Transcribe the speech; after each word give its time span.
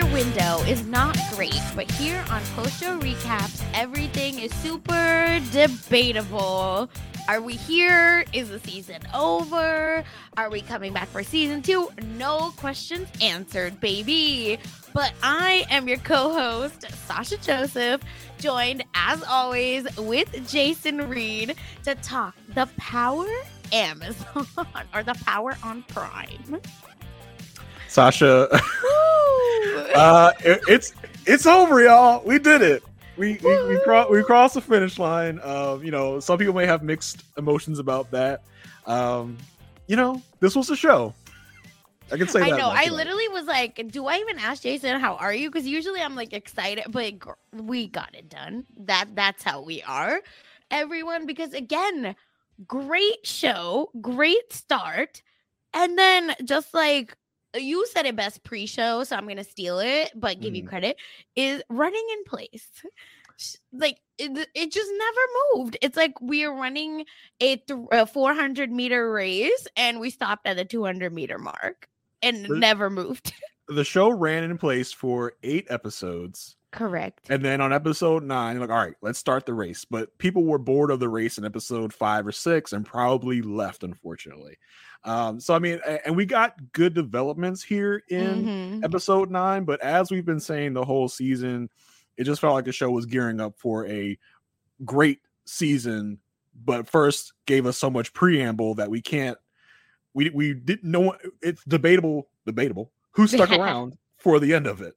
Your 0.00 0.12
window 0.14 0.58
is 0.62 0.86
not 0.86 1.14
great, 1.34 1.60
but 1.76 1.90
here 1.90 2.24
on 2.30 2.42
Post 2.56 2.80
Show 2.80 2.98
Recaps, 3.00 3.62
everything 3.74 4.38
is 4.38 4.50
super 4.54 5.38
debatable. 5.52 6.88
Are 7.28 7.42
we 7.42 7.52
here? 7.54 8.24
Is 8.32 8.48
the 8.48 8.60
season 8.60 9.00
over? 9.12 10.02
Are 10.38 10.50
we 10.50 10.62
coming 10.62 10.94
back 10.94 11.08
for 11.08 11.22
season 11.22 11.60
two? 11.60 11.90
No 12.16 12.54
questions 12.56 13.08
answered, 13.20 13.78
baby. 13.80 14.58
But 14.94 15.12
I 15.22 15.66
am 15.68 15.86
your 15.86 15.98
co 15.98 16.32
host, 16.32 16.86
Sasha 17.06 17.36
Joseph, 17.36 18.00
joined 18.38 18.82
as 18.94 19.22
always 19.24 19.84
with 19.98 20.48
Jason 20.48 21.10
Reed 21.10 21.56
to 21.84 21.94
talk 21.96 22.34
the 22.54 22.66
power 22.78 23.28
Amazon 23.70 24.46
or 24.94 25.02
the 25.02 25.14
power 25.26 25.58
on 25.62 25.82
Prime. 25.88 26.58
Sasha, 27.86 28.48
uh, 29.94 30.32
it, 30.40 30.60
it's 30.68 30.92
it's 31.26 31.46
over, 31.46 31.82
y'all. 31.82 32.22
We 32.24 32.38
did 32.38 32.62
it. 32.62 32.82
We 33.16 33.38
we 33.42 33.68
we, 33.68 33.80
cro- 33.80 34.10
we 34.10 34.22
crossed 34.22 34.54
the 34.54 34.60
finish 34.60 34.98
line. 34.98 35.40
Um, 35.42 35.84
you 35.84 35.90
know, 35.90 36.20
some 36.20 36.38
people 36.38 36.54
may 36.54 36.66
have 36.66 36.82
mixed 36.82 37.24
emotions 37.36 37.78
about 37.78 38.10
that. 38.12 38.42
Um, 38.86 39.36
you 39.86 39.96
know, 39.96 40.22
this 40.40 40.56
was 40.56 40.70
a 40.70 40.76
show. 40.76 41.14
I 42.12 42.16
can 42.16 42.28
say 42.28 42.40
I 42.40 42.50
that. 42.50 42.58
know. 42.58 42.70
I 42.72 42.88
literally 42.88 43.28
was 43.28 43.46
like, 43.46 43.86
do 43.90 44.06
I 44.06 44.16
even 44.16 44.38
ask 44.38 44.62
Jason 44.62 44.98
how 45.00 45.14
are 45.16 45.32
you? 45.32 45.50
Because 45.50 45.66
usually 45.66 46.00
I'm 46.00 46.16
like 46.16 46.32
excited, 46.32 46.84
but 46.88 47.18
gr- 47.18 47.32
we 47.52 47.86
got 47.86 48.14
it 48.14 48.28
done. 48.28 48.66
That 48.78 49.14
that's 49.14 49.42
how 49.42 49.62
we 49.62 49.82
are, 49.82 50.20
everyone. 50.70 51.26
Because 51.26 51.52
again, 51.52 52.16
great 52.66 53.24
show, 53.26 53.90
great 54.00 54.52
start, 54.52 55.22
and 55.72 55.96
then 55.96 56.34
just 56.44 56.74
like 56.74 57.16
you 57.56 57.86
said 57.88 58.06
it 58.06 58.16
best 58.16 58.42
pre-show, 58.44 59.04
so 59.04 59.16
I'm 59.16 59.26
gonna 59.28 59.44
steal 59.44 59.78
it, 59.80 60.10
but 60.14 60.40
give 60.40 60.54
you 60.54 60.62
Mhm. 60.62 60.68
credit. 60.68 60.96
Is 61.36 61.62
running 61.68 62.06
in 62.12 62.24
place. 62.24 62.70
Like 63.72 63.98
it, 64.18 64.48
it 64.54 64.72
just 64.72 64.90
never 64.92 65.20
moved. 65.54 65.76
It's 65.80 65.96
like 65.96 66.20
we 66.20 66.44
are 66.44 66.54
running 66.54 67.04
a, 67.40 67.56
th- 67.56 67.80
a 67.92 68.06
400 68.06 68.70
meter 68.70 69.10
race 69.12 69.66
and 69.76 70.00
we 70.00 70.10
stopped 70.10 70.46
at 70.46 70.56
the 70.56 70.64
200 70.64 71.12
meter 71.12 71.38
mark 71.38 71.88
and 72.22 72.48
never 72.60 72.90
moved. 72.90 73.32
The 73.70 73.84
show 73.84 74.10
ran 74.10 74.44
in 74.44 74.58
place 74.58 74.92
for 74.92 75.34
eight 75.44 75.66
episodes. 75.70 76.56
Correct. 76.72 77.26
And 77.30 77.44
then 77.44 77.60
on 77.60 77.72
episode 77.72 78.22
nine, 78.24 78.58
like, 78.60 78.70
all 78.70 78.76
right, 78.76 78.94
let's 79.00 79.18
start 79.18 79.46
the 79.46 79.54
race. 79.54 79.84
But 79.84 80.16
people 80.18 80.44
were 80.44 80.58
bored 80.58 80.90
of 80.90 81.00
the 81.00 81.08
race 81.08 81.38
in 81.38 81.44
episode 81.44 81.92
five 81.92 82.26
or 82.26 82.32
six 82.32 82.72
and 82.72 82.84
probably 82.84 83.42
left, 83.42 83.82
unfortunately. 83.84 84.56
Um, 85.04 85.40
so 85.40 85.54
I 85.54 85.58
mean, 85.60 85.80
and 86.04 86.16
we 86.16 86.26
got 86.26 86.72
good 86.72 86.94
developments 86.94 87.62
here 87.62 88.02
in 88.08 88.44
Mhm. 88.44 88.84
episode 88.84 89.30
nine, 89.30 89.64
but 89.64 89.80
as 89.80 90.10
we've 90.10 90.26
been 90.26 90.40
saying 90.40 90.74
the 90.74 90.84
whole 90.84 91.08
season, 91.08 91.70
it 92.16 92.24
just 92.24 92.40
felt 92.40 92.54
like 92.54 92.66
the 92.66 92.72
show 92.72 92.90
was 92.90 93.06
gearing 93.06 93.40
up 93.40 93.56
for 93.56 93.86
a 93.86 94.18
great 94.84 95.20
season, 95.46 96.18
but 96.54 96.88
first 96.88 97.32
gave 97.46 97.66
us 97.66 97.78
so 97.78 97.88
much 97.88 98.12
preamble 98.12 98.74
that 98.74 98.90
we 98.90 99.00
can't 99.00 99.38
we 100.12 100.28
we 100.30 100.54
didn't 100.54 100.90
know 100.90 101.16
it's 101.40 101.64
debatable, 101.64 102.28
debatable 102.44 102.92
who 103.12 103.26
stuck 103.26 103.50
around 103.58 103.96
for 104.18 104.38
the 104.40 104.54
end 104.54 104.66
of 104.66 104.80
it. 104.80 104.94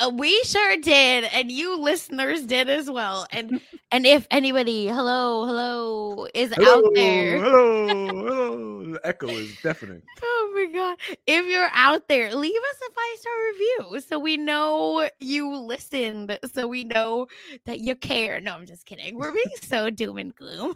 Uh, 0.00 0.10
we 0.14 0.40
sure 0.44 0.76
did, 0.76 1.24
and 1.24 1.50
you 1.50 1.76
listeners 1.76 2.46
did 2.46 2.68
as 2.68 2.88
well. 2.88 3.26
And 3.32 3.60
and 3.90 4.06
if 4.06 4.28
anybody, 4.30 4.86
hello, 4.86 5.44
hello, 5.44 6.28
is 6.34 6.52
out 6.52 6.84
there, 6.94 7.40
Hello, 7.40 7.88
hello. 7.88 8.92
The 8.92 9.00
echo 9.02 9.26
is 9.26 9.56
deafening. 9.60 10.00
oh 10.22 10.52
my 10.54 10.72
god, 10.72 10.98
if 11.26 11.46
you're 11.46 11.70
out 11.74 12.06
there, 12.06 12.32
leave 12.32 12.54
us 12.54 12.76
a 12.88 12.92
five 12.92 13.18
star 13.18 13.32
review 13.52 14.00
so 14.00 14.20
we 14.20 14.36
know 14.36 15.08
you 15.18 15.52
listened, 15.52 16.38
so 16.52 16.68
we 16.68 16.84
know 16.84 17.26
that 17.64 17.80
you 17.80 17.96
care. 17.96 18.40
No, 18.40 18.54
I'm 18.54 18.66
just 18.66 18.86
kidding. 18.86 19.18
We're 19.18 19.32
being 19.32 19.46
so 19.62 19.90
doom 19.90 20.18
and 20.18 20.32
gloom. 20.32 20.74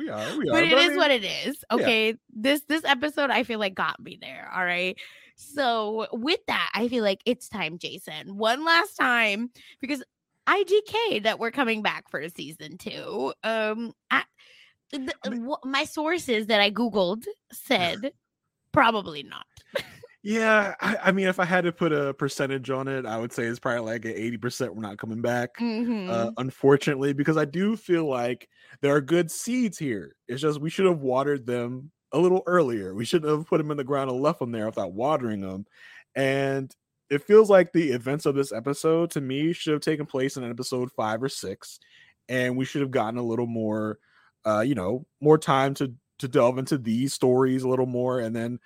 We 0.00 0.08
are, 0.08 0.36
we 0.38 0.48
are. 0.48 0.52
but 0.52 0.64
it 0.64 0.72
I 0.72 0.80
is 0.80 0.88
mean, 0.90 0.96
what 0.96 1.10
it 1.10 1.24
is. 1.24 1.62
Okay. 1.70 2.14
This 2.34 2.62
this 2.68 2.84
episode 2.84 3.28
I 3.30 3.42
feel 3.44 3.58
like 3.58 3.74
got 3.74 4.00
me 4.00 4.18
there. 4.20 4.50
All 4.54 4.64
right. 4.64 4.96
So 5.36 6.06
with 6.12 6.40
that, 6.46 6.70
I 6.74 6.88
feel 6.88 7.04
like 7.04 7.20
it's 7.26 7.48
time, 7.50 7.76
Jason. 7.78 8.36
One 8.38 8.64
last 8.64 8.94
time 8.94 9.50
because 9.80 10.02
IGK 10.48 11.22
that 11.24 11.38
we're 11.38 11.50
coming 11.50 11.82
back 11.82 12.10
for 12.10 12.18
a 12.20 12.30
season 12.30 12.78
two. 12.78 13.34
Um 13.44 13.92
I, 14.10 14.22
the, 14.90 15.12
wh- 15.26 15.66
my 15.66 15.84
sources 15.84 16.46
that 16.46 16.60
I 16.60 16.70
googled 16.70 17.24
said 17.52 18.12
probably 18.72 19.22
not. 19.22 19.44
Yeah, 20.22 20.74
I, 20.80 20.96
I 21.04 21.12
mean, 21.12 21.28
if 21.28 21.40
I 21.40 21.46
had 21.46 21.64
to 21.64 21.72
put 21.72 21.92
a 21.92 22.12
percentage 22.12 22.68
on 22.68 22.88
it, 22.88 23.06
I 23.06 23.16
would 23.18 23.32
say 23.32 23.44
it's 23.44 23.58
probably 23.58 23.90
like 23.90 24.04
an 24.04 24.12
eighty 24.14 24.36
percent. 24.36 24.74
We're 24.74 24.82
not 24.82 24.98
coming 24.98 25.22
back. 25.22 25.54
Mhm. 25.58 26.10
uh, 26.10 26.30
unfortunately, 26.36 27.12
because 27.14 27.38
I 27.38 27.46
do 27.46 27.74
feel 27.76 28.04
like 28.06 28.48
there 28.82 28.94
are 28.94 29.00
good 29.00 29.30
seeds 29.30 29.78
here. 29.78 30.14
It's 30.28 30.42
just 30.42 30.60
we 30.60 30.68
should 30.70 30.84
have 30.86 31.00
watered 31.00 31.46
them 31.46 31.90
a 32.12 32.18
little 32.18 32.42
earlier. 32.46 32.94
We 32.94 33.04
shouldn't 33.06 33.30
have 33.30 33.46
put 33.46 33.58
them 33.58 33.70
in 33.70 33.78
the 33.78 33.84
ground 33.84 34.10
and 34.10 34.20
left 34.20 34.40
them 34.40 34.52
there 34.52 34.66
without 34.66 34.92
watering 34.92 35.40
them. 35.40 35.64
And 36.14 36.74
it 37.08 37.22
feels 37.24 37.48
like 37.48 37.72
the 37.72 37.92
events 37.92 38.26
of 38.26 38.34
this 38.34 38.52
episode 38.52 39.10
to 39.12 39.20
me 39.22 39.52
should 39.54 39.72
have 39.72 39.82
taken 39.82 40.04
place 40.06 40.36
in 40.36 40.48
episode 40.48 40.92
five 40.92 41.22
or 41.22 41.28
six, 41.30 41.78
and 42.28 42.56
we 42.58 42.64
should 42.66 42.82
have 42.82 42.90
gotten 42.90 43.18
a 43.18 43.22
little 43.22 43.46
more, 43.46 43.98
uh, 44.44 44.60
you 44.60 44.74
know, 44.74 45.06
more 45.20 45.38
time 45.38 45.72
to 45.74 45.94
to 46.18 46.28
delve 46.28 46.58
into 46.58 46.76
these 46.76 47.14
stories 47.14 47.62
a 47.62 47.68
little 47.68 47.86
more, 47.86 48.20
and 48.20 48.36
then 48.36 48.58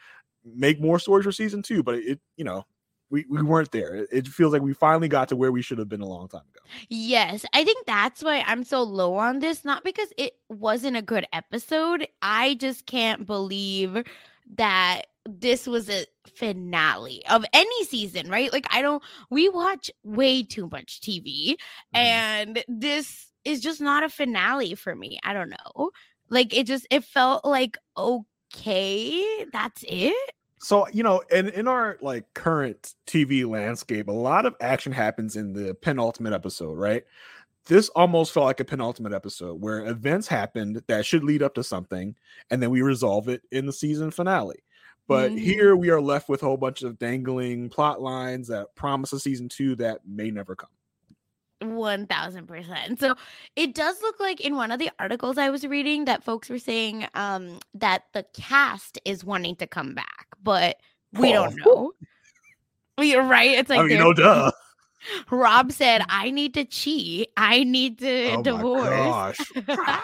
make 0.45 0.81
more 0.81 0.99
stories 0.99 1.25
for 1.25 1.33
season 1.33 1.63
two. 1.63 1.83
But 1.83 1.97
it, 1.97 2.21
you 2.37 2.45
know, 2.45 2.65
we, 3.11 3.25
we 3.29 3.43
weren't 3.43 3.71
there. 3.71 4.07
It, 4.11 4.27
feels 4.27 4.53
like 4.53 4.63
we 4.63 4.75
finally 4.75 5.09
got 5.09 5.29
to 5.29 5.37
where 5.37 5.53
we 5.53 5.63
should 5.63 5.79
have 5.79 5.89
been 5.89 6.01
a 6.01 6.07
long 6.07 6.27
time 6.29 6.43
ago. 6.53 6.65
Yes, 6.89 7.45
I 7.53 7.65
think 7.65 7.87
that's 7.87 8.23
why 8.23 8.43
I'm 8.47 8.65
so 8.65 8.83
low 8.83 9.15
on 9.15 9.39
this. 9.39 9.65
Not 9.65 9.85
because 9.85 10.09
it 10.19 10.35
wasn't 10.49 10.97
a 10.97 11.03
good 11.03 11.27
episode. 11.33 12.09
I 12.23 12.55
just 12.55 12.87
can't 12.87 13.27
believe 13.27 14.03
that 14.57 15.03
this 15.27 15.67
was 15.67 15.89
a 15.89 16.07
finale 16.37 17.25
of 17.31 17.45
any 17.53 17.85
season, 17.85 18.29
right? 18.29 18.53
Like, 18.53 18.67
I 18.71 18.83
don't, 18.83 19.03
we 19.31 19.49
watch 19.49 19.91
way 20.03 20.43
too 20.43 20.69
much 20.71 21.01
TV, 21.01 21.53
Mm-hmm. 21.95 21.97
and 21.97 22.65
this 22.69 23.29
is 23.45 23.61
just 23.61 23.81
not 23.81 24.03
a 24.05 24.09
finale 24.09 24.75
for 24.75 24.95
me. 24.95 25.19
I 25.23 25.33
don't 25.33 25.51
know. 25.51 25.91
Like, 26.31 26.55
it 26.57 26.67
just, 26.67 26.87
it 26.91 27.05
felt 27.05 27.45
like, 27.45 27.79
okay, 28.57 29.47
that's 29.53 29.85
it. 29.89 30.31
so 30.61 30.87
you 30.93 31.03
know 31.03 31.23
and 31.33 31.49
in 31.49 31.69
our 31.69 31.99
like 32.01 32.25
current 32.35 32.95
tv 33.07 33.47
landscape 33.49 34.09
a 34.09 34.13
lot 34.13 34.47
of 34.47 34.55
action 34.61 34.93
happens 34.93 35.37
in 35.37 35.53
the 35.53 35.75
penultimate 35.83 36.33
episode 36.33 36.75
right 36.79 37.05
this 37.67 37.89
almost 37.91 38.33
felt 38.33 38.47
like 38.47 38.61
a 38.61 38.65
penultimate 38.65 39.13
episode 39.13 39.61
where 39.61 39.87
events 39.87 40.29
happened 40.29 40.83
that 40.87 41.05
should 41.05 41.25
lead 41.25 41.43
up 41.43 41.55
to 41.55 41.63
something 41.65 42.15
and 42.51 42.63
then 42.63 42.71
we 42.71 42.81
resolve 42.83 43.29
it 43.29 43.43
in 43.53 43.67
the 43.67 43.73
season 43.73 44.11
finale 44.11 44.63
but 45.07 45.33
Mhm. 45.33 45.39
here 45.39 45.77
we 45.77 45.91
are 45.91 46.01
left 46.01 46.29
with 46.31 46.43
a 46.43 46.47
whole 46.47 46.57
bunch 46.57 46.83
of 46.83 46.99
dangling 46.99 47.69
plot 47.69 48.01
lines 48.01 48.49
that 48.49 48.75
promise 48.75 49.13
a 49.13 49.21
season 49.21 49.49
two 49.51 49.75
that 49.77 50.01
may 50.07 50.31
never 50.31 50.55
come 50.57 50.71
One 51.61 52.07
thousand 52.07 52.47
percent. 52.47 53.01
So 53.01 53.15
it 53.57 53.75
does 53.75 54.01
look 54.03 54.19
like 54.21 54.41
in 54.41 54.57
one 54.57 54.71
of 54.71 54.79
the 54.79 54.91
articles 54.99 55.39
I 55.39 55.51
was 55.51 55.65
reading 55.67 56.05
that 56.07 56.23
folks 56.25 56.51
were 56.51 56.59
saying 56.59 57.07
um 57.15 57.61
that 57.75 58.03
the 58.13 58.25
cast 58.35 58.99
is 59.05 59.25
wanting 59.25 59.57
to 59.57 59.67
come 59.67 59.95
back, 59.95 60.27
but 60.43 60.77
we 61.13 61.33
don't 61.33 61.59
Oh. 61.65 61.93
know. 62.99 63.05
You're 63.05 63.23
right. 63.25 63.51
It's 63.53 63.71
like 63.71 63.79
i 63.81 63.83
mean 63.83 63.91
they're- 63.91 63.99
no 63.99 64.13
duh 64.13 64.51
Rob 65.31 65.71
said, 65.71 66.03
"I 66.09 66.31
need 66.31 66.55
to 66.55 66.65
cheat. 66.65 67.29
I 67.37 67.63
need 67.65 67.99
to 67.99 68.31
oh 68.33 68.37
my 68.37 68.43
divorce." 68.43 68.89
gosh 68.89 69.53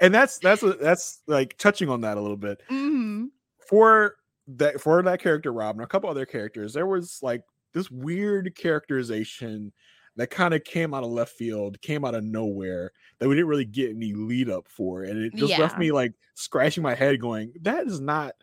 and 0.00 0.14
that's 0.14 0.38
that's 0.38 0.62
that's 0.80 1.22
like 1.26 1.56
touching 1.58 1.88
on 1.88 2.00
that 2.02 2.16
a 2.16 2.20
little 2.20 2.36
bit 2.36 2.62
hmm 2.68 3.26
for 3.68 4.16
that 4.48 4.80
for 4.80 5.02
that 5.02 5.20
character 5.20 5.52
Rob 5.52 5.76
and 5.76 5.84
a 5.84 5.86
couple 5.88 6.10
other 6.10 6.26
characters, 6.26 6.72
there 6.72 6.86
was 6.86 7.20
like 7.22 7.42
this 7.74 7.90
weird 7.90 8.54
characterization 8.56 9.72
that 10.16 10.30
kind 10.30 10.54
of 10.54 10.64
came 10.64 10.94
out 10.94 11.04
of 11.04 11.10
left 11.10 11.32
field, 11.32 11.80
came 11.82 12.04
out 12.04 12.14
of 12.14 12.24
nowhere 12.24 12.92
that 13.18 13.28
we 13.28 13.34
didn't 13.34 13.48
really 13.48 13.64
get 13.64 13.90
any 13.90 14.12
lead 14.12 14.50
up 14.50 14.68
for, 14.68 15.04
and 15.04 15.18
it 15.18 15.34
just 15.34 15.58
left 15.58 15.78
me 15.78 15.92
like 15.92 16.12
scratching 16.34 16.82
my 16.82 16.94
head, 16.94 17.20
going, 17.20 17.52
"That 17.62 17.86
is 17.86 18.00
not." 18.00 18.34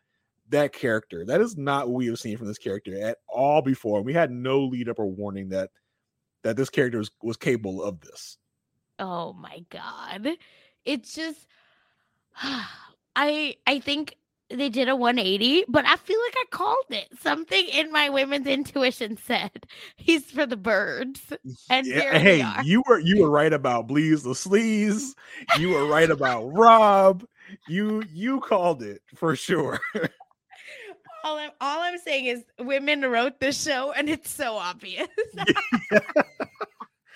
That 0.49 0.73
character, 0.73 1.23
that 1.25 1.41
is 1.41 1.57
not 1.57 1.89
what 1.89 1.97
we 1.97 2.07
have 2.07 2.17
seen 2.17 2.35
from 2.35 2.47
this 2.47 2.57
character 2.57 2.99
at 2.99 3.19
all 3.27 3.61
before. 3.61 4.01
We 4.01 4.13
had 4.13 4.31
no 4.31 4.61
lead 4.65 4.89
up 4.89 4.97
or 4.97 5.05
warning 5.05 5.49
that 5.49 5.69
that 6.43 6.57
this 6.57 6.69
character 6.69 6.97
was, 6.99 7.11
was 7.21 7.37
capable 7.37 7.83
of 7.83 8.01
this. 8.01 8.37
Oh 8.97 9.33
my 9.33 9.63
god. 9.69 10.27
It's 10.85 11.13
just 11.13 11.47
I 13.15 13.55
I 13.67 13.79
think 13.79 14.15
they 14.49 14.69
did 14.69 14.89
a 14.89 14.95
180, 14.95 15.65
but 15.67 15.85
I 15.85 15.95
feel 15.97 16.19
like 16.19 16.35
I 16.37 16.45
called 16.51 16.85
it. 16.89 17.07
Something 17.21 17.65
in 17.67 17.91
my 17.91 18.09
women's 18.09 18.47
intuition 18.47 19.17
said 19.17 19.65
he's 19.95 20.25
for 20.31 20.45
the 20.45 20.57
birds. 20.57 21.21
And 21.69 21.85
we 21.85 21.93
hey, 21.93 22.41
are. 22.41 22.63
you 22.63 22.83
were 22.87 22.99
you 22.99 23.21
were 23.21 23.29
right 23.29 23.53
about 23.53 23.87
Bleeze 23.87 24.23
the 24.23 24.31
Sleaze. 24.31 25.15
You 25.57 25.69
were 25.69 25.85
right 25.85 26.09
about 26.09 26.47
Rob. 26.47 27.25
You 27.67 28.03
you 28.11 28.39
called 28.41 28.81
it 28.81 29.01
for 29.15 29.35
sure. 29.35 29.79
All 31.21 31.37
I'm, 31.37 31.51
all 31.59 31.81
I'm 31.81 31.97
saying 31.97 32.27
is 32.27 32.45
women 32.59 33.01
wrote 33.01 33.41
this 33.41 33.61
show 33.61 33.91
and 33.91 34.09
it's 34.09 34.29
so 34.29 34.55
obvious. 34.55 35.09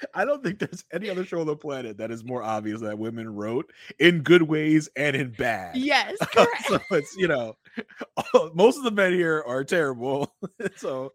I 0.13 0.25
don't 0.25 0.43
think 0.43 0.59
there's 0.59 0.83
any 0.91 1.09
other 1.09 1.25
show 1.25 1.41
on 1.41 1.47
the 1.47 1.55
planet 1.55 1.97
that 1.97 2.11
is 2.11 2.23
more 2.23 2.43
obvious 2.43 2.81
that 2.81 2.97
women 2.97 3.33
wrote 3.33 3.71
in 3.99 4.21
good 4.21 4.43
ways 4.43 4.89
and 4.95 5.15
in 5.15 5.31
bad. 5.31 5.75
yes, 5.77 6.15
correct. 6.33 6.65
so 6.67 6.79
it's 6.91 7.15
you 7.17 7.27
know 7.27 7.55
most 8.53 8.77
of 8.77 8.83
the 8.83 8.91
men 8.91 9.13
here 9.13 9.43
are 9.47 9.63
terrible. 9.63 10.33
so 10.75 11.13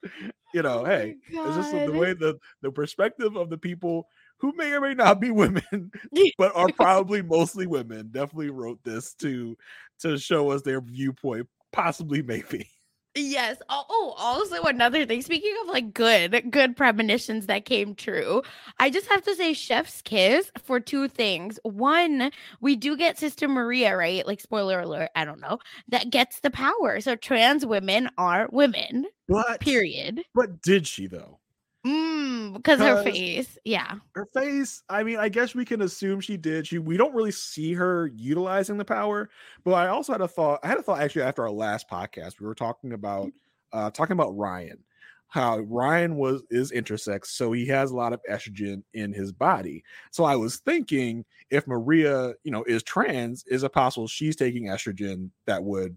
you 0.55 0.63
know, 0.63 0.81
Oh 0.81 0.85
hey, 0.85 1.17
it's 1.29 1.57
just 1.57 1.73
the 1.73 1.93
way 1.93 2.15
the 2.15 2.39
the 2.63 2.71
perspective 2.71 3.37
of 3.37 3.51
the 3.51 3.59
people 3.59 4.07
who 4.39 4.53
may 4.57 4.73
or 4.73 4.81
may 4.81 4.95
not 4.95 5.21
be 5.21 5.31
women, 5.31 5.91
but 6.39 6.55
are 6.55 6.71
probably 6.73 7.23
mostly 7.23 7.67
women, 7.67 8.09
definitely 8.13 8.51
wrote 8.51 8.79
this 8.85 9.15
to 9.15 9.57
to 10.01 10.17
show 10.19 10.51
us 10.51 10.63
their 10.63 10.81
viewpoint, 10.81 11.49
possibly 11.73 12.23
maybe. 12.23 12.69
Yes. 13.15 13.57
Oh, 13.69 13.85
oh, 13.89 14.15
also 14.17 14.63
another 14.65 15.05
thing. 15.05 15.23
Speaking 15.23 15.55
of 15.63 15.69
like 15.69 15.93
good, 15.93 16.51
good 16.51 16.77
premonitions 16.77 17.47
that 17.47 17.65
came 17.65 17.95
true, 17.95 18.43
I 18.79 18.91
just 18.91 19.09
have 19.09 19.23
to 19.25 19.35
say 19.35 19.53
chef's 19.55 20.03
kiss 20.03 20.51
for 20.63 20.79
two 20.79 21.09
things. 21.09 21.59
One, 21.63 22.31
we 22.61 22.77
do 22.77 22.97
get 22.97 23.19
Sister 23.19 23.49
Maria, 23.49 23.97
right? 23.97 24.27
Like 24.27 24.41
spoiler 24.41 24.81
alert, 24.81 25.11
I 25.17 25.25
don't 25.25 25.41
know, 25.41 25.59
that 25.89 26.11
gets 26.11 26.41
the 26.41 26.51
power. 26.51 27.01
So 27.01 27.17
trans 27.17 27.67
women 27.67 28.09
are 28.19 28.49
women. 28.53 29.07
What? 29.27 29.61
Period. 29.61 30.23
but 30.35 30.63
did 30.63 30.87
she 30.87 31.07
though? 31.07 31.39
Mm, 31.87 32.55
because 32.55 32.81
her 32.81 33.03
face. 33.03 33.57
Yeah. 33.65 33.97
Her 34.15 34.27
face, 34.35 34.83
I 34.89 35.03
mean, 35.03 35.19
I 35.19 35.29
guess 35.29 35.55
we 35.55 35.65
can 35.65 35.83
assume 35.83 36.21
she 36.21 36.37
did. 36.37 36.67
She 36.67 36.79
we 36.79 36.97
don't 36.97 37.15
really 37.15 37.31
see 37.31 37.73
her 37.75 38.11
utilizing 38.15 38.79
the 38.79 38.85
power, 38.85 39.31
but 39.65 39.75
I 39.75 39.89
also 39.89 40.13
had 40.13 40.21
a 40.21 40.29
thought. 40.29 40.61
I 40.63 40.69
had 40.69 40.79
a 40.79 40.83
thought 40.83 41.01
actually 41.01 41.23
after 41.23 41.43
our 41.43 41.51
last 41.51 41.89
podcast. 41.89 42.41
We 42.41 42.47
were 42.47 42.55
talking 42.55 42.93
about 42.93 43.31
uh 43.73 43.91
talking 43.91 44.15
about 44.15 44.37
Ryan. 44.37 44.79
How 45.29 45.59
Ryan 45.59 46.17
was 46.17 46.43
is 46.51 46.73
intersex, 46.73 47.27
so 47.27 47.53
he 47.53 47.67
has 47.67 47.91
a 47.91 47.97
lot 47.97 48.13
of 48.13 48.21
estrogen 48.29 48.83
in 48.95 49.13
his 49.13 49.31
body. 49.31 49.85
So 50.11 50.25
I 50.25 50.37
was 50.37 50.57
thinking 50.57 51.25
if 51.51 51.67
Maria, 51.67 52.35
you 52.45 52.51
know, 52.51 52.65
is 52.65 52.83
trans, 52.83 53.45
is 53.47 53.63
it 53.63 53.73
possible 53.73 54.09
she's 54.09 54.37
taking 54.37 54.65
estrogen 54.65 55.31
that 55.47 55.63
would 55.63 55.97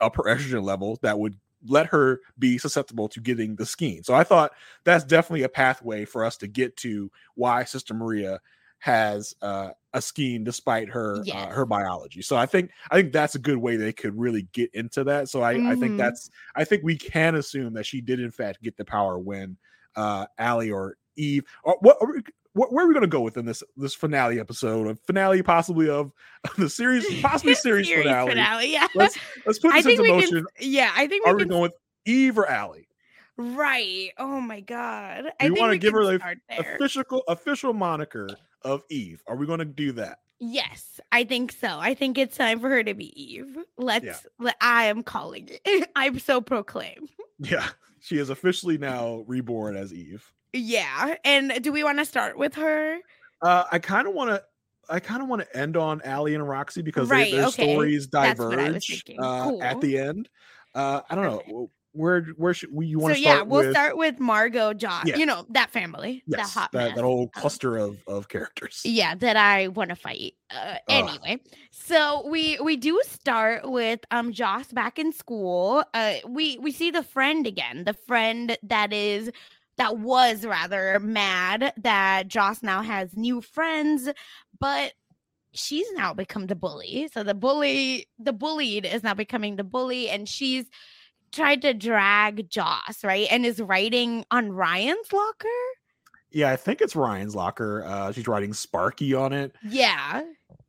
up 0.00 0.16
her 0.16 0.24
estrogen 0.24 0.62
level 0.62 0.98
that 1.02 1.18
would 1.18 1.34
let 1.66 1.86
her 1.86 2.20
be 2.38 2.58
susceptible 2.58 3.08
to 3.08 3.20
getting 3.20 3.56
the 3.56 3.66
skein. 3.66 4.02
So 4.02 4.14
I 4.14 4.24
thought 4.24 4.52
that's 4.84 5.04
definitely 5.04 5.42
a 5.42 5.48
pathway 5.48 6.04
for 6.04 6.24
us 6.24 6.36
to 6.38 6.46
get 6.46 6.76
to 6.78 7.10
why 7.34 7.64
Sister 7.64 7.94
Maria 7.94 8.40
has 8.80 9.34
uh, 9.42 9.70
a 9.92 10.00
skein 10.00 10.44
despite 10.44 10.88
her 10.88 11.26
uh, 11.32 11.48
her 11.48 11.66
biology. 11.66 12.22
So 12.22 12.36
I 12.36 12.46
think 12.46 12.70
I 12.90 12.96
think 13.00 13.12
that's 13.12 13.34
a 13.34 13.40
good 13.40 13.56
way 13.56 13.76
they 13.76 13.92
could 13.92 14.16
really 14.16 14.46
get 14.52 14.72
into 14.74 15.02
that. 15.04 15.28
So 15.28 15.42
I, 15.42 15.60
I 15.66 15.74
think 15.74 15.94
Mhm. 15.94 15.96
that's 15.96 16.30
I 16.54 16.64
think 16.64 16.82
we 16.84 16.96
can 16.96 17.34
assume 17.34 17.74
that 17.74 17.86
she 17.86 18.00
did 18.00 18.20
in 18.20 18.30
fact 18.30 18.62
get 18.62 18.76
the 18.76 18.84
power 18.84 19.18
when 19.18 19.56
uh 19.96 20.26
Allie 20.38 20.70
or 20.70 20.96
Eve 21.16 21.44
or 21.64 21.76
what 21.80 21.98
wh- 22.58 22.72
where 22.72 22.84
are 22.84 22.88
we 22.88 22.94
going 22.94 23.02
to 23.02 23.06
go 23.06 23.20
within 23.20 23.46
this 23.46 23.62
this 23.76 23.94
finale 23.94 24.40
episode 24.40 24.86
of 24.86 25.00
finale 25.00 25.42
possibly 25.42 25.88
of 25.88 26.12
the 26.56 26.68
series 26.68 27.04
possibly 27.20 27.54
series, 27.56 27.88
finale. 27.88 28.72
Yeah. 28.72 28.86
Let's 28.94 29.18
let's 29.46 29.58
put 29.58 29.72
I 29.72 29.76
this 29.82 29.86
think 29.86 30.00
into 30.00 30.12
motion. 30.12 30.46
can. 30.56 30.70
Yeah, 30.70 30.90
I 30.94 31.06
think 31.06 31.24
we 31.24 31.30
Are 31.30 31.36
we 31.36 31.44
going 31.44 31.62
with 31.62 31.72
Eve 32.04 32.38
or 32.38 32.46
Allie? 32.46 32.88
right. 33.36 34.10
Oh 34.18 34.40
my 34.40 34.60
god. 34.60 35.26
I 35.40 35.46
you 35.46 35.54
wanna 35.54 35.78
give 35.78 35.92
her 35.92 36.04
the. 36.04 36.36
Official 36.58 37.22
official 37.28 37.72
moniker 37.72 38.28
of 38.62 38.82
Eve. 38.90 39.22
Are 39.26 39.36
we 39.36 39.46
going 39.46 39.60
to 39.60 39.64
do 39.64 39.92
that? 39.92 40.18
Yes, 40.40 41.00
I 41.10 41.24
think 41.24 41.52
so. 41.52 41.78
I 41.80 41.94
think 41.94 42.16
it's 42.16 42.36
time 42.36 42.60
for 42.60 42.68
her 42.68 42.82
to 42.84 42.94
be 42.94 43.06
Eve. 43.20 43.58
Let's. 43.76 44.26
Let, 44.38 44.56
I 44.60 44.84
am 44.84 45.02
calling 45.02 45.48
it. 45.64 45.88
I'm 45.96 46.18
so 46.18 46.40
proclaim. 46.40 47.08
Yeah, 47.40 47.68
she 48.00 48.18
is 48.18 48.30
officially 48.30 48.78
now 48.78 49.24
reborn 49.26 49.76
as 49.76 49.92
Eve. 49.92 50.32
Yeah. 50.52 51.16
And 51.24 51.62
do 51.62 51.72
we 51.72 51.84
want 51.84 51.98
to 51.98 52.04
start 52.04 52.38
with 52.38 52.54
her? 52.54 52.98
Uh, 53.42 53.64
I 53.70 53.78
kind 53.78 54.08
of 54.08 54.14
want 54.14 54.30
to. 54.30 54.42
I 54.90 55.00
kind 55.00 55.22
of 55.22 55.28
want 55.28 55.42
to 55.42 55.56
end 55.56 55.76
on 55.76 56.00
Allie 56.02 56.34
and 56.34 56.48
Roxy 56.48 56.80
because 56.80 57.10
they- 57.10 57.30
their 57.30 57.46
okay. 57.48 57.72
stories 57.74 58.08
That's 58.08 58.38
what 58.40 58.58
I 58.58 58.70
was 58.70 58.86
diverge 58.88 59.18
uh, 59.18 59.58
at 59.60 59.80
the 59.82 59.98
end. 59.98 60.30
Uh, 60.74 61.02
I 61.10 61.14
don't 61.14 61.24
Perfect. 61.24 61.48
know 61.50 61.70
where 61.92 62.22
where 62.36 62.54
should 62.54 62.72
we 62.72 62.86
you 62.86 62.98
want 62.98 63.14
to 63.14 63.20
start? 63.20 63.38
so, 63.38 63.38
yeah, 63.38 63.42
we'll 63.42 63.66
with? 63.66 63.72
start 63.72 63.96
with 63.96 64.18
Margot, 64.20 64.72
Josh. 64.72 65.04
Yeah. 65.06 65.16
You 65.16 65.26
know 65.26 65.44
that 65.50 65.70
family, 65.70 66.22
yes, 66.26 66.38
that 66.54 66.58
hot 66.60 66.72
that, 66.72 66.94
that 66.94 67.04
whole 67.04 67.22
Um, 67.22 67.30
cluster 67.40 67.76
of 67.76 67.98
of 68.06 68.28
characters. 68.28 68.80
yeah 68.84 69.14
that 69.16 69.36
i 69.36 69.68
want 69.68 69.90
to 69.90 69.96
fight 69.96 70.34
uh, 70.50 70.76
anyway 70.88 71.40
so 71.70 72.26
we 72.28 72.58
we 72.60 72.76
do 72.76 73.00
start 73.04 73.68
with 73.68 74.00
um 74.10 74.32
joss 74.32 74.70
back 74.72 74.98
in 74.98 75.12
school 75.12 75.82
uh 75.94 76.14
we 76.26 76.58
we 76.58 76.70
see 76.70 76.90
the 76.90 77.02
friend 77.02 77.46
again 77.46 77.84
the 77.84 77.94
friend 77.94 78.56
that 78.62 78.92
is 78.92 79.30
that 79.78 79.98
was 79.98 80.44
rather 80.44 81.00
mad 81.00 81.72
that 81.78 82.28
joss 82.28 82.62
now 82.62 82.82
has 82.82 83.16
new 83.16 83.40
friends 83.40 84.08
but 84.60 84.92
she's 85.52 85.86
now 85.94 86.12
become 86.12 86.46
the 86.46 86.54
bully 86.54 87.08
so 87.14 87.22
the 87.22 87.34
bully 87.34 88.06
the 88.18 88.32
bullied 88.32 88.84
is 88.84 89.02
now 89.02 89.14
becoming 89.14 89.56
the 89.56 89.64
bully 89.64 90.08
and 90.10 90.28
she's 90.28 90.66
tried 91.30 91.60
to 91.60 91.74
drag 91.74 92.48
Joss, 92.48 93.04
right? 93.04 93.28
And 93.30 93.44
is 93.44 93.60
writing 93.60 94.24
on 94.30 94.50
Ryan's 94.50 95.12
locker. 95.12 95.46
Yeah, 96.30 96.50
I 96.50 96.56
think 96.56 96.80
it's 96.80 96.96
Ryan's 96.96 97.34
locker. 97.34 97.84
Uh, 97.86 98.12
she's 98.12 98.26
writing 98.26 98.54
Sparky 98.54 99.12
on 99.12 99.34
it. 99.34 99.54
Yeah. 99.62 100.22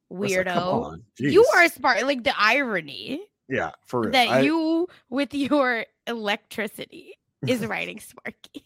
Like, 0.10 0.30
Weirdo. 0.32 0.58
on, 0.84 1.04
you 1.18 1.46
are 1.56 1.70
smart. 1.70 2.04
Like 2.04 2.26
the 2.26 2.34
irony 2.38 3.22
Yeah, 3.48 3.72
for 3.86 4.02
real. 4.02 4.12
that 4.12 4.28
I- 4.28 4.42
you, 4.42 4.88
with 5.10 5.34
your 5.34 5.86
electricity, 6.08 7.14
is 7.48 7.66
writing 7.66 8.02
Sparky. 8.02 8.66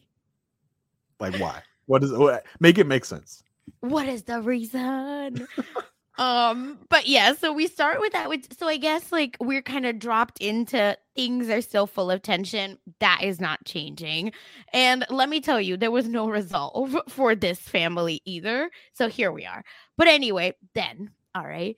Like 1.23 1.41
why? 1.41 1.61
What 1.85 2.03
is 2.03 2.11
what? 2.11 2.45
Make 2.59 2.77
it 2.77 2.87
make 2.87 3.05
sense. 3.05 3.43
What 3.79 4.07
is 4.07 4.23
the 4.23 4.41
reason? 4.41 5.47
um, 6.17 6.79
but 6.89 7.07
yeah, 7.07 7.33
so 7.33 7.53
we 7.53 7.67
start 7.67 7.99
with 7.99 8.13
that. 8.13 8.29
Which 8.29 8.45
so 8.57 8.67
I 8.67 8.77
guess 8.77 9.11
like 9.11 9.37
we're 9.39 9.61
kind 9.61 9.85
of 9.85 9.99
dropped 9.99 10.39
into 10.39 10.97
things 11.15 11.49
are 11.49 11.61
still 11.61 11.87
full 11.87 12.11
of 12.11 12.21
tension. 12.21 12.77
That 12.99 13.21
is 13.23 13.39
not 13.39 13.65
changing. 13.65 14.33
And 14.73 15.05
let 15.09 15.29
me 15.29 15.41
tell 15.41 15.61
you, 15.61 15.77
there 15.77 15.91
was 15.91 16.07
no 16.07 16.29
resolve 16.29 16.95
for 17.09 17.35
this 17.35 17.59
family 17.59 18.21
either. 18.25 18.69
So 18.93 19.07
here 19.07 19.31
we 19.31 19.45
are. 19.45 19.63
But 19.97 20.07
anyway, 20.07 20.55
then 20.73 21.11
all 21.35 21.45
right. 21.45 21.75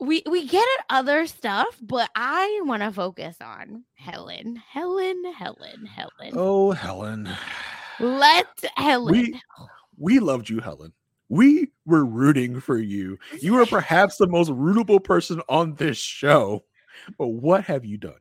We 0.00 0.22
we 0.30 0.46
get 0.46 0.66
at 0.78 0.84
other 0.90 1.26
stuff, 1.26 1.76
but 1.82 2.08
I 2.14 2.60
want 2.64 2.82
to 2.82 2.92
focus 2.92 3.36
on 3.40 3.82
Helen. 3.96 4.62
Helen, 4.70 5.24
Helen, 5.36 5.86
Helen. 5.86 6.32
Oh, 6.34 6.70
Helen. 6.70 7.28
Let 8.00 8.46
Helen. 8.76 9.12
We 9.12 9.40
we 9.96 10.18
loved 10.20 10.48
you, 10.48 10.60
Helen. 10.60 10.92
We 11.28 11.70
were 11.84 12.04
rooting 12.04 12.60
for 12.60 12.78
you. 12.78 13.18
You 13.40 13.54
were 13.54 13.66
perhaps 13.66 14.16
the 14.16 14.26
most 14.26 14.50
rootable 14.50 15.02
person 15.02 15.42
on 15.48 15.74
this 15.74 15.98
show. 15.98 16.64
But 17.16 17.28
what 17.28 17.64
have 17.64 17.84
you 17.84 17.98
done? 17.98 18.20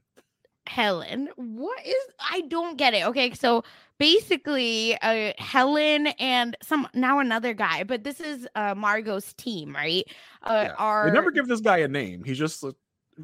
Helen. 0.68 1.30
What 1.36 1.80
is 1.86 1.96
I 2.20 2.42
don't 2.42 2.78
get 2.78 2.94
it. 2.94 3.06
Okay, 3.06 3.34
so 3.34 3.64
basically 4.00 4.98
uh 5.02 5.34
Helen 5.38 6.08
and 6.20 6.56
some 6.62 6.88
now 6.94 7.20
another 7.20 7.54
guy, 7.54 7.84
but 7.84 8.04
this 8.04 8.20
is 8.20 8.48
uh 8.56 8.76
Margot's 8.76 9.34
team, 9.34 9.74
right? 9.74 10.06
Uh 10.44 10.66
Yeah. 10.66 10.74
are 10.78 11.08
They 11.08 11.14
never 11.14 11.32
give 11.32 11.48
this 11.48 11.62
guy 11.62 11.80
a 11.80 11.88
name. 11.88 12.24
He's 12.24 12.38
just 12.38 12.64
a 12.64 12.76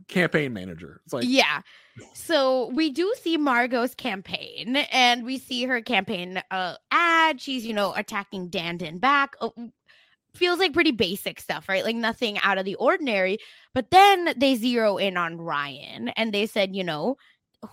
campaign 0.07 0.53
manager. 0.53 1.01
It's 1.05 1.13
like 1.13 1.25
yeah. 1.27 1.61
So 2.13 2.71
we 2.73 2.89
do 2.89 3.13
see 3.21 3.37
Margot's 3.37 3.95
campaign 3.95 4.77
and 4.91 5.23
we 5.23 5.37
see 5.37 5.65
her 5.65 5.81
campaign 5.81 6.41
uh 6.51 6.75
ad. 6.91 7.39
She's, 7.39 7.65
you 7.65 7.73
know, 7.73 7.93
attacking 7.95 8.49
Dandon 8.49 8.99
back. 8.99 9.35
Uh, 9.39 9.49
feels 10.35 10.59
like 10.59 10.73
pretty 10.73 10.91
basic 10.91 11.39
stuff, 11.39 11.69
right? 11.69 11.83
Like 11.83 11.95
nothing 11.95 12.39
out 12.39 12.57
of 12.57 12.65
the 12.65 12.75
ordinary. 12.75 13.37
But 13.73 13.91
then 13.91 14.33
they 14.37 14.55
zero 14.55 14.97
in 14.97 15.17
on 15.17 15.37
Ryan 15.37 16.09
and 16.09 16.33
they 16.33 16.47
said, 16.47 16.75
you 16.75 16.83
know, 16.83 17.17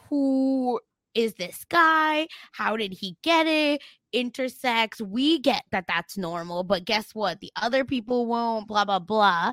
who 0.08 0.80
is 1.14 1.34
this 1.34 1.64
guy? 1.68 2.28
How 2.52 2.76
did 2.76 2.92
he 2.92 3.16
get 3.22 3.46
it? 3.46 3.82
Intersex. 4.14 5.00
We 5.00 5.38
get 5.38 5.64
that 5.72 5.86
that's 5.88 6.18
normal, 6.18 6.62
but 6.64 6.84
guess 6.84 7.14
what? 7.14 7.40
The 7.40 7.52
other 7.56 7.84
people 7.84 8.26
won't, 8.26 8.68
blah, 8.68 8.84
blah, 8.84 8.98
blah. 8.98 9.52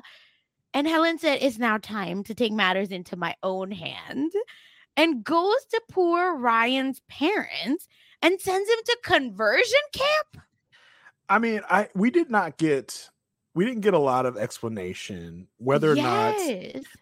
And 0.74 0.86
Helen 0.86 1.18
said, 1.18 1.38
It's 1.40 1.58
now 1.58 1.78
time 1.78 2.24
to 2.24 2.34
take 2.34 2.52
matters 2.52 2.90
into 2.90 3.16
my 3.16 3.34
own 3.42 3.70
hand 3.70 4.32
and 4.96 5.24
goes 5.24 5.64
to 5.70 5.80
poor 5.90 6.36
Ryan's 6.36 7.00
parents 7.08 7.88
and 8.20 8.40
sends 8.40 8.68
him 8.68 8.78
to 8.84 8.98
conversion 9.02 9.78
camp. 9.92 10.44
I 11.28 11.38
mean, 11.38 11.60
I 11.68 11.88
we 11.94 12.10
did 12.10 12.30
not 12.30 12.58
get 12.58 13.08
we 13.54 13.64
didn't 13.64 13.80
get 13.80 13.94
a 13.94 13.98
lot 13.98 14.24
of 14.24 14.36
explanation 14.36 15.48
whether 15.58 15.90
or 15.90 15.96
not 15.96 16.36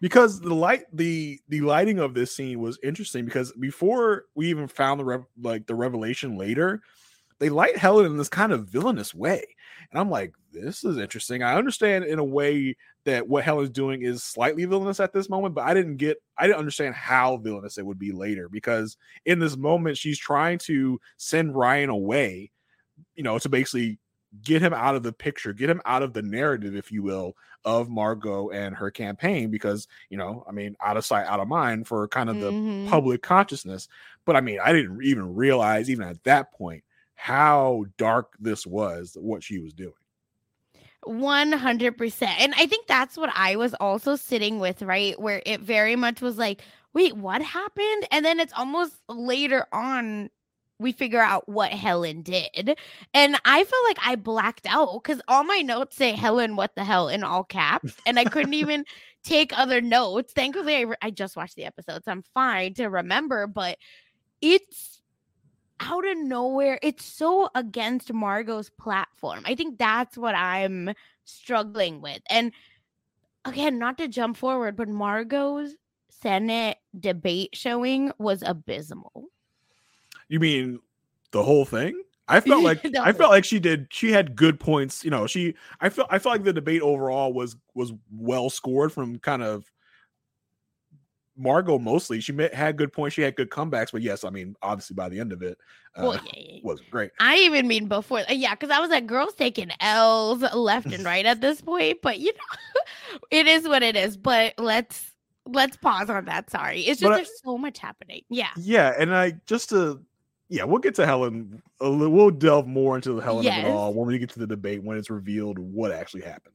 because 0.00 0.40
the 0.40 0.54
light 0.54 0.84
the 0.92 1.38
the 1.48 1.60
lighting 1.60 1.98
of 1.98 2.14
this 2.14 2.34
scene 2.34 2.60
was 2.60 2.78
interesting 2.82 3.26
because 3.26 3.52
before 3.52 4.24
we 4.34 4.48
even 4.48 4.66
found 4.66 4.98
the 4.98 5.04
rev- 5.04 5.26
like 5.40 5.66
the 5.66 5.74
revelation 5.74 6.38
later 6.38 6.80
they 7.40 7.50
light 7.50 7.76
helen 7.76 8.06
in 8.06 8.16
this 8.16 8.30
kind 8.30 8.52
of 8.52 8.68
villainous 8.68 9.14
way 9.14 9.44
and 9.90 10.00
i'm 10.00 10.10
like 10.10 10.32
this 10.52 10.84
is 10.84 10.98
interesting 10.98 11.42
i 11.42 11.56
understand 11.56 12.04
in 12.04 12.18
a 12.18 12.24
way 12.24 12.74
that 13.04 13.26
what 13.28 13.44
helen's 13.44 13.70
doing 13.70 14.02
is 14.02 14.22
slightly 14.22 14.64
villainous 14.64 15.00
at 15.00 15.12
this 15.12 15.28
moment 15.28 15.54
but 15.54 15.64
i 15.64 15.74
didn't 15.74 15.96
get 15.96 16.18
i 16.38 16.46
didn't 16.46 16.58
understand 16.58 16.94
how 16.94 17.36
villainous 17.36 17.78
it 17.78 17.86
would 17.86 17.98
be 17.98 18.12
later 18.12 18.48
because 18.48 18.96
in 19.26 19.38
this 19.38 19.56
moment 19.56 19.96
she's 19.98 20.18
trying 20.18 20.58
to 20.58 21.00
send 21.16 21.54
ryan 21.54 21.90
away 21.90 22.50
you 23.14 23.22
know 23.22 23.38
to 23.38 23.48
basically 23.48 23.98
get 24.42 24.60
him 24.60 24.74
out 24.74 24.94
of 24.94 25.02
the 25.02 25.12
picture 25.12 25.52
get 25.52 25.70
him 25.70 25.80
out 25.84 26.02
of 26.02 26.12
the 26.12 26.22
narrative 26.22 26.74
if 26.76 26.92
you 26.92 27.02
will 27.02 27.34
of 27.64 27.88
Margot 27.88 28.50
and 28.50 28.76
her 28.76 28.90
campaign 28.92 29.50
because 29.50 29.88
you 30.08 30.16
know, 30.16 30.44
I 30.48 30.52
mean, 30.52 30.76
out 30.80 30.96
of 30.96 31.04
sight, 31.04 31.26
out 31.26 31.40
of 31.40 31.48
mind 31.48 31.88
for 31.88 32.06
kind 32.06 32.30
of 32.30 32.38
the 32.38 32.52
Mhm. 32.52 32.84
public 32.84 33.22
consciousness. 33.22 33.88
But 34.24 34.36
I 34.36 34.40
mean, 34.40 34.60
I 34.62 34.72
didn't 34.72 35.02
even 35.02 35.34
realize 35.34 35.90
even 35.90 36.06
at 36.06 36.22
that 36.24 36.52
point 36.52 36.84
how 37.16 37.84
dark 37.98 38.34
this 38.38 38.66
was, 38.66 39.16
what 39.18 39.42
she 39.42 39.58
was 39.58 39.72
doing. 39.72 39.92
100%. 41.06 42.22
And 42.38 42.54
I 42.56 42.66
think 42.66 42.86
that's 42.86 43.16
what 43.16 43.30
I 43.34 43.56
was 43.56 43.74
also 43.74 44.16
sitting 44.16 44.58
with, 44.58 44.82
right? 44.82 45.18
Where 45.20 45.42
it 45.46 45.60
very 45.60 45.96
much 45.96 46.20
was 46.20 46.38
like, 46.38 46.62
wait, 46.94 47.16
what 47.16 47.42
happened? 47.42 48.06
And 48.10 48.24
then 48.24 48.40
it's 48.40 48.52
almost 48.52 48.94
later 49.08 49.66
on 49.72 50.30
we 50.78 50.92
figure 50.92 51.20
out 51.20 51.48
what 51.48 51.72
Helen 51.72 52.22
did. 52.22 52.78
And 53.14 53.36
I 53.44 53.64
felt 53.64 53.84
like 53.86 53.98
I 54.04 54.16
blacked 54.16 54.66
out 54.66 55.02
because 55.02 55.22
all 55.26 55.42
my 55.42 55.60
notes 55.60 55.96
say 55.96 56.12
Helen, 56.12 56.56
what 56.56 56.74
the 56.74 56.84
hell 56.84 57.08
in 57.08 57.24
all 57.24 57.44
caps. 57.44 57.94
And 58.06 58.18
I 58.18 58.24
couldn't 58.24 58.54
even 58.54 58.84
take 59.24 59.58
other 59.58 59.80
notes. 59.80 60.32
Thankfully, 60.32 60.76
I, 60.76 60.80
re- 60.82 60.96
I 61.02 61.10
just 61.10 61.36
watched 61.36 61.56
the 61.56 61.64
episode, 61.64 62.04
so 62.04 62.12
I'm 62.12 62.22
fine 62.34 62.74
to 62.74 62.86
remember, 62.86 63.46
but 63.46 63.78
it's 64.40 64.95
out 65.80 66.06
of 66.06 66.18
nowhere. 66.18 66.78
It's 66.82 67.04
so 67.04 67.50
against 67.54 68.12
Margot's 68.12 68.70
platform. 68.70 69.42
I 69.44 69.54
think 69.54 69.78
that's 69.78 70.16
what 70.16 70.34
I'm 70.34 70.92
struggling 71.24 72.00
with. 72.00 72.20
And 72.30 72.52
again, 73.44 73.78
not 73.78 73.98
to 73.98 74.08
jump 74.08 74.36
forward, 74.36 74.76
but 74.76 74.88
Margot's 74.88 75.74
Senate 76.10 76.78
debate 76.98 77.50
showing 77.52 78.12
was 78.18 78.42
abysmal. 78.44 79.26
You 80.28 80.40
mean 80.40 80.80
the 81.30 81.42
whole 81.42 81.64
thing? 81.64 82.02
I 82.28 82.40
felt 82.40 82.64
like 82.64 82.84
I 82.98 83.12
felt 83.12 83.30
like 83.30 83.44
she 83.44 83.60
did. 83.60 83.86
She 83.90 84.10
had 84.10 84.34
good 84.34 84.58
points. 84.58 85.04
You 85.04 85.10
know, 85.10 85.26
she. 85.26 85.54
I 85.80 85.88
felt. 85.90 86.08
I 86.10 86.18
felt 86.18 86.34
like 86.34 86.44
the 86.44 86.52
debate 86.52 86.82
overall 86.82 87.32
was 87.32 87.56
was 87.74 87.92
well 88.10 88.50
scored 88.50 88.92
from 88.92 89.18
kind 89.20 89.42
of 89.42 89.70
Margot 91.36 91.78
mostly. 91.78 92.20
She 92.20 92.32
ma- 92.32 92.48
had 92.52 92.76
good 92.76 92.92
points. 92.92 93.14
She 93.14 93.22
had 93.22 93.36
good 93.36 93.50
comebacks. 93.50 93.92
But 93.92 94.02
yes, 94.02 94.24
I 94.24 94.30
mean, 94.30 94.56
obviously 94.62 94.94
by 94.94 95.08
the 95.08 95.20
end 95.20 95.32
of 95.32 95.42
it, 95.42 95.58
uh, 95.96 96.02
Well, 96.02 96.20
yeah, 96.34 96.58
wasn't 96.62 96.90
great. 96.90 97.10
I 97.20 97.36
even 97.38 97.66
mean 97.68 97.88
before, 97.88 98.20
uh, 98.20 98.32
yeah, 98.32 98.54
because 98.54 98.70
I 98.70 98.80
was 98.80 98.90
like, 98.90 99.06
girls 99.06 99.34
taking 99.34 99.70
L's 99.80 100.42
left 100.54 100.86
and 100.86 101.04
right 101.04 101.26
at 101.26 101.40
this 101.40 101.60
point. 101.60 101.98
But 102.02 102.18
you 102.18 102.32
know, 102.32 103.18
it 103.30 103.46
is 103.46 103.68
what 103.68 103.82
it 103.82 103.96
is. 103.96 104.16
But 104.16 104.54
let's 104.58 105.12
let's 105.46 105.76
pause 105.76 106.10
on 106.10 106.24
that. 106.24 106.50
Sorry, 106.50 106.80
it's 106.80 107.00
just 107.00 107.02
But 107.02 107.12
I- 107.12 107.16
there's 107.16 107.42
so 107.44 107.56
much 107.58 107.78
happening. 107.78 108.22
Yeah, 108.28 108.48
Yeah, 108.56 108.94
and 108.98 109.14
I 109.14 109.34
just 109.46 109.68
to 109.70 110.00
yeah, 110.48 110.62
we'll 110.64 110.78
get 110.78 110.94
to 110.96 111.06
Helen. 111.06 111.60
A 111.80 111.88
li- 111.88 112.06
we'll 112.06 112.30
delve 112.30 112.68
more 112.68 112.94
into 112.96 113.12
the 113.14 113.20
Helen 113.22 113.40
of 113.40 113.44
Yes. 113.44 113.66
it 113.66 113.70
all 113.70 113.92
when 113.92 114.06
we 114.06 114.16
get 114.18 114.30
to 114.30 114.38
the 114.38 114.46
debate 114.46 114.82
when 114.82 114.96
it's 114.96 115.10
revealed 115.10 115.58
what 115.58 115.90
actually 115.92 116.22
happened. 116.22 116.54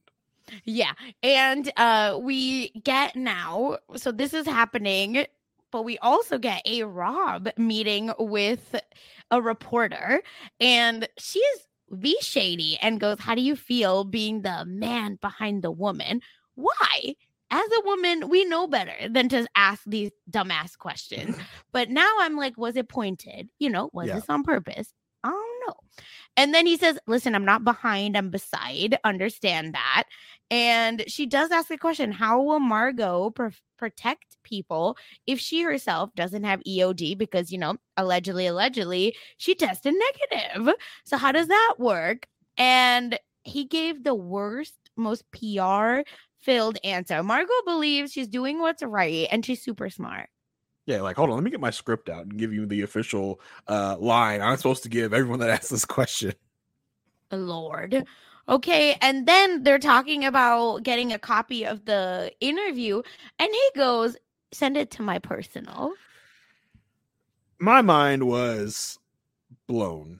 Yeah, 0.64 0.92
and 1.22 1.70
uh, 1.76 2.18
we 2.20 2.70
get 2.84 3.16
now. 3.16 3.78
So 3.96 4.12
this 4.12 4.34
is 4.34 4.46
happening, 4.46 5.24
but 5.70 5.84
we 5.84 5.98
also 5.98 6.38
get 6.38 6.62
a 6.66 6.82
Rob 6.84 7.48
meeting 7.56 8.12
with 8.18 8.74
a 9.30 9.40
reporter, 9.42 10.22
and 10.60 11.08
she 11.18 11.38
is 11.40 11.60
V 11.90 12.16
shady 12.20 12.78
and 12.80 13.00
goes, 13.00 13.18
"How 13.20 13.34
do 13.34 13.42
you 13.42 13.56
feel 13.56 14.04
being 14.04 14.42
the 14.42 14.64
man 14.66 15.18
behind 15.20 15.62
the 15.62 15.70
woman? 15.70 16.20
Why?" 16.54 17.14
As 17.54 17.66
a 17.78 17.84
woman, 17.84 18.30
we 18.30 18.46
know 18.46 18.66
better 18.66 18.94
than 19.10 19.28
to 19.28 19.46
ask 19.54 19.82
these 19.86 20.10
dumbass 20.30 20.78
questions. 20.78 21.36
But 21.72 21.90
now 21.90 22.10
I'm 22.20 22.34
like, 22.34 22.56
was 22.56 22.76
it 22.76 22.88
pointed? 22.88 23.50
You 23.58 23.68
know, 23.68 23.90
was 23.92 24.08
Yeah. 24.08 24.14
this 24.14 24.24
on 24.30 24.42
purpose? 24.42 24.94
I 25.22 25.28
don't 25.28 25.66
know. 25.68 25.74
And 26.38 26.54
then 26.54 26.64
he 26.66 26.78
says, 26.78 26.98
Listen, 27.06 27.34
I'm 27.34 27.44
not 27.44 27.62
behind, 27.62 28.16
I'm 28.16 28.30
beside. 28.30 28.96
Understand 29.04 29.74
that. 29.74 30.04
And 30.52 31.02
she 31.06 31.24
does 31.24 31.50
ask 31.50 31.68
the 31.68 31.78
question 31.78 32.12
How 32.12 32.42
will 32.42 32.60
Margot 32.60 33.30
pr- 33.30 33.48
protect 33.78 34.36
people 34.44 34.98
if 35.26 35.40
she 35.40 35.62
herself 35.62 36.10
doesn't 36.14 36.44
have 36.44 36.60
EOD? 36.68 37.16
Because, 37.16 37.50
you 37.50 37.56
know, 37.56 37.78
allegedly, 37.96 38.46
allegedly, 38.46 39.16
she 39.38 39.54
tested 39.54 39.94
negative. 40.30 40.74
So, 41.06 41.16
how 41.16 41.32
does 41.32 41.48
that 41.48 41.76
work? 41.78 42.26
And 42.58 43.18
he 43.44 43.64
gave 43.64 44.04
the 44.04 44.14
worst, 44.14 44.74
most 44.94 45.24
PR 45.32 46.00
filled 46.38 46.76
answer. 46.84 47.22
Margot 47.22 47.50
believes 47.64 48.12
she's 48.12 48.28
doing 48.28 48.60
what's 48.60 48.82
right 48.82 49.28
and 49.32 49.46
she's 49.46 49.62
super 49.62 49.88
smart. 49.88 50.28
Yeah, 50.84 51.00
like 51.00 51.16
hold 51.16 51.30
on, 51.30 51.36
let 51.36 51.44
me 51.44 51.50
get 51.50 51.60
my 51.60 51.70
script 51.70 52.10
out 52.10 52.24
and 52.24 52.36
give 52.36 52.52
you 52.52 52.66
the 52.66 52.82
official 52.82 53.40
uh 53.68 53.96
line 53.98 54.42
I'm 54.42 54.56
supposed 54.58 54.82
to 54.82 54.88
give 54.90 55.14
everyone 55.14 55.38
that 55.38 55.48
asks 55.48 55.70
this 55.70 55.84
question. 55.86 56.34
Lord. 57.30 58.04
Okay, 58.48 58.96
and 59.00 59.26
then 59.26 59.62
they're 59.62 59.78
talking 59.78 60.24
about 60.24 60.82
getting 60.82 61.12
a 61.12 61.18
copy 61.18 61.64
of 61.64 61.84
the 61.84 62.32
interview, 62.40 63.02
and 63.38 63.48
he 63.50 63.70
goes, 63.76 64.16
"Send 64.52 64.76
it 64.76 64.90
to 64.92 65.02
my 65.02 65.18
personal." 65.18 65.92
my 67.62 67.80
mind 67.80 68.26
was 68.26 68.98
blown. 69.68 70.18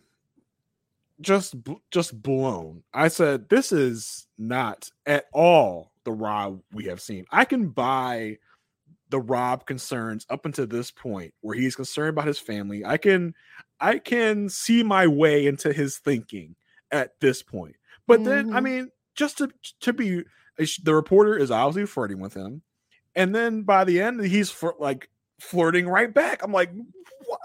Just 1.21 1.57
just 1.91 2.23
blown. 2.23 2.85
I 2.95 3.09
said 3.09 3.49
this 3.49 3.73
is 3.73 4.29
not 4.39 4.89
at 5.07 5.27
all 5.33 5.93
the 6.05 6.13
rob 6.13 6.63
we 6.73 6.85
have 6.85 7.01
seen. 7.01 7.27
I 7.33 7.45
can 7.45 7.69
buy 7.69 8.39
the 9.11 9.21
rob 9.21 9.67
concerns 9.67 10.25
up 10.31 10.47
until 10.47 10.67
this 10.67 10.91
point 10.91 11.35
where 11.41 11.57
he's 11.57 11.77
concerned 11.77 12.11
about 12.11 12.29
his 12.29 12.39
family. 12.39 12.85
I 12.85 12.97
can 12.97 13.35
i 13.81 13.99
can 13.99 14.49
see 14.49 14.85
my 14.85 15.09
way 15.09 15.47
into 15.47 15.73
his 15.73 15.99
thinking 15.99 16.55
at 16.93 17.19
this 17.21 17.43
point 17.43 17.75
but 18.07 18.25
then 18.25 18.53
i 18.53 18.61
Mhm. 18.61 18.65
mean 18.65 18.91
just 19.15 19.39
to 19.39 19.49
to 19.81 19.93
be 19.93 20.25
the 20.85 20.95
reporter 20.95 21.37
is 21.37 21.51
obviously 21.51 21.87
flirting 21.87 22.21
with 22.21 22.35
him 22.35 22.63
and 23.15 23.35
then 23.35 23.63
by 23.63 23.85
the 23.85 24.01
end 24.01 24.25
he's 24.25 24.51
for 24.51 24.75
like 24.79 25.09
flirting 25.41 25.89
right 25.89 26.13
back 26.13 26.43
i'm 26.43 26.53
like 26.53 26.71
what? 27.27 27.41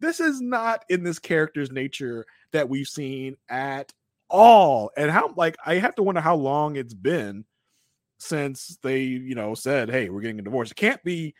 this 0.00 0.20
is 0.20 0.40
not 0.40 0.84
in 0.88 1.02
this 1.02 1.18
character's 1.18 1.70
nature 1.70 2.24
that 2.52 2.68
we've 2.68 2.88
seen 2.88 3.36
at 3.48 3.92
all 4.28 4.90
and 4.96 5.10
how 5.10 5.32
like 5.36 5.56
i 5.66 5.74
have 5.74 5.94
to 5.94 6.02
wonder 6.02 6.20
how 6.20 6.34
long 6.36 6.76
it's 6.76 6.94
been 6.94 7.44
since 8.18 8.78
they 8.82 9.00
you 9.00 9.34
know 9.34 9.54
said 9.54 9.90
hey 9.90 10.08
we're 10.08 10.20
getting 10.20 10.38
a 10.38 10.42
divorce 10.42 10.70
it 10.70 10.76
can't 10.76 11.02
be 11.02 11.34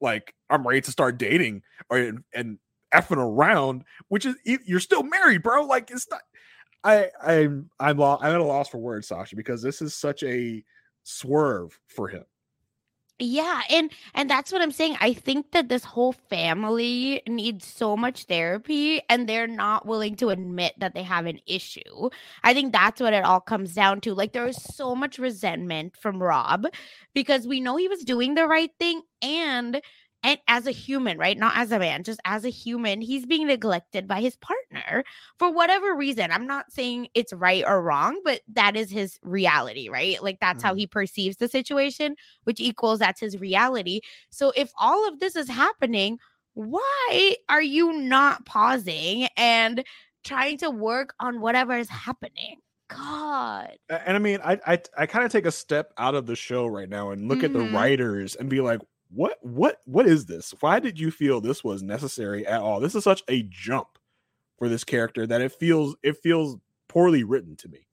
like 0.00 0.34
i'm 0.50 0.66
ready 0.66 0.80
to 0.80 0.90
start 0.90 1.18
dating 1.18 1.62
or 1.90 2.12
and, 2.34 2.58
effing 2.94 3.16
around 3.16 3.82
which 4.08 4.24
is 4.24 4.36
you're 4.44 4.78
still 4.78 5.02
married 5.02 5.42
bro 5.42 5.64
like 5.64 5.90
it's 5.90 6.08
not 6.08 6.20
i 6.86 7.10
i'm 7.22 7.70
i'm 7.80 7.98
lo- 7.98 8.18
i'm 8.20 8.34
at 8.34 8.40
a 8.40 8.44
loss 8.44 8.68
for 8.68 8.78
words 8.78 9.08
sasha 9.08 9.36
because 9.36 9.62
this 9.62 9.82
is 9.82 9.94
such 9.94 10.22
a 10.22 10.64
swerve 11.02 11.78
for 11.88 12.08
him 12.08 12.24
Yeah, 13.18 13.62
and 13.70 13.90
and 14.14 14.28
that's 14.28 14.52
what 14.52 14.60
I'm 14.60 14.72
saying. 14.72 14.98
I 15.00 15.14
think 15.14 15.52
that 15.52 15.70
this 15.70 15.84
whole 15.84 16.12
family 16.12 17.22
needs 17.26 17.66
so 17.66 17.96
much 17.96 18.24
therapy 18.24 19.00
and 19.08 19.26
they're 19.26 19.46
not 19.46 19.86
willing 19.86 20.16
to 20.16 20.28
admit 20.28 20.74
that 20.78 20.92
they 20.92 21.02
have 21.02 21.24
an 21.24 21.40
issue. 21.46 22.10
I 22.44 22.52
think 22.52 22.74
that's 22.74 23.00
what 23.00 23.14
it 23.14 23.24
all 23.24 23.40
comes 23.40 23.72
down 23.72 24.02
to. 24.02 24.12
Like 24.14 24.32
there 24.34 24.46
is 24.46 24.62
so 24.62 24.94
much 24.94 25.18
resentment 25.18 25.96
from 25.96 26.22
Rob 26.22 26.66
because 27.14 27.46
we 27.46 27.58
know 27.58 27.76
he 27.76 27.88
was 27.88 28.04
doing 28.04 28.34
the 28.34 28.46
right 28.46 28.72
thing 28.78 29.00
and 29.22 29.80
and 30.22 30.38
as 30.48 30.66
a 30.66 30.72
human, 30.72 31.18
right? 31.18 31.38
Not 31.38 31.56
as 31.56 31.70
a 31.72 31.78
man, 31.78 32.02
just 32.02 32.20
as 32.24 32.44
a 32.44 32.48
human, 32.50 33.00
he's 33.00 33.26
being 33.26 33.46
neglected 33.46 34.08
by 34.08 34.20
his 34.20 34.36
partner 34.36 35.04
for 35.38 35.52
whatever 35.52 35.94
reason. 35.94 36.30
I'm 36.32 36.46
not 36.46 36.72
saying 36.72 37.08
it's 37.14 37.32
right 37.32 37.64
or 37.66 37.82
wrong, 37.82 38.20
but 38.24 38.40
that 38.48 38.76
is 38.76 38.90
his 38.90 39.18
reality, 39.22 39.88
right? 39.88 40.20
Like 40.22 40.38
that's 40.40 40.62
how 40.62 40.74
Mhm. 40.74 40.76
he 40.76 40.86
perceives 40.86 41.36
the 41.36 41.48
situation 41.48 42.16
which 42.44 42.60
equals 42.60 42.98
that's 42.98 43.20
his 43.20 43.38
reality. 43.38 44.00
So 44.30 44.52
if 44.56 44.70
all 44.78 45.06
of 45.08 45.20
this 45.20 45.36
is 45.36 45.48
happening, 45.48 46.18
why 46.54 47.36
are 47.48 47.62
you 47.62 47.92
not 47.92 48.46
pausing 48.46 49.28
and 49.36 49.84
trying 50.24 50.58
to 50.58 50.70
work 50.70 51.14
on 51.20 51.40
whatever 51.40 51.76
is 51.76 51.88
happening? 51.88 52.60
God. 52.88 53.76
And 53.88 54.16
I 54.16 54.18
mean, 54.18 54.40
I 54.42 54.58
I, 54.66 54.82
I 54.96 55.06
kind 55.06 55.24
of 55.24 55.30
take 55.30 55.46
a 55.46 55.52
step 55.52 55.92
out 55.98 56.14
of 56.14 56.26
the 56.26 56.34
show 56.36 56.66
right 56.66 56.88
now 56.88 57.10
and 57.10 57.28
look 57.28 57.44
at 57.44 57.52
the 57.52 57.60
Mhm. 57.60 57.62
writers 57.62 58.34
and 58.34 58.50
be 58.50 58.60
like, 58.60 58.80
what 59.10 59.38
what 59.42 59.80
what 59.84 60.06
is 60.06 60.26
this? 60.26 60.54
Why 60.60 60.80
did 60.80 60.98
you 60.98 61.10
feel 61.10 61.40
this 61.40 61.62
was 61.62 61.82
necessary 61.82 62.46
at 62.46 62.60
all? 62.60 62.80
This 62.80 62.94
is 62.94 63.04
such 63.04 63.22
a 63.28 63.42
jump 63.42 63.98
for 64.58 64.68
this 64.68 64.84
character 64.84 65.26
that 65.26 65.40
it 65.40 65.52
feels 65.52 65.96
it 66.02 66.16
feels 66.18 66.56
poorly 66.88 67.24
written 67.24 67.56
to 67.56 67.68
me. 67.68 67.86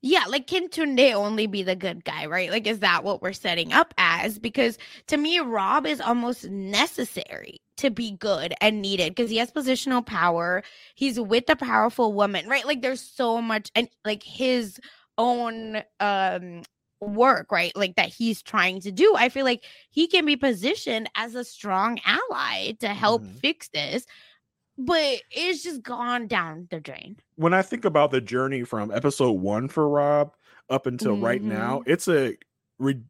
Yeah, 0.00 0.24
like 0.28 0.46
can 0.46 0.68
Tunde 0.68 1.12
only 1.14 1.48
be 1.48 1.64
the 1.64 1.74
good 1.74 2.04
guy, 2.04 2.26
right? 2.26 2.50
Like, 2.50 2.66
is 2.68 2.80
that 2.80 3.02
what 3.02 3.20
we're 3.20 3.32
setting 3.32 3.72
up 3.72 3.92
as? 3.98 4.38
Because 4.38 4.78
to 5.08 5.16
me, 5.16 5.40
Rob 5.40 5.86
is 5.86 6.00
almost 6.00 6.48
necessary 6.48 7.60
to 7.78 7.90
be 7.90 8.12
good 8.12 8.54
and 8.60 8.80
needed 8.80 9.14
because 9.14 9.30
he 9.30 9.38
has 9.38 9.50
positional 9.50 10.04
power. 10.06 10.62
He's 10.94 11.18
with 11.18 11.50
a 11.50 11.56
powerful 11.56 12.12
woman, 12.12 12.48
right? 12.48 12.64
Like, 12.64 12.82
there's 12.82 13.00
so 13.00 13.42
much, 13.42 13.72
and 13.74 13.88
like 14.04 14.22
his 14.22 14.78
own 15.18 15.82
um 15.98 16.62
work, 17.00 17.52
right? 17.52 17.74
Like 17.76 17.96
that 17.96 18.08
he's 18.08 18.42
trying 18.42 18.80
to 18.80 18.92
do. 18.92 19.14
I 19.16 19.28
feel 19.28 19.44
like 19.44 19.64
he 19.90 20.06
can 20.06 20.24
be 20.26 20.36
positioned 20.36 21.08
as 21.14 21.34
a 21.34 21.44
strong 21.44 21.98
ally 22.04 22.72
to 22.80 22.88
help 22.88 23.24
Mhm. 23.24 23.38
fix 23.40 23.68
this, 23.68 24.06
but 24.76 25.22
it's 25.30 25.62
just 25.62 25.82
gone 25.82 26.26
down 26.28 26.68
the 26.70 26.80
drain. 26.80 27.16
When 27.36 27.54
I 27.54 27.62
think 27.62 27.84
about 27.84 28.10
the 28.10 28.20
journey 28.20 28.64
from 28.64 28.90
episode 28.90 29.32
one 29.32 29.68
for 29.68 29.88
Rob 29.88 30.34
up 30.70 30.86
until 30.86 31.16
right 31.16 31.42
now, 31.42 31.82
it's 31.86 32.08
a 32.08 32.36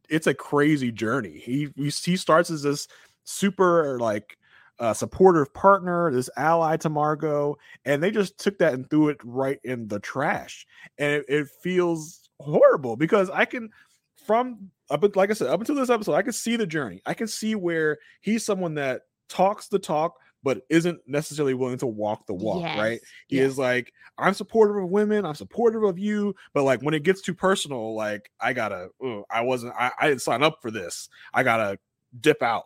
it's 0.09 0.27
a 0.27 0.33
crazy 0.33 0.91
journey. 0.91 1.37
He 1.39 1.69
he, 1.75 1.89
he 1.89 2.17
starts 2.17 2.49
as 2.49 2.63
this 2.63 2.87
super 3.23 3.99
like 3.99 4.37
uh, 4.79 4.93
supportive 4.93 5.53
partner, 5.53 6.11
this 6.11 6.29
ally 6.37 6.77
to 6.77 6.89
Margot, 6.89 7.57
and 7.85 8.01
they 8.01 8.11
just 8.11 8.37
took 8.39 8.57
that 8.59 8.73
and 8.73 8.89
threw 8.89 9.09
it 9.09 9.17
right 9.23 9.59
in 9.63 9.87
the 9.89 9.99
trash. 9.99 10.65
And 10.97 11.13
it, 11.17 11.25
it 11.27 11.47
feels 11.61 12.28
horrible 12.39 12.95
because 12.95 13.29
I 13.29 13.45
can, 13.45 13.69
from 14.25 14.71
up 14.89 15.15
like 15.15 15.29
I 15.29 15.33
said, 15.33 15.47
up 15.47 15.59
until 15.59 15.75
this 15.75 15.89
episode, 15.89 16.15
I 16.15 16.21
can 16.21 16.33
see 16.33 16.55
the 16.55 16.67
journey. 16.67 17.01
I 17.05 17.13
can 17.13 17.27
see 17.27 17.55
where 17.55 17.97
he's 18.21 18.45
someone 18.45 18.75
that 18.75 19.03
talks 19.27 19.67
the 19.67 19.79
talk, 19.79 20.17
but 20.43 20.61
isn't 20.69 20.99
necessarily 21.05 21.53
willing 21.53 21.77
to 21.79 21.87
walk 21.87 22.25
the 22.25 22.33
walk. 22.33 22.63
Right? 22.63 22.99
He 23.27 23.37
yes. 23.37 23.51
is 23.51 23.57
like, 23.57 23.93
I'm 24.17 24.33
supportive 24.33 24.77
of 24.83 24.89
women, 24.89 25.25
I'm 25.25 25.35
supportive 25.35 25.83
of 25.83 25.99
you, 25.99 26.35
but 26.53 26.63
like 26.63 26.81
when 26.81 26.93
it 26.93 27.03
gets 27.03 27.21
too 27.21 27.33
personal, 27.33 27.95
like 27.95 28.31
I 28.39 28.53
gotta, 28.53 28.89
ugh, 29.03 29.23
I 29.29 29.41
wasn't, 29.41 29.73
I, 29.77 29.91
I 29.99 30.07
didn't 30.07 30.21
sign 30.21 30.43
up 30.43 30.61
for 30.61 30.71
this. 30.71 31.09
I 31.33 31.43
gotta 31.43 31.77
dip 32.19 32.41
out. 32.41 32.65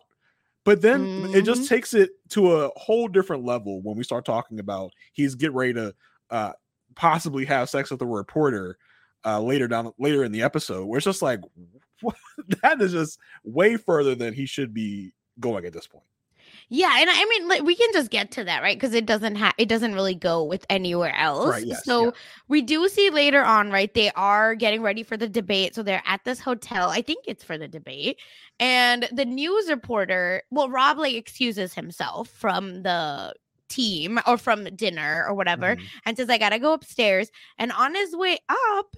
But 0.64 0.80
then 0.80 1.30
it 1.34 1.42
just 1.42 1.68
takes 1.68 1.92
it 1.92 2.10
to 2.30 2.56
a 2.56 2.70
whole 2.76 3.06
different 3.06 3.44
level 3.44 3.82
when 3.82 3.98
we 3.98 4.02
start 4.02 4.24
talking 4.24 4.60
about 4.60 4.92
he's 5.12 5.34
get 5.34 5.52
ready 5.52 5.74
to 5.74 5.94
uh 6.30 6.52
possibly 6.94 7.44
have 7.44 7.68
sex 7.68 7.90
with 7.90 8.00
a 8.00 8.06
reporter 8.06 8.78
uh 9.24 9.40
later 9.40 9.68
down 9.68 9.92
later 9.98 10.24
in 10.24 10.32
the 10.32 10.42
episode 10.42 10.86
where 10.86 10.98
it's 10.98 11.04
just 11.04 11.22
like 11.22 11.40
what? 12.00 12.16
that 12.62 12.80
is 12.80 12.92
just 12.92 13.18
way 13.44 13.76
further 13.76 14.14
than 14.14 14.34
he 14.34 14.46
should 14.46 14.74
be 14.74 15.12
going 15.40 15.64
at 15.64 15.72
this 15.72 15.86
point. 15.86 16.04
Yeah, 16.70 16.92
and 16.96 17.10
I 17.10 17.24
mean, 17.26 17.48
like, 17.48 17.62
we 17.62 17.76
can 17.76 17.90
just 17.92 18.10
get 18.10 18.30
to 18.32 18.44
that, 18.44 18.62
right? 18.62 18.76
Because 18.76 18.94
it 18.94 19.04
doesn't 19.04 19.36
have, 19.36 19.52
it 19.58 19.68
doesn't 19.68 19.94
really 19.94 20.14
go 20.14 20.42
with 20.42 20.64
anywhere 20.70 21.14
else. 21.14 21.50
Right, 21.50 21.66
yes, 21.66 21.84
so 21.84 22.06
yeah. 22.06 22.10
we 22.48 22.62
do 22.62 22.88
see 22.88 23.10
later 23.10 23.44
on, 23.44 23.70
right? 23.70 23.92
They 23.92 24.10
are 24.12 24.54
getting 24.54 24.80
ready 24.80 25.02
for 25.02 25.16
the 25.18 25.28
debate, 25.28 25.74
so 25.74 25.82
they're 25.82 26.02
at 26.06 26.24
this 26.24 26.40
hotel. 26.40 26.88
I 26.88 27.02
think 27.02 27.24
it's 27.26 27.44
for 27.44 27.58
the 27.58 27.68
debate, 27.68 28.18
and 28.58 29.06
the 29.12 29.26
news 29.26 29.68
reporter, 29.68 30.42
well, 30.50 30.70
Rob 30.70 30.96
like 30.98 31.14
excuses 31.14 31.74
himself 31.74 32.28
from 32.30 32.82
the 32.82 33.34
team 33.68 34.18
or 34.26 34.38
from 34.38 34.64
dinner 34.74 35.26
or 35.28 35.34
whatever, 35.34 35.76
Mhm. 35.76 35.82
and 36.06 36.16
says, 36.16 36.30
"I 36.30 36.38
gotta 36.38 36.58
go 36.58 36.72
upstairs." 36.72 37.30
And 37.58 37.72
on 37.72 37.94
his 37.94 38.16
way 38.16 38.38
up, 38.48 38.94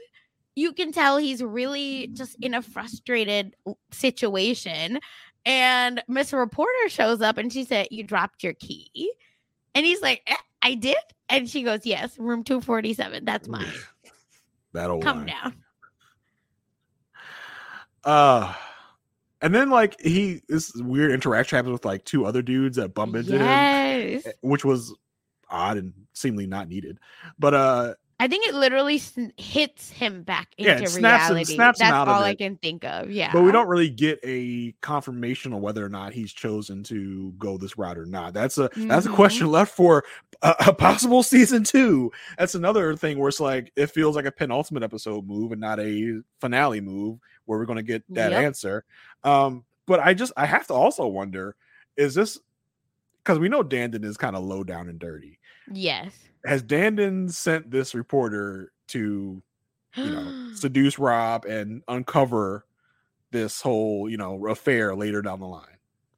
you 0.56 0.72
can 0.72 0.90
tell 0.90 1.18
he's 1.18 1.42
really 1.42 2.08
just 2.08 2.34
in 2.40 2.54
a 2.54 2.62
frustrated 2.62 3.54
situation. 3.92 4.98
And 5.44 6.02
Miss 6.08 6.32
Reporter 6.32 6.88
shows 6.88 7.20
up 7.20 7.38
and 7.38 7.52
she 7.52 7.62
said, 7.64 7.88
You 7.92 8.02
dropped 8.02 8.42
your 8.42 8.54
key. 8.54 9.12
And 9.74 9.86
he's 9.86 10.00
like, 10.00 10.22
"Eh, 10.26 10.34
I 10.62 10.74
did. 10.74 10.96
And 11.28 11.48
she 11.48 11.62
goes, 11.62 11.84
Yes, 11.84 12.18
room 12.18 12.42
247. 12.42 13.24
That's 13.24 13.46
mine. 13.46 13.66
That'll 14.72 15.00
Come 15.00 15.18
line. 15.18 15.26
down. 15.26 15.54
Uh 18.04 18.54
and 19.42 19.54
then 19.54 19.68
like 19.70 20.00
he 20.00 20.40
this 20.48 20.72
weird 20.76 21.12
interaction 21.12 21.56
happens 21.56 21.72
with 21.72 21.84
like 21.84 22.04
two 22.04 22.24
other 22.24 22.42
dudes 22.42 22.76
that 22.76 22.94
bump 22.94 23.14
into 23.16 23.32
him, 23.32 23.40
Yes. 23.40 24.26
eh, 24.26 24.32
which 24.40 24.64
was 24.64 24.94
odd 25.50 25.76
and 25.76 25.92
seemingly 26.12 26.46
not 26.46 26.68
needed. 26.68 26.98
But 27.38 27.54
uh 27.54 27.94
I 28.18 28.28
think 28.28 28.46
it 28.46 28.54
literally 28.54 28.96
sn- 28.96 29.32
hits 29.36 29.90
him 29.90 30.22
back 30.22 30.48
into 30.56 30.70
Yeah, 30.70 30.78
it 30.80 30.88
snaps 30.88 31.24
him- 31.28 31.34
reality. 31.34 31.52
him 31.52 31.58
That's 31.58 31.80
all 31.82 32.22
I 32.22 32.34
can 32.34 32.56
think 32.56 32.82
of. 32.84 33.10
Yeah. 33.10 33.30
but 33.30 33.42
we 33.42 33.52
don't 33.52 33.68
really 33.68 33.90
get 33.90 34.18
a 34.24 34.72
confirmation 34.80 35.52
on 35.52 35.60
whether 35.60 35.84
or 35.84 35.90
not 35.90 36.14
he's 36.14 36.32
chosen 36.32 36.82
to 36.84 37.32
go 37.38 37.58
this 37.58 37.76
route 37.76 37.98
or 37.98 38.06
not. 38.06 38.32
That's 38.32 38.56
a 38.56 38.70
that's 38.74 39.04
a 39.04 39.10
Mhm. 39.10 39.14
question 39.14 39.46
left 39.48 39.74
for 39.74 40.02
a, 40.40 40.54
a 40.68 40.72
possible 40.72 41.22
season 41.22 41.62
two. 41.62 42.10
That's 42.38 42.54
another 42.54 42.96
thing 42.96 43.18
where 43.18 43.28
it's 43.28 43.38
like 43.40 43.70
it 43.76 43.88
feels 43.88 44.16
like 44.16 44.24
a 44.24 44.32
penultimate 44.32 44.82
episode 44.82 45.26
move 45.26 45.52
and 45.52 45.60
not 45.60 45.78
a 45.78 46.22
finale 46.40 46.80
move 46.80 47.18
where 47.44 47.58
we're 47.58 47.66
going 47.66 47.76
to 47.76 47.82
get 47.82 48.02
that 48.14 48.32
Yep. 48.32 48.42
answer. 48.44 48.84
Um, 49.24 49.64
but 49.86 50.00
I 50.00 50.14
just 50.14 50.32
I 50.38 50.46
have 50.46 50.66
to 50.68 50.74
also 50.74 51.06
wonder 51.06 51.54
is 51.98 52.14
this 52.14 52.38
because 53.22 53.38
we 53.38 53.48
know 53.50 53.62
Dandon 53.62 54.04
is 54.04 54.16
kind 54.16 54.36
of 54.36 54.42
low 54.42 54.64
down 54.64 54.88
and 54.88 54.98
dirty. 54.98 55.38
Yes. 55.70 56.12
Has 56.46 56.62
Dandon 56.62 57.28
sent 57.28 57.70
this 57.70 57.94
reporter 57.94 58.72
to 58.88 59.42
you 59.94 60.04
know 60.10 60.50
seduce 60.54 60.98
Rob 60.98 61.44
and 61.44 61.82
uncover 61.88 62.64
this 63.32 63.60
whole 63.60 64.08
you 64.08 64.16
know 64.16 64.46
affair 64.46 64.94
later 64.94 65.22
down 65.22 65.40
the 65.40 65.46
line? 65.46 65.64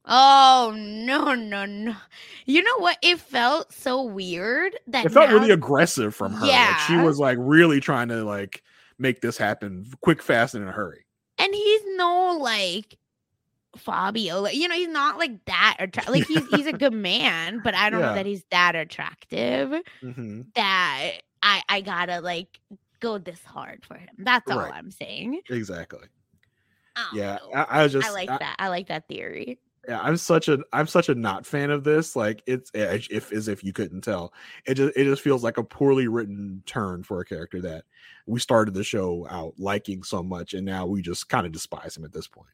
Oh 0.05 0.73
no 0.75 1.33
no 1.35 1.65
no! 1.65 1.95
You 2.45 2.63
know 2.63 2.77
what? 2.79 2.97
It 3.01 3.19
felt 3.19 3.71
so 3.73 4.01
weird 4.03 4.77
that 4.87 5.05
It 5.05 5.11
felt 5.11 5.29
now- 5.29 5.35
really 5.35 5.51
aggressive 5.51 6.15
from 6.15 6.33
her. 6.33 6.45
Like 6.47 6.79
she 6.87 6.97
was 6.97 7.19
like 7.19 7.37
really 7.39 7.79
trying 7.79 8.07
to 8.09 8.23
like 8.23 8.63
make 8.97 9.21
this 9.21 9.37
happen 9.37 9.85
quick, 10.01 10.21
fast, 10.21 10.55
and 10.55 10.63
in 10.63 10.69
a 10.69 10.73
hurry. 10.73 11.05
and 11.37 11.53
he's 11.53 11.81
no 11.95 12.37
like 12.41 12.97
Fabio. 13.77 14.41
Like, 14.41 14.55
you 14.55 14.67
know, 14.67 14.75
he's 14.75 14.87
not 14.89 15.17
like 15.17 15.45
that 15.45 15.77
attractive. 15.79 16.13
Like 16.13 16.27
he's 16.27 16.47
he's 16.49 16.65
a 16.67 16.73
good 16.77 16.93
man, 16.93 17.61
but 17.63 17.75
I 17.75 17.89
don't 17.89 17.99
Yeah. 17.99 18.07
know 18.09 18.15
that 18.15 18.25
he's 18.25 18.43
that 18.51 18.75
attractive 18.75 19.73
Mhm. 20.03 20.53
that 20.55 21.11
I 21.43 21.61
I 21.69 21.81
gotta 21.81 22.21
like 22.21 22.59
go 22.99 23.17
this 23.17 23.43
hard 23.43 23.85
for 23.85 23.95
him. 23.95 24.09
That's 24.17 24.49
all 24.51 24.59
Right. 24.59 24.73
I'm 24.73 24.91
saying. 24.91 25.41
Exactly. 25.49 26.07
I 26.95 27.07
Yeah. 27.13 27.37
I, 27.55 27.83
I 27.83 27.87
just 27.87 28.07
I 28.07 28.11
like 28.11 28.29
I- 28.29 28.37
that. 28.39 28.55
I 28.59 28.67
like 28.69 28.87
that 28.87 29.07
theory. 29.07 29.59
yeah 29.87 30.01
i'm 30.01 30.17
such 30.17 30.49
a 30.49 30.59
i'm 30.73 30.85
such 30.87 31.07
a 31.07 31.15
not 31.15 31.45
fan 31.45 31.71
of 31.71 31.85
this 31.85 32.13
like 32.13 32.43
it's 32.45 32.69
eh, 32.75 32.99
if 33.09 33.31
as 33.31 33.47
if 33.47 33.63
you 33.63 33.71
couldn't 33.71 34.01
tell 34.01 34.33
it 34.67 34.73
just 34.73 34.95
it 34.97 35.05
just 35.05 35.21
feels 35.21 35.41
like 35.41 35.57
a 35.57 35.63
poorly 35.63 36.09
written 36.09 36.61
turn 36.65 37.01
for 37.01 37.21
a 37.21 37.25
character 37.25 37.61
that 37.61 37.85
we 38.27 38.41
started 38.41 38.73
the 38.73 38.83
show 38.83 39.25
out 39.29 39.53
liking 39.57 40.03
so 40.03 40.21
much 40.21 40.53
and 40.53 40.65
now 40.65 40.85
we 40.85 41.01
just 41.01 41.29
kind 41.29 41.45
of 41.45 41.53
despise 41.53 41.95
him 41.95 42.03
at 42.03 42.11
this 42.11 42.27
point 42.27 42.49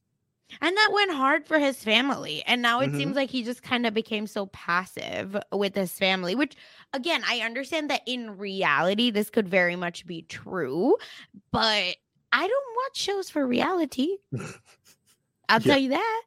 And 0.62 0.75
that 0.77 0.91
went 0.93 1.12
hard 1.12 1.47
for 1.47 1.60
his 1.60 1.84
family. 1.84 2.43
And 2.45 2.62
now 2.62 2.81
it 2.81 2.93
Mhm. 2.93 2.95
seems 2.95 3.15
like 3.15 3.29
he 3.29 3.43
just 3.43 3.63
kind 3.63 3.86
of 3.86 3.93
became 3.93 4.27
so 4.27 4.45
passive 4.47 5.36
with 5.51 5.75
his 5.75 5.91
family, 5.97 6.36
which 6.36 6.55
again, 6.93 7.23
I 7.25 7.39
understand 7.39 7.89
that 7.89 8.01
in 8.05 8.38
reality, 8.38 9.10
this 9.12 9.29
could 9.29 9.47
very 9.49 9.75
much 9.75 10.05
be 10.05 10.21
true, 10.23 10.95
but 11.51 11.97
I 12.34 12.47
don't 12.47 12.75
watch 12.77 12.97
shows 12.97 13.29
for 13.29 13.47
reality. 13.47 14.17
I'll 15.49 15.62
Yeah. 15.63 15.75
tell 15.75 15.77
you 15.79 15.89
that. 15.89 16.21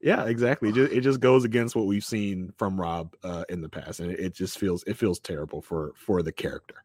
yeah 0.00 0.24
exactly 0.26 0.70
it 0.70 0.72
just, 0.74 0.92
it 0.92 1.00
just 1.02 1.20
goes 1.20 1.44
against 1.44 1.76
what 1.76 1.86
we've 1.86 2.04
seen 2.04 2.52
from 2.56 2.80
rob 2.80 3.14
uh 3.22 3.44
in 3.48 3.60
the 3.60 3.68
past 3.68 4.00
and 4.00 4.10
it, 4.10 4.20
it 4.20 4.34
just 4.34 4.58
feels 4.58 4.82
it 4.84 4.94
feels 4.94 5.18
terrible 5.18 5.60
for 5.62 5.92
for 5.96 6.22
the 6.22 6.32
character 6.32 6.84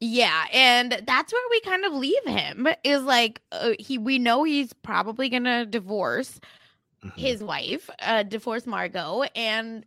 Yeah, 0.00 0.44
and 0.52 1.02
that's 1.06 1.32
where 1.32 1.42
we 1.50 1.60
kind 1.60 1.84
of 1.84 1.92
leave 1.92 2.24
him. 2.26 2.66
Is 2.84 3.02
like 3.02 3.42
uh, 3.52 3.72
he 3.78 3.98
we 3.98 4.18
know 4.18 4.44
he's 4.44 4.72
probably 4.72 5.28
going 5.28 5.44
to 5.44 5.66
divorce 5.66 6.40
Mhm. 7.04 7.16
his 7.16 7.42
wife, 7.42 7.88
uh 8.00 8.22
divorce 8.24 8.66
Margot 8.66 9.22
and 9.34 9.84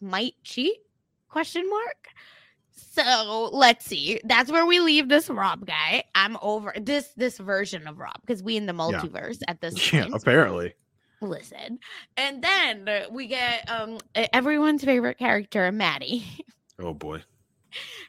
might 0.00 0.34
cheat? 0.42 0.76
Question 1.28 1.68
mark. 1.70 2.08
So 2.72 3.50
let's 3.52 3.84
see. 3.84 4.20
That's 4.24 4.50
where 4.50 4.66
we 4.66 4.80
leave 4.80 5.08
this 5.08 5.28
Rob 5.30 5.66
guy. 5.66 6.02
I'm 6.16 6.36
over 6.42 6.72
this 6.80 7.08
this 7.16 7.38
version 7.38 7.86
of 7.86 7.98
Rob 7.98 8.20
because 8.22 8.42
we 8.42 8.56
in 8.56 8.66
the 8.66 8.72
multiverse 8.72 9.38
at 9.46 9.60
this 9.60 9.92
yeah 9.92 10.02
point. 10.02 10.14
apparently 10.14 10.74
Listen, 11.20 11.78
and 12.16 12.42
then 12.42 12.88
we 13.10 13.26
get 13.28 13.68
um 13.70 13.98
everyone's 14.32 14.84
favorite 14.84 15.18
character, 15.18 15.70
Maddie. 15.72 16.24
oh 16.80 16.94
boy 16.94 17.22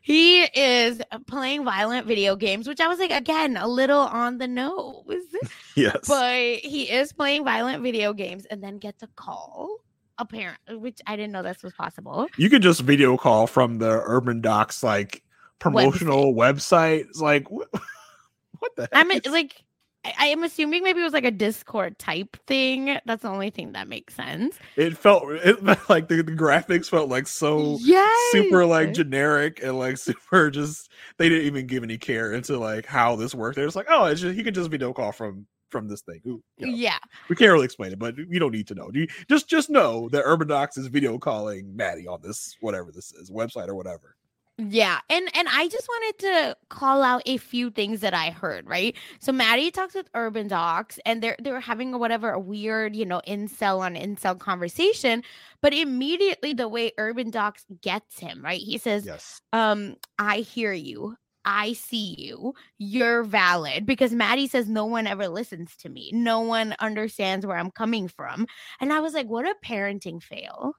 He 0.01 0.43
is 0.43 1.01
playing 1.27 1.65
violent 1.65 2.07
video 2.07 2.35
games, 2.35 2.67
which 2.67 2.79
I 2.79 2.87
was 2.87 2.99
like, 2.99 3.11
again, 3.11 3.57
a 3.57 3.67
little 3.67 3.99
on 3.99 4.37
the 4.37 4.47
nose. 4.47 5.03
yes 5.75 6.07
but 6.07 6.35
he 6.59 6.89
is 6.89 7.13
playing 7.13 7.43
violent 7.45 7.83
video 7.83 8.13
games 8.13 8.45
and 8.45 8.63
then 8.63 8.77
gets 8.77 9.03
a 9.03 9.07
call, 9.15 9.77
apparently, 10.17 10.75
which 10.77 10.99
I 11.07 11.15
didn't 11.15 11.31
know 11.31 11.43
this 11.43 11.61
was 11.63 11.73
possible. 11.73 12.27
you 12.37 12.49
could 12.49 12.61
just 12.61 12.81
video 12.81 13.17
call 13.17 13.47
from 13.47 13.77
the 13.79 14.01
UrbanDox 14.01 14.83
like 14.83 15.23
promotional 15.59 16.33
website, 16.33 17.01
it's 17.09 17.19
like 17.21 17.49
what, 17.51 17.69
what 18.59 18.75
the 18.75 18.83
heck 18.83 18.89
I'm 18.93 19.11
is- 19.11 19.25
like, 19.27 19.63
I, 20.05 20.13
I 20.17 20.25
am 20.27 20.43
assuming 20.43 20.83
maybe 20.83 21.01
it 21.01 21.03
was 21.03 21.13
like 21.13 21.25
a 21.25 21.31
Discord 21.31 21.99
type 21.99 22.37
thing. 22.47 22.97
That's 23.05 23.23
the 23.23 23.29
only 23.29 23.49
thing 23.49 23.73
that 23.73 23.87
makes 23.87 24.15
sense. 24.15 24.57
it 24.75 24.97
felt 24.97 25.23
it 25.27 25.63
like 25.89 26.07
the, 26.07 26.21
the 26.23 26.31
graphics 26.31 26.89
felt 26.89 27.09
like 27.09 27.27
so 27.27 27.77
Yeah, 27.81 28.07
super 28.31 28.65
like 28.65 28.93
generic 28.93 29.61
and 29.63 29.77
like 29.77 29.97
super 30.09 30.49
just 30.49 30.89
they 31.17 31.29
didn't 31.29 31.45
even 31.45 31.67
give 31.67 31.83
any 31.83 31.97
care 31.97 32.33
into 32.33 32.57
like 32.57 32.85
how 32.85 33.15
this 33.15 33.35
worked 33.35 33.55
they're 33.55 33.65
just 33.65 33.75
like 33.75 33.87
oh 33.89 34.05
it's 34.05 34.21
just 34.21 34.35
he 34.35 34.43
can 34.43 34.53
just 34.53 34.69
video 34.69 34.93
call 34.93 35.11
from 35.11 35.45
from 35.69 35.87
this 35.87 36.01
thing 36.01 36.19
you 36.23 36.41
know, 36.59 36.67
yeah. 36.67 36.97
we 37.29 37.35
can't 37.35 37.51
really 37.51 37.65
explain 37.65 37.91
it 37.91 37.99
but 37.99 38.17
you 38.17 38.39
don't 38.39 38.51
need 38.51 38.67
to 38.67 38.75
know 38.75 38.89
you 38.93 39.07
just 39.29 39.47
just 39.47 39.69
know 39.69 40.09
that 40.09 40.25
UrbanDox 40.25 40.77
is 40.77 40.87
video 40.87 41.17
calling 41.17 41.75
maddie 41.75 42.07
on 42.07 42.19
this 42.21 42.55
whatever 42.61 42.91
this 42.91 43.13
is 43.13 43.29
website 43.29 43.67
or 43.67 43.75
whatever 43.75 44.15
Yeah, 44.61 44.99
and 45.09 45.29
and 45.37 45.47
I 45.49 45.69
just 45.69 45.87
wanted 45.87 46.19
to 46.19 46.57
call 46.67 47.01
out 47.01 47.21
a 47.25 47.37
few 47.37 47.69
things 47.69 48.01
that 48.01 48.13
I 48.13 48.31
heard, 48.31 48.67
right? 48.67 48.93
So 49.19 49.31
Maddie 49.31 49.71
talks 49.71 49.95
with 49.95 50.11
UrbanDox 50.11 50.99
and 51.05 51.23
they're 51.23 51.37
they're 51.39 51.61
having 51.61 51.93
a 51.93 51.97
whatever 51.97 52.31
a 52.31 52.39
weird, 52.39 52.93
you 52.93 53.05
know, 53.05 53.21
incel 53.25 53.79
on 53.79 53.95
incel 53.95 54.37
conversation, 54.37 55.23
but 55.61 55.73
immediately 55.73 56.51
the 56.53 56.67
way 56.67 56.91
UrbanDox 56.99 57.63
gets 57.81 58.19
him, 58.19 58.43
right? 58.43 58.59
He 58.59 58.77
says, 58.77 59.05
yes 59.05 59.41
um, 59.53 59.95
I 60.17 60.39
hear 60.39 60.73
you. 60.73 61.15
I 61.45 61.71
see 61.73 62.15
you. 62.17 62.53
You're 62.77 63.23
valid 63.23 63.85
because 63.85 64.11
Maddie 64.11 64.47
says 64.47 64.67
no 64.67 64.85
one 64.85 65.07
ever 65.07 65.29
listens 65.29 65.75
to 65.77 65.89
me. 65.89 66.11
No 66.13 66.41
one 66.41 66.75
understands 66.79 67.45
where 67.45 67.57
I'm 67.57 67.71
coming 67.71 68.09
from. 68.09 68.45
And 68.81 68.91
I 68.91 68.99
was 68.99 69.13
like, 69.13 69.27
what 69.27 69.45
a 69.45 69.55
parenting 69.65 70.21
fail. 70.21 70.75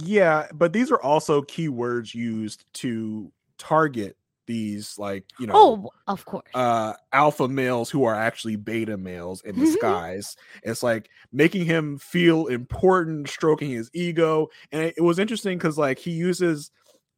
Yeah, 0.00 0.46
but 0.54 0.72
these 0.72 0.90
are 0.90 1.00
also 1.02 1.42
keywords 1.42 2.14
used 2.14 2.64
to 2.74 3.32
target 3.58 4.16
these 4.46 4.96
like, 4.98 5.24
you 5.36 5.46
know, 5.46 5.74
Oh, 5.74 5.90
of 6.06 6.24
course. 6.24 6.54
uh 6.54 6.94
alpha 7.12 7.48
males 7.48 7.90
who 7.90 8.04
are 8.04 8.14
actually 8.14 8.56
beta 8.56 8.96
males 8.96 9.42
in 9.42 9.56
Mhm. 9.56 9.58
disguise. 9.58 10.36
it's 10.62 10.82
like 10.82 11.10
making 11.32 11.64
him 11.66 11.98
feel 11.98 12.46
important, 12.48 13.28
stroking 13.28 13.70
his 13.70 13.90
ego. 13.94 14.48
And 14.72 14.82
it, 14.84 14.94
it 14.98 15.02
was 15.02 15.18
interesting 15.18 15.58
because 15.58 15.78
like 15.78 15.98
he 15.98 16.12
uses 16.12 16.70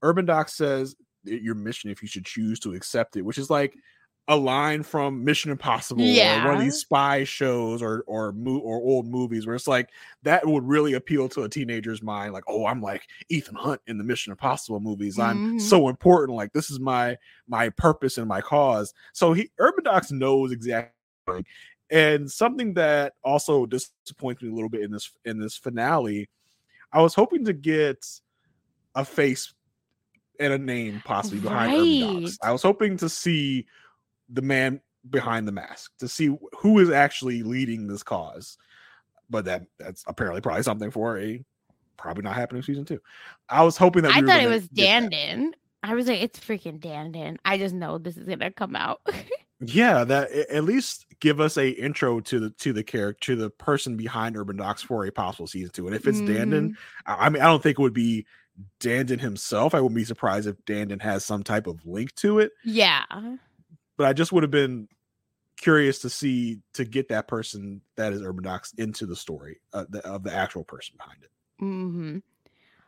Urban 0.03 0.27
Doc 0.27 0.49
says 0.51 0.97
your 1.25 1.55
mission 1.57 1.91
if 1.91 2.03
you 2.03 2.09
should 2.09 2.27
choose 2.27 2.61
to 2.61 2.75
accept 2.75 3.17
it, 3.17 3.23
which 3.23 3.39
is 3.39 3.51
like 3.51 3.75
a 4.31 4.37
line 4.37 4.83
from 4.83 5.23
Mission 5.25 5.51
Impossible 5.51 6.05
or 6.05 6.47
one 6.47 6.55
of 6.55 6.61
these 6.63 6.77
spy 6.77 7.25
shows 7.25 7.83
or 7.83 8.05
or 8.07 8.33
mo- 8.33 8.61
or 8.61 8.77
old 8.77 9.07
movies 9.09 9.47
where 9.47 9.57
it's 9.57 9.67
like 9.69 9.91
that 10.23 10.47
would 10.47 10.65
really 10.65 10.95
appeal 10.95 11.29
to 11.31 11.43
a 11.43 11.49
teenager's 11.49 12.03
mind 12.03 12.33
like 12.33 12.45
oh 12.47 12.65
I'm 12.65 12.81
like 12.81 13.07
Ethan 13.29 13.57
Hunt 13.57 13.81
in 13.89 13.99
the 13.99 14.05
Mission 14.05 14.31
Impossible 14.31 14.81
movies. 14.81 15.19
I'm 15.19 15.59
Mhm. 15.59 15.61
so 15.61 15.89
important. 15.89 16.37
Like 16.37 16.53
this 16.53 16.71
is 16.71 16.81
my 16.81 17.19
my 17.49 17.71
purpose 17.71 18.19
and 18.19 18.29
my 18.29 18.41
cause. 18.41 18.95
So 19.13 19.33
he 19.33 19.51
UrbanDox 19.61 20.13
knows 20.13 20.53
exactly 20.53 21.45
and 21.91 22.31
something 22.31 22.73
that 22.75 23.15
also 23.25 23.67
disappoints 23.67 24.43
me 24.43 24.49
a 24.49 24.55
little 24.55 24.69
bit 24.71 24.83
in 24.83 24.93
this 24.93 25.11
in 25.25 25.39
this 25.41 25.57
finale 25.57 26.29
I 26.93 27.03
was 27.03 27.15
hoping 27.15 27.45
to 27.47 27.53
get 27.53 28.05
a 28.95 29.05
face 29.05 29.55
and 30.41 30.53
a 30.53 30.59
name 30.59 31.03
possibly 31.05 31.41
behind 31.41 31.73
Urban 31.75 32.23
Docs. 32.25 32.39
I 32.43 32.51
was 32.53 32.63
hoping 32.63 32.97
to 32.99 33.09
see 33.09 33.67
the 34.33 34.43
man 34.43 34.81
behind 35.09 35.49
the 35.49 35.53
mask 35.53 35.93
to 35.99 36.09
see 36.09 36.37
who 36.59 36.79
is 36.79 36.91
actually 36.91 37.43
leading 37.43 37.87
this 37.87 38.03
cause. 38.03 38.59
But 39.29 39.45
that 39.45 39.67
that's 39.79 40.05
apparently 40.07 40.41
probably 40.41 40.63
something 40.63 40.91
for 40.91 41.19
a 41.19 41.45
probably 41.97 42.23
not 42.23 42.35
happening 42.35 42.63
season 42.63 42.85
two. 42.85 43.01
I 43.49 43.63
was 43.63 43.77
hoping 43.77 44.03
that 44.03 44.15
I 44.15 44.21
we 44.21 44.27
thought 44.27 44.41
it 44.41 44.49
was 44.49 44.67
get. 44.69 45.11
Dandon. 45.11 45.53
I 45.83 45.95
was 45.95 46.09
like, 46.09 46.21
it's 46.21 46.39
freaking 46.39 46.81
Dandon. 46.81 47.39
I 47.45 47.57
just 47.57 47.75
know 47.75 47.99
this 47.99 48.17
is 48.17 48.29
gonna 48.29 48.51
come 48.51 48.77
out. 48.77 49.01
Yeah, 49.63 50.05
that 50.05 50.33
at 50.33 50.65
least 50.65 51.05
give 51.21 51.39
us 51.39 51.59
a 51.59 51.69
intro 51.69 52.21
to 52.21 52.41
the 52.41 52.51
to 52.51 52.73
the 52.73 52.83
character 52.83 53.35
to 53.35 53.37
the 53.37 53.51
person 53.51 53.97
behind 53.97 54.35
UrbanDox 54.35 54.85
for 54.87 55.05
a 55.05 55.13
possible 55.13 55.47
season 55.47 55.71
two. 55.71 55.87
And 55.87 55.95
if 55.95 56.07
it's 56.07 56.19
Dandon, 56.19 56.71
mm-hmm. 56.71 57.13
I 57.13 57.27
I 57.27 57.29
mean, 57.29 57.43
I 57.43 57.47
don't 57.47 57.63
think 57.63 57.79
it 57.79 57.83
would 57.83 57.93
be 57.93 58.25
Dandon 58.81 59.19
himself. 59.19 59.75
I 59.75 59.81
wouldn't 59.81 59.97
be 59.97 60.05
surprised 60.05 60.47
if 60.47 60.57
Dandon 60.65 61.01
has 61.01 61.27
some 61.27 61.43
type 61.43 61.67
of 61.67 61.85
link 61.85 62.15
to 62.17 62.39
it. 62.39 62.53
yeah. 62.65 63.05
But 64.01 64.07
I 64.07 64.15
just 64.15 64.33
would 64.33 64.43
have 64.43 64.51
been 64.51 64.89
curious 65.59 65.99
to 65.99 66.09
see 66.09 66.61
to 66.73 66.87
get 66.87 67.11
that 67.11 67.29
person 67.29 67.83
that 67.99 68.15
is 68.15 68.23
UrbanDox 68.23 68.79
into 68.79 69.05
the 69.05 69.15
story 69.15 69.61
uh, 69.75 69.85
the, 69.91 70.03
of 70.07 70.23
the 70.23 70.33
actual 70.33 70.65
person 70.65 70.95
behind 70.97 71.19
it. 71.23 71.31
hmm 71.59 72.19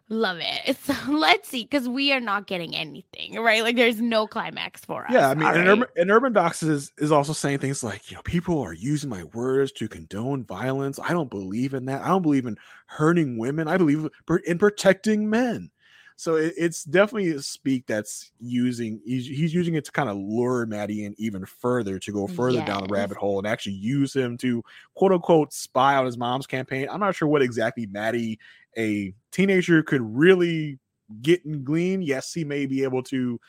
Love 0.08 0.38
it. 0.40 0.78
So 0.84 0.94
let's 1.12 1.50
see, 1.50 1.64
because 1.64 1.86
we 1.86 2.12
are 2.12 2.20
not 2.20 2.46
getting 2.46 2.74
anything, 2.74 3.34
right? 3.34 3.62
Like 3.62 3.76
there's 3.76 4.00
no 4.00 4.26
climax 4.26 4.86
for 4.86 5.04
us. 5.04 5.12
Yeah, 5.12 5.28
I 5.28 5.34
mean, 5.34 5.48
and, 5.48 5.56
right. 5.58 5.68
Urban, 5.68 5.88
and 5.96 6.08
UrbanDox 6.08 6.66
is, 6.66 6.90
is 6.96 7.12
also 7.12 7.34
saying 7.34 7.58
things 7.58 7.84
like, 7.84 8.10
you 8.10 8.16
know, 8.16 8.22
people 8.22 8.62
are 8.62 8.72
using 8.72 9.10
my 9.10 9.24
words 9.34 9.70
to 9.72 9.88
condone 9.88 10.44
violence. 10.44 10.98
I 10.98 11.10
don't 11.10 11.28
believe 11.28 11.74
in 11.74 11.84
that. 11.84 12.00
I 12.00 12.08
don't 12.08 12.22
believe 12.22 12.46
in 12.46 12.56
hurting 12.86 13.36
women. 13.36 13.68
I 13.68 13.76
believe 13.76 14.08
in 14.46 14.56
protecting 14.56 15.28
men. 15.28 15.71
So 16.16 16.36
it, 16.36 16.54
it's 16.56 16.84
definitely 16.84 17.30
a 17.30 17.42
speak 17.42 17.86
that's 17.86 18.32
using, 18.40 19.00
he's, 19.04 19.26
he's 19.26 19.54
using 19.54 19.74
it 19.74 19.84
to 19.86 19.92
kind 19.92 20.08
of 20.08 20.16
lure 20.16 20.66
Maddie 20.66 21.04
in 21.04 21.14
even 21.18 21.44
further 21.44 21.98
to 21.98 22.12
go 22.12 22.26
further 22.26 22.64
down 22.64 22.84
the 22.84 22.92
rabbit 22.92 23.16
hole 23.16 23.38
and 23.38 23.46
actually 23.46 23.74
use 23.74 24.14
him 24.14 24.36
to 24.38 24.62
quote 24.94 25.12
unquote 25.12 25.52
spy 25.52 25.96
on 25.96 26.06
his 26.06 26.16
mom's 26.18 26.46
campaign. 26.46 26.88
I'm 26.90 27.00
not 27.00 27.14
sure 27.14 27.28
what 27.28 27.42
exactly 27.42 27.86
Maddie, 27.86 28.38
a 28.76 29.14
teenager, 29.30 29.82
could 29.82 30.02
really 30.02 30.78
get 31.20 31.44
and 31.44 31.64
glean. 31.64 32.02
Yes, 32.02 32.32
he 32.32 32.44
may 32.44 32.66
be 32.66 32.82
able 32.82 33.02
to 33.04 33.40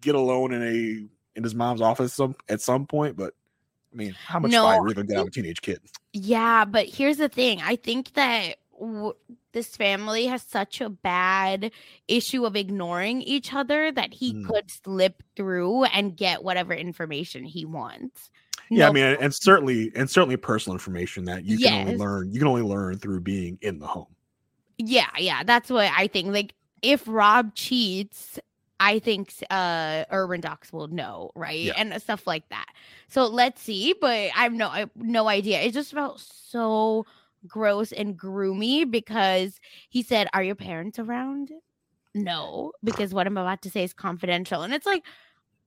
get 0.00 0.14
alone 0.14 0.52
in 0.52 0.62
a 0.62 1.08
in 1.36 1.42
his 1.42 1.54
mom's 1.54 1.80
office 1.80 2.14
some 2.14 2.34
at 2.48 2.60
some 2.60 2.86
point, 2.86 3.16
but 3.16 3.34
I 3.92 3.96
mean, 3.96 4.14
how 4.26 4.38
much 4.38 4.52
No, 4.52 4.62
fire 4.62 4.82
really 4.82 4.94
gonna 4.94 5.06
get 5.06 5.16
out 5.16 5.22
of 5.22 5.28
a 5.28 5.30
teenage 5.30 5.60
kid? 5.60 5.80
Yeah, 6.12 6.64
but 6.64 6.86
here's 6.86 7.16
the 7.16 7.28
thing. 7.28 7.60
I 7.62 7.76
think 7.76 8.12
that 8.14 8.56
w- 8.78 9.14
this 9.52 9.76
family 9.76 10.26
has 10.26 10.42
such 10.42 10.80
a 10.80 10.88
bad 10.88 11.70
issue 12.08 12.44
of 12.44 12.56
ignoring 12.56 13.22
each 13.22 13.52
other 13.54 13.90
that 13.92 14.12
he 14.14 14.34
Mm. 14.34 14.46
could 14.46 14.70
slip 14.70 15.22
through 15.36 15.84
and 15.84 16.16
get 16.16 16.42
whatever 16.44 16.74
information 16.74 17.44
he 17.44 17.64
wants. 17.64 18.30
Yeah, 18.68 18.84
I 18.84 18.88
No- 18.88 18.92
mean, 18.94 19.16
and 19.20 19.34
certainly, 19.34 19.92
and 19.94 20.10
certainly, 20.10 20.36
personal 20.36 20.74
information 20.74 21.24
that 21.26 21.44
you 21.44 21.58
can 21.58 21.82
only 21.88 21.96
learn. 21.96 22.32
You 22.32 22.38
can 22.40 22.48
only 22.48 22.62
learn 22.62 22.98
through 22.98 23.20
being 23.20 23.58
in 23.62 23.78
the 23.78 23.86
home. 23.86 24.08
Yeah, 24.78 25.08
yeah, 25.18 25.42
that's 25.44 25.70
what 25.70 25.90
I 25.96 26.06
think. 26.08 26.32
Like, 26.32 26.52
if 26.82 27.02
Rob 27.06 27.54
cheats, 27.54 28.38
I 28.78 28.98
think 28.98 29.32
uh 29.50 30.04
UrbanDox 30.12 30.70
will 30.72 30.88
know, 30.88 31.30
right? 31.34 31.58
Yeah. 31.60 31.72
And 31.76 32.02
stuff 32.02 32.26
like 32.26 32.46
that. 32.50 32.66
So 33.08 33.26
let's 33.26 33.62
see, 33.62 33.94
but 33.98 34.10
I 34.36 34.42
have 34.42 34.52
no 34.52 34.68
I 34.68 34.80
have 34.80 34.90
no 34.96 35.28
idea. 35.28 35.60
It 35.62 35.72
just 35.72 35.92
felt 35.92 36.20
so 36.20 37.06
gross 37.48 37.92
and 37.92 38.18
groomy 38.18 38.90
because 38.90 39.60
he 39.88 40.02
said, 40.02 40.28
"Are 40.34 40.42
your 40.42 40.54
parents 40.54 40.98
around?" 40.98 41.52
No, 42.14 42.72
because 42.82 43.12
what 43.12 43.26
I'm 43.26 43.36
about 43.36 43.62
to 43.62 43.70
say 43.70 43.84
is 43.84 43.92
confidential, 43.92 44.62
and 44.62 44.74
it's 44.74 44.86
like. 44.86 45.04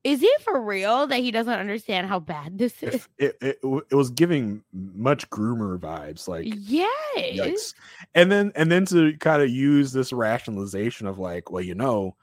Is 0.05 0.23
it 0.23 0.41
for 0.43 0.61
real 0.61 1.07
that 1.07 1.19
he 1.19 1.29
doesn't 1.29 1.59
understand 1.59 2.07
how 2.07 2.21
bad 2.21 2.57
this 2.57 2.81
is? 2.81 3.05
It, 3.17 3.35
it, 3.41 3.59
it 3.91 3.93
was 3.93 4.09
giving 4.09 4.63
much 4.71 5.29
groomer 5.29 5.77
vibes, 5.77 6.25
like 6.25 6.45
Yes. 6.47 6.95
yikes. 7.17 7.73
And 8.15 8.31
then 8.31 8.53
and 8.55 8.71
then 8.71 8.85
to 8.85 9.17
kind 9.17 9.41
of 9.41 9.49
use 9.49 9.91
this 9.91 10.13
rationalization 10.13 11.05
of 11.05 11.19
like, 11.19 11.51
well, 11.51 11.61
you 11.61 11.75
know, 11.75 12.15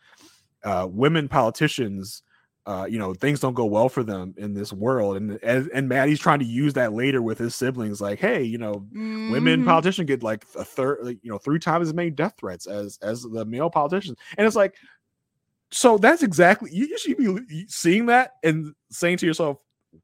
uh, 0.64 0.88
women 0.90 1.28
politicians, 1.28 2.22
uh, 2.66 2.84
you 2.88 2.98
know, 2.98 3.14
things 3.14 3.40
don't 3.40 3.54
go 3.54 3.64
well 3.64 3.88
for 3.88 4.02
them 4.02 4.34
in 4.36 4.52
this 4.54 4.72
world, 4.72 5.16
and 5.16 5.38
and, 5.42 5.70
and 5.72 5.88
Maddie's 5.88 6.18
trying 6.20 6.40
to 6.40 6.44
use 6.44 6.72
that 6.74 6.92
later 6.92 7.22
with 7.22 7.38
his 7.38 7.54
siblings, 7.54 8.00
like, 8.00 8.18
hey, 8.18 8.42
you 8.42 8.58
know, 8.58 8.84
women 8.92 9.62
Mhm. 9.62 9.64
politicians 9.64 10.06
get 10.08 10.22
like 10.22 10.44
a 10.56 10.64
third 10.64 10.98
like, 11.02 11.18
you 11.22 11.30
know 11.30 11.38
three 11.38 11.58
times 11.58 11.88
as 11.88 11.94
many 11.94 12.10
death 12.10 12.34
threats 12.38 12.66
as 12.66 12.98
as 13.02 13.22
the 13.22 13.44
male 13.44 13.70
politicians 13.70 14.18
and 14.38 14.46
it's 14.46 14.56
like 14.56 14.74
so 15.72 15.98
that's 15.98 16.22
exactly 16.22 16.70
you, 16.72 16.96
should 16.98 17.16
be 17.16 17.66
seeing 17.68 18.06
that 18.06 18.32
and 18.44 18.72
saying 18.90 19.16
to 19.18 19.26
yourself 19.26 19.58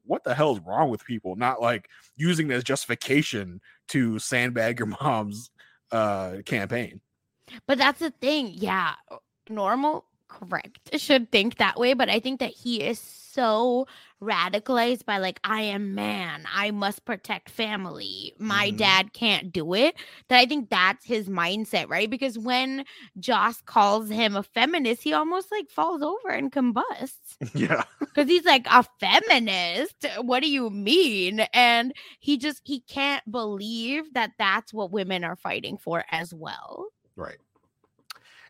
what 0.05 0.23
the 0.23 0.33
hell 0.33 0.53
is 0.53 0.59
wrong 0.65 0.89
with 0.89 1.03
people 1.05 1.35
not 1.35 1.61
like 1.61 1.87
using 2.17 2.49
it 2.51 2.53
as 2.53 2.63
justification 2.63 3.61
to 3.87 4.19
sandbag 4.19 4.79
your 4.79 4.87
mom's 5.01 5.51
uh 5.91 6.37
campaign 6.45 6.99
But 7.67 7.77
that's 7.77 7.99
the 7.99 8.11
thing. 8.11 8.51
Yeah. 8.53 8.93
Normal, 9.49 10.05
correct, 10.39 10.99
should 10.99 11.31
think 11.31 11.57
that 11.57 11.77
way. 11.79 11.93
But 11.93 12.09
I 12.09 12.19
think 12.19 12.39
that 12.39 12.51
he 12.51 12.81
is 12.81 12.99
so 12.99 13.87
radicalized 14.21 15.05
by, 15.05 15.17
like, 15.17 15.39
I 15.43 15.61
am 15.61 15.95
man. 15.95 16.45
I 16.53 16.71
must 16.71 17.03
protect 17.05 17.49
family. 17.49 18.33
My 18.39 18.71
Mhm. 18.71 18.77
dad 18.77 19.13
can't 19.13 19.51
do 19.51 19.73
it. 19.73 19.95
That 20.29 20.39
I 20.39 20.45
think 20.45 20.69
that's 20.69 21.05
his 21.05 21.27
mindset, 21.29 21.89
right? 21.89 22.09
Because 22.09 22.37
when 22.39 22.85
Joss 23.19 23.61
calls 23.61 24.09
him 24.09 24.35
a 24.35 24.43
feminist, 24.43 25.03
he 25.03 25.13
almost 25.13 25.51
like 25.51 25.69
falls 25.69 26.01
over 26.01 26.29
and 26.29 26.51
combusts 26.51 27.37
yeah 27.53 27.83
because 27.99 28.27
he's 28.29 28.45
like 28.45 28.65
a 28.69 28.83
feminist 28.99 30.05
what 30.21 30.41
do 30.41 30.49
you 30.49 30.69
mean 30.69 31.41
and 31.53 31.93
he 32.19 32.37
just 32.37 32.61
he 32.63 32.79
can't 32.81 33.29
believe 33.29 34.13
that 34.13 34.31
that's 34.37 34.73
what 34.73 34.91
women 34.91 35.23
are 35.23 35.35
fighting 35.35 35.77
for 35.77 36.05
as 36.11 36.33
well 36.33 36.87
right 37.15 37.37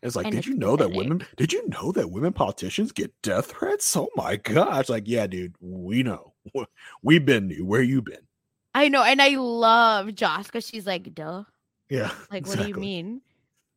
it's 0.04 0.14
like 0.14 0.26
And 0.26 0.32
did 0.32 0.38
it's 0.40 0.46
you 0.46 0.54
know 0.54 0.76
that 0.76 0.92
women 0.92 1.26
did 1.36 1.52
you 1.52 1.66
know 1.68 1.90
that 1.92 2.10
women 2.10 2.34
politicians 2.34 2.92
get 2.92 3.10
death 3.22 3.46
threats? 3.46 3.96
Oh 3.96 4.10
my 4.14 4.36
gosh. 4.36 4.90
Like 4.90 5.04
yeah 5.06 5.26
dude 5.26 5.54
we 5.60 6.02
know. 6.02 6.34
We've 7.02 7.24
been 7.24 7.48
new 7.48 7.64
where 7.64 7.82
you 7.82 8.02
been? 8.02 8.18
I 8.74 8.88
know 8.88 9.02
and 9.02 9.22
i 9.22 9.28
love 9.28 10.14
joss 10.14 10.46
because 10.46 10.66
she's 10.66 10.86
like 10.86 11.14
duh. 11.14 11.44
Yeah 11.88 12.12
like 12.30 12.46
what 12.46 12.58
do 12.58 12.68
you 12.68 12.74
mean? 12.74 13.22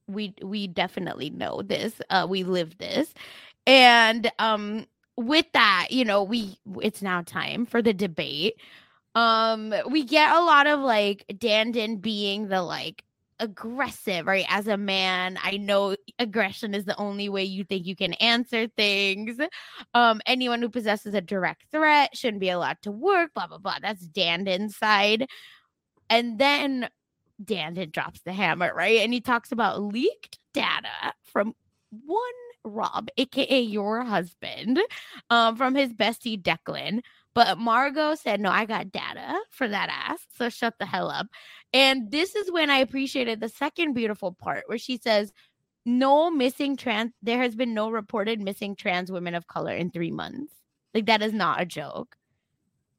We 0.08 0.34
we 0.44 0.68
definitely 0.68 1.30
know 1.30 1.62
this. 1.62 1.94
Uh 2.10 2.28
we 2.30 2.44
live 2.44 2.78
this. 2.78 3.14
And 3.66 4.30
um 4.38 4.86
with 5.16 5.46
that 5.54 5.88
you 5.92 6.04
know 6.04 6.24
we 6.24 6.58
it's 6.82 7.02
now 7.02 7.22
time 7.22 7.66
for 7.66 7.82
the 7.82 7.94
debate. 7.94 8.56
Um 9.16 9.74
we 9.90 10.04
get 10.04 10.36
a 10.36 10.42
lot 10.44 10.68
of 10.68 10.82
like 10.82 11.24
dandon 11.38 12.02
being 12.02 12.50
the 12.50 12.62
like 12.64 13.06
aggressive 13.40 14.26
right 14.26 14.46
as 14.50 14.68
a 14.68 14.78
man 14.78 15.38
i 15.44 15.58
know 15.58 15.96
aggression 16.18 16.74
is 16.74 16.86
the 16.86 16.98
only 16.98 17.30
way 17.30 17.44
you 17.44 17.64
think 17.64 17.86
you 17.86 17.96
can 17.96 18.14
answer 18.14 18.68
things 18.68 19.38
um 19.94 20.20
anyone 20.26 20.62
who 20.62 20.70
possesses 20.70 21.14
a 21.14 21.22
direct 21.22 21.64
threat 21.72 22.16
shouldn't 22.16 22.42
be 22.42 22.50
allowed 22.50 22.78
to 22.82 22.92
work 22.92 23.32
blah 23.36 23.48
blah 23.48 23.58
blah 23.60 23.78
that's 23.82 24.08
dandon's 24.08 24.76
side 24.76 25.28
and 26.10 26.40
then 26.40 26.90
Dandon 27.44 27.92
drops 27.92 28.22
the 28.22 28.34
hammer, 28.34 28.74
right? 28.74 29.00
And 29.02 29.14
he 29.14 29.22
talks 29.22 29.52
about 29.52 29.82
leaked 29.82 30.40
data 30.54 31.14
from 31.24 31.54
one 31.90 32.24
Rob, 32.64 33.08
aka 33.18 33.62
your 33.62 34.04
husband, 34.04 34.80
um, 35.30 35.56
from 35.56 35.76
his 35.76 35.94
bestie 35.94 36.42
Declan. 36.42 37.02
But 37.38 37.60
Margot 37.60 38.16
said, 38.16 38.42
No, 38.42 38.50
I 38.50 38.66
got 38.66 38.92
data 38.92 39.40
for 39.52 39.68
that 39.68 39.90
ass. 39.92 40.18
So 40.36 40.50
shut 40.50 40.74
the 40.80 40.88
hell 40.88 41.12
up. 41.12 41.28
And 41.72 42.10
this 42.10 42.36
is 42.36 42.52
when 42.52 42.72
I 42.72 42.80
appreciated 42.80 43.42
the 43.42 43.48
second 43.48 43.94
beautiful 43.94 44.32
part 44.32 44.64
where 44.66 44.80
she 44.80 44.98
says, 44.98 45.32
No 45.86 46.32
missing 46.32 46.76
trans, 46.76 47.12
there 47.22 47.38
has 47.38 47.56
been 47.56 47.76
no 47.76 47.92
reported 47.92 48.42
missing 48.42 48.76
trans 48.76 49.12
women 49.12 49.36
of 49.36 49.46
color 49.46 49.76
in 49.76 49.92
three 49.92 50.10
months. 50.10 50.52
Like, 50.96 51.06
that 51.06 51.22
is 51.22 51.32
not 51.32 51.62
a 51.62 51.66
joke. 51.68 52.18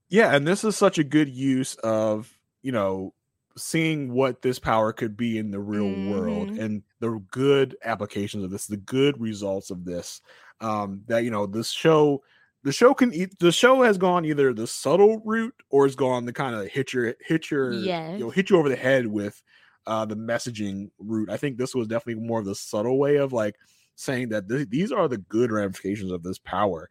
Yeah, 0.08 0.32
and 0.32 0.46
this 0.46 0.62
is 0.62 0.76
such 0.76 0.98
a 0.98 1.04
good 1.04 1.28
use 1.28 1.74
of, 1.74 2.32
you 2.62 2.70
know, 2.70 3.14
seeing 3.56 4.12
what 4.12 4.42
this 4.42 4.60
power 4.60 4.92
could 4.92 5.16
be 5.16 5.36
in 5.38 5.50
the 5.50 5.58
real 5.58 5.90
world 6.12 6.50
Mhm. 6.50 6.60
and 6.60 6.82
the 7.00 7.20
good 7.32 7.76
applications 7.84 8.44
of 8.44 8.52
this, 8.52 8.68
the 8.68 8.76
good 8.76 9.20
results 9.20 9.72
of 9.72 9.84
this. 9.84 10.20
Um, 10.60 11.02
that 11.08 11.24
you 11.24 11.32
know, 11.32 11.46
this 11.46 11.72
show 11.72 12.22
the 12.68 12.72
show 12.72 12.92
can 12.92 13.14
eat 13.14 13.38
the 13.38 13.50
show 13.50 13.80
has 13.80 13.96
gone 13.96 14.26
either 14.26 14.52
the 14.52 14.66
subtle 14.66 15.22
route 15.24 15.54
or 15.70 15.86
it's 15.86 15.94
gone 15.94 16.26
the 16.26 16.34
kind 16.34 16.54
of 16.54 16.66
hit 16.66 16.92
your 16.92 17.14
hit 17.18 17.50
your 17.50 17.72
you 18.12 18.18
know, 18.18 18.28
hit 18.28 18.50
you 18.50 18.58
over 18.58 18.68
the 18.68 18.76
head 18.76 19.06
with 19.06 19.42
uh 19.86 20.04
the 20.04 20.14
messaging 20.14 20.90
route. 20.98 21.30
I 21.30 21.38
think 21.38 21.56
this 21.56 21.74
was 21.74 21.88
definitely 21.88 22.22
more 22.22 22.40
of 22.40 22.44
the 22.44 22.54
subtle 22.54 22.98
way 22.98 23.16
of 23.16 23.32
like 23.32 23.56
saying 23.94 24.28
that 24.28 24.50
th- 24.50 24.68
these 24.68 24.92
are 24.92 25.08
the 25.08 25.16
good 25.16 25.50
ramifications 25.50 26.12
of 26.12 26.22
this 26.22 26.38
power. 26.38 26.90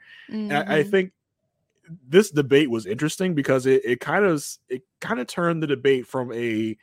And 0.50 0.52
I, 0.52 0.78
I 0.78 0.84
think 0.84 1.12
this 2.10 2.32
debate 2.32 2.72
was 2.72 2.88
interesting 2.88 3.36
because 3.36 3.68
it, 3.68 3.86
it 3.86 4.00
kind 4.00 4.26
of 4.26 4.44
it 4.70 4.82
kind 5.00 5.20
of 5.20 5.28
turned 5.28 5.62
the 5.62 5.68
debate 5.68 6.08
from 6.08 6.34
a 6.34 6.76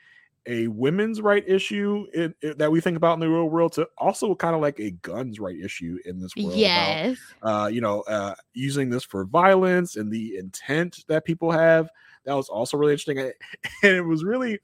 a 0.47 0.69
women's 0.69 1.21
right 1.21 1.43
issue 1.49 2.07
in, 2.13 2.35
in- 2.43 2.59
that 2.59 2.71
we 2.71 2.81
think 2.81 2.97
about 2.97 3.15
in 3.15 3.21
the 3.21 3.29
real 3.29 3.49
world 3.49 3.73
to 3.73 3.89
also 3.99 4.35
kind 4.35 4.55
of 4.55 4.61
like 4.61 4.79
a 4.79 4.91
guns 4.91 5.41
right 5.41 5.59
issue 5.59 5.99
in 6.05 6.21
this 6.21 6.37
world. 6.37 6.49
about, 6.51 6.59
yes. 6.59 7.19
uh, 7.43 7.69
you 7.73 7.81
know, 7.81 8.03
uh, 8.03 8.35
using 8.53 8.91
this 8.91 9.05
for 9.05 9.25
violence 9.25 9.97
and 9.97 10.13
the 10.13 10.37
intent 10.37 11.05
that 11.09 11.25
people 11.25 11.51
have. 11.51 11.89
That 12.27 12.35
was 12.35 12.49
also 12.49 12.77
really 12.77 12.93
interesting, 12.93 13.19
and 13.19 13.33
and 13.83 13.97
it 13.97 14.03
was 14.03 14.25
really, 14.25 14.59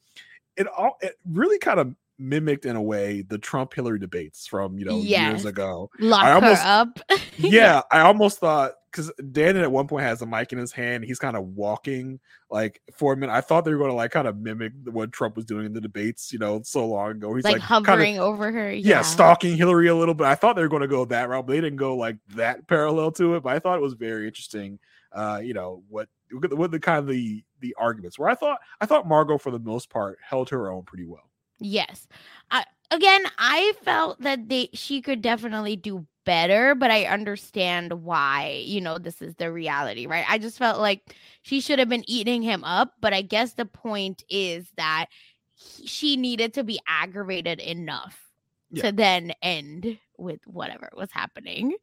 it 0.56 0.66
all 0.66 0.96
it 1.00 1.16
really 1.26 1.58
kind 1.58 1.78
of 1.80 1.94
mimicked 2.18 2.66
in 2.66 2.76
a 2.76 2.82
way 2.82 3.22
the 3.22 3.38
Trump 3.38 3.72
Hillary 3.72 3.98
debates 3.98 4.46
from 4.46 4.78
you 4.78 4.84
know 4.84 4.98
Yes. 4.98 5.30
years 5.30 5.44
ago 5.46 5.88
Lock 5.98 6.22
I 6.22 6.32
almost- 6.32 6.62
her 6.62 6.68
up. 6.68 7.00
yeah, 7.38 7.80
I 7.90 8.00
almost 8.00 8.38
thought 8.40 8.72
because 8.90 9.12
Dan 9.32 9.56
at 9.56 9.70
one 9.70 9.86
point 9.86 10.04
has 10.04 10.22
a 10.22 10.26
mic 10.26 10.52
in 10.52 10.58
his 10.58 10.72
hand, 10.72 11.04
he's 11.04 11.18
kind 11.18 11.36
of 11.36 11.44
walking 11.44 12.20
like 12.50 12.80
for 12.92 13.12
a 13.12 13.16
minute. 13.16 13.32
I 13.32 13.40
thought 13.40 13.64
they 13.64 13.72
were 13.72 13.78
going 13.78 13.90
to 13.90 13.96
like 13.96 14.10
kind 14.10 14.26
of 14.26 14.38
mimic 14.38 14.72
what 14.84 15.12
Trump 15.12 15.36
was 15.36 15.44
doing 15.44 15.66
in 15.66 15.72
the 15.72 15.80
debates, 15.80 16.32
you 16.32 16.38
know, 16.38 16.60
so 16.64 16.86
long 16.86 17.12
ago. 17.12 17.34
He's 17.34 17.44
like, 17.44 17.54
like, 17.58 17.62
kinda- 17.62 17.90
hovering 17.90 18.18
over 18.18 18.50
her. 18.50 18.72
yeah, 18.72 19.02
stalking 19.02 19.56
Hillary 19.56 19.88
a 19.88 19.94
little 19.94 20.14
bit. 20.14 20.26
I 20.26 20.34
thought 20.34 20.56
they 20.56 20.62
were 20.62 20.68
going 20.68 20.82
to 20.82 20.88
go 20.88 21.04
that 21.04 21.28
route, 21.28 21.46
but 21.46 21.52
they 21.52 21.60
didn't 21.60 21.76
go 21.78 21.96
like 21.96 22.16
that 22.34 22.66
parallel 22.66 23.12
to 23.12 23.36
it. 23.36 23.42
But 23.42 23.54
I 23.54 23.58
thought 23.58 23.76
it 23.76 23.82
was 23.82 23.94
very 23.94 24.26
interesting. 24.26 24.78
Uh, 25.12 25.40
you 25.42 25.54
know 25.54 25.82
what 25.88 26.08
what 26.52 26.70
the 26.70 26.78
kind 26.78 26.98
of 26.98 27.06
the 27.08 27.42
the 27.60 27.74
arguments 27.78 28.18
where 28.18 28.28
I 28.28 28.34
thought 28.34 28.58
I 28.80 28.86
thought 28.86 29.08
Margot 29.08 29.38
for 29.38 29.50
the 29.50 29.58
most 29.58 29.90
part 29.90 30.18
held 30.22 30.50
her 30.50 30.70
own 30.70 30.82
pretty 30.84 31.04
well. 31.04 31.30
Yes. 31.58 32.08
I, 32.50 32.64
again, 32.90 33.22
I 33.38 33.72
felt 33.82 34.20
that 34.22 34.48
they 34.48 34.70
she 34.72 35.02
could 35.02 35.20
definitely 35.22 35.76
do 35.76 36.06
better, 36.30 36.76
but 36.76 36.92
I 36.92 37.06
understand 37.06 38.04
why, 38.04 38.62
you 38.64 38.80
know, 38.80 38.98
this 38.98 39.20
is 39.20 39.34
the 39.34 39.50
reality, 39.50 40.06
right? 40.06 40.24
I 40.28 40.38
just 40.38 40.58
felt 40.58 40.78
like 40.78 41.16
she 41.42 41.60
should 41.60 41.80
have 41.80 41.88
been 41.88 42.08
eating 42.08 42.40
him 42.40 42.62
up, 42.62 42.94
but 43.00 43.12
I 43.12 43.22
guess 43.22 43.54
the 43.54 43.64
point 43.64 44.22
is 44.30 44.70
that 44.76 45.06
he, 45.54 45.88
she 45.88 46.16
needed 46.16 46.54
to 46.54 46.62
be 46.62 46.78
aggravated 46.86 47.58
enough 47.58 48.30
Yeah. 48.70 48.84
to 48.84 48.92
then 48.92 49.32
end 49.42 49.98
with 50.18 50.38
whatever 50.46 50.88
was 50.96 51.10
happening. 51.10 51.74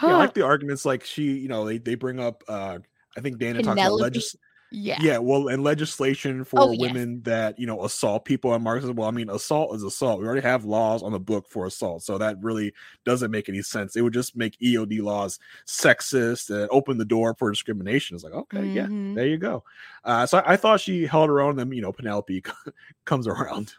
Yeah, 0.00 0.10
I 0.10 0.18
like 0.18 0.34
the 0.34 0.44
arguments 0.44 0.84
like 0.84 1.02
she, 1.02 1.24
you 1.24 1.48
know, 1.48 1.64
they 1.64 1.78
they 1.78 1.96
bring 1.96 2.20
up 2.20 2.44
uh 2.46 2.78
I 3.16 3.20
think 3.20 3.38
Dana 3.38 3.54
talks 3.54 3.66
about 3.66 3.76
Penelope? 3.76 4.04
legis- 4.04 4.36
yeah. 4.70 4.98
yeah 5.00 5.18
well 5.18 5.48
and 5.48 5.62
legislation 5.64 6.44
for 6.44 6.60
Oh, 6.60 6.72
yes. 6.72 6.80
women 6.80 7.22
that 7.22 7.58
you 7.58 7.66
know 7.66 7.84
assault 7.84 8.24
people 8.24 8.52
and 8.54 8.62
mark 8.62 8.82
says 8.82 8.90
well 8.90 9.08
i 9.08 9.10
mean 9.10 9.30
assault 9.30 9.74
is 9.74 9.82
assault 9.82 10.20
we 10.20 10.26
already 10.26 10.42
have 10.42 10.64
laws 10.64 11.02
on 11.02 11.12
the 11.12 11.18
book 11.20 11.46
for 11.48 11.66
assault 11.66 12.02
so 12.02 12.18
that 12.18 12.36
really 12.42 12.72
doesn't 13.04 13.30
make 13.30 13.48
any 13.48 13.62
sense 13.62 13.96
it 13.96 14.02
would 14.02 14.12
just 14.12 14.36
make 14.36 14.58
eod 14.60 15.00
laws 15.02 15.38
sexist 15.66 16.50
and 16.50 16.68
open 16.70 16.98
the 16.98 17.04
door 17.04 17.34
for 17.38 17.50
discrimination 17.50 18.14
it's 18.14 18.24
like 18.24 18.32
okay 18.34 18.64
yeah 18.66 18.86
Mhm. 18.86 19.14
there 19.14 19.26
you 19.26 19.38
go 19.38 19.64
uh 20.04 20.26
so 20.26 20.38
I, 20.38 20.52
I 20.52 20.56
thought 20.56 20.80
she 20.80 21.06
held 21.06 21.28
her 21.28 21.40
own 21.40 21.56
then 21.56 21.72
you 21.72 21.80
know 21.82 21.92
penelope 21.92 22.42
comes 23.04 23.26
around 23.26 23.74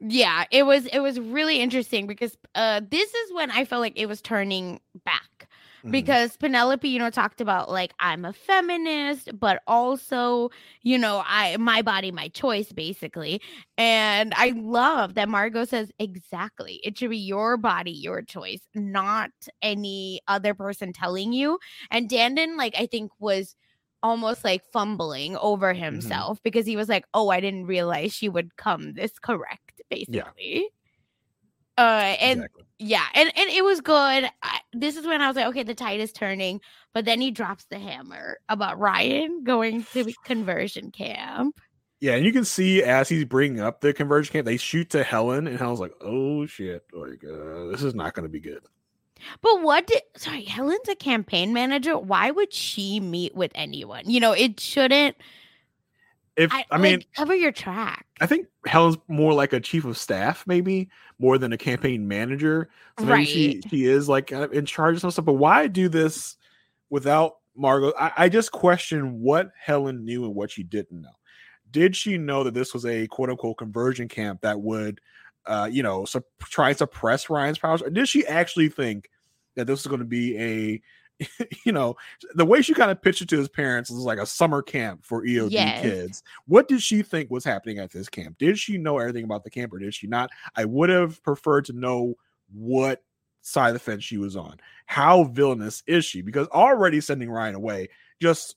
yeah 0.00 0.44
it 0.50 0.64
was 0.64 0.86
it 0.86 1.00
was 1.00 1.20
really 1.20 1.60
interesting 1.60 2.06
because 2.06 2.36
uh 2.54 2.80
this 2.90 3.12
is 3.12 3.32
when 3.34 3.50
i 3.50 3.64
felt 3.64 3.80
like 3.80 3.92
it 3.96 4.06
was 4.06 4.20
turning 4.22 4.80
back 5.04 5.39
Mhm. 5.84 5.90
because 5.92 6.36
Penelope, 6.36 6.88
you 6.88 6.98
know, 6.98 7.10
talked 7.10 7.40
about 7.40 7.70
like 7.70 7.92
I'm 8.00 8.24
a 8.24 8.32
feminist, 8.32 9.30
but 9.38 9.62
also, 9.66 10.50
you 10.82 10.98
know, 10.98 11.22
I 11.26 11.56
my 11.58 11.82
body, 11.82 12.10
my 12.12 12.28
choice, 12.28 12.72
basically. 12.72 13.40
And 13.78 14.32
I 14.36 14.50
love 14.56 15.14
that 15.14 15.28
Margot 15.28 15.64
says 15.64 15.90
exactly. 15.98 16.80
It 16.84 16.98
should 16.98 17.10
be 17.10 17.18
your 17.18 17.56
body, 17.56 17.92
your 17.92 18.22
choice, 18.22 18.60
not 18.74 19.30
any 19.62 20.20
other 20.28 20.54
person 20.54 20.92
telling 20.92 21.32
you. 21.32 21.58
And 21.90 22.08
Dandon, 22.08 22.56
like, 22.56 22.74
I 22.78 22.86
think 22.86 23.10
was 23.18 23.54
almost 24.02 24.44
like 24.44 24.64
fumbling 24.72 25.36
over 25.36 25.72
himself 25.74 26.40
because 26.42 26.66
he 26.66 26.76
was 26.76 26.88
like, 26.88 27.04
Oh, 27.14 27.28
I 27.30 27.40
didn't 27.40 27.66
realize 27.66 28.12
she 28.12 28.28
would 28.28 28.56
come 28.56 28.94
this 28.94 29.18
correct, 29.18 29.80
basically. 29.90 30.68
Uh 31.80 32.14
and 32.20 32.40
exactly. 32.40 32.64
yeah, 32.78 33.06
and 33.14 33.32
and 33.34 33.50
it 33.50 33.64
was 33.64 33.80
good. 33.80 34.28
I, 34.42 34.60
this 34.74 34.96
is 34.98 35.06
when 35.06 35.22
I 35.22 35.28
was 35.28 35.36
like, 35.36 35.46
okay, 35.46 35.62
the 35.62 35.74
tide 35.74 36.00
is 36.00 36.12
turning. 36.12 36.60
But 36.92 37.06
then 37.06 37.22
he 37.22 37.30
drops 37.30 37.64
the 37.70 37.78
hammer 37.78 38.38
about 38.50 38.78
Ryan 38.78 39.44
going 39.44 39.84
to 39.94 40.12
conversion 40.24 40.90
camp. 40.90 41.58
Yeah, 42.00 42.16
and 42.16 42.24
you 42.24 42.32
can 42.32 42.44
see 42.44 42.82
as 42.82 43.08
he's 43.08 43.24
bringing 43.24 43.60
up 43.60 43.80
the 43.80 43.94
conversion 43.94 44.32
camp, 44.32 44.44
they 44.44 44.58
shoot 44.58 44.90
to 44.90 45.04
Helen, 45.04 45.46
and 45.46 45.58
Helen's 45.58 45.80
like, 45.80 45.94
"Oh 46.02 46.44
shit, 46.44 46.84
like 46.92 47.24
uh, 47.24 47.66
this 47.70 47.82
is 47.82 47.94
not 47.94 48.12
going 48.12 48.24
to 48.24 48.28
be 48.28 48.40
good." 48.40 48.60
But 49.40 49.62
what 49.62 49.86
did 49.86 50.02
sorry, 50.16 50.44
Helen's 50.44 50.88
a 50.88 50.94
campaign 50.94 51.54
manager. 51.54 51.96
Why 51.96 52.30
would 52.30 52.52
she 52.52 53.00
meet 53.00 53.34
with 53.34 53.52
anyone? 53.54 54.08
You 54.10 54.20
know, 54.20 54.32
it 54.32 54.60
shouldn't. 54.60 55.16
If 56.40 56.54
I, 56.54 56.64
I, 56.70 56.78
mean, 56.78 57.00
like, 57.00 57.08
cover 57.14 57.34
your 57.34 57.52
track. 57.52 58.06
I 58.22 58.26
think 58.26 58.46
Helen's 58.64 58.96
more 59.08 59.34
like 59.34 59.52
a 59.52 59.60
chief 59.60 59.84
of 59.84 59.98
staff, 59.98 60.42
maybe 60.46 60.88
more 61.18 61.36
than 61.36 61.52
a 61.52 61.58
campaign 61.58 62.08
manager. 62.08 62.70
So 62.98 63.04
maybe 63.04 63.26
she 63.26 63.46
Right. 63.48 63.64
she 63.68 63.84
is 63.84 64.08
like 64.08 64.32
in 64.32 64.64
charge 64.64 64.94
of 64.94 65.02
some 65.02 65.10
stuff. 65.10 65.26
But 65.26 65.34
why 65.34 65.66
do 65.66 65.90
this 65.90 66.38
without 66.88 67.36
Margot? 67.54 67.92
I, 67.98 68.12
I 68.16 68.28
just 68.30 68.52
question 68.52 69.20
what 69.20 69.50
Helen 69.62 70.02
knew 70.06 70.24
and 70.24 70.34
what 70.34 70.50
she 70.50 70.62
didn't 70.62 71.02
know. 71.02 71.10
Did 71.70 71.94
she 71.94 72.16
know 72.16 72.42
that 72.44 72.54
this 72.54 72.72
was 72.72 72.86
a 72.86 73.06
quote 73.08 73.28
unquote 73.28 73.58
conversion 73.58 74.08
camp 74.08 74.40
that 74.40 74.58
would, 74.58 74.98
uh, 75.44 75.68
you 75.70 75.82
know, 75.82 76.06
sup- 76.06 76.24
try 76.44 76.70
and 76.70 76.78
suppress 76.78 77.28
Ryan's 77.28 77.58
powers, 77.58 77.82
or 77.82 77.90
did 77.90 78.08
she 78.08 78.26
actually 78.26 78.70
think 78.70 79.10
that 79.56 79.66
this 79.66 79.84
was 79.84 79.88
going 79.88 80.00
to 80.00 80.06
be 80.06 80.38
a 80.38 80.80
you 81.64 81.72
know, 81.72 81.96
the 82.34 82.44
way 82.44 82.62
she 82.62 82.74
kind 82.74 82.90
of 82.90 83.02
pitched 83.02 83.22
it 83.22 83.28
to 83.30 83.38
his 83.38 83.48
parents 83.48 83.90
was 83.90 84.04
like 84.04 84.18
a 84.18 84.26
summer 84.26 84.62
camp 84.62 85.04
for 85.04 85.24
EOD 85.24 85.52
Yes. 85.52 85.80
kids. 85.80 86.22
What 86.46 86.68
did 86.68 86.82
she 86.82 87.02
think 87.02 87.30
was 87.30 87.44
happening 87.44 87.78
at 87.78 87.90
this 87.90 88.08
camp? 88.08 88.38
Did 88.38 88.58
she 88.58 88.78
know 88.78 88.98
everything 88.98 89.24
about 89.24 89.44
the 89.44 89.50
camp 89.50 89.72
or 89.72 89.78
did 89.78 89.94
she 89.94 90.06
not? 90.06 90.30
I 90.56 90.64
would 90.64 90.88
have 90.90 91.22
preferred 91.22 91.66
to 91.66 91.72
know 91.72 92.14
what 92.52 93.02
side 93.42 93.68
of 93.68 93.74
the 93.74 93.80
fence 93.80 94.04
she 94.04 94.18
was 94.18 94.36
on. 94.36 94.58
How 94.86 95.24
villainous 95.24 95.82
is 95.86 96.04
she? 96.04 96.22
Because 96.22 96.48
already 96.48 97.00
sending 97.00 97.30
Ryan 97.30 97.54
away, 97.54 97.88
just 98.20 98.56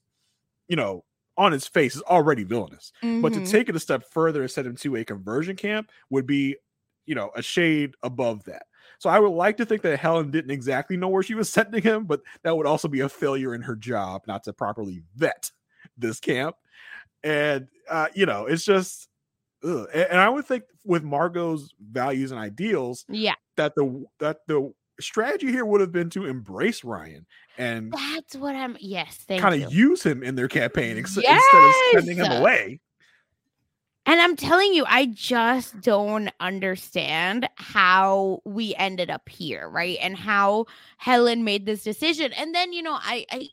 you 0.67 0.75
know, 0.75 1.03
on 1.37 1.51
his 1.51 1.67
face 1.67 1.95
is 1.95 2.01
already 2.03 2.43
villainous. 2.43 2.91
But 3.21 3.33
to 3.33 3.41
Mhm. 3.41 3.49
take 3.49 3.69
it 3.69 3.75
a 3.75 3.79
step 3.79 4.03
further 4.11 4.41
and 4.41 4.51
send 4.51 4.67
him 4.67 4.75
to 4.77 4.95
a 4.97 5.05
conversion 5.05 5.55
camp 5.55 5.91
would 6.09 6.25
be, 6.27 6.57
you 7.05 7.15
know, 7.15 7.31
a 7.35 7.41
shade 7.41 7.95
above 8.03 8.43
that. 8.45 8.65
So 9.03 9.09
I 9.09 9.19
would 9.19 9.33
like 9.33 9.57
to 9.57 9.65
think 9.65 9.81
that 9.81 9.99
Helen 9.99 10.31
didn't 10.31 10.51
exactly 10.51 10.95
know 10.95 11.09
where 11.09 11.23
she 11.23 11.35
was 11.35 11.49
sending 11.51 11.83
him, 11.83 12.05
but 12.05 12.21
that 12.43 12.55
would 12.55 12.65
also 12.65 12.87
be 12.87 13.01
a 13.01 13.09
failure 13.09 13.53
in 13.53 13.61
her 13.63 13.75
job 13.75 14.21
not 14.27 14.45
to 14.45 14.53
properly 14.53 15.03
vet 15.17 15.51
this 15.97 16.21
camp. 16.21 16.55
And 17.21 17.67
uh, 17.89 18.07
you 18.13 18.25
know, 18.25 18.45
it's 18.45 18.63
just 18.63 19.09
ugh. 19.61 19.87
And, 19.93 20.17
I 20.17 20.29
would 20.29 20.45
think 20.45 20.63
with 20.85 21.03
Margot's 21.03 21.73
values 21.81 22.31
and 22.31 22.39
ideals 22.39 23.03
yeah, 23.09 23.35
that 23.57 23.75
the 23.75 24.05
that 24.19 24.37
the 24.47 24.73
strategy 25.01 25.51
here 25.51 25.65
would 25.65 25.81
have 25.81 25.91
been 25.91 26.09
to 26.11 26.25
embrace 26.25 26.85
Ryan 26.85 27.25
and 27.57 27.91
that's 27.91 28.37
what 28.37 28.55
I'm. 28.55 28.77
Yes, 28.79 29.17
thank 29.27 29.41
kind 29.41 29.61
of 29.61 29.73
use 29.73 30.01
him 30.01 30.23
in 30.23 30.35
their 30.35 30.47
campaign 30.47 30.97
ex- 30.97 31.17
instead 31.17 31.37
of 31.37 31.73
sending 31.91 32.17
him 32.17 32.31
away. 32.31 32.79
And 34.05 34.19
I'm 34.19 34.35
telling 34.35 34.73
you, 34.73 34.83
I 34.85 35.05
just 35.05 35.79
don't 35.81 36.29
understand 36.41 37.47
how 37.55 38.41
we 38.43 38.75
ended 38.75 39.09
up 39.09 39.29
here, 39.29 39.69
right? 39.69 39.97
And 40.01 40.17
how 40.17 40.65
Helen 40.97 41.43
made 41.45 41.65
this 41.65 41.83
decision. 41.83 42.33
And 42.33 42.53
then, 42.53 42.73
you 42.73 42.81
know, 42.83 42.95
I 43.01 43.25
I 43.31 43.49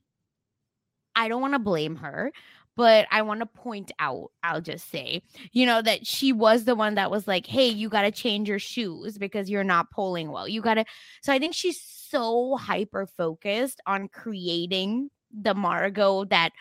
I 1.14 1.28
don't 1.28 1.40
want 1.40 1.54
to 1.54 1.58
blame 1.58 1.96
her, 1.96 2.32
but 2.76 3.06
I 3.10 3.22
want 3.22 3.40
to 3.40 3.46
point 3.46 3.92
out, 3.98 4.30
I'll 4.42 4.60
just 4.60 4.90
say, 4.90 5.22
you 5.52 5.66
know, 5.66 5.82
that 5.82 6.06
she 6.06 6.32
was 6.32 6.64
the 6.64 6.74
one 6.74 6.94
that 6.94 7.10
was 7.10 7.26
like, 7.26 7.46
"Hey, 7.46 7.68
you 7.68 7.88
got 7.88 8.02
to 8.02 8.10
change 8.10 8.48
your 8.48 8.58
shoes 8.58 9.18
because 9.18 9.50
you're 9.50 9.64
not 9.64 9.90
polling 9.90 10.30
well. 10.30 10.48
You 10.48 10.60
got 10.62 10.74
to." 10.74 10.84
So 11.22 11.32
I 11.32 11.38
think 11.38 11.54
she's 11.54 11.80
so 11.82 12.56
hyper 12.56 13.06
focused 13.06 13.80
on 13.86 14.08
creating 14.08 15.10
the 15.32 15.54
Margot 15.54 16.24
that 16.26 16.52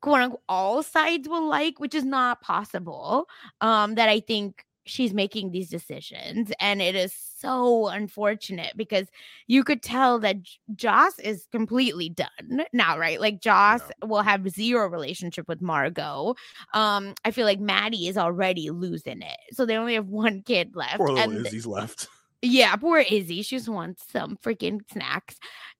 quote 0.00 0.20
unquote 0.20 0.42
all 0.48 0.82
sides 0.82 1.28
will 1.28 1.46
like, 1.48 1.78
which 1.80 1.94
is 1.94 2.04
not 2.04 2.40
possible. 2.40 3.28
Um, 3.60 3.94
that 3.96 4.08
I 4.08 4.20
think 4.20 4.64
she's 4.88 5.12
making 5.12 5.50
these 5.50 5.68
decisions, 5.68 6.52
and 6.60 6.80
it 6.80 6.94
is 6.94 7.12
so 7.38 7.88
unfortunate 7.88 8.72
because 8.76 9.08
you 9.46 9.62
could 9.64 9.82
tell 9.82 10.18
that 10.20 10.42
J- 10.42 10.58
Joss 10.76 11.18
is 11.18 11.46
completely 11.52 12.08
done 12.08 12.64
now, 12.72 12.96
right? 12.98 13.20
Like 13.20 13.40
Joss 13.40 13.82
will 14.04 14.22
have 14.22 14.48
zero 14.48 14.88
relationship 14.88 15.48
with 15.48 15.60
Margot. 15.60 16.34
Um, 16.72 17.14
I 17.24 17.32
feel 17.32 17.44
like 17.44 17.60
Maddie 17.60 18.06
is 18.08 18.16
already 18.16 18.70
losing 18.70 19.22
it, 19.22 19.36
so 19.52 19.66
they 19.66 19.76
only 19.76 19.94
have 19.94 20.06
one 20.08 20.42
kid 20.42 20.76
left, 20.76 20.98
Poor 20.98 21.08
little 21.10 21.32
and 21.36 21.46
Izzy's 21.46 21.66
left. 21.66 22.08
yeah, 22.42 22.76
poor 22.76 23.00
Izzy. 23.00 23.42
She 23.42 23.56
just 23.56 23.68
wants 23.68 24.04
some 24.10 24.36
freaking 24.36 24.80
snacks. 24.92 25.36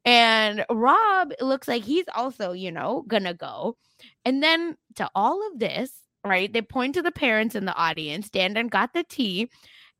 And 0.06 0.64
Rob 0.70 1.32
looks 1.40 1.66
like 1.66 1.82
he's 1.82 2.06
also, 2.14 2.52
you 2.52 2.70
know, 2.70 3.04
gonna 3.08 3.34
go. 3.34 3.76
And 4.24 4.40
then 4.42 4.76
to 4.94 5.10
all 5.14 5.46
of 5.48 5.58
this, 5.58 5.90
right? 6.24 6.50
They 6.50 6.62
point 6.62 6.94
to 6.94 7.02
the 7.02 7.10
parents 7.10 7.56
in 7.56 7.64
the 7.64 7.74
audience. 7.74 8.30
Dandon 8.30 8.68
got 8.68 8.94
the 8.94 9.02
tea. 9.02 9.50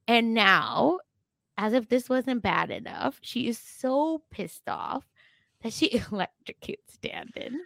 And 0.07 0.33
now, 0.33 1.01
as 1.59 1.73
if 1.73 1.89
this 1.89 2.09
wasn't 2.09 2.43
bad 2.43 2.71
enough, 2.71 3.19
she 3.21 3.49
is 3.49 3.59
so 3.59 4.23
pissed 4.31 4.69
off 4.69 5.05
that 5.63 5.73
she 5.73 5.91
electrocutes 5.99 7.01
Dandon. 7.03 7.57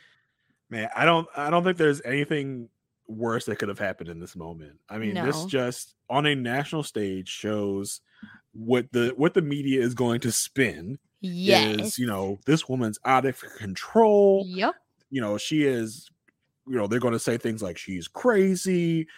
Man, 0.70 0.88
I 0.96 1.04
don't 1.04 1.28
I 1.36 1.50
don't 1.50 1.62
think 1.62 1.76
there's 1.76 2.00
anything 2.06 2.70
worse 3.06 3.44
that 3.46 3.58
could 3.58 3.68
have 3.68 3.78
happened 3.78 4.08
in 4.08 4.18
this 4.18 4.34
moment. 4.34 4.78
I 4.88 4.96
mean, 4.96 5.14
this 5.14 5.44
just 5.44 5.94
on 6.08 6.24
a 6.24 6.34
national 6.34 6.84
stage 6.84 7.28
shows 7.28 8.00
what 8.52 8.86
the 8.92 9.12
what 9.16 9.34
the 9.34 9.42
media 9.42 9.82
is 9.82 9.94
going 9.94 10.20
to 10.20 10.32
spin 10.32 10.98
Yes. 11.20 11.80
is, 11.80 11.98
you 11.98 12.06
know, 12.06 12.38
this 12.46 12.68
woman's 12.68 12.98
out 13.04 13.26
of 13.26 13.40
control. 13.58 14.44
Yep. 14.46 14.74
You 15.10 15.20
know, 15.20 15.36
she 15.38 15.64
is 15.64 16.10
you 16.68 16.76
know, 16.76 16.86
they're 16.86 17.00
going 17.00 17.14
to 17.14 17.18
say 17.18 17.36
things 17.36 17.62
like 17.62 17.76
she's 17.76 18.06
crazy. 18.06 19.08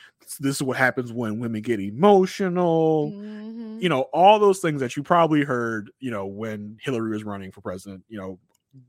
This 0.40 0.56
is 0.56 0.62
what 0.62 0.78
happens 0.78 1.12
when 1.12 1.38
women 1.38 1.60
get 1.60 1.80
emotional. 1.80 3.10
Mhm. 3.10 3.82
You 3.82 3.88
know, 3.90 4.02
all 4.14 4.38
those 4.38 4.60
things 4.60 4.80
that 4.80 4.96
you 4.96 5.02
probably 5.02 5.42
heard, 5.42 5.90
you 6.00 6.10
know, 6.10 6.24
when 6.24 6.78
Hillary 6.80 7.10
was 7.10 7.24
running 7.24 7.50
for 7.50 7.60
president, 7.60 8.04
you 8.08 8.16
know, 8.16 8.38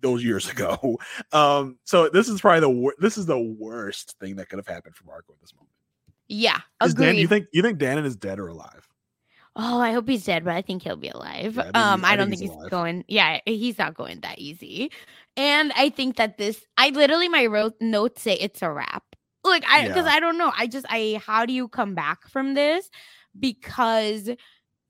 those 0.01 0.23
years 0.23 0.49
ago. 0.51 0.97
Um, 1.33 1.77
so 1.83 2.07
this 2.07 2.29
is 2.29 2.39
probably 2.39 2.61
the 2.61 2.69
wor- 2.69 2.95
this 2.99 3.17
is 3.17 3.25
the 3.25 3.39
worst 3.39 4.17
thing 4.19 4.37
that 4.37 4.47
could 4.47 4.59
have 4.59 4.67
happened 4.67 4.95
for 4.95 5.03
Margot 5.05 5.33
at 5.33 5.41
this 5.41 5.53
moment. 5.53 5.71
Yeah. 6.29 6.59
Is 6.83 6.93
Dan, 6.93 7.09
Agreed. 7.09 7.19
you 7.21 7.27
think 7.27 7.47
you 7.51 7.61
think 7.63 7.79
Dandon 7.79 8.05
is 8.05 8.15
dead 8.15 8.39
or 8.39 8.47
alive? 8.47 8.87
Oh, 9.55 9.79
I 9.79 9.91
hope 9.91 10.07
he's 10.07 10.25
dead, 10.25 10.43
but 10.43 10.55
I 10.55 10.61
think 10.63 10.81
he'll 10.81 10.95
be 10.95 11.09
alive. 11.09 11.59
Yeah, 11.59 11.65
I 11.65 11.71
think 11.73 11.89
um, 11.91 12.03
I 12.05 12.15
I 12.15 12.15
don't 12.15 12.29
think 12.29 12.29
think 12.29 12.41
he's 12.41 12.51
he's 12.51 12.57
going. 12.69 13.05
Yeah, 13.07 13.39
he's 13.45 13.77
not 13.77 13.93
going 13.93 14.21
that 14.21 14.39
easy. 14.39 14.91
And 15.37 15.71
I 15.75 15.89
think 15.89 16.15
that 16.17 16.37
this, 16.37 16.65
I 16.77 16.89
literally 16.89 17.29
my 17.29 17.45
wrote 17.45 17.75
notes 17.79 18.21
say 18.23 18.33
it's 18.33 18.61
a 18.63 18.71
wrap. 18.71 19.03
Like 19.43 19.63
I, 19.67 19.87
because 19.89 20.05
Yeah. 20.05 20.07
I 20.07 20.19
don't 20.19 20.37
know. 20.39 20.51
I 20.57 20.65
just, 20.67 20.85
I, 20.89 21.21
how 21.23 21.45
do 21.45 21.53
you 21.53 21.67
come 21.67 21.93
back 21.93 22.27
from 22.29 22.55
this? 22.55 22.89
Because 23.39 24.29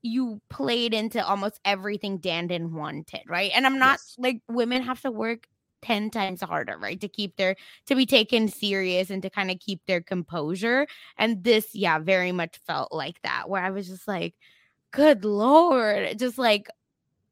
you 0.02 0.40
played 0.50 0.94
into 0.94 1.24
almost 1.26 1.60
everything 1.64 2.18
Dandon 2.18 2.74
wanted, 2.74 3.22
right? 3.28 3.50
And 3.54 3.66
I'm 3.66 3.78
not 3.78 4.00
Yes. 4.00 4.16
like 4.18 4.42
women 4.48 4.82
have 4.82 5.00
to 5.02 5.10
work 5.10 5.48
10 5.82 6.10
times 6.10 6.42
harder, 6.42 6.78
right? 6.78 7.00
To 7.00 7.08
keep 7.08 7.36
their 7.36 7.56
to 7.86 7.94
be 7.94 8.06
taken 8.06 8.48
serious 8.48 9.10
and 9.10 9.22
to 9.22 9.30
kind 9.30 9.50
of 9.50 9.58
keep 9.60 9.80
their 9.86 10.00
composure. 10.02 10.86
And 11.18 11.44
this, 11.44 11.74
yeah, 11.74 11.98
very 11.98 12.32
much 12.32 12.58
felt 12.66 12.92
like 12.92 13.22
that, 13.22 13.48
where 13.50 13.62
I 13.62 13.70
was 13.70 13.88
just 13.88 14.08
like, 14.08 14.34
good 14.94 15.24
lord, 15.24 16.18
just 16.18 16.38
like 16.38 16.68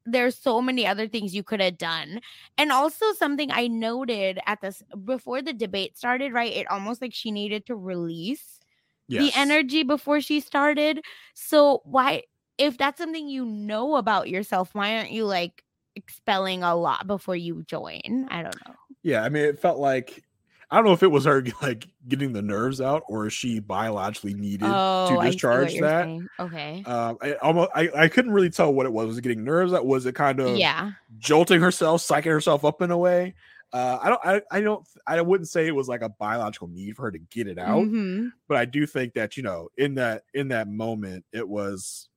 there's 0.05 0.37
so 0.37 0.61
many 0.61 0.85
other 0.85 1.07
things 1.07 1.33
you 1.33 1.43
could 1.43 1.61
have 1.61 1.77
done. 1.77 2.19
And 2.57 2.71
also 2.71 3.05
something 3.13 3.49
I 3.51 3.67
noted 3.67 4.39
at 4.45 4.59
this 4.59 4.83
before 5.05 5.41
the 5.41 5.53
debate 5.53 5.97
started, 5.97 6.33
right? 6.33 6.51
It 6.51 6.69
almost 6.69 7.01
like 7.01 7.13
she 7.13 7.31
needed 7.31 7.65
to 7.67 7.75
release 7.75 8.59
the 9.07 9.31
energy 9.35 9.83
before 9.83 10.19
she 10.21 10.39
started. 10.39 11.01
So 11.35 11.81
why 11.85 12.23
if 12.57 12.77
that's 12.77 12.99
something 12.99 13.27
you 13.29 13.45
know 13.45 13.95
about 13.95 14.29
yourself, 14.29 14.73
why 14.73 14.97
aren't 14.97 15.11
you 15.11 15.25
like 15.25 15.63
expelling 15.95 16.63
a 16.63 16.75
lot 16.75 17.07
before 17.07 17.35
you 17.35 17.63
join? 17.63 18.27
I 18.29 18.43
don't 18.43 18.67
know. 18.67 18.75
Yeah, 19.03 19.23
I 19.23 19.29
mean, 19.29 19.45
it 19.45 19.59
felt 19.59 19.79
like 19.79 20.23
I 20.71 20.77
don't 20.77 20.85
know 20.85 20.93
if 20.93 21.03
it 21.03 21.11
was 21.11 21.25
her 21.25 21.43
like 21.61 21.87
getting 22.07 22.33
the 22.33 22.41
nerves 22.41 22.81
out 22.81 23.03
or 23.07 23.27
if 23.27 23.33
she 23.33 23.59
biologically 23.59 24.33
needed 24.33 24.65
Oh, 24.67 24.69
to 24.69 24.71
I 24.71 25.07
see 25.07 25.15
what 25.15 25.25
discharge 25.31 25.79
that. 25.79 26.03
saying. 26.05 26.27
Okay. 26.39 26.83
Um, 26.85 27.17
I 27.21 27.33
almost 27.35 27.69
I, 27.75 27.89
I 27.95 28.07
couldn't 28.07 28.31
really 28.31 28.49
tell 28.49 28.73
what 28.73 28.85
it 28.85 28.91
was. 28.93 29.07
Was 29.07 29.17
it 29.17 29.21
getting 29.21 29.43
nerves 29.43 29.73
out? 29.73 29.85
Was 29.85 30.05
it 30.05 30.15
kind 30.15 30.39
of 30.39 30.57
yeah. 30.57 30.91
jolting 31.19 31.61
herself, 31.61 32.01
psyching 32.01 32.25
herself 32.31 32.65
up 32.65 32.81
in 32.81 32.91
a 32.91 32.97
way? 32.97 33.35
Uh, 33.71 33.97
I 34.01 34.09
don't 34.09 34.21
I, 34.23 34.41
I 34.51 34.61
don't 34.61 34.87
I 35.07 35.21
wouldn't 35.21 35.49
say 35.49 35.65
it 35.67 35.75
was 35.75 35.87
like 35.87 36.01
a 36.03 36.09
biological 36.09 36.67
need 36.67 36.95
for 36.95 37.03
her 37.03 37.11
to 37.11 37.17
get 37.19 37.47
it 37.47 37.57
out, 37.57 37.83
Mhm. 37.85 38.31
but 38.47 38.57
I 38.57 38.65
do 38.65 38.85
think 38.85 39.13
that 39.15 39.35
you 39.35 39.41
know 39.43 39.69
in 39.77 39.95
that 39.95 40.23
in 40.33 40.49
that 40.49 40.67
moment 40.67 41.25
it 41.33 41.47
was 41.47 42.07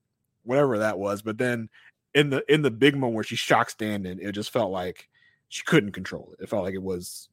whatever 0.45 0.79
that 0.79 0.99
was. 0.99 1.23
But 1.23 1.39
then 1.39 1.69
in 2.15 2.29
the 2.31 2.45
in 2.53 2.61
the 2.63 2.71
big 2.71 2.95
moment 2.95 3.15
where 3.15 3.25
she 3.25 3.37
shocked 3.37 3.79
Dandon, 3.79 4.19
it 4.21 4.33
just 4.33 4.51
felt 4.51 4.71
like 4.71 5.09
she 5.49 5.63
couldn't 5.65 5.93
control 5.93 6.35
it. 6.39 6.43
It 6.43 6.49
felt 6.51 6.63
like 6.65 6.75
it 6.75 6.83
was 6.83 7.29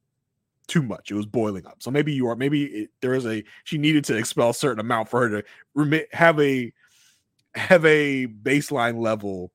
too 0.68 0.82
much. 0.82 1.11
It 1.11 1.16
was 1.16 1.26
boiling 1.26 1.66
up. 1.66 1.82
So 1.84 1.91
maybe 1.91 2.14
you 2.14 2.28
are 2.28 2.36
maybe 2.36 2.66
it, 2.66 2.89
there 3.01 3.14
is 3.14 3.26
a 3.26 3.43
she 3.64 3.78
needed 3.78 4.05
to 4.05 4.18
expel 4.18 4.51
a 4.51 4.53
certain 4.53 4.80
amount 4.80 5.09
for 5.09 5.22
her 5.22 5.41
to 5.41 5.47
remi- 5.76 6.05
have 6.11 6.39
a 6.39 6.72
have 7.55 7.86
a 7.86 8.28
baseline 8.28 8.99
level 8.99 9.51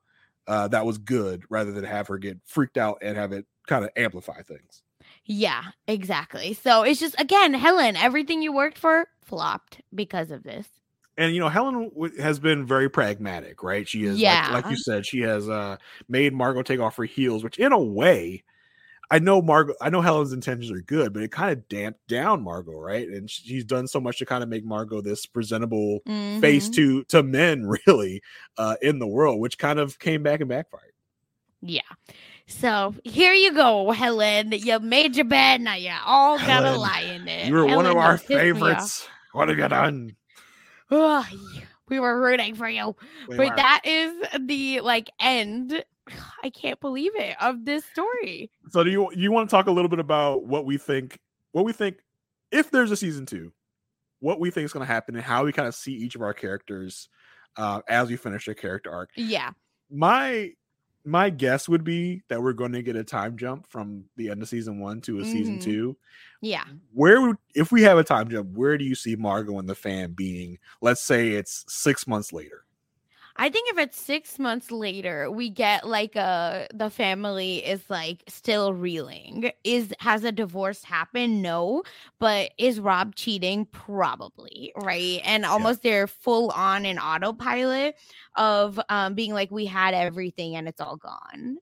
uh, 0.47 0.69
that 0.69 0.87
was 0.87 0.99
good 0.99 1.43
rather 1.51 1.73
than 1.73 1.85
have 1.85 2.09
her 2.09 2.19
get 2.19 2.39
freaked 2.47 2.79
out 2.79 2.99
and 3.03 3.17
have 3.17 3.33
it 3.33 3.45
kind 3.67 3.85
of 3.85 3.91
amplify 3.97 4.41
things. 4.43 4.83
Yeah, 5.25 5.63
exactly. 5.87 6.55
So 6.55 6.83
it's 6.85 7.01
just 7.01 7.19
again, 7.21 7.55
Helen, 7.55 7.97
everything 7.97 8.43
you 8.43 8.53
worked 8.53 8.79
for 8.79 9.07
flopped 9.23 9.81
because 9.95 10.31
of 10.31 10.43
this. 10.43 10.67
and 11.19 11.35
you 11.35 11.41
know 11.41 11.49
helen 11.51 11.91
w- 11.91 12.17
has 12.19 12.39
been 12.39 12.65
very 12.65 12.89
pragmatic 12.89 13.63
right 13.63 13.87
she 13.89 14.05
is 14.05 14.19
like, 14.23 14.65
like 14.65 14.71
you 14.71 14.77
said 14.77 15.05
she 15.05 15.21
has 15.21 15.49
uh 15.49 15.77
made 16.09 16.33
margot 16.33 16.63
take 16.63 16.81
off 16.81 16.97
her 16.97 17.05
heels 17.05 17.45
which 17.45 17.59
in 17.59 17.73
a 17.73 17.79
way 17.79 18.43
i 19.11 19.19
know 19.19 19.41
margot 19.43 19.75
i 19.81 19.89
know 19.91 20.01
helen's 20.01 20.33
intentions 20.33 20.71
are 20.71 20.81
good 20.83 21.13
but 21.13 21.23
it 21.23 21.31
kind 21.33 21.51
of 21.53 21.69
damped 21.69 22.07
down 22.09 22.43
margot 22.43 22.79
right 22.79 23.09
and 23.09 23.31
she's 23.31 23.65
done 23.65 23.87
so 23.87 24.01
much 24.01 24.19
to 24.19 24.27
kind 24.27 24.43
of 24.43 24.49
make 24.49 24.65
margot 24.65 25.01
this 25.01 25.25
presentable 25.27 26.01
face 26.41 26.69
Mhm. 26.69 26.75
to 26.75 27.05
to 27.05 27.23
men 27.23 27.67
really 27.87 28.21
uh 28.57 28.77
in 28.83 28.99
the 28.99 29.07
world 29.07 29.41
which 29.41 29.59
kind 29.59 29.79
of 29.79 29.99
came 29.99 30.23
back 30.23 30.41
and 30.41 30.49
backfired 30.49 30.93
Yeah. 31.61 31.81
So 32.47 32.95
here 33.05 33.35
you 33.35 33.53
go, 33.53 33.91
Helen. 33.91 34.53
You 34.53 34.79
made 34.79 35.17
your 35.17 35.27
bed. 35.27 35.61
Now 35.61 35.75
you 35.75 35.91
all 36.07 36.39
gotta 36.39 36.69
Helen, 36.69 36.81
lie 36.81 37.01
in 37.03 37.29
it. 37.29 37.47
you 37.49 37.53
were 37.53 37.67
one 37.67 37.85
of 37.85 37.97
our 37.97 38.17
pissed 38.17 38.31
me 38.31 38.37
off. 38.37 38.41
favorites 38.41 39.09
what 39.33 39.49
have 39.49 39.59
you 39.59 39.69
done 39.69 40.17
Ugh, 40.91 41.27
we 41.91 42.01
were 42.01 42.19
rooting 42.21 42.55
for 42.55 42.69
you. 42.69 42.97
We 43.29 43.37
but 43.37 43.51
were. 43.51 43.57
that 43.57 43.81
is 43.85 44.13
the 44.47 44.81
like 44.81 45.11
end. 45.21 45.85
I 46.45 46.51
can't 46.51 46.81
believe 46.81 47.13
it 47.17 47.37
of 47.41 47.65
this 47.65 47.85
story. 47.87 48.51
So 48.71 48.83
do 48.85 48.91
you 48.91 49.11
you 49.15 49.31
want 49.33 49.49
to 49.49 49.55
talk 49.55 49.67
a 49.67 49.71
little 49.73 49.89
bit 49.89 49.99
about 50.01 50.45
what 50.45 50.65
we 50.65 50.77
think 50.79 51.19
what 51.53 51.65
we 51.65 51.73
think 51.73 51.99
if 52.51 52.71
there's 52.71 52.91
a 52.91 52.97
season 52.97 53.27
two, 53.27 53.53
what 54.21 54.41
we 54.41 54.51
think 54.51 54.65
is 54.65 54.73
going 54.73 54.87
to 54.87 54.93
happen 54.93 55.15
and 55.15 55.25
how 55.25 55.45
we 55.45 55.53
kind 55.53 55.69
of 55.69 55.75
see 55.75 55.93
each 55.93 56.15
of 56.15 56.23
our 56.23 56.33
characters 56.35 57.09
uh, 57.57 57.81
as 57.89 58.09
we 58.09 58.17
finish 58.17 58.47
their 58.47 58.55
character 58.55 58.91
arc. 58.93 59.11
Yeah. 59.17 59.51
My 59.91 60.53
my 61.05 61.31
guess 61.31 61.69
would 61.69 61.85
be 61.85 62.23
that 62.29 62.43
we're 62.43 62.53
going 62.53 62.73
to 62.73 62.83
get 62.83 62.95
a 62.97 63.05
time 63.05 63.37
jump 63.39 63.67
from 63.67 64.05
the 64.17 64.29
end 64.31 64.43
of 64.43 64.49
season 64.49 64.79
one 64.79 65.01
to 65.01 65.21
a 65.21 65.25
season 65.25 65.59
Mhm. 65.59 65.63
two. 65.63 65.97
Yeah. 66.43 66.65
Where 66.93 67.21
would 67.23 67.37
if 67.55 67.73
we 67.73 67.83
have 67.83 67.97
a 67.99 68.05
time 68.05 68.29
jump, 68.29 68.51
where 68.57 68.77
do 68.77 68.85
you 68.85 68.95
see 68.95 69.17
Margot 69.17 69.59
and 69.59 69.69
the 69.69 69.75
fan 69.75 70.13
being? 70.13 70.59
Let's 70.83 71.01
say 71.01 71.31
it's 71.31 71.65
six 71.69 72.07
months 72.07 72.33
later. 72.33 72.65
I 73.41 73.51
think 73.51 73.71
if 73.71 73.79
it's 73.79 74.01
six 74.01 74.41
months 74.41 74.73
later, 74.73 75.31
we 75.31 75.49
get 75.49 75.87
like 75.87 76.17
a 76.17 76.67
the 76.75 76.91
family 76.91 77.59
is 77.65 77.89
like 77.89 78.25
still 78.27 78.73
reeling. 78.75 79.53
Is 79.63 79.95
has 80.01 80.25
a 80.25 80.33
divorce 80.33 80.83
happened? 80.83 81.41
No, 81.41 81.85
but 82.19 82.51
is 82.59 82.81
Rob 82.81 83.15
cheating? 83.15 83.67
Probably, 83.67 84.73
right? 84.77 85.21
And 85.25 85.45
almost 85.45 85.83
they're 85.85 86.09
full 86.09 86.51
on 86.51 86.85
in 86.85 86.99
autopilot 86.99 87.95
of 88.35 88.81
um 88.89 89.15
being 89.15 89.33
like 89.33 89.53
we 89.53 89.67
had 89.67 89.95
everything 89.95 90.57
and 90.57 90.67
it's 90.67 90.81
all 90.81 90.97
gone. 90.97 91.59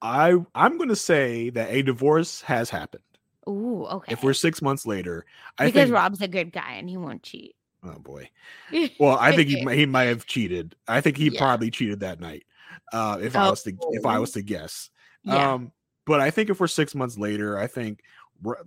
I 0.00 0.36
I'm 0.54 0.78
going 0.78 0.88
to 0.88 0.96
say 0.96 1.50
that 1.50 1.70
a 1.70 1.82
divorce 1.82 2.40
has 2.42 2.70
happened. 2.70 3.02
Ooh, 3.46 3.84
okay. 3.84 4.12
If 4.12 4.22
we're 4.22 4.32
six 4.32 4.62
months 4.62 4.86
later, 4.86 5.26
I 5.58 5.66
because 5.66 5.90
think 5.90 5.94
Rob's 5.94 6.22
a 6.22 6.28
good 6.28 6.50
guy 6.50 6.72
and 6.74 6.88
he 6.88 6.96
won't 6.96 7.22
cheat. 7.22 7.54
Oh 7.84 7.98
boy. 7.98 8.30
Well, 8.98 9.16
I 9.20 9.34
think 9.36 9.48
he 9.48 9.58
he 9.76 9.86
might 9.86 10.04
have 10.04 10.26
cheated. 10.26 10.74
I 10.88 11.00
think 11.00 11.16
he 11.16 11.30
probably 11.30 11.70
cheated 11.70 12.00
that 12.00 12.20
night. 12.20 12.44
Uh, 12.92 13.18
if 13.20 13.36
I 13.36 13.48
was 13.50 13.62
to 13.64 13.72
if 13.92 14.06
I 14.06 14.16
Oh. 14.16 14.20
was 14.22 14.32
to 14.32 14.42
guess. 14.42 14.90
Yeah. 15.22 15.52
Um, 15.54 15.72
but 16.06 16.20
I 16.20 16.30
think 16.30 16.50
if 16.50 16.60
we're 16.60 16.66
six 16.66 16.94
months 16.94 17.18
later, 17.18 17.58
I 17.58 17.66
think 17.66 18.00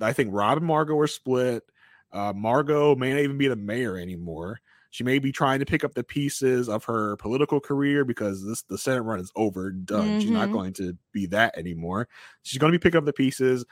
I 0.01 0.13
think 0.13 0.29
Rob 0.33 0.57
and 0.57 0.65
Margot 0.65 0.97
are 0.97 1.07
split. 1.07 1.63
Uh, 2.11 2.33
Margot 2.35 2.95
may 2.95 3.11
not 3.13 3.19
even 3.21 3.37
be 3.37 3.47
the 3.47 3.55
mayor 3.55 3.97
anymore. 3.97 4.59
She 4.89 5.03
may 5.03 5.19
be 5.19 5.31
trying 5.31 5.59
to 5.59 5.65
pick 5.65 5.83
up 5.83 5.93
the 5.93 6.03
pieces 6.03 6.69
of 6.69 6.85
her 6.85 7.17
political 7.17 7.59
career 7.59 8.05
because 8.05 8.43
this 8.45 8.61
the 8.63 8.77
Senate 8.77 9.01
run 9.01 9.19
is 9.19 9.31
over 9.35 9.71
done. 9.71 10.19
She's 10.21 10.31
not 10.31 10.49
Mhm. 10.49 10.53
going 10.53 10.73
to 10.73 10.97
be 11.11 11.25
that 11.27 11.57
anymore. 11.57 12.07
She's 12.43 12.57
going 12.57 12.71
to 12.71 12.77
be 12.79 12.81
picking 12.81 12.97
up 12.97 13.05
the 13.05 13.13
pieces. 13.13 13.65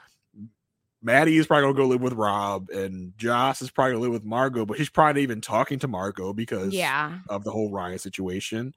Maddie 1.06 1.38
is 1.38 1.46
probably 1.46 1.64
gonna 1.66 1.76
go 1.76 1.88
live 1.88 2.02
with 2.02 2.14
Rob, 2.14 2.70
and 2.72 3.16
Joss 3.16 3.62
is 3.62 3.70
probably 3.70 3.94
gonna 3.94 4.02
live 4.02 4.12
with 4.12 4.26
Margot, 4.26 4.66
but 4.66 4.78
he's 4.80 4.90
probably 4.90 5.22
not 5.22 5.24
even 5.24 5.40
talking 5.40 5.78
to 5.80 5.88
Margot 5.88 6.34
because 6.34 6.74
Yeah. 6.74 7.20
of 7.30 7.44
the 7.44 7.52
whole 7.52 7.70
Ryan 7.70 8.00
situation. 8.00 8.74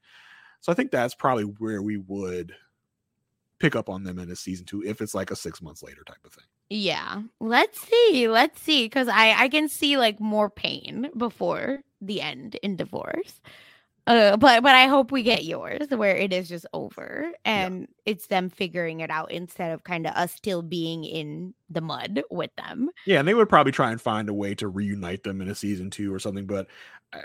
So 0.60 0.70
I 0.70 0.74
think 0.74 0.90
that's 0.90 1.14
probably 1.14 1.44
where 1.44 1.80
we 1.80 1.96
would 1.96 2.54
pick 3.58 3.74
up 3.74 3.88
on 3.88 4.04
them 4.04 4.18
in 4.18 4.30
a 4.30 4.36
season 4.36 4.66
two 4.66 4.84
if 4.84 5.00
it's 5.00 5.14
like 5.14 5.30
a 5.30 5.36
six 5.36 5.62
months 5.62 5.82
later 5.82 6.04
type 6.04 6.22
of 6.24 6.32
thing. 6.32 6.44
Yeah. 6.68 7.22
Let's 7.40 7.80
see. 7.80 8.28
Let's 8.28 8.60
see. 8.60 8.84
Because 8.84 9.08
I 9.08 9.32
I 9.44 9.48
can 9.48 9.68
see 9.68 9.96
like 9.96 10.20
more 10.20 10.50
pain 10.50 11.10
before 11.16 11.80
the 12.02 12.20
end 12.20 12.56
in 12.56 12.76
divorce. 12.76 13.40
Uh, 14.08 14.38
but 14.38 14.62
but 14.62 14.74
I 14.74 14.86
hope 14.86 15.12
we 15.12 15.22
get 15.22 15.44
yours 15.44 15.86
where 15.90 16.16
it 16.16 16.32
is 16.32 16.48
just 16.48 16.64
over 16.72 17.30
and 17.44 17.86
it's 18.06 18.28
them 18.28 18.48
figuring 18.48 19.00
it 19.00 19.10
out 19.10 19.30
instead 19.30 19.70
of 19.70 19.84
kind 19.84 20.06
of 20.06 20.14
us 20.14 20.32
still 20.32 20.62
being 20.62 21.04
in 21.04 21.52
the 21.68 21.82
mud 21.82 22.22
with 22.30 22.50
them. 22.56 22.88
Yeah, 23.04 23.18
and 23.18 23.28
they 23.28 23.34
would 23.34 23.50
probably 23.50 23.72
try 23.72 23.90
and 23.90 24.00
find 24.00 24.30
a 24.30 24.34
way 24.34 24.54
to 24.54 24.66
reunite 24.66 25.24
them 25.24 25.42
in 25.42 25.50
a 25.50 25.54
season 25.54 25.90
two 25.90 26.12
or 26.12 26.18
something. 26.18 26.46
But 26.46 26.68
uh, 27.12 27.18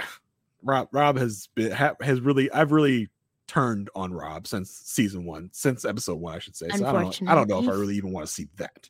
Rob 0.62 0.90
Rob 0.92 1.18
has 1.18 1.48
been 1.56 1.72
ha, 1.72 1.94
has 2.02 2.20
really 2.20 2.52
I've 2.52 2.74
really 2.74 3.08
turned 3.48 3.90
on 3.96 4.14
Rob 4.14 4.46
since 4.46 4.70
season 4.70 5.24
one, 5.24 5.52
since 5.54 5.86
episode 5.86 6.16
one, 6.16 6.36
I 6.36 6.40
should 6.40 6.58
say. 6.58 6.68
So 6.68 6.86
I 6.86 6.92
don't 6.92 7.22
know, 7.22 7.32
I 7.32 7.36
don't 7.36 7.48
know 7.48 7.60
if 7.60 7.70
I 7.70 7.72
really 7.72 7.96
even 7.96 8.12
want 8.12 8.28
to 8.28 8.34
see 8.34 8.50
that. 8.58 8.90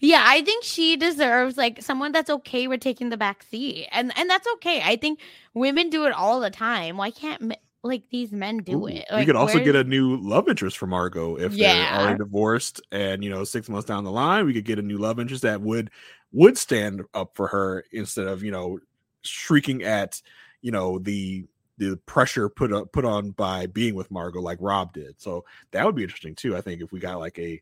Yeah, 0.00 0.22
I 0.26 0.42
think 0.42 0.64
she 0.64 0.96
deserves 0.96 1.56
like 1.56 1.82
someone 1.82 2.12
that's 2.12 2.30
okay 2.30 2.66
with 2.68 2.80
taking 2.80 3.08
the 3.10 3.16
back 3.16 3.42
seat, 3.42 3.88
and 3.92 4.12
and 4.16 4.28
that's 4.30 4.46
okay. 4.54 4.82
I 4.84 4.96
think 4.96 5.20
women 5.54 5.90
do 5.90 6.04
it 6.06 6.12
all 6.12 6.40
the 6.40 6.50
time. 6.50 6.96
Why 6.96 7.10
can't 7.10 7.54
like 7.82 8.02
these 8.10 8.32
men 8.32 8.58
do 8.58 8.82
Ooh, 8.82 8.86
it? 8.88 9.04
we 9.10 9.16
Like, 9.16 9.26
could 9.26 9.36
also 9.36 9.54
where's- 9.54 9.64
get 9.66 9.76
a 9.76 9.84
new 9.84 10.16
love 10.16 10.48
interest 10.48 10.76
for 10.78 10.86
Margot 10.86 11.36
if 11.36 11.52
they're 11.56 11.98
already 11.98 12.18
divorced, 12.18 12.80
and 12.90 13.22
you 13.22 13.30
know, 13.30 13.44
six 13.44 13.68
months 13.68 13.86
down 13.86 14.04
the 14.04 14.10
line, 14.10 14.44
we 14.46 14.54
could 14.54 14.64
get 14.64 14.78
a 14.78 14.82
new 14.82 14.98
love 14.98 15.18
interest 15.20 15.42
that 15.42 15.60
would 15.60 15.90
would 16.32 16.58
stand 16.58 17.02
up 17.14 17.34
for 17.36 17.46
her 17.48 17.84
instead 17.92 18.26
of 18.26 18.42
you 18.42 18.50
know 18.50 18.78
shrieking 19.22 19.82
at 19.82 20.20
you 20.62 20.70
know 20.72 20.98
the 20.98 21.44
the 21.78 21.96
pressure 22.06 22.48
put 22.48 22.72
up 22.72 22.90
put 22.90 23.04
on 23.04 23.30
by 23.32 23.66
being 23.66 23.94
with 23.94 24.10
Margot 24.10 24.40
like 24.40 24.58
Rob 24.60 24.92
did. 24.94 25.20
So 25.20 25.44
that 25.72 25.84
would 25.84 25.94
be 25.94 26.02
interesting 26.02 26.34
too. 26.34 26.56
I 26.56 26.60
think 26.62 26.80
if 26.80 26.90
we 26.90 26.98
got 26.98 27.18
like 27.18 27.38
a 27.38 27.60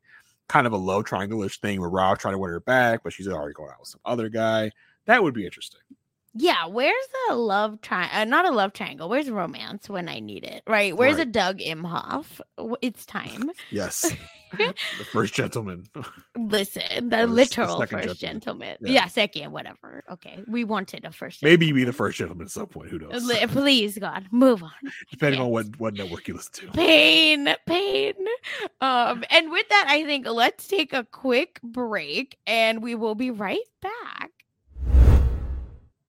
kind 0.48 0.66
of 0.66 0.72
a 0.72 0.76
love 0.76 1.04
triangle-ish 1.04 1.60
thing 1.60 1.80
where 1.80 1.90
Rob 1.90 2.18
trying 2.18 2.34
to 2.34 2.38
win 2.38 2.50
her 2.50 2.60
back, 2.60 3.02
but 3.02 3.12
she's 3.12 3.28
already 3.28 3.54
going 3.54 3.70
out 3.70 3.80
with 3.80 3.88
some 3.88 4.00
other 4.04 4.28
guy, 4.28 4.70
that 5.06 5.22
would 5.22 5.34
be 5.34 5.44
interesting. 5.44 5.80
Yeah, 6.36 6.66
where's 6.66 7.06
the 7.28 7.36
love 7.36 7.80
triangle? 7.80 8.18
Uh, 8.20 8.24
not 8.24 8.44
a 8.44 8.50
love 8.50 8.72
triangle. 8.72 9.08
Where's 9.08 9.30
romance 9.30 9.88
when 9.88 10.08
I 10.08 10.18
need 10.18 10.42
it? 10.44 10.62
Right? 10.66 10.96
Where's 10.96 11.14
a 11.14 11.18
Right. 11.18 11.32
Doug 11.32 11.58
Emhoff? 11.58 12.40
It's 12.82 13.06
time. 13.06 13.50
Yes, 13.70 14.02
the 14.58 14.74
first 15.12 15.34
gentleman. 15.34 15.84
Listen, 16.36 17.08
the 17.08 17.16
s- 17.16 17.20
the 17.22 17.26
literal 17.26 17.78
first 17.78 17.90
gentleman. 17.90 18.16
gentleman. 18.16 18.76
Yeah. 18.80 18.90
Yeah. 18.90 19.06
second, 19.08 19.52
whatever. 19.52 20.04
Okay, 20.10 20.40
we 20.46 20.64
wanted 20.64 21.04
a 21.04 21.10
first. 21.12 21.42
Maybe 21.42 21.66
you 21.66 21.74
be 21.74 21.84
the 21.84 21.92
first 21.92 22.18
gentleman 22.18 22.46
at 22.46 22.50
some 22.50 22.66
point. 22.66 22.90
Who 22.90 22.98
knows? 22.98 23.26
Please, 23.52 23.98
God, 23.98 24.26
move 24.30 24.62
on. 24.62 24.70
Depending 25.10 25.40
on 25.40 25.48
what 25.50 25.66
what 25.78 25.94
network 25.94 26.26
you 26.28 26.34
listen 26.34 26.52
to. 26.66 26.72
Pain, 26.72 27.48
pain. 27.66 28.14
Um, 28.80 29.24
and 29.30 29.50
with 29.50 29.68
that, 29.68 29.86
I 29.88 30.04
think 30.04 30.26
let's 30.28 30.66
take 30.68 30.92
a 30.92 31.04
quick 31.04 31.60
break, 31.62 32.38
and 32.46 32.82
we 32.82 32.94
will 32.94 33.14
be 33.14 33.30
right 33.30 33.58
back. 33.82 34.30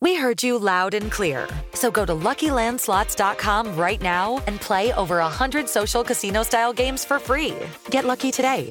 We 0.00 0.14
heard 0.14 0.42
you 0.42 0.58
loud 0.58 0.94
and 0.94 1.10
clear. 1.10 1.48
So 1.74 1.90
go 1.90 2.04
to 2.04 2.12
LuckyLandSlots.com 2.12 3.76
right 3.76 4.00
now 4.00 4.42
and 4.46 4.60
play 4.60 4.92
over 4.92 5.16
100 5.18 5.68
social 5.68 6.04
casino-style 6.04 6.72
games 6.72 7.04
for 7.04 7.18
free. 7.18 7.54
Get 7.90 8.04
lucky 8.04 8.30
today 8.30 8.70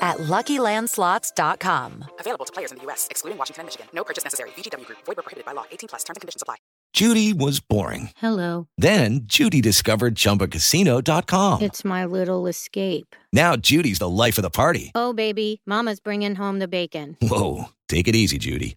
at 0.00 0.18
LuckyLandSlots.com. 0.18 2.04
Available 2.20 2.44
to 2.44 2.52
players 2.52 2.70
in 2.72 2.78
the 2.78 2.84
U.S., 2.84 3.08
excluding 3.10 3.38
Washington 3.38 3.62
and 3.62 3.66
Michigan. 3.66 3.86
No 3.92 4.04
purchase 4.04 4.24
necessary. 4.24 4.50
VGW 4.50 4.86
Group, 4.86 4.98
void 5.06 5.16
were 5.16 5.22
prohibited 5.22 5.44
by 5.44 5.52
law. 5.52 5.64
18 5.70 5.88
plus 5.88 6.04
terms 6.04 6.16
and 6.16 6.20
conditions 6.20 6.42
apply. 6.42 6.56
Judy 6.92 7.32
was 7.34 7.60
boring. 7.60 8.10
Hello. 8.16 8.68
Then 8.78 9.20
Judy 9.24 9.60
discovered 9.60 10.14
ChumbaCasino.com. 10.14 11.62
It's 11.62 11.84
my 11.84 12.04
little 12.04 12.46
escape. 12.46 13.14
Now 13.32 13.56
Judy's 13.56 13.98
the 13.98 14.08
life 14.08 14.38
of 14.38 14.42
the 14.42 14.50
party. 14.50 14.92
Oh, 14.94 15.12
baby, 15.12 15.60
Mama's 15.66 16.00
bringing 16.00 16.34
home 16.34 16.58
the 16.60 16.68
bacon. 16.68 17.16
Whoa, 17.20 17.64
take 17.88 18.08
it 18.08 18.16
easy, 18.16 18.38
Judy. 18.38 18.76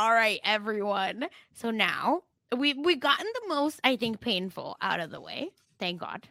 All 0.00 0.14
right, 0.14 0.40
everyone. 0.44 1.26
So 1.52 1.70
now 1.70 2.22
we 2.56 2.72
we've 2.72 2.98
gotten 2.98 3.26
the 3.34 3.48
most, 3.54 3.82
I 3.84 3.96
think, 3.96 4.18
painful 4.20 4.78
out 4.80 4.98
of 4.98 5.10
the 5.10 5.20
way. 5.20 5.50
Thank 5.78 6.00
God. 6.00 6.26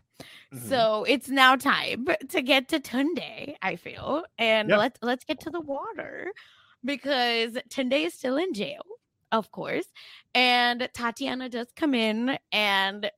Mm-hmm. 0.51 0.67
So 0.67 1.05
it's 1.07 1.29
now 1.29 1.55
time 1.55 2.07
to 2.29 2.41
get 2.41 2.69
to 2.69 2.79
Tunde, 2.79 3.53
I 3.61 3.75
feel. 3.75 4.23
And 4.39 4.69
Yep. 4.69 4.79
let's 4.79 4.99
let's 5.03 5.23
get 5.23 5.39
to 5.41 5.51
the 5.51 5.59
water 5.61 6.31
because 6.83 7.59
Tunde 7.69 8.07
is 8.07 8.15
still 8.15 8.37
in 8.37 8.55
jail, 8.55 8.81
of 9.31 9.51
course. 9.51 9.85
And 10.33 10.89
Tatiana 10.91 11.47
does 11.47 11.67
come 11.75 11.93
in 11.93 12.39
and 12.51 13.11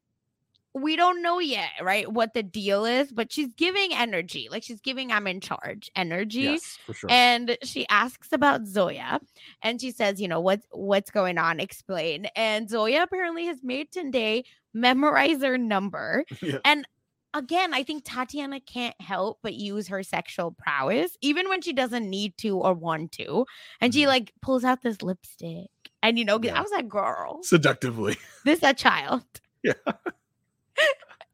we 0.74 0.96
don't 0.96 1.22
know 1.22 1.40
yet, 1.40 1.70
right, 1.82 2.10
what 2.12 2.34
the 2.34 2.44
deal 2.44 2.86
is, 2.86 3.12
but 3.12 3.32
she's 3.32 3.54
giving 3.54 3.94
energy. 3.94 4.48
Like 4.50 4.64
she's 4.64 4.80
giving 4.80 5.12
I'm 5.12 5.28
in 5.28 5.42
charge 5.42 5.92
energy. 5.96 6.42
Yes, 6.42 6.78
for 6.86 6.94
sure. 6.94 7.10
And 7.12 7.58
she 7.64 7.86
asks 7.90 8.30
about 8.32 8.66
Zoya 8.66 9.20
and 9.62 9.82
she 9.82 9.92
says, 9.92 10.22
you 10.22 10.28
know, 10.28 10.40
what's 10.40 10.66
what's 10.72 11.12
going 11.12 11.38
on? 11.38 11.60
Explain. 11.60 12.28
And 12.36 12.70
Zoya 12.70 13.04
apparently 13.04 13.46
has 13.48 13.58
made 13.64 13.92
Tunde 13.92 14.44
memorize 14.74 15.42
her 15.42 15.58
number. 15.58 16.24
Yeah. 16.42 16.58
And 16.66 16.88
again, 17.34 17.74
I 17.74 17.84
think 17.84 18.04
Tatiana 18.06 18.60
can't 18.62 19.00
help 19.00 19.40
but 19.44 19.54
use 19.54 19.90
her 19.90 20.04
sexual 20.04 20.52
prowess, 20.58 21.18
even 21.22 21.50
when 21.50 21.62
she 21.62 21.74
doesn't 21.74 22.10
need 22.10 22.38
to 22.40 22.58
or 22.58 22.74
want 22.74 23.12
to. 23.14 23.46
And 23.80 23.94
she 23.94 24.08
like 24.08 24.32
pulls 24.42 24.64
out 24.64 24.82
this 24.82 25.02
lipstick. 25.02 25.68
And 26.02 26.18
you 26.18 26.26
know, 26.26 26.38
Mm-hmm. 26.40 26.46
Yeah. 26.46 26.60
I 26.60 26.62
was 26.62 26.72
like, 26.72 26.88
girl, 26.90 27.40
Seductively. 27.44 28.18
this 28.46 28.64
a 28.64 28.74
child. 28.74 29.24
Yeah. 29.64 29.74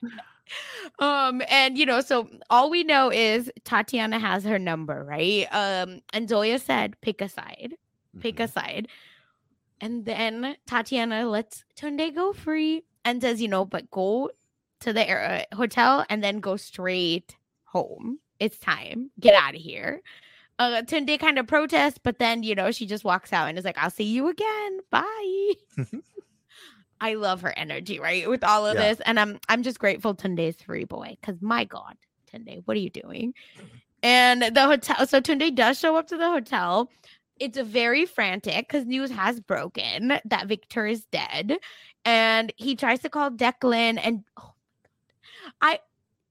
um 1.00 1.42
and 1.50 1.78
you 1.78 1.86
know 1.86 2.02
so 2.02 2.30
all 2.50 2.70
we 2.70 2.84
know 2.84 3.12
is 3.12 3.52
tatiana 3.64 4.20
has 4.20 4.44
her 4.44 4.58
number 4.60 5.04
right? 5.04 5.48
Um 5.52 6.02
and 6.14 6.30
zoya 6.30 6.60
said 6.60 7.00
pick 7.02 7.22
a 7.22 7.30
side 7.30 7.76
pick 8.20 8.36
Mm-hmm. 8.36 8.44
a 8.44 8.48
side. 8.48 8.88
And 9.80 10.06
then 10.06 10.56
tatiana 10.66 11.28
lets 11.30 11.64
tunde 11.76 12.16
go 12.16 12.34
free 12.34 12.84
and 13.06 13.22
says 13.22 13.42
you 13.42 13.48
know 13.48 13.66
but 13.66 13.92
go 13.92 14.32
to 14.80 14.94
the 14.94 15.08
uh, 15.12 15.44
hotel 15.56 16.06
and 16.10 16.24
then 16.24 16.40
go 16.40 16.56
straight 16.56 17.36
home. 17.66 18.20
It's 18.40 18.58
time. 18.60 19.10
Get 19.20 19.34
out 19.36 19.56
of 19.56 19.62
here. 19.62 20.02
Uh 20.60 20.82
tunde 20.84 21.20
kind 21.20 21.38
of 21.38 21.46
protests 21.48 22.00
but 22.02 22.18
then 22.20 22.42
you 22.44 22.56
know 22.56 22.72
she 22.72 22.86
just 22.88 23.04
walks 23.04 23.34
out 23.34 23.50
and 23.50 23.58
is 23.58 23.66
like 23.66 23.78
i'll 23.78 23.90
see 23.92 24.06
you 24.06 24.30
again. 24.30 24.80
Bye 24.90 25.54
I 27.00 27.16
love 27.16 27.42
her 27.42 27.54
energy, 27.58 28.00
right? 28.00 28.28
With 28.30 28.44
all 28.44 28.66
of 28.66 28.76
Yeah. 28.76 28.90
this. 28.90 29.02
And 29.06 29.20
I'm 29.20 29.40
I'm 29.50 29.64
just 29.64 29.80
grateful 29.80 30.16
Tunde's 30.16 30.62
free 30.62 30.86
boy. 30.86 31.18
Cause 31.22 31.36
my 31.42 31.64
God, 31.66 31.96
Tunde, 32.32 32.62
what 32.66 32.76
are 32.78 32.80
you 32.80 32.90
doing? 32.90 33.34
And 34.04 34.42
the 34.44 34.66
hotel, 34.66 35.06
so 35.08 35.20
Tunde 35.22 35.56
does 35.56 35.80
show 35.80 35.96
up 35.96 36.08
to 36.08 36.18
the 36.18 36.30
hotel. 36.30 36.92
It's 37.40 37.58
a 37.58 37.64
very 37.64 38.06
frantic 38.06 38.68
because 38.68 38.86
news 38.86 39.12
has 39.12 39.40
broken 39.40 40.20
that 40.26 40.48
Victor 40.48 40.88
is 40.88 41.06
dead. 41.06 41.58
And 42.06 42.54
he 42.58 42.76
tries 42.76 43.00
to 43.02 43.10
call 43.10 43.30
Declan. 43.32 44.00
And 44.02 44.24
oh 44.38 44.44
my 44.44 44.52
God. 44.84 45.52
I 45.62 45.80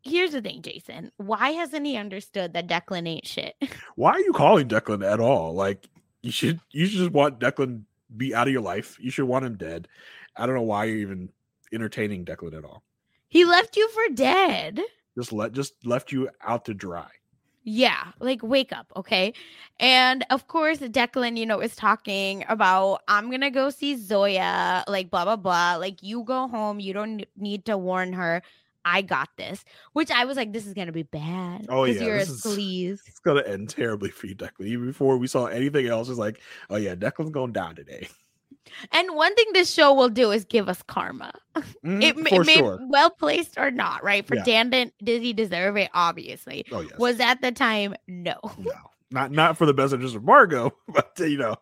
here's 0.03 0.33
the 0.33 0.41
thing, 0.43 0.63
Jason. 0.63 1.13
Why 1.17 1.51
hasn't 1.51 1.87
he 1.87 1.97
understood 1.97 2.55
that 2.55 2.69
Declan 2.69 3.09
ain't 3.09 3.27
shit? 3.27 3.55
Why 3.97 4.13
are 4.13 4.21
you 4.21 4.33
calling 4.33 4.69
Declan 4.69 5.05
at 5.05 5.21
all? 5.21 5.55
Like 5.55 5.89
you 6.23 6.31
should 6.33 6.61
you 6.73 6.87
should 6.87 6.99
just 6.99 7.13
want 7.13 7.41
Declan 7.41 7.83
be 8.17 8.35
out 8.35 8.47
of 8.47 8.53
your 8.53 8.63
life. 8.63 8.97
You 9.01 9.11
should 9.11 9.27
want 9.27 9.45
him 9.45 9.57
dead. 9.57 9.89
I 10.37 10.47
don't 10.47 10.55
know 10.55 10.63
why 10.63 10.85
you're 10.85 10.99
even 10.99 11.31
entertaining 11.73 12.25
Declan 12.25 12.57
at 12.57 12.65
all. 12.65 12.83
he 13.29 13.45
left 13.45 13.77
you 13.77 13.89
for 13.91 14.15
dead. 14.15 14.81
Just 15.19 15.33
let 15.33 15.53
just 15.53 15.75
left 15.85 16.13
you 16.13 16.29
out 16.47 16.65
to 16.67 16.75
dry. 16.75 17.09
Yeah, 17.69 18.13
like 18.21 18.43
wake 18.45 18.71
up, 18.73 18.93
okay? 18.95 19.33
And 19.81 20.25
of 20.31 20.47
course, 20.47 20.79
Declan, 20.79 21.37
you 21.37 21.47
know, 21.47 21.61
is 21.61 21.75
talking 21.75 22.45
about 22.49 23.01
I'm 23.09 23.31
gonna 23.31 23.51
go 23.51 23.71
see 23.71 23.97
Zoya, 23.97 24.85
like 24.87 25.11
blah 25.11 25.25
blah 25.25 25.37
blah. 25.37 25.77
Like 25.77 26.03
you 26.03 26.23
go 26.23 26.47
home, 26.49 26.79
you 26.81 26.93
don't 26.93 27.25
need 27.37 27.65
to 27.65 27.77
warn 27.77 28.13
her. 28.13 28.43
I 28.85 29.03
got 29.03 29.31
this. 29.37 29.65
Which 29.95 30.13
I 30.13 30.27
was 30.27 30.37
like, 30.37 30.53
this 30.53 30.65
is 30.65 30.75
gonna 30.75 30.93
be 30.93 31.03
bad. 31.03 31.67
Oh 31.69 31.85
yeah, 31.85 32.05
you're 32.05 32.17
a 32.17 32.19
this 32.21 32.29
is- 32.29 32.45
sleaze. 32.45 33.01
It's 33.07 33.19
gonna 33.19 33.43
end 33.43 33.69
terribly 33.71 34.11
for 34.11 34.29
you, 34.29 34.37
Declan. 34.37 34.67
Even 34.67 34.87
before 34.87 35.17
we 35.19 35.27
saw 35.27 35.47
anything 35.47 35.89
else, 35.89 36.09
it's 36.09 36.19
like, 36.21 36.41
oh 36.71 36.77
yeah, 36.77 36.95
Declan's 36.95 37.31
going 37.31 37.53
down 37.53 37.75
today. 37.75 38.07
And 38.93 39.15
one 39.15 39.35
thing 39.35 39.47
this 39.53 39.73
show 39.73 39.95
will 39.95 40.09
do 40.09 40.31
is 40.33 40.45
give 40.45 40.69
us 40.69 40.83
karma. 40.83 41.33
Mm, 41.85 42.03
It, 42.03 42.17
ma- 42.17 42.41
it 42.41 42.47
may 42.47 42.57
sure. 42.57 42.79
well 42.89 43.11
placed 43.11 43.57
or 43.59 43.71
not, 43.71 44.03
right? 44.03 44.27
For 44.27 44.37
Yeah. 44.37 44.65
Did 45.03 45.23
he 45.23 45.33
deserve 45.33 45.77
it? 45.77 45.89
Obviously. 45.95 46.65
Oh 46.73 46.81
yes. 46.81 46.99
Was 46.99 47.21
at 47.21 47.41
the 47.41 47.53
time, 47.53 47.95
no. 48.09 48.35
no, 48.59 48.73
not 49.11 49.31
not 49.31 49.57
for 49.57 49.67
the 49.67 49.75
best 49.75 49.93
interest 49.95 50.15
of 50.17 50.25
Margot, 50.25 50.73
but 50.89 51.13
you 51.19 51.39
know, 51.39 51.57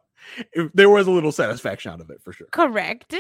if 0.53 0.73
there 0.73 0.89
was 0.91 1.07
a 1.07 1.11
little 1.11 1.33
satisfaction 1.33 1.93
out 1.93 2.01
of 2.01 2.11
it 2.11 2.21
for 2.23 2.33
sure. 2.33 2.49
Correct. 2.53 3.15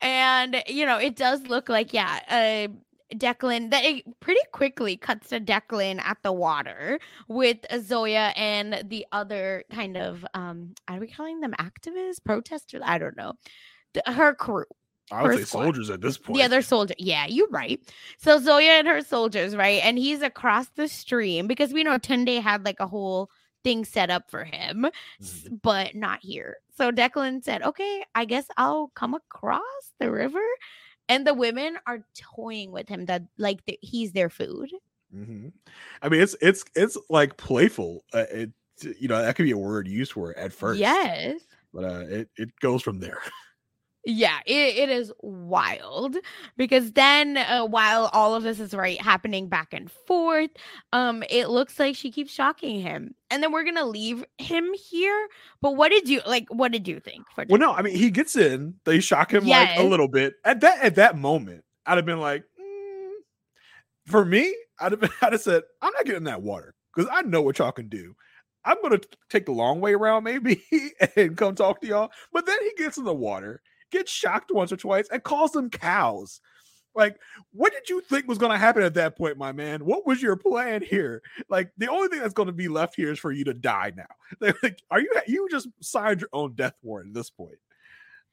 And 0.00 0.62
you 0.66 0.84
know, 0.86 0.98
it 0.98 1.16
does 1.16 1.40
look 1.46 1.68
like 1.68 1.92
yeah, 1.92 2.20
uh 2.28 2.72
Declan 3.14 3.70
that 3.70 3.84
it 3.84 4.04
pretty 4.20 4.40
quickly 4.52 4.96
cuts 4.96 5.28
to 5.30 5.40
Declan 5.40 6.00
at 6.00 6.18
the 6.22 6.32
water 6.32 6.98
with 7.28 7.58
Zoya 7.80 8.32
and 8.36 8.82
the 8.88 9.06
other 9.12 9.64
kind 9.72 9.96
of 9.96 10.24
um 10.34 10.74
are 10.88 10.98
we 10.98 11.08
calling 11.08 11.40
them 11.40 11.54
activists, 11.58 12.22
protesters? 12.24 12.82
I 12.84 12.98
don't 12.98 13.16
know. 13.16 13.34
The, 13.94 14.02
her 14.12 14.34
crew. 14.34 14.64
I 15.12 15.22
would 15.22 15.32
Her 15.32 15.38
say 15.38 15.44
squad. 15.44 15.62
soldiers 15.64 15.90
at 15.90 16.00
this 16.00 16.18
point. 16.18 16.38
Yeah, 16.38 16.46
they're 16.46 16.62
soldiers. 16.62 16.94
Yeah, 16.98 17.26
you're 17.26 17.48
right. 17.48 17.80
So 18.18 18.38
Zoya 18.38 18.74
and 18.78 18.86
her 18.86 19.00
soldiers, 19.00 19.56
right? 19.56 19.80
And 19.82 19.98
he's 19.98 20.22
across 20.22 20.68
the 20.76 20.86
stream 20.86 21.48
because 21.48 21.72
we 21.72 21.82
know 21.82 21.98
Tunde 21.98 22.40
had 22.40 22.64
like 22.64 22.78
a 22.78 22.86
whole 22.86 23.28
thing 23.64 23.84
set 23.84 24.08
up 24.10 24.30
for 24.30 24.44
him, 24.44 24.86
Mm-hmm. 25.20 25.56
but 25.62 25.94
not 25.96 26.20
here. 26.22 26.58
So 26.76 26.92
Declan 26.92 27.42
said, 27.42 27.62
"Okay, 27.62 28.04
I 28.14 28.24
guess 28.24 28.46
I'll 28.56 28.92
come 28.94 29.14
across 29.14 29.60
the 29.98 30.10
river." 30.12 30.40
And 31.10 31.26
the 31.26 31.34
women 31.34 31.76
are 31.86 32.06
toying 32.14 32.72
with 32.72 32.88
him 32.88 33.04
that 33.06 33.22
like 33.36 33.60
he's 33.82 34.12
their 34.12 34.30
food. 34.30 34.70
hmm 35.12 35.48
I 36.02 36.08
mean, 36.08 36.22
it's 36.22 36.36
it's 36.40 36.64
it's 36.74 36.96
like 37.10 37.36
playful. 37.36 38.04
Uh, 38.14 38.24
it 38.30 38.50
you 38.98 39.08
know 39.08 39.20
that 39.20 39.36
could 39.36 39.44
be 39.44 39.50
a 39.50 39.58
word 39.58 39.86
used 39.88 40.12
for 40.12 40.30
it 40.32 40.38
at 40.38 40.52
first. 40.52 40.80
Yes. 40.80 41.42
but 41.74 41.84
uh, 41.84 42.04
it 42.08 42.30
it 42.36 42.50
goes 42.60 42.82
from 42.82 43.00
there. 43.00 43.20
Yeah, 44.04 44.38
it, 44.46 44.76
it 44.76 44.88
is 44.88 45.12
wild 45.20 46.16
because 46.56 46.92
then 46.92 47.36
uh, 47.36 47.66
while 47.66 48.08
all 48.14 48.34
of 48.34 48.42
this 48.42 48.58
is 48.58 48.72
right 48.72 49.00
happening 49.00 49.48
back 49.48 49.74
and 49.74 49.90
forth, 50.06 50.50
um, 50.92 51.22
it 51.28 51.50
looks 51.50 51.78
like 51.78 51.96
she 51.96 52.10
keeps 52.10 52.32
shocking 52.32 52.80
him, 52.80 53.14
and 53.30 53.42
then 53.42 53.52
we're 53.52 53.64
gonna 53.64 53.84
leave 53.84 54.24
him 54.38 54.72
here. 54.72 55.28
But 55.60 55.76
what 55.76 55.90
did 55.90 56.08
you 56.08 56.22
like? 56.26 56.46
What 56.48 56.72
did 56.72 56.88
you 56.88 56.98
think? 56.98 57.26
For 57.34 57.44
Well, 57.48 57.60
no, 57.60 57.72
I 57.74 57.82
mean 57.82 57.94
he 57.94 58.10
gets 58.10 58.36
in, 58.36 58.74
they 58.84 59.00
shock 59.00 59.32
him 59.34 59.46
like 59.46 59.76
a 59.76 59.82
little 59.82 60.08
bit. 60.08 60.34
At 60.44 60.60
that 60.60 60.80
at 60.82 60.94
that 60.94 61.18
moment, 61.18 61.64
I'd 61.84 61.98
have 61.98 62.06
been 62.06 62.20
like, 62.20 62.44
"Mm." 62.58 63.10
for 64.06 64.24
me, 64.24 64.54
I'd 64.78 64.92
have 64.92 65.00
been, 65.00 65.10
I'd 65.22 65.32
have 65.32 65.42
said, 65.42 65.62
I'm 65.82 65.92
not 65.92 66.04
getting 66.06 66.24
that 66.24 66.42
water 66.42 66.74
because 66.94 67.10
I 67.12 67.22
know 67.22 67.42
what 67.42 67.58
y'all 67.58 67.72
can 67.72 67.88
do. 67.88 68.14
I'm 68.64 68.76
gonna 68.82 69.00
take 69.30 69.46
the 69.46 69.52
long 69.52 69.80
way 69.80 69.94
around, 69.94 70.24
maybe, 70.24 70.62
and 71.16 71.36
come 71.36 71.54
talk 71.54 71.80
to 71.80 71.86
y'all. 71.86 72.10
But 72.32 72.46
then 72.46 72.58
he 72.62 72.82
gets 72.82 72.98
in 72.98 73.04
the 73.04 73.14
water, 73.14 73.62
gets 73.90 74.10
shocked 74.10 74.50
once 74.52 74.72
or 74.72 74.76
twice, 74.76 75.08
and 75.10 75.22
calls 75.22 75.52
them 75.52 75.70
cows. 75.70 76.40
Like, 76.94 77.18
what 77.52 77.72
did 77.72 77.88
you 77.88 78.00
think 78.00 78.26
was 78.26 78.38
going 78.38 78.52
to 78.52 78.58
happen 78.58 78.82
at 78.82 78.94
that 78.94 79.16
point, 79.16 79.38
my 79.38 79.52
man? 79.52 79.84
What 79.84 80.06
was 80.06 80.20
your 80.20 80.36
plan 80.36 80.82
here? 80.82 81.22
Like, 81.48 81.70
the 81.78 81.88
only 81.88 82.08
thing 82.08 82.18
that's 82.20 82.34
going 82.34 82.48
to 82.48 82.52
be 82.52 82.68
left 82.68 82.96
here 82.96 83.12
is 83.12 83.18
for 83.18 83.30
you 83.30 83.44
to 83.44 83.54
die 83.54 83.92
now. 83.96 84.04
Like, 84.62 84.82
are 84.90 85.00
you 85.00 85.12
you 85.26 85.48
just 85.50 85.68
signed 85.80 86.20
your 86.20 86.30
own 86.32 86.54
death 86.54 86.74
warrant 86.82 87.08
at 87.08 87.14
this 87.14 87.30
point? 87.30 87.58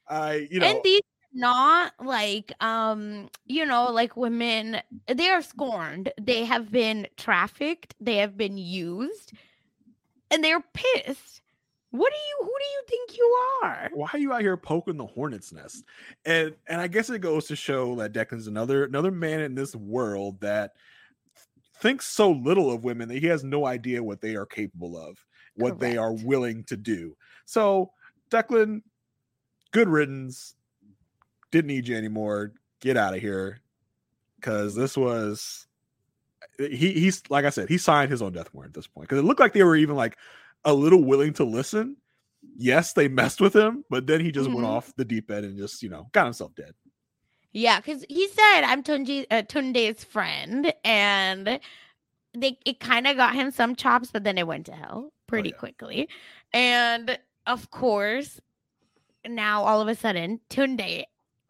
I, 0.08 0.48
you 0.50 0.60
know, 0.60 0.66
and 0.66 0.80
these 0.82 1.00
are 1.00 1.38
not 1.38 1.92
like 2.00 2.52
um 2.62 3.28
you 3.44 3.66
know 3.66 3.90
like 3.92 4.16
women 4.16 4.80
they 5.06 5.28
are 5.28 5.42
scorned 5.42 6.10
they 6.18 6.44
have 6.44 6.72
been 6.72 7.06
trafficked 7.18 7.94
they 8.00 8.16
have 8.16 8.36
been 8.36 8.56
used 8.56 9.32
and 10.30 10.42
they're 10.42 10.64
pissed 10.72 11.42
what 11.90 12.12
do 12.12 12.18
you 12.18 12.36
who 12.40 12.52
do 12.58 12.64
you 12.64 12.82
think 12.88 13.16
you 13.16 13.36
are 13.62 13.90
why 13.92 14.08
are 14.12 14.18
you 14.18 14.32
out 14.32 14.42
here 14.42 14.56
poking 14.56 14.96
the 14.96 15.06
hornet's 15.06 15.52
nest? 15.52 15.84
And 16.24 16.54
and 16.66 16.80
I 16.80 16.86
guess 16.86 17.08
it 17.10 17.20
goes 17.20 17.46
to 17.46 17.56
show 17.56 17.94
that 17.96 18.12
Declan's 18.12 18.46
another 18.46 18.84
another 18.84 19.10
man 19.10 19.40
in 19.40 19.54
this 19.54 19.74
world 19.74 20.40
that 20.40 20.72
thinks 21.80 22.06
so 22.06 22.30
little 22.30 22.70
of 22.70 22.84
women 22.84 23.08
that 23.08 23.18
he 23.18 23.26
has 23.26 23.44
no 23.44 23.64
idea 23.64 24.02
what 24.02 24.20
they 24.20 24.36
are 24.36 24.46
capable 24.46 24.98
of, 24.98 25.16
what 25.54 25.78
they 25.78 25.96
are 25.96 26.12
willing 26.12 26.64
to 26.64 26.76
do. 26.76 27.16
So 27.46 27.92
Declan, 28.30 28.82
good 29.70 29.88
riddance. 29.88 30.54
Didn't 31.50 31.68
need 31.68 31.88
you 31.88 31.96
anymore. 31.96 32.52
Get 32.80 32.96
out 32.96 33.14
of 33.14 33.20
here. 33.20 33.60
Cause 34.42 34.74
this 34.74 34.96
was 34.96 35.66
eh, 36.60 36.68
he 36.68 36.92
he's 36.92 37.22
like 37.30 37.44
I 37.44 37.50
said, 37.50 37.68
he 37.68 37.78
signed 37.78 38.10
his 38.10 38.22
own 38.22 38.32
death 38.32 38.52
warrant 38.52 38.70
at 38.70 38.74
this 38.74 38.86
point. 38.86 39.08
Because 39.08 39.18
it 39.18 39.24
looked 39.24 39.40
like 39.40 39.52
they 39.52 39.64
were 39.64 39.76
even 39.76 39.96
like 39.96 40.18
a 40.64 40.74
little 40.74 41.04
willing 41.04 41.32
to 41.34 41.44
listen. 41.44 41.96
Yes, 42.56 42.92
they 42.92 43.08
messed 43.08 43.40
with 43.40 43.54
him, 43.54 43.84
but 43.90 44.06
then 44.06 44.20
he 44.20 44.30
just 44.32 44.48
went 44.48 44.60
Mhm. 44.60 44.68
off 44.68 44.94
the 44.96 45.04
deep 45.04 45.30
end 45.30 45.44
and 45.44 45.56
just, 45.56 45.82
you 45.82 45.88
know, 45.88 46.08
got 46.12 46.24
himself 46.24 46.54
dead. 46.54 46.74
yeah 47.52 47.80
because 47.80 48.04
he 48.10 48.28
said 48.28 48.60
i'm 48.62 48.82
Tunji, 48.82 49.24
uh, 49.30 49.40
tunde's 49.42 50.04
friend 50.04 50.70
and 50.84 51.58
they 52.34 52.58
it 52.66 52.78
kind 52.78 53.06
of 53.06 53.16
got 53.16 53.34
him 53.34 53.50
some 53.50 53.74
chops 53.74 54.10
but 54.12 54.22
then 54.22 54.36
it 54.36 54.46
went 54.46 54.66
to 54.66 54.72
hell 54.72 55.10
pretty 55.26 55.50
quickly 55.50 56.10
and 56.52 57.18
of 57.46 57.70
course 57.70 58.38
now 59.26 59.62
all 59.64 59.80
of 59.80 59.88
a 59.88 59.94
sudden 59.94 60.38
tunde 60.50 61.04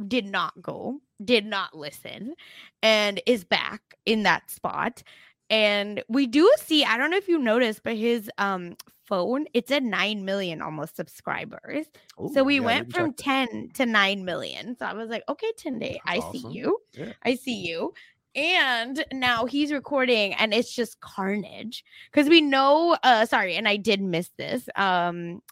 did 0.07 0.25
not 0.25 0.63
go 0.63 1.01
did 1.25 1.45
not 1.45 1.77
listen 1.77 2.35
and 2.81 3.21
is 3.27 3.43
back 3.43 3.97
in 4.07 4.23
that 4.23 4.49
spot 4.49 5.03
and 5.51 6.03
we 6.09 6.29
do 6.29 6.49
see 6.59 6.85
i 6.85 6.97
don't 6.97 7.11
know 7.11 7.17
if 7.17 7.27
you 7.29 7.41
noticed 7.41 7.83
but 7.83 7.97
his 7.97 8.31
um 8.39 8.77
phone 9.09 9.47
it's 9.55 9.71
at 9.71 9.83
9 9.83 10.25
million 10.25 10.61
almost 10.63 10.97
subscribers 10.97 11.87
so 12.35 12.45
we 12.45 12.57
yeah, 12.57 12.61
went 12.61 12.93
from 12.93 13.15
check 13.15 13.49
10 13.51 13.71
to 13.75 13.87
9 13.87 14.25
million 14.25 14.77
so 14.79 14.85
i 14.85 14.93
was 14.93 15.09
like 15.09 15.25
okay 15.29 15.51
tunde 15.59 15.99
i 16.05 16.21
see 16.33 16.47
you 16.51 16.79
Yeah. 16.93 17.13
I 17.23 17.35
see 17.37 17.55
you. 17.55 17.95
And 18.35 19.05
now 19.13 19.47
he's 19.47 19.73
recording 19.73 20.35
and 20.35 20.53
it's 20.55 20.75
just 20.75 21.01
carnage. 21.01 21.85
Because 22.11 22.29
we 22.29 22.41
know, 22.41 22.97
uh, 23.03 23.27
sorry, 23.27 23.57
and 23.57 23.67
I 23.69 23.77
did 23.77 24.01
miss 24.01 24.31
this. 24.37 24.69
Um, 24.77 25.43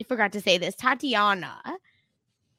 I 0.00 0.04
forgot 0.08 0.32
to 0.32 0.40
say 0.40 0.58
this. 0.58 0.74
Tatiana 0.74 1.60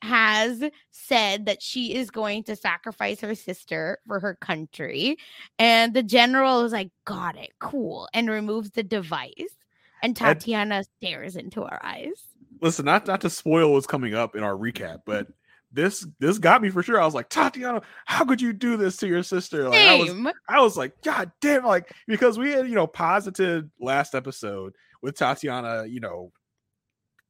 has 0.02 0.64
said 0.92 1.46
that 1.46 1.62
she 1.62 1.96
is 1.96 2.12
going 2.12 2.44
to 2.44 2.56
sacrifice 2.56 3.22
her 3.22 3.36
sister 3.36 4.00
for 4.08 4.20
her 4.20 4.36
country. 4.36 5.18
And 5.60 5.94
the 5.94 6.04
general 6.04 6.62
is 6.66 6.72
like, 6.74 6.92
got 7.06 7.38
it, 7.38 7.52
cool, 7.60 8.08
and 8.14 8.30
removes 8.30 8.72
the 8.72 8.84
device. 8.84 9.56
And 10.04 10.16
Tatiana 10.16 10.84
stares 10.84 11.36
into 11.38 11.64
our 11.64 11.80
eyes. 11.84 12.28
Listen, 12.62 12.86
not 12.86 13.08
not 13.08 13.22
to 13.22 13.30
spoil 13.30 13.74
what's 13.74 13.88
coming 13.88 14.14
up 14.14 14.36
in 14.36 14.44
our 14.44 14.54
recap, 14.54 15.00
but 15.06 15.28
this 15.72 16.06
this 16.20 16.38
got 16.38 16.62
me 16.62 16.70
for 16.70 16.84
sure. 16.84 17.02
I 17.02 17.06
was 17.06 17.16
like, 17.16 17.30
Tatiana, 17.30 17.82
how 18.06 18.26
could 18.26 18.42
you 18.42 18.54
do 18.54 18.78
this 18.78 18.98
to 18.98 19.08
your 19.08 19.24
sister? 19.24 19.68
Like 19.68 19.88
I 19.88 19.96
was 19.96 20.14
I 20.48 20.62
was 20.62 20.78
like, 20.78 21.02
God 21.02 21.32
damn, 21.42 21.64
like 21.66 21.92
because 22.06 22.38
we 22.38 22.52
had, 22.52 22.68
you 22.68 22.76
know, 22.76 22.86
posited 22.86 23.72
last 23.80 24.14
episode 24.14 24.76
with 25.02 25.18
Tatiana, 25.18 25.86
you 25.88 26.00
know, 26.00 26.32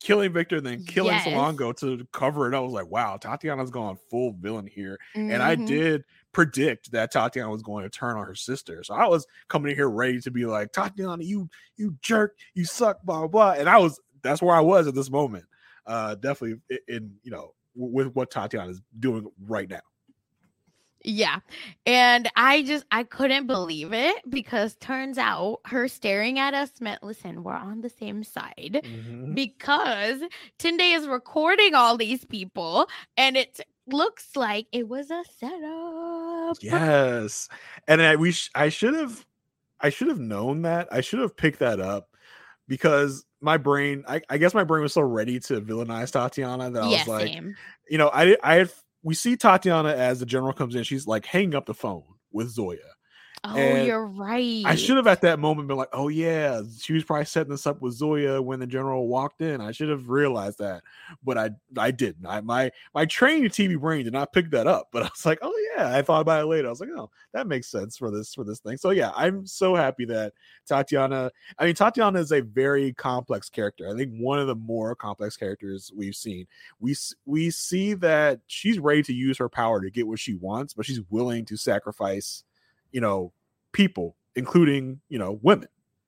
killing 0.01 0.33
Victor, 0.33 0.59
then 0.59 0.83
killing 0.83 1.13
Yes. 1.15 1.25
Salongo 1.25 1.75
to 1.77 2.05
cover 2.11 2.51
it. 2.51 2.55
I 2.55 2.59
was 2.59 2.73
like, 2.73 2.87
wow, 2.87 3.17
Tatiana's 3.17 3.71
gone 3.71 3.97
full 4.09 4.33
villain 4.33 4.67
here. 4.67 4.99
And 5.15 5.41
I 5.41 5.55
Mhm. 5.55 5.65
did 5.65 6.03
predict 6.33 6.91
that 6.91 7.11
Tatiana 7.11 7.49
was 7.49 7.61
going 7.61 7.83
to 7.83 7.89
turn 7.89 8.17
on 8.17 8.25
her 8.25 8.35
sister. 8.35 8.83
So 8.83 8.93
I 8.93 9.07
was 9.07 9.25
coming 9.47 9.71
in 9.71 9.77
here 9.77 9.89
ready 9.89 10.19
to 10.21 10.31
be 10.31 10.45
like, 10.45 10.71
Tatiana, 10.73 11.23
you 11.23 11.49
you 11.77 11.95
jerk, 12.01 12.35
you 12.53 12.65
suck, 12.65 13.01
blah 13.03 13.19
blah 13.19 13.27
blah. 13.27 13.51
And 13.59 13.69
I 13.69 13.77
was 13.77 13.99
that's 14.21 14.41
where 14.41 14.55
I 14.55 14.61
was 14.61 14.87
at 14.87 14.95
this 14.95 15.09
moment. 15.09 15.45
Uh 15.85 16.15
definitely 16.15 16.59
in, 16.69 16.79
in 16.95 17.15
you 17.23 17.31
know 17.31 17.53
with 17.75 18.13
what 18.13 18.29
Tatiana 18.31 18.69
is 18.71 18.81
doing 18.99 19.25
right 19.47 19.69
now. 19.69 19.81
Yeah. 21.05 21.39
And 21.85 22.29
I 22.37 22.63
just 22.63 22.85
I 22.89 23.03
couldn't 23.03 23.45
believe 23.45 23.91
it 23.91 24.15
because 24.29 24.75
turns 24.77 25.17
out 25.17 25.59
her 25.65 25.89
staring 25.89 26.39
at 26.39 26.53
us 26.53 26.71
meant 26.79 27.03
listen, 27.03 27.43
we're 27.43 27.53
on 27.53 27.81
the 27.81 27.89
same 27.89 28.23
side 28.23 28.79
Mm-hmm. 28.83 29.33
because 29.33 30.21
Tunde 30.59 30.95
is 30.95 31.05
recording 31.07 31.75
all 31.75 31.97
these 31.97 32.23
people 32.23 32.87
and 33.17 33.35
it 33.35 33.59
looks 33.85 34.37
like 34.37 34.67
it 34.71 34.87
was 34.87 35.11
a 35.11 35.23
setup. 35.37 36.12
Yes, 36.61 37.49
and 37.87 38.01
I 38.01 38.15
we 38.15 38.31
sh- 38.31 38.49
I 38.55 38.69
should 38.69 38.93
have 38.93 39.25
I 39.81 39.89
should 39.89 40.07
have 40.09 40.19
known 40.19 40.63
that. 40.63 40.87
I 40.91 41.01
should 41.01 41.19
have 41.19 41.35
picked 41.37 41.59
that 41.59 41.79
up 41.79 42.09
because 42.67 43.25
my 43.41 43.57
brain 43.57 44.03
I, 44.07 44.21
I 44.29 44.37
guess 44.37 44.53
my 44.53 44.63
brain 44.63 44.83
was 44.83 44.93
so 44.93 45.01
ready 45.01 45.39
to 45.41 45.61
villainize 45.61 46.11
Tatiana 46.11 46.71
that 46.71 46.83
I 46.83 46.89
Yeah, 46.89 46.97
was 46.99 47.07
like, 47.07 47.33
same. 47.33 47.55
you 47.89 47.97
know, 47.97 48.09
I 48.13 48.37
I 48.43 48.55
had 48.55 48.71
we 49.03 49.15
see 49.15 49.35
Tatiana 49.37 49.89
as 49.89 50.19
the 50.19 50.25
general 50.25 50.53
comes 50.53 50.75
in, 50.75 50.83
she's 50.83 51.07
like 51.07 51.25
hanging 51.25 51.55
up 51.55 51.65
the 51.65 51.73
phone 51.73 52.03
with 52.31 52.49
Zoya. 52.49 52.79
Oh, 53.45 53.57
And 53.57 53.85
you're 53.85 54.05
right. 54.05 54.63
I 54.65 54.75
should 54.75 54.95
have 54.95 55.07
at 55.07 55.19
that 55.21 55.37
moment 55.37 55.67
been 55.67 55.75
like, 55.75 55.89
oh 55.91 56.07
yeah, 56.07 56.61
she 56.79 56.93
was 56.93 57.03
probably 57.03 57.25
setting 57.25 57.51
this 57.51 57.67
up 57.67 57.81
with 57.81 57.93
Zoya 57.93 58.41
when 58.41 58.61
the 58.61 58.65
general 58.67 59.09
walked 59.09 59.41
in. 59.41 59.59
I 59.59 59.73
should 59.73 59.89
have 59.89 60.07
realized 60.07 60.59
that, 60.59 60.81
but 61.25 61.37
I 61.37 61.49
I 61.77 61.91
didn't. 61.91 62.25
I 62.25 62.39
my 62.39 62.71
my 62.95 63.05
trained 63.05 63.49
TV 63.49 63.77
brain 63.77 64.05
did 64.05 64.13
not 64.13 64.31
pick 64.31 64.49
that 64.51 64.65
up. 64.65 64.87
But 64.93 65.03
I 65.03 65.05
was 65.07 65.25
like, 65.25 65.39
oh 65.41 65.53
yeah, 65.75 65.93
I 65.93 66.01
thought 66.03 66.21
about 66.21 66.43
it 66.43 66.45
later. 66.45 66.67
I 66.67 66.69
was 66.69 66.79
like, 66.79 66.89
oh, 66.95 67.09
that 67.33 67.47
makes 67.47 67.67
sense 67.67 67.97
for 67.97 68.11
this 68.11 68.33
for 68.33 68.45
this 68.45 68.59
thing. 68.59 68.77
So 68.77 68.91
yeah, 68.91 69.11
I'm 69.13 69.45
so 69.45 69.75
happy 69.75 70.05
that 70.05 70.33
Tatiana. 70.65 71.29
I 71.59 71.65
mean, 71.65 71.75
Tatiana 71.75 72.19
is 72.19 72.31
a 72.31 72.41
very 72.41 72.93
complex 72.93 73.49
character. 73.49 73.89
I 73.89 73.97
think 73.97 74.13
one 74.13 74.39
of 74.39 74.47
the 74.47 74.55
more 74.55 74.95
complex 74.95 75.35
characters 75.35 75.91
we've 75.93 76.15
seen. 76.15 76.47
We 76.79 76.95
we 77.25 77.49
see 77.49 77.93
that 77.95 78.39
she's 78.47 78.79
ready 78.79 79.03
to 79.03 79.13
use 79.13 79.37
her 79.39 79.49
power 79.49 79.81
to 79.81 79.89
get 79.91 80.07
what 80.07 80.19
she 80.19 80.35
wants, 80.35 80.73
but 80.73 80.85
she's 80.85 81.01
willing 81.09 81.43
to 81.45 81.57
sacrifice 81.57 82.45
you 82.93 83.01
know, 83.01 83.33
people, 83.73 84.15
including, 84.35 85.01
you 85.09 85.19
know, 85.19 85.39
women. 85.41 85.67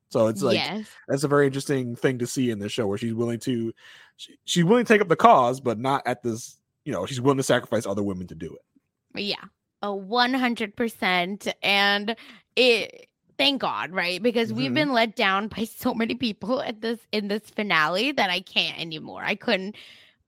So 0.09 0.27
it's 0.27 0.41
like 0.41 0.55
Yes. 0.55 0.87
that's 1.09 1.25
a 1.25 1.27
very 1.27 1.45
interesting 1.45 1.95
thing 1.95 2.19
to 2.19 2.27
see 2.27 2.49
in 2.51 2.59
this 2.59 2.71
show 2.71 2.87
where 2.87 2.97
she's 2.97 3.13
willing 3.13 3.39
to 3.39 3.73
she, 4.15 4.37
she's 4.45 4.63
willing 4.63 4.85
to 4.85 4.93
take 4.93 5.01
up 5.01 5.09
the 5.09 5.15
cause, 5.17 5.59
but 5.59 5.77
not 5.77 6.03
at 6.05 6.23
this, 6.23 6.57
you 6.85 6.93
know, 6.93 7.05
she's 7.05 7.19
willing 7.19 7.37
to 7.37 7.43
sacrifice 7.43 7.85
other 7.85 8.03
women 8.03 8.27
to 8.27 8.35
do 8.35 8.55
it. 8.55 9.21
Yeah, 9.21 9.43
a 9.81 9.87
100%. 9.87 11.53
And 11.63 12.15
it, 12.55 13.07
thank 13.37 13.61
God, 13.61 13.91
right? 13.91 14.21
Because 14.21 14.53
we've 14.53 14.71
Mhm. 14.71 14.75
been 14.75 14.93
let 14.93 15.15
down 15.15 15.47
by 15.49 15.63
so 15.77 15.93
many 15.93 16.15
people 16.15 16.61
at 16.61 16.81
this, 16.81 16.99
in 17.11 17.27
this 17.27 17.49
finale 17.49 18.11
that 18.13 18.29
I 18.29 18.39
can't 18.41 18.79
anymore. 18.79 19.23
I 19.23 19.35
couldn't, 19.35 19.75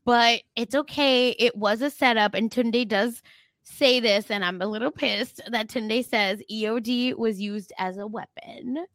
but 0.05 0.41
it's 0.55 0.75
okay. 0.75 1.29
It 1.31 1.55
was 1.55 1.81
a 1.81 1.89
setup. 1.89 2.33
And 2.33 2.49
Tunde 2.51 2.87
does 2.87 3.21
say 3.69 3.99
this, 3.99 4.31
and 4.31 4.43
I'm 4.45 4.61
a 4.61 4.67
little 4.67 4.91
pissed 4.91 5.41
that 5.49 5.67
Tunde 5.67 6.05
says 6.05 6.41
EOD 6.51 7.17
was 7.17 7.39
used 7.39 7.73
as 7.77 7.97
a 7.97 8.07
weapon 8.07 8.85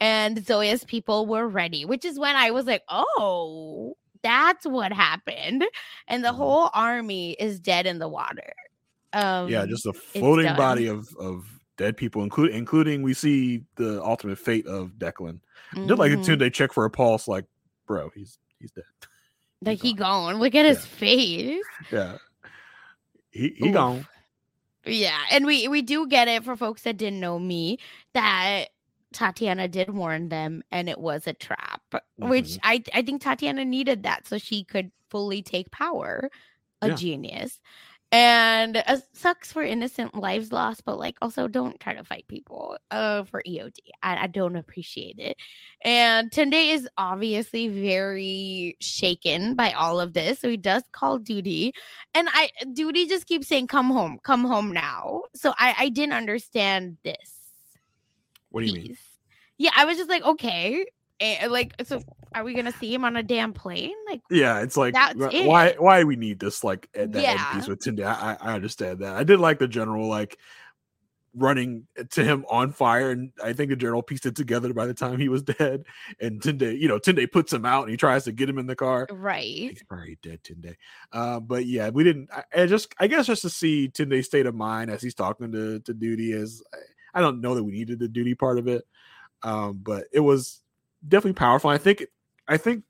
and 0.00 0.44
Zoya's 0.44 0.82
people 0.84 1.26
were 1.26 1.46
ready, 1.46 1.84
which 1.84 2.04
is 2.04 2.18
when 2.18 2.34
I 2.34 2.50
was 2.50 2.66
like, 2.66 2.82
oh, 2.88 3.96
that's 4.22 4.66
what 4.66 4.92
happened. 4.92 5.64
And 6.08 6.24
the 6.24 6.28
Mm-hmm. 6.28 6.36
whole 6.38 6.70
army 6.74 7.32
is 7.38 7.60
dead 7.60 7.86
in 7.86 7.98
the 8.00 8.08
water. 8.08 8.52
Um, 9.12 9.48
yeah, 9.48 9.64
just 9.66 9.86
a 9.86 9.92
floating 9.92 10.56
body 10.56 10.86
of 10.88 11.08
of 11.20 11.44
dead 11.76 11.96
people, 11.96 12.22
including 12.22 12.56
including 12.56 13.02
we 13.02 13.14
see 13.14 13.62
the 13.76 14.02
ultimate 14.02 14.38
fate 14.38 14.66
of 14.66 14.92
Declan. 14.98 15.38
Just 15.86 15.98
like 15.98 16.10
Mhm. 16.12 16.20
as 16.20 16.26
soon 16.26 16.34
as 16.34 16.38
they 16.40 16.50
check 16.50 16.72
for 16.72 16.84
a 16.84 16.90
pulse, 16.90 17.28
like, 17.28 17.44
bro, 17.86 18.10
he's 18.14 18.38
he's 18.58 18.70
dead. 18.72 18.84
Like 19.60 19.80
he 19.80 19.92
gone. 19.94 20.36
Look 20.40 20.54
at 20.54 20.64
his 20.64 20.84
face. 20.86 21.62
Yeah. 21.92 22.16
he 23.30 23.54
he 23.56 23.68
Oof. 23.68 23.74
gone. 23.74 24.06
Yeah, 24.84 25.20
and 25.30 25.46
we 25.46 25.68
we 25.68 25.80
do 25.82 26.08
get 26.08 26.26
it 26.28 26.42
for 26.44 26.56
folks 26.56 26.82
that 26.82 26.96
didn't 26.96 27.20
know 27.20 27.38
me 27.38 27.78
that 28.14 28.66
Tatiana 29.12 29.68
did 29.68 29.90
warn 29.90 30.28
them, 30.28 30.62
and 30.72 30.88
it 30.88 30.98
was 30.98 31.26
a 31.26 31.32
trap. 31.34 31.82
Which 32.20 32.56
Mhm. 32.56 32.62
I 32.64 32.82
I 32.92 33.02
think 33.02 33.22
Tatiana 33.22 33.64
needed 33.64 34.02
that 34.02 34.26
so 34.26 34.38
she 34.38 34.64
could 34.64 34.90
fully 35.10 35.42
take 35.42 35.70
power. 35.70 36.30
A 36.84 36.90
Yeah. 36.90 36.90
genius, 36.90 37.60
and 38.12 38.76
uh, 38.76 38.98
sucks 39.14 39.50
for 39.50 39.62
innocent 39.62 40.14
lives 40.14 40.52
lost, 40.52 40.84
but 40.84 40.98
like 40.98 41.16
also 41.22 41.48
don't 41.48 41.80
try 41.80 41.94
to 41.94 42.04
fight 42.04 42.26
people. 42.28 42.76
Uh, 42.90 43.24
for 43.24 43.42
EOD, 43.48 43.78
I, 44.02 44.24
I 44.24 44.26
don't 44.26 44.56
appreciate 44.56 45.18
it. 45.18 45.36
And 45.82 46.30
Tunde 46.30 46.74
is 46.74 46.86
obviously 46.98 47.68
very 47.68 48.76
shaken 48.80 49.54
by 49.54 49.72
all 49.72 49.98
of 49.98 50.12
this, 50.12 50.40
so 50.40 50.50
he 50.50 50.58
does 50.58 50.82
call 50.92 51.18
Duty 51.18 51.72
and 52.14 52.28
I 52.30 52.50
Duty 52.72 53.06
just 53.06 53.26
keeps 53.26 53.48
saying, 53.48 53.68
"Come 53.68 53.90
home, 53.90 54.18
come 54.22 54.44
home 54.44 54.72
now." 54.72 55.22
So 55.34 55.54
I 55.58 55.74
I 55.78 55.88
didn't 55.88 56.14
understand 56.14 56.98
this. 57.02 57.42
What 58.50 58.60
do 58.60 58.66
you 58.66 58.74
mean? 58.74 58.98
Yeah, 59.58 59.70
I 59.76 59.84
was 59.86 59.96
just 59.96 60.10
like, 60.10 60.24
okay, 60.24 60.84
like, 61.48 61.74
so 61.84 62.00
are 62.34 62.44
we 62.44 62.54
gonna 62.54 62.72
see 62.72 62.92
him 62.92 63.04
on 63.04 63.16
a 63.16 63.22
damn 63.22 63.52
plane? 63.52 63.94
Like, 64.08 64.20
Yeah, 64.30 64.60
it's 64.60 64.76
like 64.76 64.94
why 64.94 65.66
it. 65.68 65.82
why 65.82 66.04
we 66.04 66.16
need 66.16 66.38
this 66.40 66.62
like 66.64 66.88
at 66.94 67.12
that 67.12 67.24
end 67.24 67.38
Yeah. 67.38 67.54
piece 67.54 67.68
with 67.68 67.80
Tunde. 67.80 68.04
I, 68.04 68.36
I 68.40 68.54
understand 68.54 69.00
that. 69.00 69.14
I 69.16 69.24
did 69.24 69.38
like 69.40 69.58
the 69.58 69.68
general 69.68 70.08
like 70.08 70.38
running 71.34 71.86
to 72.10 72.22
him 72.22 72.44
on 72.50 72.72
fire, 72.72 73.10
and 73.10 73.32
I 73.42 73.54
think 73.54 73.70
the 73.70 73.76
general 73.76 74.02
pieced 74.02 74.26
it 74.26 74.36
together 74.36 74.74
by 74.74 74.86
the 74.86 74.92
time 74.94 75.18
he 75.18 75.28
was 75.30 75.42
dead. 75.58 75.84
And 76.20 76.40
Tunde, 76.40 76.78
you 76.78 76.88
know, 76.88 76.98
Tunde 76.98 77.30
puts 77.32 77.52
him 77.52 77.64
out 77.64 77.82
and 77.82 77.90
he 77.90 77.96
tries 77.96 78.24
to 78.24 78.32
get 78.32 78.48
him 78.48 78.58
in 78.58 78.66
the 78.66 78.76
car. 78.76 79.06
right? 79.10 79.42
He's 79.44 79.82
probably 79.88 80.18
dead 80.22 80.42
Tunde. 80.42 80.74
Uh, 81.12 81.40
but 81.40 81.64
yeah, 81.66 81.88
we 81.90 82.04
didn't. 82.04 82.28
I, 82.32 82.62
I 82.62 82.66
just, 82.66 82.94
I 82.98 83.06
guess, 83.06 83.26
just 83.26 83.42
to 83.42 83.50
see 83.50 83.88
Tunde's 83.88 84.26
state 84.26 84.46
of 84.46 84.54
mind 84.54 84.90
as 84.90 85.02
he's 85.02 85.14
talking 85.14 85.52
to 85.52 85.80
to 85.80 85.94
Duty 85.94 86.32
is, 86.32 86.62
I, 86.74 87.18
I 87.18 87.20
don't 87.20 87.40
know 87.40 87.54
that 87.54 87.64
we 87.64 87.72
needed 87.72 87.98
the 87.98 88.08
Duty 88.08 88.34
part 88.34 88.58
of 88.58 88.68
it, 88.68 88.84
um, 89.42 89.80
but 89.82 90.04
it 90.12 90.20
was 90.20 90.61
definitely 91.08 91.34
powerful. 91.34 91.70
I 91.70 91.78
think, 91.78 92.06
I 92.48 92.56
think 92.56 92.84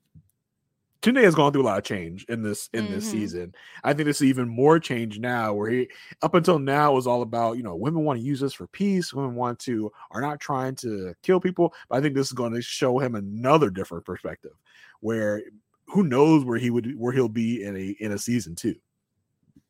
Tunde 1.01 1.21
has 1.23 1.35
gone 1.35 1.51
through 1.51 1.63
a 1.63 1.65
lot 1.65 1.77
of 1.77 1.83
change 1.83 2.23
in 2.29 2.43
this 2.43 2.69
in 2.73 2.89
this 2.89 3.05
Mhm. 3.05 3.11
season. 3.11 3.55
I 3.83 3.93
think 3.93 4.05
this 4.05 4.21
is 4.21 4.27
even 4.27 4.47
more 4.47 4.79
change 4.79 5.19
now, 5.19 5.53
where 5.53 5.69
he 5.69 5.89
up 6.21 6.33
until 6.33 6.59
now 6.59 6.93
was 6.93 7.07
all 7.07 7.21
about 7.21 7.57
you 7.57 7.63
know 7.63 7.75
women 7.75 8.05
want 8.05 8.19
to 8.19 8.25
use 8.25 8.39
this 8.39 8.53
for 8.53 8.67
peace, 8.67 9.13
women 9.13 9.35
want 9.35 9.59
to 9.59 9.91
are 10.11 10.21
not 10.21 10.39
trying 10.39 10.75
to 10.75 11.13
kill 11.21 11.41
people. 11.41 11.73
But 11.89 11.97
I 11.97 12.01
think 12.01 12.15
this 12.15 12.27
is 12.27 12.33
going 12.33 12.53
to 12.53 12.61
show 12.61 12.99
him 12.99 13.15
another 13.15 13.69
different 13.69 14.05
perspective, 14.05 14.53
where 15.01 15.43
who 15.87 16.03
knows 16.03 16.45
where 16.45 16.57
he 16.57 16.69
would 16.69 16.97
where 16.97 17.11
he'll 17.11 17.27
be 17.27 17.63
in 17.63 17.75
a 17.75 17.89
in 17.99 18.13
a 18.13 18.17
season 18.17 18.55
two. 18.55 18.75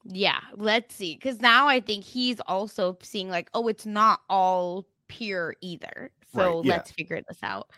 Yeah, 0.05 0.39
let's 0.55 0.93
see. 0.93 1.15
Because 1.15 1.39
now 1.41 1.65
I 1.67 1.79
think 1.79 2.03
he's 2.03 2.39
also 2.41 2.97
seeing 3.01 3.29
like, 3.29 3.49
oh, 3.55 3.67
it's 3.69 3.85
not 3.87 4.19
all 4.29 4.85
pure 5.07 5.55
either. 5.61 6.11
So 6.35 6.57
Right, 6.57 6.65
yeah. 6.65 6.75
let's 6.75 6.91
figure 6.91 7.21
this 7.27 7.39
out. 7.41 7.69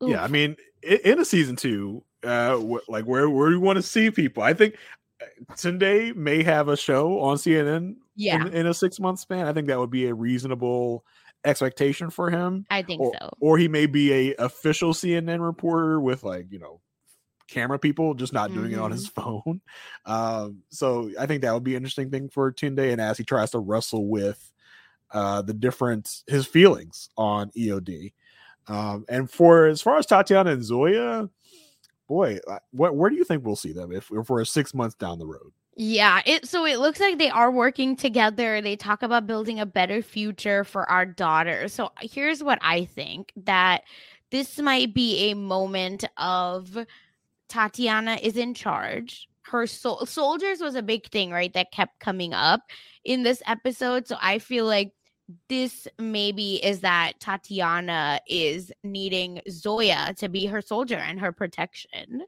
Yeah, 0.00 0.22
I 0.22 0.28
mean, 0.28 0.56
in, 0.82 1.18
a 1.18 1.24
season 1.24 1.56
two, 1.56 2.04
uh, 2.24 2.58
like 2.88 3.04
where 3.04 3.28
where 3.30 3.48
we 3.48 3.56
want 3.56 3.76
to 3.76 3.82
see 3.82 4.10
people, 4.10 4.42
I 4.42 4.54
think 4.54 4.76
uh, 5.20 5.26
Tunde 5.54 6.14
may 6.14 6.42
have 6.42 6.68
a 6.68 6.76
show 6.76 7.20
on 7.20 7.36
CNN. 7.36 7.96
Yeah. 8.16 8.46
in, 8.46 8.54
in 8.54 8.66
a 8.66 8.74
six 8.74 9.00
month 9.00 9.18
span, 9.20 9.46
I 9.46 9.52
think 9.52 9.66
that 9.66 9.78
would 9.78 9.90
be 9.90 10.06
a 10.06 10.14
reasonable 10.14 11.04
expectation 11.44 12.10
for 12.10 12.30
him. 12.30 12.64
I 12.70 12.82
think 12.82 13.00
or, 13.00 13.12
so. 13.18 13.30
Or 13.40 13.58
he 13.58 13.68
may 13.68 13.86
be 13.86 14.12
a 14.12 14.34
official 14.36 14.92
CNN 14.92 15.44
reporter 15.44 16.00
with 16.00 16.22
like 16.22 16.46
you 16.50 16.58
know 16.58 16.80
camera 17.48 17.78
people, 17.78 18.14
just 18.14 18.32
not 18.32 18.52
doing 18.52 18.72
it 18.72 18.78
on 18.78 18.90
his 18.90 19.08
phone. 19.08 19.60
Um, 20.06 20.62
so 20.68 21.10
I 21.18 21.24
think 21.24 21.40
that 21.42 21.54
would 21.54 21.64
be 21.64 21.76
an 21.76 21.78
interesting 21.78 22.10
thing 22.10 22.28
for 22.28 22.52
Tunde, 22.52 22.92
and 22.92 23.00
as 23.00 23.16
he 23.16 23.24
tries 23.24 23.52
to 23.52 23.58
wrestle 23.58 24.06
with 24.06 24.52
uh, 25.12 25.40
the 25.40 25.54
different 25.54 26.22
his 26.26 26.46
feelings 26.46 27.08
on 27.16 27.50
EOD. 27.56 28.12
Um, 28.66 29.04
and 29.08 29.30
for 29.30 29.66
as 29.66 29.82
far 29.82 29.98
as 29.98 30.06
Tatiana 30.06 30.52
and 30.52 30.64
Zoya, 30.64 31.28
boy, 32.08 32.38
uh, 32.48 32.58
what 32.70 32.96
where 32.96 33.10
do 33.10 33.16
you 33.16 33.24
think 33.24 33.44
we'll 33.44 33.56
see 33.56 33.72
them 33.72 33.92
if, 33.92 34.10
if 34.10 34.30
we're 34.30 34.44
six 34.44 34.74
months 34.74 34.94
down 34.94 35.18
the 35.18 35.26
road? 35.26 35.52
Yeah, 35.76 36.22
it 36.24 36.46
so 36.46 36.64
it 36.64 36.78
looks 36.78 37.00
like 37.00 37.18
they 37.18 37.30
are 37.30 37.50
working 37.50 37.96
together. 37.96 38.60
They 38.60 38.76
talk 38.76 39.02
about 39.02 39.26
building 39.26 39.58
a 39.58 39.66
better 39.66 40.02
future 40.02 40.62
for 40.62 40.88
our 40.88 41.04
daughter. 41.04 41.68
So 41.68 41.90
here's 42.00 42.44
what 42.44 42.58
I 42.62 42.84
think 42.84 43.32
that 43.36 43.82
this 44.30 44.58
might 44.58 44.94
be 44.94 45.30
a 45.30 45.34
moment 45.34 46.04
of 46.16 46.78
Tatiana 47.48 48.18
is 48.22 48.36
in 48.36 48.54
charge. 48.54 49.28
Her 49.42 49.66
sol- 49.66 50.06
soldiers 50.06 50.60
was 50.60 50.74
a 50.74 50.82
big 50.82 51.10
thing, 51.10 51.30
right? 51.30 51.52
That 51.52 51.72
kept 51.72 51.98
coming 52.00 52.32
up 52.32 52.62
in 53.04 53.24
this 53.24 53.42
episode. 53.46 54.06
So 54.06 54.16
I 54.20 54.38
feel 54.38 54.66
like 54.66 54.92
this 55.48 55.88
maybe 55.98 56.56
is 56.64 56.80
that 56.80 57.14
Tatiana 57.20 58.20
is 58.28 58.72
needing 58.82 59.40
Zoya 59.50 60.14
to 60.18 60.28
be 60.28 60.46
her 60.46 60.60
soldier 60.60 60.96
and 60.96 61.18
her 61.20 61.32
protection. 61.32 62.22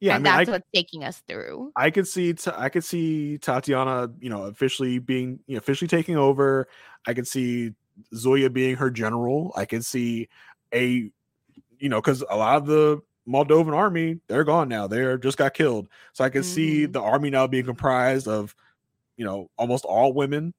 Yeah, 0.00 0.16
and 0.16 0.26
I 0.26 0.30
mean, 0.30 0.38
that's 0.38 0.48
I, 0.48 0.52
what's 0.52 0.68
taking 0.72 1.04
us 1.04 1.22
through. 1.28 1.72
I 1.76 1.90
could 1.90 2.06
see 2.06 2.34
I 2.56 2.68
could 2.68 2.84
see 2.84 3.38
Tatiana, 3.38 4.10
you 4.20 4.30
know, 4.30 4.44
officially 4.44 4.98
being 4.98 5.40
you 5.46 5.54
know, 5.54 5.58
officially 5.58 5.88
taking 5.88 6.16
over. 6.16 6.68
I 7.06 7.14
could 7.14 7.26
see 7.26 7.72
Zoya 8.14 8.48
being 8.50 8.76
her 8.76 8.90
general. 8.90 9.52
I 9.56 9.64
could 9.64 9.84
see 9.84 10.28
a 10.72 11.10
you 11.78 11.88
know, 11.88 12.00
because 12.00 12.24
a 12.28 12.36
lot 12.36 12.56
of 12.56 12.66
the 12.66 13.00
Moldovan 13.28 13.74
army, 13.74 14.18
they're 14.28 14.44
gone 14.44 14.68
now. 14.68 14.86
They're 14.86 15.18
just 15.18 15.36
got 15.36 15.54
killed. 15.54 15.88
So 16.12 16.24
I 16.24 16.30
could 16.30 16.44
see 16.44 16.84
Mm-hmm. 16.84 16.92
the 16.92 17.00
army 17.02 17.30
now 17.30 17.46
being 17.46 17.64
comprised 17.64 18.26
of, 18.26 18.54
you 19.16 19.24
know, 19.24 19.50
almost 19.56 19.84
all 19.84 20.12
women. 20.12 20.54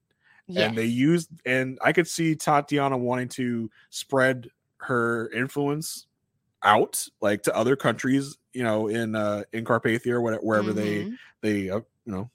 And 0.55 0.77
they 0.77 0.85
Yes. 0.85 0.93
use 1.07 1.27
and 1.45 1.77
I 1.83 1.93
could 1.93 2.07
see 2.07 2.35
Tatiana 2.35 2.97
wanting 2.97 3.29
to 3.29 3.69
spread 3.89 4.49
her 4.79 5.29
influence 5.31 6.07
out 6.63 7.05
like 7.21 7.43
to 7.43 7.55
other 7.55 7.75
countries, 7.75 8.37
you 8.53 8.63
know, 8.63 8.87
in 8.87 9.15
uh 9.15 9.43
in 9.53 9.65
Carpathia 9.65 10.13
or 10.13 10.21
whatever 10.21 10.43
wherever 10.43 10.73
they 10.73 11.07
Mhm. 11.07 11.17
they 11.41 11.69
uh, 11.69 11.81
you 12.05 12.11
know 12.13 12.29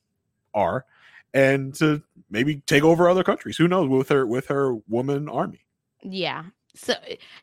are 0.54 0.86
and 1.34 1.74
to 1.76 2.02
maybe 2.30 2.56
take 2.66 2.84
over 2.84 3.08
other 3.08 3.24
countries 3.24 3.56
who 3.56 3.68
knows 3.68 3.88
with 3.88 4.08
her 4.08 4.26
with 4.26 4.46
her 4.46 4.74
woman 4.88 5.28
army 5.28 5.66
Yeah. 6.02 6.44
So 6.76 6.94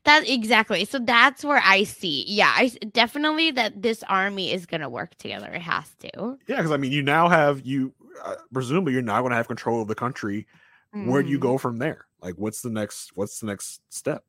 that 0.03 0.27
exactly. 0.27 0.83
So 0.85 0.99
that's 0.99 1.43
where 1.43 1.61
I 1.63 1.83
see. 1.83 2.25
Yeah, 2.27 2.51
i 2.55 2.67
definitely 2.93 3.51
that 3.51 3.81
this 3.81 4.03
army 4.03 4.51
is 4.51 4.65
gonna 4.65 4.89
work 4.89 5.15
together. 5.15 5.51
It 5.51 5.61
has 5.61 5.89
to. 5.99 6.37
yeah 6.47 6.57
because 6.57 6.71
i 6.71 6.77
mean 6.77 6.91
you 6.91 7.01
now 7.01 7.27
have 7.29 7.65
you 7.65 7.93
uh, 8.23 8.35
presumably 8.53 8.93
you're 8.93 9.01
not 9.01 9.21
going 9.21 9.31
to 9.31 9.35
have 9.35 9.47
control 9.47 9.81
of 9.81 9.87
the 9.87 9.95
country 9.95 10.47
where 10.93 11.23
do 11.23 11.29
you 11.29 11.39
go 11.39 11.57
from 11.57 11.77
there 11.79 12.05
like 12.21 12.35
what's 12.35 12.61
the 12.61 12.69
next 12.69 13.11
what's 13.15 13.39
the 13.39 13.45
next 13.45 13.81
step 13.89 14.23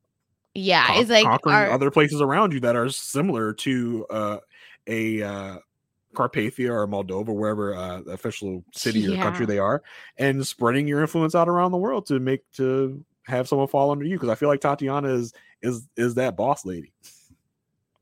Yeah, 0.53 0.87
Con- 0.87 0.97
it's 0.97 1.09
like 1.09 1.25
conquering 1.25 1.55
our, 1.55 1.71
other 1.71 1.91
places 1.91 2.21
around 2.21 2.53
you 2.53 2.59
that 2.61 2.75
are 2.75 2.89
similar 2.89 3.53
to 3.53 4.05
uh 4.09 4.37
a 4.87 5.21
uh 5.21 5.57
Carpathia 6.13 6.69
or 6.69 6.87
Moldova, 6.87 7.33
wherever 7.33 7.73
uh, 7.73 8.01
the 8.01 8.11
official 8.11 8.63
city 8.71 9.07
or 9.07 9.17
country 9.17 9.45
they 9.45 9.57
are, 9.57 9.81
and 10.17 10.45
spreading 10.45 10.87
your 10.87 11.01
influence 11.01 11.35
out 11.35 11.49
around 11.49 11.71
the 11.71 11.77
world 11.77 12.05
to 12.07 12.19
make 12.19 12.49
to 12.53 13.03
have 13.23 13.47
someone 13.47 13.67
fall 13.67 13.91
under 13.91 14.05
you. 14.05 14.15
Because 14.15 14.29
I 14.29 14.35
feel 14.35 14.49
like 14.49 14.61
Tatiana 14.61 15.09
is 15.09 15.33
is 15.61 15.87
is 15.97 16.15
that 16.15 16.35
boss 16.35 16.65
lady. 16.65 16.93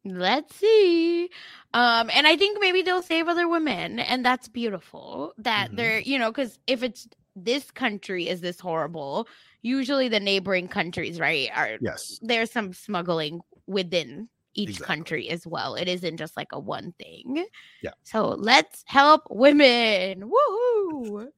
Let's 0.06 0.56
see. 0.56 1.30
Um, 1.74 2.10
and 2.14 2.28
I 2.28 2.36
think 2.36 2.58
maybe 2.60 2.82
they'll 2.82 3.02
save 3.02 3.28
other 3.28 3.48
women, 3.48 4.00
and 4.00 4.26
that's 4.26 4.48
beautiful. 4.48 5.34
That 5.38 5.70
Mhm. 5.72 5.76
they're, 5.78 6.00
you 6.00 6.18
know, 6.20 6.32
because 6.32 6.60
if 6.68 6.84
it's 6.84 7.08
this 7.36 7.72
country 7.72 8.28
is 8.28 8.42
this 8.42 8.60
horrible, 8.60 9.28
usually 9.62 10.10
the 10.10 10.20
neighboring 10.20 10.68
countries, 10.68 11.20
right, 11.20 11.50
are 11.56 11.80
Yes. 11.82 12.20
there's 12.22 12.52
some 12.52 12.74
smuggling 12.74 13.42
within 13.68 14.30
each 14.54 14.70
Exactly. 14.70 14.86
country 14.86 15.30
as 15.30 15.48
well. 15.48 15.76
It 15.76 15.88
isn't 15.88 16.18
just 16.18 16.36
like 16.36 16.50
a 16.52 16.60
one 16.60 16.94
thing. 17.00 17.46
Yeah. 17.82 17.92
So 18.04 18.30
let's 18.30 18.84
help 18.88 19.22
women. 19.30 20.30
Woohoo! 20.30 21.30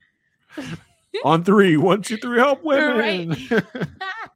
On 1.24 1.44
three, 1.44 1.78
one, 1.78 2.02
two, 2.02 2.18
three, 2.18 2.40
help 2.40 2.64
Right. 2.74 3.28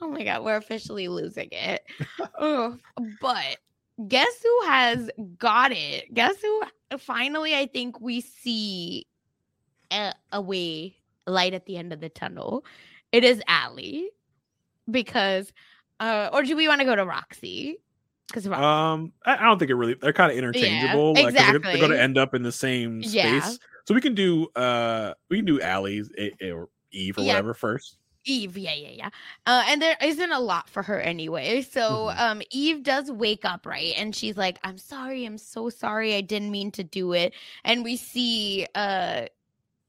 oh 0.00 0.08
my 0.08 0.24
god, 0.24 0.44
we're 0.44 0.56
officially 0.56 1.08
losing 1.08 1.48
it. 1.52 1.82
oh, 2.38 2.76
but 3.20 3.56
guess 4.08 4.42
who 4.42 4.60
has 4.66 5.10
got 5.38 5.72
it? 5.72 6.12
Guess 6.14 6.36
who 6.42 6.62
finally 6.98 7.54
I 7.54 7.66
think 7.66 8.00
we 8.00 8.20
see 8.20 9.06
a, 9.90 10.12
a 10.32 10.40
way 10.40 10.96
light 11.26 11.54
at 11.54 11.66
the 11.66 11.76
end 11.76 11.92
of 11.92 12.00
the 12.00 12.08
tunnel. 12.08 12.64
It 13.12 13.24
is 13.24 13.42
Allie. 13.48 14.10
Because 14.90 15.52
uh 15.98 16.30
or 16.32 16.42
do 16.44 16.56
we 16.56 16.68
want 16.68 16.80
to 16.80 16.84
go 16.84 16.94
to 16.94 17.04
Roxy? 17.04 17.78
Because 18.28 18.46
um, 18.46 19.12
I, 19.24 19.36
I 19.36 19.44
don't 19.44 19.58
think 19.58 19.70
it 19.70 19.74
really. 19.74 19.94
They're 19.94 20.12
kind 20.12 20.30
of 20.32 20.38
interchangeable. 20.38 21.14
like 21.14 21.24
'cause 21.26 21.34
they're, 21.34 21.58
they're 21.60 21.78
going 21.78 21.92
to 21.92 22.00
end 22.00 22.18
up 22.18 22.34
in 22.34 22.42
the 22.42 22.50
same 22.52 23.02
space. 23.02 23.14
Yeah. 23.14 23.50
So 23.86 23.94
we 23.94 24.00
can 24.00 24.14
do 24.14 24.48
uh 24.56 25.14
we 25.30 25.36
can 25.38 25.44
do 25.44 25.60
Allie's 25.60 26.10
or 26.42 26.68
Eve 26.90 27.18
or 27.18 27.22
Yeah. 27.22 27.28
whatever 27.34 27.54
first. 27.54 27.98
Eve, 28.26 28.58
yeah, 28.58 28.74
yeah, 28.74 28.90
yeah. 28.90 29.08
Uh, 29.46 29.62
and 29.68 29.80
there 29.80 29.96
isn't 30.02 30.32
a 30.32 30.40
lot 30.40 30.68
for 30.68 30.82
her 30.82 31.00
anyway. 31.00 31.62
So 31.62 31.80
Mhm. 32.10 32.18
um 32.20 32.42
Eve 32.50 32.82
does 32.82 33.10
wake 33.10 33.44
up, 33.44 33.64
right? 33.64 33.94
And 33.96 34.14
she's 34.14 34.36
like, 34.36 34.58
I'm 34.64 34.78
sorry, 34.78 35.24
I'm 35.24 35.38
so 35.38 35.70
sorry, 35.70 36.14
I 36.14 36.20
didn't 36.20 36.50
mean 36.50 36.70
to 36.72 36.84
do 36.84 37.12
it. 37.12 37.32
And 37.64 37.84
we 37.84 37.96
see 37.96 38.66
uh 38.74 39.26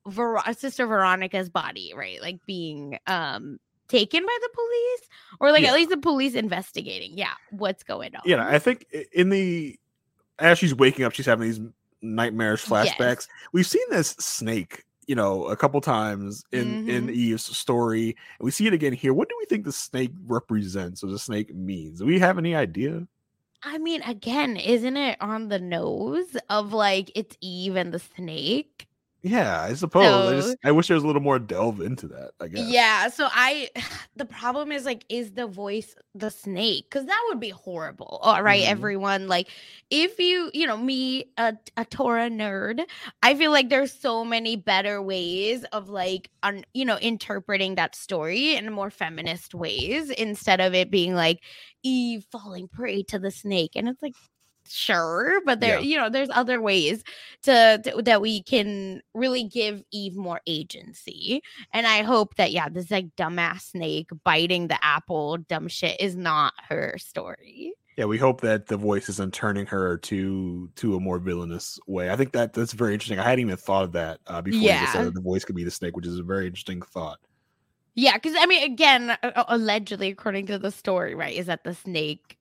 Ver- 0.08 0.40
sister 0.54 0.88
Veronica's 0.88 1.50
body, 1.50 1.94
right? 1.96 2.22
Like 2.22 2.46
being 2.46 2.98
um 3.08 3.60
taken 3.90 4.24
by 4.24 4.38
the 4.42 4.50
police, 4.54 5.10
or 5.40 5.52
like 5.52 5.64
Yeah. 5.64 5.70
at 5.70 5.76
least 5.76 5.90
the 5.90 5.98
police 5.98 6.34
investigating. 6.36 7.18
Yeah, 7.18 7.34
what's 7.52 7.84
going 7.84 8.16
on? 8.16 8.22
Yeah, 8.26 8.48
I 8.48 8.60
think 8.60 8.86
in 9.12 9.30
the 9.30 9.78
as 10.40 10.60
she's 10.60 10.76
waking 10.76 11.04
up, 11.04 11.14
she's 11.14 11.26
having 11.26 11.48
these 11.48 11.60
nightmarish 12.02 12.70
Yes. 12.70 12.94
flashbacks. 12.94 13.28
We've 13.54 13.66
seen 13.66 13.82
this 13.90 14.10
snake, 14.20 14.84
you 15.08 15.16
know, 15.16 15.46
a 15.48 15.56
couple 15.58 15.82
times 15.82 16.44
in 16.52 16.80
in 16.88 17.10
Mhm. 17.10 17.12
Eve's 17.12 17.44
story, 17.58 18.10
and 18.40 18.46
we 18.46 18.52
see 18.52 18.68
it 18.68 18.74
again 18.74 18.94
here. 18.94 19.14
What 19.14 19.30
do 19.30 19.36
we 19.40 19.46
think 19.46 19.66
the 19.66 19.72
snake 19.72 20.12
represents 20.26 21.04
or 21.04 21.08
the 21.08 21.20
snake 21.20 21.54
means? 21.56 22.00
Do 22.00 22.06
we 22.06 22.20
have 22.20 22.38
any 22.38 22.56
idea? 22.56 23.08
I 23.64 23.78
mean, 23.78 24.02
again, 24.04 24.56
isn't 24.58 24.98
it 24.98 25.20
on 25.22 25.50
the 25.50 25.60
nose 25.60 26.36
of 26.50 26.74
like 26.74 27.12
it's 27.16 27.38
Eve 27.42 27.76
and 27.76 27.94
the 27.94 28.00
snake? 28.00 28.87
Yeah, 29.24 29.62
I 29.62 29.74
suppose. 29.74 30.28
I 30.28 30.36
just 30.36 30.58
I 30.64 30.72
wish 30.72 30.88
there 30.88 30.96
was 30.96 31.04
a 31.04 31.08
little 31.08 31.22
more 31.22 31.40
delve 31.40 31.82
into 31.82 32.08
that. 32.10 32.32
I 32.40 32.48
guess. 32.48 32.62
Yeah, 32.68 33.10
so 33.10 33.28
I 33.32 33.70
the 34.16 34.26
problem 34.26 34.72
is 34.72 34.86
like 34.86 35.06
is 35.10 35.34
the 35.34 35.48
voice 35.48 35.96
the 36.16 36.30
snake 36.30 36.90
cuz 36.92 37.06
that 37.06 37.24
would 37.28 37.40
be 37.40 37.50
horrible. 37.50 38.20
All 38.22 38.42
right, 38.44 38.64
Mhm. 38.64 38.68
everyone 38.70 39.28
like 39.28 39.50
if 39.90 40.20
you, 40.20 40.52
you 40.54 40.66
know, 40.68 40.78
me 40.78 41.26
a, 41.38 41.56
a 41.78 41.86
Torah 41.86 42.30
nerd, 42.30 42.86
I 43.24 43.36
feel 43.36 43.52
like 43.52 43.70
there's 43.70 43.92
so 43.92 44.24
many 44.24 44.56
better 44.56 45.02
ways 45.02 45.64
of 45.74 45.90
like 45.90 46.30
un, 46.44 46.64
you 46.74 46.86
know, 46.86 46.98
interpreting 46.98 47.76
that 47.76 47.96
story 47.96 48.56
in 48.56 48.72
more 48.72 48.92
feminist 48.92 49.54
ways 49.56 50.10
instead 50.12 50.62
of 50.62 50.74
it 50.76 50.90
being 50.92 51.16
like 51.16 51.40
Eve 51.84 52.26
falling 52.32 52.68
prey 52.68 53.04
to 53.04 53.20
the 53.20 53.32
snake 53.32 53.72
and 53.76 53.88
it's 53.90 54.02
like 54.02 54.14
sure 54.70 55.42
but 55.46 55.60
there 55.60 55.80
Yeah. 55.80 55.80
you 55.80 55.98
know 55.98 56.10
there's 56.10 56.30
other 56.32 56.62
ways 56.62 57.04
to, 57.44 57.80
to 57.84 58.02
that 58.04 58.22
we 58.22 58.44
can 58.44 59.02
really 59.14 59.44
give 59.44 59.82
eve 59.92 60.16
more 60.16 60.42
agency 60.48 61.42
and 61.74 61.88
i 61.88 62.02
hope 62.04 62.36
that 62.36 62.52
yeah 62.52 62.70
this 62.70 62.92
like 62.92 63.08
dumbass 63.16 63.62
snake 63.72 64.10
biting 64.24 64.68
the 64.68 64.78
apple 64.86 65.38
dumb 65.50 65.68
shit 65.68 66.00
is 66.00 66.16
not 66.16 66.54
her 66.70 66.96
story 66.98 67.74
Yeah, 67.98 68.06
we 68.06 68.20
hope 68.20 68.42
that 68.42 68.68
the 68.68 68.78
voice 68.78 69.10
isn't 69.10 69.34
turning 69.34 69.66
her 69.66 69.98
to 69.98 70.70
to 70.76 70.96
a 70.96 71.00
more 71.00 71.18
villainous 71.20 71.80
way. 71.88 72.12
I 72.12 72.16
think 72.16 72.32
that 72.34 72.54
that's 72.54 72.74
very 72.74 72.94
interesting. 72.94 73.18
I 73.18 73.24
hadn't 73.24 73.40
even 73.40 73.58
thought 73.58 73.86
of 73.86 73.92
that 73.94 74.20
uh, 74.28 74.40
before 74.44 74.70
you 74.72 74.78
just 74.78 74.94
Yeah. 74.94 75.00
said 75.00 75.06
that 75.08 75.16
the 75.16 75.22
voice 75.22 75.44
could 75.44 75.56
be 75.56 75.64
the 75.64 75.72
snake, 75.72 75.96
which 75.96 76.06
is 76.06 76.20
a 76.20 76.24
very 76.24 76.46
interesting 76.46 76.82
thought. 76.94 77.18
yeah 77.96 78.14
because 78.14 78.36
i 78.38 78.46
mean 78.46 78.64
again 78.72 79.18
allegedly 79.48 80.10
according 80.10 80.46
to 80.46 80.60
the 80.60 80.70
story 80.72 81.16
right 81.16 81.36
is 81.36 81.48
that 81.48 81.64
the 81.64 81.74
snake 81.74 82.38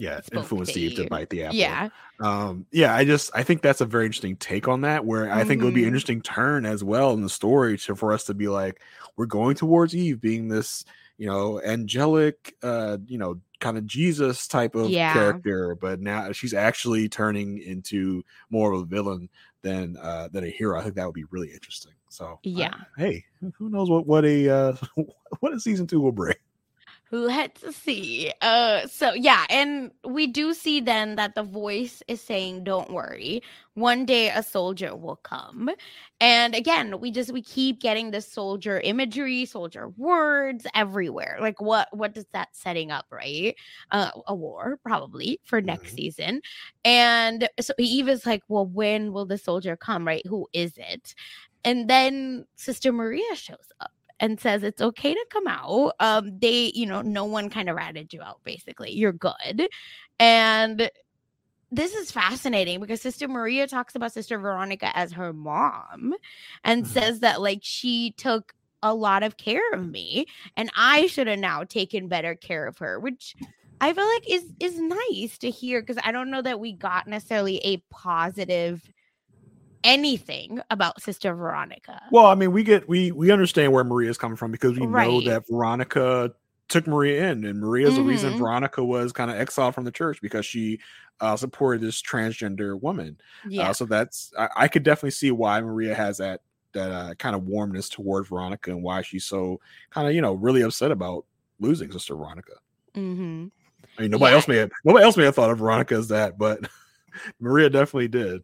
Yeah, 0.00 0.20
influenced 0.32 0.76
Eve 0.76 0.96
to 0.96 1.04
bite 1.08 1.28
the 1.30 1.44
apple. 1.44 1.58
yeah 1.58 1.88
um 2.20 2.66
yeah 2.72 2.94
i 2.94 3.04
just 3.04 3.30
i 3.34 3.42
think 3.42 3.62
that's 3.62 3.80
a 3.80 3.86
very 3.86 4.06
interesting 4.06 4.36
take 4.36 4.66
on 4.68 4.80
that 4.82 5.04
where 5.06 5.30
i 5.32 5.44
think 5.44 5.60
it 5.62 5.64
would 5.64 5.74
be 5.74 5.80
an 5.82 5.84
Mhm. 5.84 5.88
interesting 5.88 6.20
turn 6.22 6.64
as 6.66 6.82
well 6.84 7.12
in 7.12 7.20
the 7.22 7.28
story 7.30 7.78
to 7.78 7.94
for 7.94 8.12
us 8.12 8.24
to 8.24 8.34
be 8.34 8.48
like 8.48 8.80
we're 9.16 9.26
going 9.26 9.54
towards 9.56 9.94
eve 9.96 10.20
being 10.20 10.48
this 10.48 10.84
you 11.18 11.26
know 11.26 11.60
angelic 11.62 12.54
uh 12.62 12.98
you 13.06 13.16
know 13.18 13.40
kind 13.60 13.76
of 13.78 13.86
jesus 13.86 14.46
type 14.48 14.74
of 14.74 14.90
Yeah. 14.90 15.12
character 15.12 15.74
but 15.74 16.00
now 16.00 16.32
she's 16.32 16.54
actually 16.54 17.08
turning 17.08 17.58
into 17.58 18.22
more 18.50 18.72
of 18.72 18.80
a 18.82 18.84
villain 18.84 19.28
than 19.62 19.96
uh 20.00 20.28
than 20.32 20.44
a 20.44 20.48
hero 20.50 20.78
i 20.78 20.82
think 20.82 20.94
that 20.96 21.04
would 21.06 21.14
be 21.14 21.24
really 21.30 21.52
interesting 21.52 21.92
so 22.08 22.26
I- 22.26 22.38
Yeah. 22.42 22.74
hey 22.98 23.24
who 23.58 23.68
knows 23.70 23.88
what 23.90 24.06
what 24.06 24.24
a 24.24 24.48
uh 24.48 24.76
what 25.40 25.52
a 25.54 25.60
season 25.60 25.86
two 25.86 26.00
will 26.00 26.12
bring 26.12 26.36
Let's 27.12 27.74
see. 27.76 28.32
Uh 28.40 28.86
so 28.86 29.12
yeah, 29.14 29.44
and 29.50 29.90
we 30.04 30.28
do 30.28 30.54
see 30.54 30.80
then 30.80 31.16
that 31.16 31.34
the 31.34 31.42
voice 31.42 32.04
is 32.06 32.20
saying 32.20 32.62
don't 32.62 32.92
worry. 32.92 33.42
One 33.74 34.04
day 34.06 34.28
a 34.30 34.44
soldier 34.44 34.94
will 34.94 35.16
come. 35.16 35.70
And 36.20 36.54
again, 36.54 37.00
we 37.00 37.10
just 37.10 37.32
we 37.32 37.42
keep 37.42 37.80
getting 37.80 38.12
the 38.12 38.20
soldier 38.20 38.78
imagery, 38.84 39.44
soldier 39.44 39.88
words 39.96 40.68
everywhere. 40.72 41.38
Like 41.40 41.60
what 41.60 41.88
what 41.92 42.14
does 42.14 42.26
that 42.32 42.50
setting 42.52 42.92
up, 42.92 43.06
right? 43.10 43.56
Uh 43.90 44.10
a 44.28 44.34
war 44.34 44.78
probably 44.84 45.40
for 45.44 45.60
next 45.60 45.92
Mhm. 45.92 45.96
season. 45.96 46.40
And 46.84 47.48
so 47.60 47.72
Eve 47.78 48.08
is 48.08 48.24
like, 48.24 48.42
"Well, 48.48 48.66
when 48.66 49.12
will 49.12 49.26
the 49.26 49.38
soldier 49.38 49.76
come, 49.76 50.06
right? 50.06 50.24
Who 50.26 50.46
is 50.52 50.74
it?" 50.76 51.14
And 51.64 51.90
then 51.90 52.46
Sister 52.56 52.92
Maria 52.92 53.34
shows 53.36 53.72
up 53.80 53.90
and 54.20 54.38
says 54.38 54.62
it's 54.62 54.82
okay 54.82 55.14
to 55.14 55.26
come 55.30 55.48
out. 55.48 55.94
Um, 55.98 56.38
they, 56.38 56.70
you 56.74 56.86
know, 56.86 57.02
no 57.02 57.24
one 57.24 57.50
kind 57.50 57.68
of 57.68 57.76
ratted 57.76 58.12
you 58.12 58.22
out, 58.22 58.40
basically. 58.44 58.92
You're 58.92 59.12
good. 59.12 59.68
And 60.20 60.90
this 61.72 61.94
is 61.94 62.10
fascinating 62.12 62.80
because 62.80 63.00
Sister 63.00 63.28
Maria 63.28 63.66
talks 63.66 63.94
about 63.94 64.12
Sister 64.12 64.38
Veronica 64.38 64.96
as 64.96 65.12
her 65.12 65.32
mom 65.32 66.14
and 66.64 66.84
Mhm. 66.84 66.88
says 66.88 67.20
that 67.20 67.40
like 67.40 67.60
she 67.62 68.12
took 68.12 68.54
a 68.82 68.94
lot 68.94 69.22
of 69.22 69.36
care 69.36 69.72
of 69.72 69.88
me 69.88 70.26
and 70.56 70.70
I 70.76 71.06
should 71.06 71.26
have 71.26 71.38
now 71.38 71.64
taken 71.64 72.08
better 72.08 72.34
care 72.34 72.66
of 72.66 72.78
her, 72.78 72.98
which 72.98 73.36
I 73.80 73.92
feel 73.92 74.06
like 74.06 74.28
is 74.30 74.52
is 74.60 74.78
nice 74.78 75.38
to 75.38 75.50
hear 75.50 75.80
because 75.80 75.98
I 76.04 76.12
don't 76.12 76.30
know 76.30 76.42
that 76.42 76.60
we 76.60 76.72
got 76.72 77.06
necessarily 77.06 77.58
a 77.58 77.78
positive 77.90 78.90
anything 79.84 80.60
about 80.70 81.00
Sister 81.02 81.34
Veronica. 81.34 82.00
Well, 82.10 82.26
I 82.26 82.34
mean, 82.34 82.52
we 82.52 82.62
get 82.62 82.88
we 82.88 83.12
we 83.12 83.30
understand 83.30 83.72
where 83.72 83.84
Maria's 83.84 84.18
coming 84.18 84.36
from 84.36 84.50
because 84.52 84.78
we 84.78 84.86
know 84.86 85.20
that 85.22 85.44
Veronica 85.50 86.32
took 86.68 86.86
Maria 86.86 87.30
in, 87.30 87.44
and 87.44 87.58
Maria's 87.60 87.96
the 87.96 88.02
reason 88.02 88.34
Mhm. 88.34 88.38
Veronica 88.38 88.84
was 88.84 89.12
kind 89.12 89.30
of 89.30 89.36
exiled 89.36 89.74
from 89.74 89.84
the 89.84 89.90
church 89.90 90.20
because 90.22 90.46
she 90.46 90.78
uh, 91.20 91.36
supported 91.36 91.82
this 91.82 92.00
transgender 92.00 92.80
woman. 92.80 93.18
yeah. 93.46 93.68
Uh, 93.70 93.72
so 93.74 93.84
that's 93.84 94.32
I, 94.38 94.48
I 94.56 94.68
could 94.68 94.82
definitely 94.84 95.10
see 95.10 95.30
why 95.32 95.60
Maria 95.60 95.94
has 95.94 96.18
that 96.18 96.40
that 96.72 96.90
uh, 96.92 97.14
kind 97.14 97.34
of 97.34 97.42
warmness 97.44 97.88
toward 97.88 98.28
Veronica 98.28 98.70
and 98.70 98.82
why 98.82 99.02
she's 99.02 99.24
so 99.24 99.60
kind 99.90 100.06
of 100.08 100.14
you 100.14 100.20
know 100.22 100.34
really 100.34 100.62
upset 100.62 100.90
about 100.92 101.24
losing 101.58 101.90
Sister 101.90 102.14
Veronica. 102.14 102.52
mm-hmm. 102.94 103.46
I 103.98 104.02
mean, 104.02 104.10
nobody 104.12 104.30
Yeah. 104.30 104.36
else 104.36 104.48
may 104.48 104.56
have 104.58 104.70
nobody 104.84 105.04
else 105.04 105.16
may 105.16 105.24
have 105.24 105.34
thought 105.34 105.50
of 105.50 105.58
Veronica 105.58 105.94
as 105.96 106.08
that, 106.08 106.38
but 106.38 106.60
Maria 107.40 107.68
definitely 107.68 108.08
did. 108.08 108.42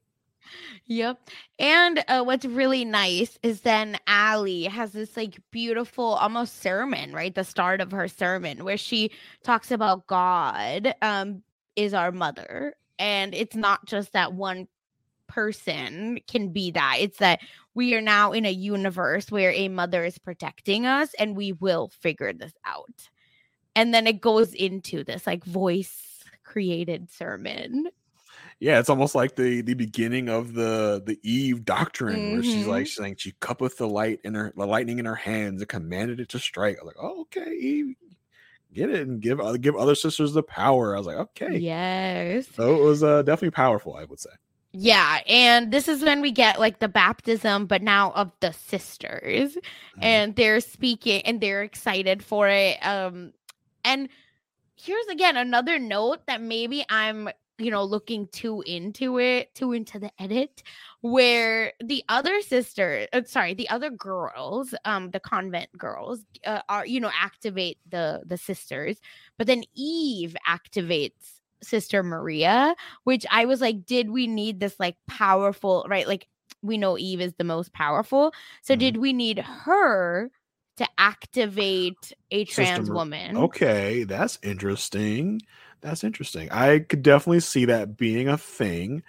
Yep. 0.87 1.31
And 1.59 2.05
uh, 2.09 2.23
what's 2.23 2.45
really 2.45 2.85
nice 2.85 3.39
is 3.43 3.63
then 3.63 3.99
Allie 4.07 4.65
has 4.65 4.93
this 4.93 5.17
like 5.17 5.39
beautiful 5.51 6.15
almost 6.15 6.61
sermon, 6.61 7.13
right? 7.13 7.35
The 7.35 7.45
start 7.45 7.81
of 7.81 7.93
her 7.93 8.09
sermon 8.09 8.65
where 8.65 8.77
she 8.77 9.11
talks 9.43 9.71
about 9.71 10.07
God 10.07 10.95
um 11.03 11.43
is 11.77 11.95
our 11.95 12.13
mother. 12.13 12.75
And 12.99 13.35
it's 13.35 13.57
not 13.57 13.85
just 13.87 14.13
that 14.13 14.33
one 14.33 14.69
person 15.29 16.19
can 16.29 16.49
be 16.51 16.71
that. 16.71 16.97
It's 17.01 17.19
that 17.19 17.41
we 17.75 17.95
are 17.95 18.01
now 18.01 18.33
in 18.33 18.47
a 18.47 18.51
universe 18.51 19.31
where 19.31 19.53
a 19.53 19.69
mother 19.69 20.05
is 20.05 20.19
protecting 20.19 20.87
us 20.87 21.11
and 21.19 21.37
we 21.37 21.53
will 21.53 21.89
figure 21.89 22.33
this 22.33 22.55
out. 22.65 23.09
And 23.75 23.93
then 23.93 24.07
it 24.07 24.21
goes 24.23 24.55
into 24.55 25.05
this 25.05 25.27
like 25.27 25.45
voice 25.45 26.25
created 26.45 27.11
sermon. 27.11 27.89
Yeah, 28.59 28.79
it's 28.81 28.89
almost 28.89 29.15
like 29.15 29.37
the 29.37 29.61
the 29.61 29.75
beginning 29.75 30.29
of 30.31 30.55
the 30.55 31.03
the 31.05 31.19
Eve 31.23 31.65
doctrine, 31.65 32.31
where 32.31 32.43
she's 32.43 32.67
like 32.67 32.85
Mhm. 32.85 32.87
she's 32.87 32.97
saying 32.97 33.17
she 33.19 33.33
cuppeth 33.41 33.77
the 33.77 33.87
light 33.89 34.21
in 34.25 34.35
her 34.35 34.53
the 34.57 34.67
lightning 34.67 34.99
in 34.99 35.05
her 35.05 35.15
hands 35.15 35.61
and 35.61 35.69
commanded 35.69 36.21
it 36.21 36.31
to 36.31 36.39
strike. 36.39 36.79
I 36.81 36.85
was 36.85 36.95
like, 36.97 37.05
oh, 37.05 37.21
okay, 37.23 37.53
Eve, 37.55 37.95
get 38.73 38.91
it 38.91 39.07
and 39.09 39.21
give 39.21 39.41
other 39.41 39.59
give 39.59 39.77
other 39.77 39.95
sisters 39.95 40.33
the 40.35 40.43
power. 40.43 40.95
I 40.95 40.99
was 40.99 41.07
like, 41.07 41.17
okay, 41.17 41.59
Yes. 41.59 42.49
so 42.55 42.77
it 42.77 42.83
was 42.83 43.03
uh, 43.03 43.23
definitely 43.23 43.51
powerful. 43.53 43.95
I 43.97 44.05
would 44.05 44.21
say. 44.21 44.31
Yeah, 44.73 45.21
and 45.27 45.73
this 45.73 45.89
is 45.89 46.03
when 46.03 46.21
we 46.21 46.31
get 46.33 46.61
like 46.61 46.81
the 46.81 46.89
baptism, 46.89 47.67
but 47.67 47.83
now 47.83 48.11
of 48.13 48.31
the 48.41 48.53
sisters, 48.53 49.57
Mm-hmm. 49.97 50.03
and 50.03 50.37
they're 50.37 50.61
speaking 50.61 51.23
and 51.23 51.41
they're 51.41 51.63
excited 51.63 52.23
for 52.23 52.49
it. 52.49 52.77
Um, 52.87 53.33
and 53.85 54.09
here's 54.77 55.07
again 55.07 55.37
another 55.37 55.79
note 55.79 56.27
that 56.27 56.43
maybe 56.43 56.85
I'm, 56.91 57.31
you 57.59 57.71
know, 57.71 57.85
looking 57.85 58.29
too 58.29 58.63
into 58.63 59.19
it, 59.19 59.55
too 59.55 59.73
into 59.73 59.99
the 59.99 60.11
edit, 60.21 60.63
where 61.01 61.73
the 61.81 62.05
other 62.09 62.41
sister, 62.43 63.09
uh, 63.13 63.23
sorry, 63.25 63.55
the 63.55 63.69
other 63.69 63.91
girls, 63.91 64.75
um, 64.85 65.11
the 65.11 65.21
convent 65.21 65.71
girls, 65.77 66.25
uh, 66.45 66.61
are 66.69 66.87
you 66.87 67.01
know 67.01 67.11
activate 67.15 67.79
the 67.89 68.23
the 68.27 68.37
sisters, 68.39 69.01
but 69.39 69.47
then 69.47 69.63
Eve 69.75 70.37
activates 70.49 71.41
Sister 71.63 72.03
Maria 72.03 72.75
which 73.05 73.25
I 73.31 73.45
was 73.47 73.61
like, 73.61 73.87
did 73.87 74.11
we 74.11 74.27
need 74.27 74.61
this 74.61 74.79
like 74.79 74.97
powerful, 75.07 75.87
right? 75.89 76.07
Like 76.07 76.29
we 76.63 76.79
know 76.79 76.99
Eve 76.99 77.21
is 77.21 77.35
the 77.35 77.45
most 77.45 77.73
powerful. 77.73 78.33
So 78.63 78.75
Mhm. 78.75 78.77
did 78.77 78.99
we 78.99 79.13
need 79.13 79.39
her 79.39 80.31
to 80.77 80.87
activate 80.99 82.13
a 82.31 82.45
trans 82.45 82.91
Mar- 82.91 82.91
woman? 82.91 83.51
Okay, 83.51 84.05
that's 84.05 84.39
interesting. 84.43 85.41
That's 85.81 86.05
interesting. 86.05 86.51
I 86.51 86.81
could 86.81 87.03
definitely 87.03 87.41
see 87.41 87.67
that 87.67 87.97
being 87.97 88.29
a 88.29 88.39
thing. 88.39 89.03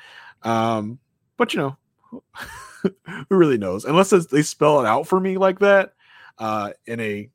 Um, 0.43 0.99
but 1.38 1.53
you 1.53 1.59
know, 1.59 1.78
who 2.11 2.95
really 3.30 3.57
knows? 3.57 3.86
Unless 3.86 4.09
they 4.28 4.41
spell 4.41 4.80
it 4.80 4.86
out 4.86 5.07
for 5.07 5.20
me 5.20 5.38
like 5.38 5.59
that, 5.59 5.93
uh, 6.38 6.72
in 6.86 6.99
a 6.99 7.30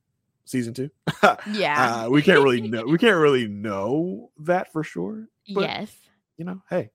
season 0.45 0.75
two. 0.75 0.91
Yeah. 1.53 2.05
uh, 2.05 2.11
we 2.11 2.23
can't 2.23 2.43
really 2.43 2.61
know. 2.61 2.85
We 2.85 2.99
can't 2.99 3.17
really 3.17 3.49
know 3.49 4.31
that 4.41 4.73
for 4.73 4.83
sure. 4.85 5.29
but, 5.55 5.63
yes. 5.63 5.93
You 6.37 6.45
know, 6.45 6.63
hey, 6.69 6.91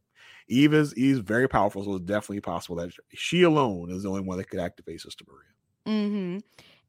Eve 0.48 0.74
is 0.74 0.96
Eve's 0.96 1.20
very 1.20 1.48
powerful, 1.48 1.84
so 1.84 1.96
it's 1.96 2.06
definitely 2.06 2.42
possible 2.42 2.76
that 2.78 2.92
she 3.14 3.44
alone 3.44 3.90
is 3.92 4.04
the 4.04 4.10
only 4.10 4.22
one 4.22 4.38
that 4.38 4.50
could 4.50 4.60
activate 4.60 5.02
Sister 5.02 5.26
Maria. 5.28 5.98
Mm-hmm. 6.00 6.38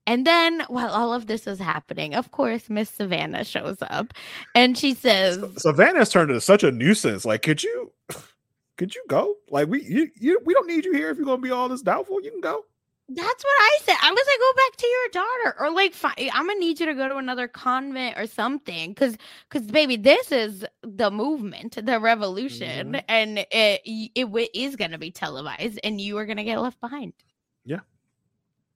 And 0.08 0.26
then 0.26 0.62
while 0.68 0.88
all 0.90 1.12
of 1.12 1.26
this 1.26 1.46
is 1.46 1.58
happening, 1.58 2.14
of 2.14 2.30
course, 2.30 2.70
Miss 2.70 2.88
Savannah 2.88 3.44
shows 3.44 3.76
up 3.82 4.14
and 4.54 4.76
she 4.76 4.94
says, 4.94 5.38
Savannah's 5.58 6.08
turned 6.08 6.30
into 6.30 6.40
such 6.40 6.64
a 6.64 6.72
nuisance. 6.72 7.26
Like, 7.26 7.42
could 7.42 7.62
you, 7.62 7.92
could 8.78 8.94
you 8.94 9.04
go? 9.08 9.34
Like, 9.50 9.68
we 9.68 9.82
you, 9.82 10.08
you 10.16 10.40
we 10.46 10.54
don't 10.54 10.66
need 10.66 10.86
you 10.86 10.94
here 10.94 11.10
if 11.10 11.18
you're 11.18 11.26
gonna 11.26 11.42
be 11.42 11.50
all 11.50 11.68
this 11.68 11.82
doubtful. 11.82 12.22
You 12.22 12.30
can 12.30 12.40
go. 12.40 12.64
That's 13.10 13.44
what 13.44 13.58
I 13.60 13.78
said. 13.84 13.96
I 14.02 14.10
was 14.10 14.26
like, 14.26 14.38
go 14.38 14.52
back 14.56 14.76
to 14.76 14.86
your 14.86 15.08
daughter, 15.24 15.56
or 15.60 15.70
like, 15.72 15.94
fi- 15.94 16.30
I'm 16.32 16.46
gonna 16.46 16.58
need 16.58 16.80
you 16.80 16.86
to 16.86 16.94
go 16.94 17.08
to 17.08 17.16
another 17.16 17.48
convent 17.48 18.18
or 18.18 18.26
something, 18.26 18.90
because, 18.90 19.16
because, 19.48 19.66
baby, 19.70 19.96
this 19.96 20.30
is 20.32 20.64
the 20.82 21.10
movement, 21.10 21.78
the 21.84 22.00
revolution, 22.00 22.92
Mhm. 22.92 23.04
and 23.08 23.38
it 23.50 23.80
it 24.14 24.24
wi- 24.24 24.50
is 24.54 24.76
gonna 24.76 24.98
be 24.98 25.10
televised, 25.10 25.80
and 25.84 26.00
you 26.00 26.18
are 26.18 26.26
gonna 26.26 26.44
get 26.44 26.60
left 26.60 26.80
behind. 26.80 27.12
Yeah. 27.64 27.80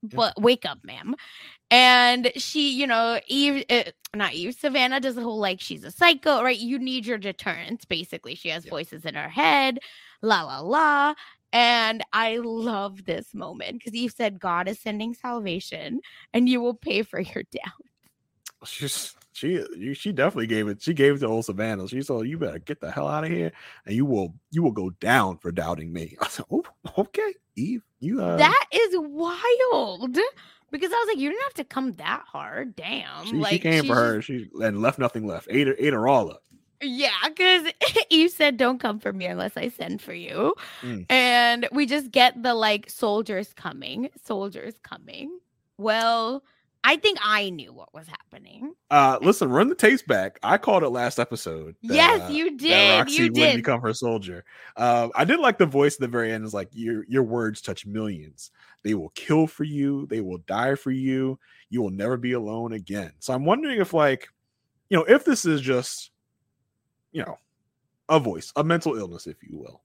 But 0.02 0.40
wake 0.40 0.64
up, 0.64 0.78
ma'am. 0.84 1.14
And 1.70 2.32
she, 2.36 2.72
you 2.72 2.86
know, 2.86 3.20
Eve, 3.28 3.64
uh, 3.70 3.84
not 4.14 4.34
Eve, 4.34 4.54
Savannah 4.54 5.00
does 5.00 5.14
the 5.14 5.22
whole 5.22 5.38
like 5.38 5.60
she's 5.60 5.84
a 5.84 5.90
psycho, 5.90 6.42
right? 6.42 6.58
You 6.58 6.78
need 6.78 7.06
your 7.06 7.18
deterrence. 7.18 7.84
Basically, 7.84 8.34
she 8.34 8.48
has 8.48 8.64
voices 8.64 9.04
in 9.04 9.14
her 9.14 9.28
head, 9.28 9.78
la 10.20 10.42
la 10.42 10.60
la. 10.60 11.14
And 11.52 12.02
I 12.12 12.38
love 12.38 13.04
this 13.04 13.34
moment 13.34 13.74
because 13.74 13.94
Eve 13.94 14.12
said, 14.16 14.40
God 14.40 14.68
is 14.68 14.80
sending 14.80 15.14
salvation 15.14 16.00
and 16.32 16.48
you 16.48 16.60
will 16.60 16.74
pay 16.74 17.02
for 17.02 17.20
your 17.20 17.42
down. 17.52 17.72
She's 18.64 19.14
she 19.32 19.64
you, 19.76 19.94
she 19.94 20.12
definitely 20.12 20.46
gave 20.46 20.68
it. 20.68 20.82
She 20.82 20.94
gave 20.94 21.16
it 21.16 21.18
to 21.20 21.26
old 21.26 21.44
Savannah. 21.44 21.88
She 21.88 22.02
said, 22.02 22.26
you 22.26 22.38
better 22.38 22.58
get 22.58 22.80
the 22.80 22.90
hell 22.90 23.08
out 23.08 23.24
of 23.24 23.30
here, 23.30 23.50
and 23.86 23.94
you 23.94 24.06
will 24.06 24.34
you 24.50 24.62
will 24.62 24.72
go 24.72 24.90
down 24.90 25.38
for 25.38 25.50
doubting 25.50 25.92
me. 25.92 26.16
I 26.20 26.28
said, 26.28 26.44
oh, 26.50 26.64
okay, 26.98 27.34
Eve, 27.56 27.82
you 28.00 28.22
uh, 28.22 28.36
that 28.36 28.66
is 28.72 28.94
wild 28.96 30.18
because 30.70 30.90
I 30.90 30.96
was 30.96 31.08
like, 31.08 31.18
you 31.18 31.28
didn't 31.28 31.42
have 31.44 31.54
to 31.54 31.64
come 31.64 31.92
that 31.92 32.24
hard. 32.26 32.74
Damn. 32.74 33.26
she, 33.26 33.36
like 33.36 33.52
she 33.52 33.58
came 33.58 33.84
for 33.84 33.94
her. 33.94 34.22
She 34.22 34.48
and 34.60 34.80
left 34.80 34.98
nothing 34.98 35.26
left. 35.26 35.48
Ate 35.50 35.68
her, 35.68 35.76
ate 35.78 35.92
her 35.92 36.08
all 36.08 36.30
up. 36.30 36.42
Yeah, 36.80 37.10
because 37.24 37.72
you 38.10 38.28
said, 38.28 38.56
Don't 38.56 38.80
come 38.80 38.98
for 38.98 39.12
me 39.12 39.26
unless 39.26 39.56
I 39.56 39.68
send 39.68 40.02
for 40.02 40.14
you. 40.14 40.54
Mm. 40.80 41.06
And 41.10 41.68
we 41.72 41.86
just 41.86 42.10
get 42.10 42.42
the 42.42 42.54
like 42.54 42.90
soldiers 42.90 43.52
coming, 43.52 44.08
soldiers 44.24 44.74
coming. 44.82 45.38
Well, 45.78 46.42
I 46.84 46.96
think 46.96 47.18
I 47.22 47.50
knew 47.50 47.72
what 47.72 47.94
was 47.94 48.06
happening. 48.08 48.74
Uh, 48.90 49.18
listen, 49.22 49.50
run 49.50 49.68
the 49.68 49.74
taste 49.74 50.06
back. 50.06 50.38
I 50.42 50.58
called 50.58 50.82
it 50.82 50.88
last 50.88 51.18
episode. 51.18 51.76
that, 51.84 51.94
Yes, 51.94 52.20
uh, 52.22 52.32
you 52.32 52.56
did, 52.56 52.98
Roxy 52.98 53.14
you 53.14 53.22
would 53.24 53.34
did. 53.34 53.56
become 53.56 53.80
her 53.80 53.94
soldier. 53.94 54.44
Uh, 54.76 55.08
I 55.14 55.24
did 55.24 55.38
like 55.38 55.58
the 55.58 55.66
voice 55.66 55.94
at 55.94 56.00
the 56.00 56.08
very 56.08 56.32
end. 56.32 56.44
Is 56.44 56.54
like 56.54 56.68
your 56.72 57.04
your 57.08 57.22
words 57.22 57.60
touch 57.60 57.86
millions. 57.86 58.50
They 58.82 58.94
will 58.94 59.10
kill 59.10 59.46
for 59.46 59.64
you. 59.64 60.06
They 60.06 60.20
will 60.20 60.38
die 60.38 60.74
for 60.74 60.90
you. 60.90 61.38
You 61.70 61.82
will 61.82 61.90
never 61.90 62.16
be 62.16 62.32
alone 62.32 62.72
again. 62.72 63.12
So 63.20 63.32
I'm 63.32 63.44
wondering 63.44 63.80
if 63.80 63.94
like, 63.94 64.28
you 64.88 64.96
know, 64.96 65.04
if 65.04 65.24
this 65.24 65.44
is 65.44 65.60
just, 65.60 66.10
you 67.12 67.22
know, 67.22 67.38
a 68.08 68.18
voice, 68.18 68.52
a 68.56 68.64
mental 68.64 68.96
illness, 68.96 69.26
if 69.28 69.36
you 69.42 69.56
will. 69.56 69.82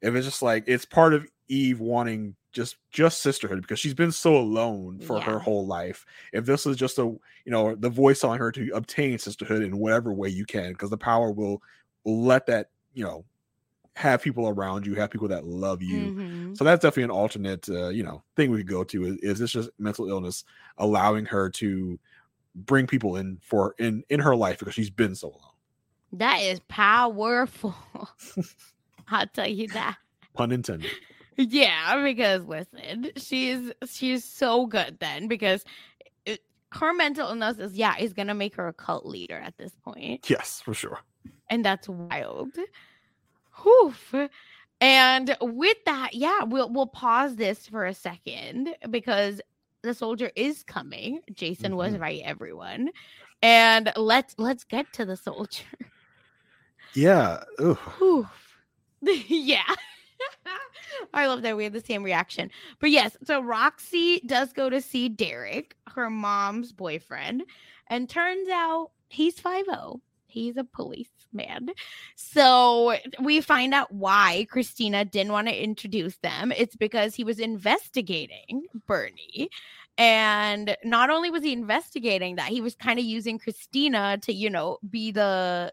If 0.00 0.14
it's 0.14 0.26
just 0.26 0.42
like 0.42 0.64
it's 0.66 0.84
part 0.84 1.14
of 1.14 1.26
Eve 1.48 1.80
wanting 1.80 2.36
just 2.52 2.76
just 2.90 3.22
sisterhood 3.22 3.62
because 3.62 3.80
she's 3.80 3.94
been 3.94 4.12
so 4.12 4.36
alone 4.36 4.98
for 5.00 5.20
her 5.20 5.38
whole 5.38 5.66
life. 5.66 6.04
If 6.32 6.44
this 6.44 6.66
is 6.66 6.76
just 6.76 6.98
a 6.98 7.02
you 7.02 7.20
know 7.46 7.74
the 7.74 7.90
voice 7.90 8.20
telling 8.20 8.38
her 8.38 8.52
to 8.52 8.70
obtain 8.74 9.18
sisterhood 9.18 9.62
in 9.62 9.78
whatever 9.78 10.12
way 10.12 10.28
you 10.28 10.44
can, 10.44 10.72
because 10.72 10.90
the 10.90 10.98
power 10.98 11.30
will 11.30 11.62
will 12.04 12.22
let 12.22 12.46
that 12.46 12.70
you 12.94 13.04
know 13.04 13.24
have 13.94 14.22
people 14.22 14.48
around 14.48 14.86
you, 14.86 14.94
have 14.94 15.10
people 15.10 15.28
that 15.28 15.44
love 15.44 15.82
you. 15.82 16.12
Mhm. 16.12 16.56
So 16.56 16.64
that's 16.64 16.82
definitely 16.82 17.04
an 17.04 17.10
alternate 17.10 17.68
uh, 17.68 17.88
you 17.88 18.02
know 18.02 18.22
thing 18.36 18.50
we 18.50 18.58
could 18.58 18.68
go 18.68 18.84
to. 18.84 19.04
Is, 19.04 19.16
is 19.18 19.38
this 19.38 19.52
just 19.52 19.70
mental 19.78 20.08
illness 20.08 20.44
allowing 20.78 21.26
her 21.26 21.50
to 21.50 21.98
bring 22.54 22.86
people 22.86 23.16
in 23.16 23.38
for 23.42 23.74
in 23.78 24.04
in 24.08 24.20
her 24.20 24.36
life 24.36 24.58
because 24.58 24.74
she's 24.74 24.90
been 24.90 25.14
so 25.14 25.28
alone? 25.28 25.38
That 26.12 26.40
is 26.42 26.60
powerful. 26.68 27.74
I'll 29.08 29.26
tell 29.26 29.48
you 29.48 29.68
that. 29.68 29.96
Pun 30.34 30.52
intended. 30.52 30.90
Yeah, 31.36 32.02
because 32.02 32.44
listen, 32.44 33.10
she's 33.16 33.72
she's 33.88 34.24
so 34.24 34.66
good 34.66 34.98
then 35.00 35.28
because 35.28 35.64
it, 36.26 36.40
her 36.72 36.92
mental 36.92 37.28
illness 37.28 37.58
is 37.58 37.74
yeah 37.74 37.96
is 37.98 38.12
gonna 38.12 38.34
make 38.34 38.54
her 38.56 38.68
a 38.68 38.72
cult 38.72 39.06
leader 39.06 39.36
at 39.38 39.56
this 39.58 39.72
point. 39.84 40.28
Yes, 40.30 40.60
for 40.64 40.74
sure. 40.74 40.98
and 41.48 41.64
that's 41.64 41.88
wild. 41.88 42.56
Whew. 43.62 43.94
And 44.80 45.36
with 45.40 45.76
that, 45.86 46.14
yeah, 46.14 46.42
we'll 46.44 46.68
we'll 46.70 46.86
pause 46.86 47.36
this 47.36 47.66
for 47.66 47.84
a 47.86 47.94
second 47.94 48.74
because 48.90 49.40
the 49.82 49.94
soldier 49.94 50.30
is 50.36 50.62
coming. 50.64 51.20
Jason 51.32 51.76
was 51.76 51.94
Mhm. 51.94 52.00
right, 52.00 52.22
everyone. 52.24 52.90
And 53.42 53.92
let's 53.96 54.34
let's 54.38 54.64
get 54.64 54.92
to 54.94 55.04
the 55.04 55.16
soldier. 55.16 55.64
Yeah. 56.94 57.42
Yeah. 59.28 59.62
I 61.14 61.26
love 61.26 61.42
that 61.42 61.56
we 61.56 61.64
have 61.64 61.72
the 61.72 61.80
same 61.80 62.02
reaction. 62.02 62.50
But 62.80 62.90
yes, 62.90 63.16
so 63.24 63.40
Roxy 63.40 64.20
does 64.20 64.52
go 64.52 64.70
to 64.70 64.80
see 64.80 65.08
Derek, 65.08 65.76
her 65.88 66.10
mom's 66.10 66.72
boyfriend, 66.72 67.44
and 67.88 68.08
turns 68.08 68.48
out 68.48 68.90
he's 69.08 69.38
5'0. 69.38 70.00
He's 70.26 70.56
a 70.56 70.64
policeman. 70.64 71.70
So 72.16 72.96
we 73.20 73.42
find 73.42 73.74
out 73.74 73.92
why 73.92 74.46
Christina 74.50 75.04
didn't 75.04 75.32
want 75.32 75.48
to 75.48 75.62
introduce 75.62 76.16
them. 76.18 76.52
It's 76.56 76.76
because 76.76 77.14
he 77.14 77.22
was 77.22 77.38
investigating 77.38 78.64
Bernie. 78.86 79.50
And 79.98 80.74
not 80.84 81.10
only 81.10 81.28
was 81.28 81.42
he 81.42 81.52
investigating 81.52 82.36
that, 82.36 82.48
he 82.48 82.62
was 82.62 82.74
kind 82.74 82.98
of 82.98 83.04
using 83.04 83.38
Christina 83.38 84.18
to, 84.22 84.32
you 84.32 84.48
know, 84.48 84.78
be 84.88 85.10
the 85.10 85.72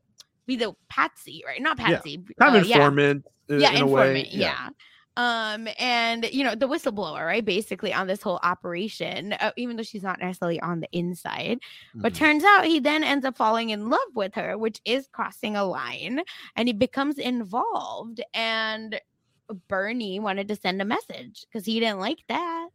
be 0.49 0.57
the 0.57 0.73
patsy, 0.89 1.43
right? 1.47 1.61
Not 1.61 1.79
Yeah. 1.79 1.95
patsy. 1.95 2.23
Kind 2.39 2.55
of 2.57 2.63
uh, 2.63 2.65
yeah 2.65 2.77
informant 2.79 3.25
in, 3.47 3.61
yeah, 3.61 3.71
in 3.71 3.81
a 3.83 3.87
way. 3.87 4.19
informant, 4.19 4.33
yeah. 4.33 4.69
Um, 5.17 5.67
and 5.77 6.29
you 6.31 6.43
know, 6.45 6.55
the 6.55 6.67
whistleblower, 6.67 7.25
right? 7.25 7.43
Basically 7.43 7.93
on 7.93 8.07
this 8.07 8.21
whole 8.21 8.39
operation, 8.41 9.33
uh, 9.33 9.51
even 9.57 9.75
though 9.75 9.83
she's 9.83 10.03
not 10.03 10.19
necessarily 10.19 10.61
on 10.61 10.79
the 10.79 10.87
inside. 10.93 11.59
But 11.95 12.13
Mhm. 12.13 12.17
turns 12.17 12.43
out 12.45 12.65
he 12.65 12.79
then 12.79 13.03
ends 13.03 13.25
up 13.25 13.35
falling 13.35 13.69
in 13.71 13.89
love 13.89 14.11
with 14.15 14.33
her, 14.35 14.57
which 14.57 14.79
is 14.85 15.09
crossing 15.11 15.55
a 15.57 15.65
line, 15.65 16.21
and 16.55 16.69
he 16.69 16.73
becomes 16.73 17.17
involved. 17.17 18.21
And 18.33 18.99
Bernie 19.67 20.19
wanted 20.19 20.47
to 20.47 20.55
send 20.55 20.81
a 20.81 20.85
message 20.85 21.45
because 21.47 21.65
he 21.65 21.79
didn't 21.79 21.99
like 21.99 22.19
that. 22.29 22.69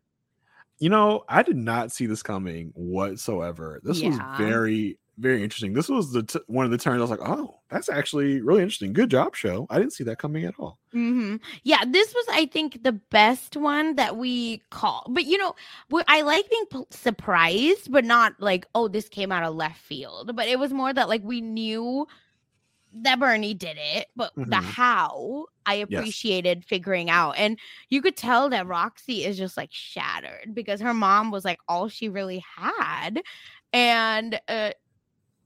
You 0.81 0.91
know, 0.91 1.25
I 1.29 1.43
did 1.45 1.57
not 1.57 1.93
see 1.93 2.07
this 2.07 2.23
coming 2.23 2.73
whatsoever. 2.75 3.81
This 3.83 4.03
Yeah. 4.03 4.09
was 4.09 4.19
very, 4.37 4.99
very 5.19 5.43
interesting. 5.43 5.73
This 5.73 5.89
was 5.89 6.13
the 6.13 6.23
t- 6.23 6.41
one 6.47 6.65
of 6.65 6.71
the 6.71 6.79
turns 6.79 6.99
I 6.99 7.03
was 7.03 7.11
like, 7.11 7.21
oh, 7.23 7.61
that's 7.71 7.89
actually 7.89 8.41
really 8.41 8.63
interesting. 8.63 8.93
Good 8.93 9.11
job, 9.11 9.35
show. 9.37 9.67
I 9.71 9.79
didn't 9.79 9.93
see 9.93 10.05
that 10.05 10.19
coming 10.19 10.45
at 10.45 10.55
all. 10.59 10.79
hmm 10.93 11.37
Yeah, 11.63 11.85
this 11.87 12.13
was, 12.15 12.27
I 12.31 12.47
think, 12.47 12.83
the 12.85 12.93
best 12.93 13.57
one 13.57 13.97
that 13.97 14.17
we 14.17 14.63
call. 14.71 15.07
But 15.11 15.25
you 15.27 15.39
know, 15.39 15.55
I 16.09 16.23
like 16.23 16.49
being 16.51 16.67
p- 16.71 16.85
surprised, 16.91 17.91
but 17.93 18.05
not 18.05 18.35
like, 18.41 18.67
oh, 18.75 18.89
this 18.89 19.09
came 19.09 19.33
out 19.33 19.45
of 19.45 19.55
left 19.55 19.81
field. 19.81 20.35
But 20.37 20.49
it 20.49 20.59
was 20.59 20.73
more 20.73 20.93
that 20.93 21.09
like 21.09 21.23
we 21.25 21.41
knew 21.41 22.07
that 22.97 23.19
Bernie 23.19 23.55
did 23.55 23.77
it, 23.79 24.07
but 24.15 24.33
the 24.47 24.57
Mhm. 24.57 24.63
how 24.63 25.47
I 25.67 25.75
appreciated 25.77 26.65
figuring 26.65 27.11
out. 27.11 27.33
And 27.37 27.59
you 27.89 28.01
could 28.03 28.17
tell 28.17 28.49
that 28.51 28.67
Roxy 28.69 29.25
is 29.25 29.37
just 29.37 29.57
like 29.57 29.71
shattered 29.73 30.55
because 30.55 30.81
her 30.81 30.95
mom 30.95 31.31
was 31.33 31.45
like 31.45 31.59
all 31.69 31.89
she 31.89 32.09
really 32.09 32.39
had. 32.57 33.21
And 33.73 34.41
uh 34.47 34.71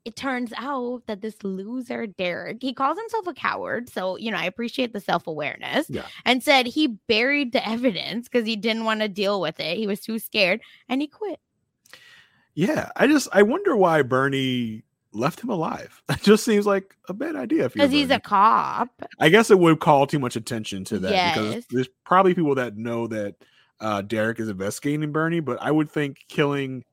it 0.04 0.16
turns 0.16 0.52
out 0.56 1.02
that 1.06 1.20
this 1.20 1.36
loser 1.42 2.06
Derek, 2.06 2.58
he 2.62 2.72
calls 2.72 2.98
himself 2.98 3.26
a 3.26 3.34
coward. 3.34 3.88
So, 3.90 4.16
you 4.16 4.30
know, 4.30 4.38
I 4.38 4.44
appreciate 4.44 4.92
the 4.92 5.00
self 5.00 5.26
awareness 5.26 5.88
Yeah. 5.90 6.06
and 6.24 6.42
said 6.42 6.66
he 6.66 6.86
buried 7.08 7.52
the 7.52 7.66
evidence 7.68 8.28
because 8.28 8.46
he 8.46 8.56
didn't 8.56 8.84
want 8.84 9.00
to 9.00 9.08
deal 9.08 9.40
with 9.40 9.60
it. 9.60 9.76
He 9.76 9.86
was 9.86 10.00
too 10.00 10.18
scared 10.18 10.60
and 10.88 11.00
he 11.00 11.08
quit. 11.08 11.40
Yeah, 12.54 12.90
I 12.96 13.06
just 13.06 13.28
I 13.32 13.42
wonder 13.42 13.76
why 13.76 14.02
Bernie 14.02 14.82
left 15.12 15.40
him 15.40 15.50
alive. 15.50 16.02
It 16.10 16.22
just 16.22 16.44
seems 16.44 16.66
like 16.66 16.96
a 17.08 17.14
bad 17.14 17.36
idea. 17.36 17.68
Because 17.68 17.90
he's 17.90 18.10
a 18.10 18.18
cop. 18.20 18.88
I 19.20 19.28
guess 19.28 19.50
it 19.50 19.58
would 19.58 19.78
call 19.80 20.06
too 20.06 20.18
much 20.18 20.36
attention 20.36 20.84
to 20.84 20.98
that 21.00 21.12
Yes. 21.12 21.36
because 21.38 21.66
there's 21.70 21.88
probably 22.04 22.34
people 22.34 22.54
that 22.56 22.76
know 22.76 23.06
that 23.08 23.36
uh, 23.80 24.02
Derek 24.02 24.40
is 24.40 24.48
investigating 24.48 25.12
Bernie, 25.12 25.38
but 25.40 25.62
I 25.62 25.70
would 25.70 25.88
think 25.90 26.24
killing 26.28 26.84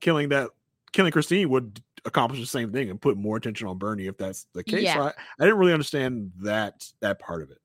killing 0.00 0.30
that 0.30 0.48
killing 0.92 1.12
Christine 1.12 1.50
would 1.50 1.82
accomplish 2.04 2.40
the 2.40 2.46
same 2.46 2.72
thing 2.72 2.90
and 2.90 3.00
put 3.00 3.16
more 3.16 3.36
attention 3.36 3.66
on 3.66 3.78
Bernie 3.78 4.06
if 4.06 4.16
that's 4.16 4.46
the 4.54 4.62
case. 4.64 4.82
Yeah. 4.84 4.94
So 4.94 5.00
I, 5.02 5.12
I 5.38 5.44
didn't 5.44 5.58
really 5.58 5.72
understand 5.72 6.32
that 6.40 6.84
that 7.00 7.18
part 7.18 7.42
of 7.42 7.50
it. 7.50 7.58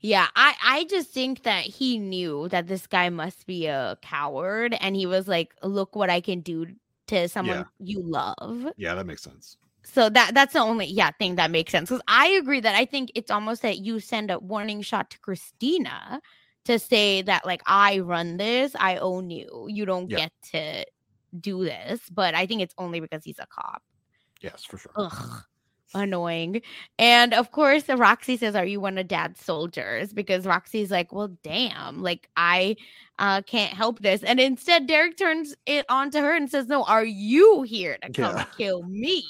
Yeah, 0.00 0.26
I 0.36 0.54
I 0.62 0.84
just 0.84 1.10
think 1.10 1.44
that 1.44 1.64
he 1.64 1.98
knew 1.98 2.48
that 2.48 2.66
this 2.66 2.86
guy 2.86 3.08
must 3.08 3.46
be 3.46 3.66
a 3.66 3.96
coward 4.02 4.76
and 4.80 4.94
he 4.94 5.06
was 5.06 5.26
like, 5.28 5.54
"Look 5.62 5.96
what 5.96 6.10
I 6.10 6.20
can 6.20 6.40
do 6.40 6.66
to 7.06 7.28
someone 7.28 7.58
Yeah. 7.58 7.64
you 7.78 8.02
love. 8.02 8.66
Yeah, 8.76 8.94
that 8.94 9.06
makes 9.06 9.22
sense. 9.22 9.56
So 9.82 10.08
that 10.10 10.34
that's 10.34 10.52
the 10.54 10.60
only 10.60 10.86
yeah 10.86 11.10
thing 11.18 11.36
that 11.36 11.50
makes 11.50 11.72
sense. 11.72 11.88
Because 11.90 12.02
I 12.08 12.28
agree 12.28 12.60
that 12.60 12.74
I 12.74 12.84
think 12.84 13.12
it's 13.14 13.30
almost 13.30 13.62
that 13.62 13.78
you 13.78 14.00
send 14.00 14.30
a 14.30 14.38
warning 14.38 14.82
shot 14.82 15.10
to 15.10 15.18
Christina 15.20 16.20
to 16.64 16.78
say 16.78 17.20
that 17.22 17.44
like 17.46 17.62
I 17.66 17.98
run 18.00 18.36
this, 18.38 18.74
I 18.78 18.96
own 18.96 19.30
you. 19.30 19.66
You 19.68 19.84
don't 19.84 20.10
Yeah. 20.10 20.16
get 20.18 20.32
to 20.52 20.84
do 21.40 21.64
this. 21.64 22.00
But 22.10 22.34
I 22.34 22.46
think 22.46 22.62
it's 22.62 22.74
only 22.78 23.00
because 23.00 23.24
he's 23.24 23.38
a 23.38 23.46
cop. 23.46 23.82
Yes, 24.40 24.64
for 24.64 24.78
sure. 24.78 24.92
Ugh, 24.96 25.42
annoying. 25.94 26.60
And 26.98 27.32
of 27.34 27.50
course, 27.52 27.88
Roxy 27.88 28.36
says, 28.36 28.54
"Are 28.54 28.64
you 28.66 28.80
one 28.80 28.98
of 28.98 29.08
Dad's 29.08 29.40
soldiers?" 29.44 30.12
Because 30.12 30.46
Roxy's 30.46 30.90
like, 30.90 31.12
"Well, 31.12 31.28
damn, 31.42 32.02
like 32.02 32.28
I 32.36 32.76
uh, 33.18 33.42
can't 33.42 33.72
help 33.72 34.00
this." 34.00 34.22
And 34.22 34.38
instead, 34.40 34.86
Derek 34.86 35.16
turns 35.16 35.54
it 35.66 35.86
on 35.88 36.10
to 36.10 36.20
her 36.20 36.34
and 36.34 36.50
says, 36.50 36.66
"No, 36.68 36.84
are 36.84 37.04
you 37.04 37.62
here 37.62 37.96
to 38.02 38.12
come 38.12 38.36
Yeah. 38.36 38.44
kill 38.56 38.82
me?" 38.82 39.24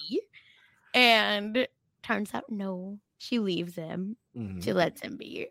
And 0.95 1.67
turns 2.03 2.33
out, 2.35 2.45
no, 2.51 2.99
she 3.19 3.39
leaves 3.39 3.75
him. 3.75 4.17
Mhm. 4.37 4.63
She 4.63 4.73
lets 4.73 5.01
him 5.01 5.17
be. 5.17 5.49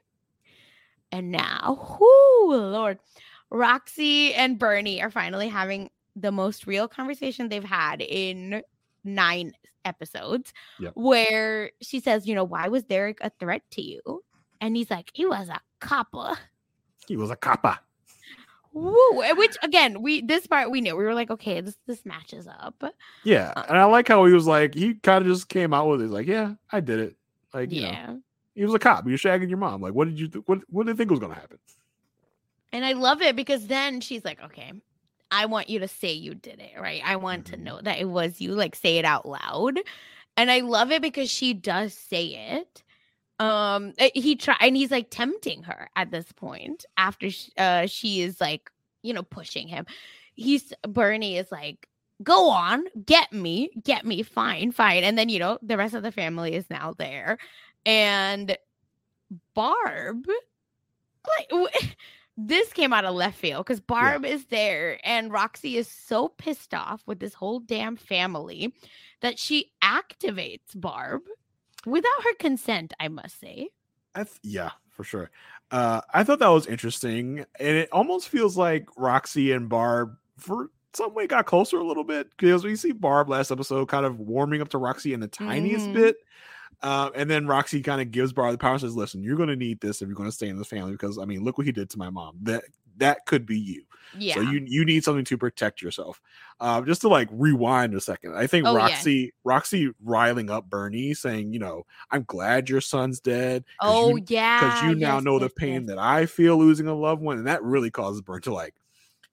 And 1.11 1.31
now, 1.31 1.97
whoo, 1.99 2.55
Lord, 2.55 2.99
Roxy 3.49 4.33
and 4.33 4.57
Bernie 4.57 5.01
are 5.01 5.11
finally 5.11 5.47
having 5.47 5.89
the 6.15 6.31
most 6.31 6.67
real 6.67 6.87
conversation 6.87 7.49
they've 7.49 7.63
had 7.63 8.01
in 8.01 8.61
nine 9.03 9.53
episodes, 9.85 10.53
where 10.95 11.71
she 11.81 11.99
says, 11.99 12.27
You 12.27 12.35
know, 12.35 12.43
why 12.43 12.67
was 12.67 12.83
Derek 12.83 13.17
a 13.21 13.31
threat 13.39 13.63
to 13.71 13.81
you? 13.81 14.23
And 14.61 14.75
he's 14.77 14.89
like, 14.91 15.09
He 15.13 15.25
was 15.25 15.49
a 15.49 15.59
copper. 15.79 16.37
He 17.07 17.17
was 17.17 17.31
a 17.31 17.35
copper. 17.35 17.77
Woo. 18.71 18.93
Which 19.35 19.55
again, 19.61 20.01
we 20.01 20.21
this 20.21 20.47
part 20.47 20.71
we 20.71 20.81
knew. 20.81 20.95
We 20.95 21.03
were 21.03 21.13
like, 21.13 21.29
okay, 21.29 21.61
this 21.61 21.77
this 21.85 22.05
matches 22.05 22.47
up. 22.47 22.81
Yeah, 23.23 23.53
uh, 23.55 23.65
and 23.69 23.77
I 23.77 23.83
like 23.85 24.07
how 24.07 24.25
he 24.25 24.33
was 24.33 24.47
like 24.47 24.73
he 24.73 24.95
kind 24.95 25.23
of 25.23 25.31
just 25.31 25.47
came 25.47 25.73
out 25.73 25.87
with 25.89 26.01
it. 26.01 26.05
He's 26.05 26.11
like, 26.13 26.25
yeah, 26.27 26.53
I 26.71 26.79
did 26.79 26.99
it. 26.99 27.15
Like, 27.53 27.71
you 27.71 27.81
know, 27.83 27.87
Yeah. 27.89 28.15
he 28.55 28.65
was 28.65 28.73
a 28.73 28.79
cop. 28.79 29.05
Was 29.05 29.21
shagging 29.21 29.47
your 29.49 29.59
mom. 29.59 29.81
Like, 29.81 29.93
what 29.93 30.07
did 30.07 30.19
you? 30.19 30.27
Th- 30.27 30.43
what 30.47 30.61
What 30.69 30.85
did 30.87 30.93
you 30.93 30.97
think 30.97 31.11
was 31.11 31.19
going 31.19 31.33
to 31.33 31.39
happen? 31.39 31.59
And 32.71 32.83
I 32.83 32.93
love 32.93 33.21
it 33.21 33.35
because 33.35 33.67
then 33.67 34.01
she's 34.01 34.25
like, 34.25 34.41
okay, 34.43 34.71
I 35.33 35.47
want 35.47 35.69
you 35.69 35.79
to 35.79 35.87
say 35.87 36.13
you 36.13 36.35
did 36.35 36.59
it, 36.59 36.79
right? 36.79 37.01
I 37.03 37.15
want 37.15 37.47
to 37.47 37.57
know 37.57 37.81
that 37.81 37.99
it 37.99 38.07
was 38.07 38.39
you, 38.39 38.53
like 38.53 38.75
say 38.75 38.97
it 38.99 39.05
out 39.05 39.27
loud. 39.27 39.79
And 40.37 40.51
I 40.51 40.61
love 40.61 40.91
it 40.91 41.01
because 41.01 41.29
she 41.31 41.53
does 41.53 41.93
say 41.93 42.27
it. 42.27 42.83
Um, 43.39 43.93
eh, 43.97 44.11
he 44.13 44.35
try 44.35 44.55
and 44.61 44.77
he's 44.77 44.91
like 44.91 45.09
tempting 45.09 45.63
her 45.63 45.89
at 45.95 46.11
this 46.11 46.31
point 46.33 46.85
after 46.97 47.31
sh- 47.31 47.49
uh 47.57 47.87
she 47.87 48.21
is 48.21 48.39
like, 48.39 48.69
you 49.03 49.13
know, 49.13 49.23
pushing 49.23 49.67
him. 49.67 49.85
He's 50.35 50.73
Bernie 50.87 51.37
is 51.37 51.51
like, 51.51 51.89
go 52.23 52.49
on, 52.49 52.85
get 53.05 53.33
me, 53.33 53.71
get 53.83 54.05
me, 54.05 54.23
fine, 54.23 54.71
fine. 54.71 55.03
And 55.03 55.17
then 55.17 55.29
you 55.29 55.39
know, 55.39 55.59
the 55.63 55.77
rest 55.77 55.95
of 55.95 56.03
the 56.03 56.11
family 56.11 56.53
is 56.55 56.69
now 56.69 56.93
there. 56.97 57.39
And 57.85 58.57
Barb, 59.55 60.25
like 61.27 61.73
this 62.37 62.73
came 62.73 62.93
out 62.93 63.05
of 63.05 63.13
left 63.15 63.37
field 63.37 63.65
because 63.65 63.79
Barb 63.79 64.25
is 64.25 64.45
there 64.45 64.99
and 65.03 65.31
Roxy 65.31 65.77
is 65.77 65.87
so 65.87 66.29
pissed 66.29 66.73
off 66.73 67.03
with 67.05 67.19
this 67.19 67.33
whole 67.33 67.59
damn 67.59 67.95
family 67.95 68.73
that 69.21 69.37
she 69.37 69.71
activates 69.83 70.59
Barb 70.75 71.21
without 71.85 72.23
her 72.23 72.33
consent, 72.39 72.93
I 72.99 73.07
must 73.07 73.39
say. 73.39 73.69
I 74.15 74.23
th- 74.23 74.39
yeah, 74.43 74.71
for 74.89 75.03
sure. 75.03 75.29
Uh, 75.71 76.01
I 76.13 76.23
thought 76.23 76.39
that 76.39 76.47
was 76.47 76.67
interesting, 76.67 77.45
and 77.59 77.77
it 77.77 77.89
almost 77.91 78.29
feels 78.29 78.57
like 78.57 78.87
Roxy 78.97 79.51
and 79.51 79.67
Barb, 79.69 80.15
for 80.37 80.69
some 80.93 81.13
way, 81.15 81.25
got 81.25 81.45
closer 81.47 81.77
a 81.77 81.83
little 81.87 82.03
bit 82.03 82.29
because 82.37 82.63
we 82.63 82.75
see 82.75 82.91
Barb 82.91 83.29
last 83.29 83.49
episode 83.51 83.87
kind 83.87 84.05
of 84.05 84.19
warming 84.19 84.61
up 84.61 84.69
to 84.69 84.77
Roxy 84.77 85.13
in 85.13 85.19
the 85.19 85.27
tiniest 85.27 85.87
Mhm. 85.87 85.93
bit. 85.93 86.17
Uh, 86.83 87.09
and 87.15 87.29
then 87.29 87.47
Roxy 87.47 87.81
kind 87.81 88.01
of 88.01 88.11
gives 88.11 88.33
Bar 88.33 88.51
the 88.51 88.57
power 88.57 88.77
says, 88.77 88.95
"Listen, 88.95 89.23
you're 89.23 89.37
going 89.37 89.49
to 89.49 89.55
need 89.55 89.79
this 89.79 90.01
if 90.01 90.07
you're 90.07 90.15
going 90.15 90.29
to 90.29 90.35
stay 90.35 90.49
in 90.49 90.57
the 90.57 90.65
family 90.65 90.91
because 90.91 91.17
I 91.17 91.23
mean, 91.23 91.43
look 91.43 91.57
what 91.57 91.65
he 91.65 91.71
did 91.71 91.89
to 91.91 91.97
my 91.97 92.09
mom. 92.09 92.37
That 92.41 92.65
that 92.97 93.25
could 93.25 93.45
be 93.45 93.57
you. 93.57 93.83
Yeah. 94.17 94.35
So 94.35 94.41
you 94.41 94.63
you 94.67 94.85
need 94.85 95.03
something 95.03 95.25
to 95.25 95.37
protect 95.37 95.81
yourself. 95.81 96.21
Um, 96.59 96.85
just 96.85 97.01
to 97.01 97.07
like 97.07 97.29
rewind 97.31 97.95
a 97.95 98.01
second, 98.01 98.35
I 98.35 98.47
think 98.47 98.67
Oh, 98.67 98.75
yeah. 98.75 98.83
Roxy 98.83 99.33
Roxy 99.43 99.91
riling 100.03 100.49
up 100.49 100.69
Bernie, 100.69 101.13
saying, 101.13 101.53
you 101.53 101.59
know, 101.59 101.85
I'm 102.11 102.23
glad 102.27 102.69
your 102.69 102.81
son's 102.81 103.19
dead. 103.19 103.63
oh 103.79 104.17
you, 104.17 104.25
yeah. 104.27 104.59
because 104.59 104.83
you 104.83 104.95
now 104.95 105.15
yes, 105.15 105.23
know 105.23 105.39
the 105.39 105.49
pain 105.49 105.83
yes. 105.83 105.87
that 105.87 105.97
I 105.97 106.25
feel 106.25 106.57
losing 106.57 106.87
a 106.87 106.93
loved 106.93 107.21
one, 107.21 107.37
and 107.37 107.47
that 107.47 107.63
really 107.63 107.89
causes 107.89 108.21
Bern 108.21 108.41
to 108.41 108.53
like 108.53 108.75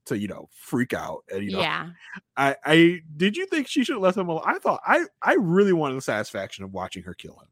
to 0.06 0.18
you 0.18 0.28
know 0.28 0.48
freak 0.52 0.92
out. 0.94 1.24
And 1.32 1.44
you 1.44 1.52
know, 1.52 1.58
Yeah. 1.60 1.90
I 2.36 2.56
I 2.64 3.00
did 3.16 3.36
you 3.36 3.46
think 3.46 3.68
she 3.68 3.84
should 3.84 3.98
let 3.98 4.16
him 4.16 4.28
alone? 4.28 4.44
I 4.46 4.58
thought 4.58 4.80
I 4.86 5.06
I 5.22 5.34
really 5.34 5.72
wanted 5.72 5.96
the 5.96 6.02
satisfaction 6.02 6.64
of 6.64 6.72
watching 6.72 7.02
her 7.04 7.14
kill 7.14 7.34
him. 7.38 7.48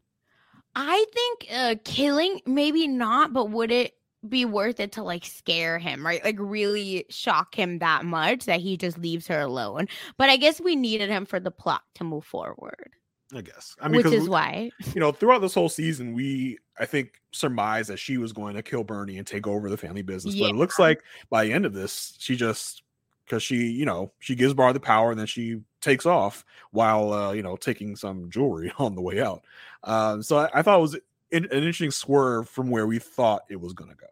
I 0.74 1.04
think 1.12 1.46
uh 1.52 1.74
killing 1.84 2.40
maybe 2.46 2.86
not, 2.86 3.32
but 3.32 3.50
would 3.50 3.70
it 3.70 3.94
be 4.28 4.44
worth 4.44 4.80
it 4.80 4.92
to 4.92 5.02
like 5.02 5.24
scare 5.24 5.78
him, 5.78 6.04
right? 6.04 6.22
Like 6.24 6.36
really 6.38 7.06
shock 7.10 7.54
him 7.54 7.78
that 7.78 8.04
much 8.04 8.44
that 8.46 8.60
he 8.60 8.76
just 8.76 8.98
leaves 8.98 9.26
her 9.28 9.40
alone. 9.40 9.86
But 10.16 10.28
I 10.30 10.36
guess 10.36 10.60
we 10.60 10.76
needed 10.76 11.08
him 11.10 11.24
for 11.26 11.40
the 11.40 11.50
plot 11.50 11.82
to 11.96 12.04
move 12.04 12.24
forward. 12.24 12.92
I 13.34 13.42
guess. 13.42 13.76
I 13.80 13.88
mean, 13.88 13.98
which 14.02 14.12
is 14.12 14.24
we- 14.24 14.28
why. 14.30 14.70
you 14.94 15.00
know 15.00 15.12
throughout 15.12 15.40
this 15.40 15.54
whole 15.54 15.68
season, 15.68 16.14
we 16.14 16.58
I 16.78 16.86
think 16.86 17.20
surmised 17.30 17.90
that 17.90 17.98
she 17.98 18.16
was 18.16 18.32
going 18.32 18.54
to 18.56 18.62
kill 18.62 18.84
Bernie 18.84 19.18
and 19.18 19.26
take 19.26 19.46
over 19.46 19.68
the 19.68 19.76
family 19.76 20.02
business. 20.02 20.34
But 20.34 20.50
it 20.50 20.56
looks 20.56 20.78
like 20.78 21.02
by 21.28 21.44
the 21.44 21.52
end 21.52 21.66
of 21.66 21.74
this, 21.74 22.14
she 22.18 22.36
just 22.36 22.82
because 23.26 23.42
she 23.42 23.68
you 23.68 23.84
know 23.84 24.12
she 24.18 24.34
gives 24.34 24.54
Bar 24.54 24.72
the 24.72 24.80
power 24.80 25.10
and 25.10 25.20
then 25.20 25.26
she 25.26 25.60
takes 25.80 26.06
off 26.06 26.44
while 26.70 27.12
uh, 27.12 27.32
you 27.32 27.42
know 27.42 27.56
taking 27.56 27.96
some 27.96 28.30
jewelry 28.30 28.72
on 28.78 28.94
the 28.94 29.02
way 29.02 29.20
out. 29.20 29.42
Um, 29.84 30.22
so 30.22 30.38
I, 30.38 30.50
I 30.54 30.62
thought 30.62 30.78
it 30.78 30.82
was 30.82 30.94
an, 30.94 31.44
an 31.44 31.50
interesting 31.50 31.90
swerve 31.90 32.48
from 32.48 32.70
where 32.70 32.86
we 32.86 32.98
thought 32.98 33.42
it 33.50 33.60
was 33.60 33.74
going 33.74 33.90
to 33.90 33.96
go. 33.96 34.06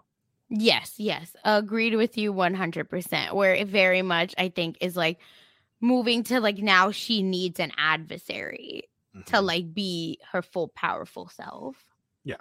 Yes, 0.49 0.95
yes. 0.99 1.35
Agreed 1.45 1.97
with 1.97 2.17
you 2.17 2.33
100%. 2.33 3.33
Where 3.33 3.53
it 3.53 3.67
very 3.67 4.03
much, 4.03 4.33
I 4.39 4.49
think, 4.49 4.79
is 4.81 4.97
like 4.97 5.19
moving 5.81 6.23
to 6.25 6.41
like 6.41 6.59
now 6.59 6.93
she 6.93 7.23
needs 7.23 7.59
an 7.59 7.73
adversary 7.77 8.85
to 9.27 9.41
like 9.41 9.73
be 9.73 10.19
her 10.33 10.43
full 10.43 10.69
powerful 10.69 11.29
self. 11.29 11.77
Yeah. 12.25 12.37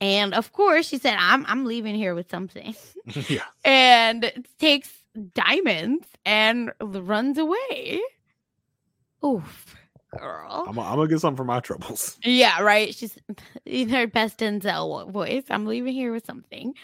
And 0.00 0.34
of 0.34 0.52
course, 0.52 0.86
she 0.86 0.98
said, 0.98 1.16
I'm 1.18 1.44
I'm 1.46 1.64
leaving 1.64 1.94
here 1.94 2.14
with 2.14 2.30
something. 2.30 2.74
yeah. 3.28 3.44
and 3.64 4.46
takes 4.58 4.90
diamonds 5.34 6.06
and 6.24 6.72
runs 6.80 7.38
away. 7.38 8.00
Oof, 9.24 9.76
girl. 10.16 10.64
I'm, 10.68 10.74
gonna 10.76 11.08
get 11.08 11.20
something 11.20 11.36
for 11.36 11.44
my 11.44 11.60
troubles. 11.60 12.16
Yeah, 12.24 12.60
right. 12.62 12.94
She's 12.94 13.18
in 13.64 13.88
her 13.88 14.06
best 14.06 14.38
Denzel 14.38 15.10
voice. 15.10 15.44
I'm 15.50 15.66
leaving 15.66 15.94
here 15.94 16.12
with 16.12 16.24
something. 16.24 16.74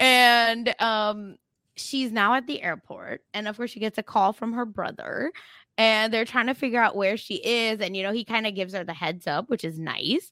and 0.00 0.74
um 0.80 1.36
she's 1.76 2.12
now 2.12 2.34
at 2.34 2.46
the 2.46 2.62
airport 2.62 3.22
and 3.32 3.48
of 3.48 3.56
course 3.56 3.70
she 3.70 3.80
gets 3.80 3.96
a 3.96 4.02
call 4.02 4.32
from 4.32 4.52
her 4.52 4.66
brother 4.66 5.32
and 5.80 6.12
they're 6.12 6.26
trying 6.26 6.46
to 6.46 6.54
figure 6.54 6.80
out 6.80 6.94
where 6.94 7.16
she 7.16 7.36
is 7.36 7.80
and 7.80 7.96
you 7.96 8.02
know 8.02 8.12
he 8.12 8.22
kind 8.24 8.46
of 8.46 8.54
gives 8.54 8.74
her 8.74 8.84
the 8.84 8.92
heads 8.92 9.26
up 9.26 9.48
which 9.48 9.64
is 9.64 9.78
nice 9.78 10.30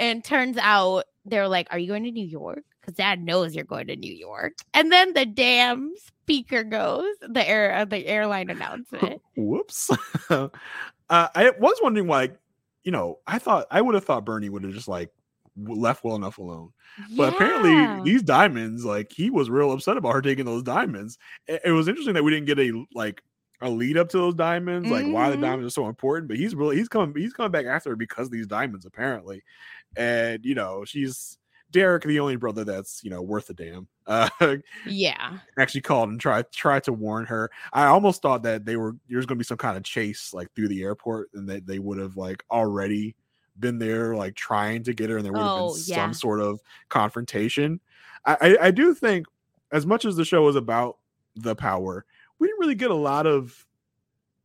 and 0.00 0.24
turns 0.24 0.58
out 0.58 1.04
they're 1.24 1.46
like 1.48 1.68
are 1.70 1.78
you 1.78 1.86
going 1.86 2.02
to 2.02 2.10
new 2.10 2.26
york 2.26 2.64
because 2.80 2.94
dad 2.96 3.22
knows 3.22 3.54
you're 3.54 3.64
going 3.64 3.86
to 3.86 3.96
new 3.96 4.12
york 4.12 4.54
and 4.74 4.90
then 4.90 5.12
the 5.14 5.24
damn 5.24 5.92
speaker 5.96 6.64
goes 6.64 7.14
the 7.20 7.48
air 7.48 7.72
uh, 7.74 7.84
the 7.84 8.06
airline 8.06 8.50
announcement 8.50 9.22
Whoops. 9.38 9.88
uh, 10.30 10.48
I 11.08 11.52
was 11.60 11.78
wondering, 11.80 12.08
why, 12.08 12.30
you 12.82 12.90
know, 12.90 13.20
I 13.24 13.38
thought 13.38 13.66
I 13.70 13.80
would 13.80 13.94
have 13.94 14.04
thought 14.04 14.24
Bernie 14.24 14.48
would 14.48 14.64
have 14.64 14.72
just 14.72 14.88
like 14.88 15.10
left 15.56 16.02
well 16.02 16.16
enough 16.16 16.38
alone. 16.38 16.70
But 17.16 17.22
Yeah. 17.22 17.28
apparently, 17.28 18.02
these 18.02 18.22
diamonds, 18.22 18.84
like, 18.84 19.12
he 19.12 19.30
was 19.30 19.48
real 19.48 19.70
upset 19.70 19.96
about 19.96 20.14
her 20.14 20.22
taking 20.22 20.44
those 20.44 20.64
diamonds. 20.64 21.18
It, 21.46 21.62
it 21.66 21.70
was 21.70 21.86
interesting 21.86 22.14
that 22.14 22.24
we 22.24 22.32
didn't 22.32 22.46
get 22.46 22.58
a 22.58 22.84
like 22.94 23.22
a 23.60 23.70
lead 23.70 23.96
up 23.96 24.08
to 24.10 24.18
those 24.18 24.34
diamonds, 24.34 24.90
like 24.90 25.06
why 25.06 25.30
the 25.30 25.36
Mhm. 25.36 25.40
diamonds 25.40 25.66
are 25.66 25.74
so 25.74 25.88
important. 25.88 26.28
But 26.28 26.36
he's 26.38 26.54
really 26.54 26.76
he's 26.76 26.88
coming 26.88 27.14
he's 27.16 27.32
coming 27.32 27.52
back 27.52 27.66
after 27.66 27.90
her 27.90 27.96
because 27.96 28.26
of 28.28 28.32
these 28.32 28.46
diamonds, 28.46 28.86
apparently. 28.86 29.42
And 29.96 30.44
you 30.44 30.54
know, 30.54 30.84
she's 30.84 31.38
Derek, 31.70 32.04
the 32.04 32.20
only 32.20 32.36
brother 32.36 32.64
that's 32.64 33.02
you 33.04 33.10
know 33.10 33.22
worth 33.22 33.50
a 33.50 33.54
damn. 33.54 33.88
Uh, 34.08 34.56
yeah 34.84 35.40
actually 35.58 35.80
called 35.80 36.08
and 36.10 36.20
tried 36.20 36.50
tried 36.52 36.84
to 36.84 36.92
warn 36.92 37.24
her. 37.26 37.50
I 37.72 37.86
almost 37.86 38.22
thought 38.22 38.42
that 38.44 38.64
they 38.64 38.76
were 38.76 38.96
there's 39.08 39.26
going 39.26 39.36
to 39.36 39.42
be 39.42 39.44
some 39.44 39.58
kind 39.58 39.76
of 39.76 39.84
chase 39.84 40.32
like 40.32 40.52
through 40.54 40.68
the 40.68 40.82
airport, 40.82 41.30
and 41.34 41.48
that 41.48 41.66
they 41.66 41.78
would 41.78 41.98
have 41.98 42.16
like 42.16 42.44
already 42.50 43.16
been 43.58 43.78
there 43.78 44.14
like 44.16 44.34
trying 44.34 44.82
to 44.84 44.94
get 44.94 45.10
her, 45.10 45.16
and 45.16 45.24
there 45.26 45.34
would 45.34 45.46
have 45.46 45.54
Oh, 45.54 45.54
been 45.54 45.68
yeah. 45.76 45.86
some 45.88 46.12
sort 46.12 46.40
of 46.40 46.60
confrontation. 46.88 47.80
I, 48.24 48.36
I 48.40 48.66
I 48.66 48.70
do 48.70 48.94
think 48.94 49.26
as 49.72 49.86
much 49.86 50.04
as 50.04 50.16
the 50.16 50.24
show 50.24 50.48
is 50.48 50.56
about 50.56 50.98
the 51.36 51.54
power, 51.54 52.04
we 52.38 52.46
didn't 52.46 52.60
really 52.60 52.74
get 52.74 52.90
a 52.90 52.94
lot 52.94 53.26
of 53.26 53.66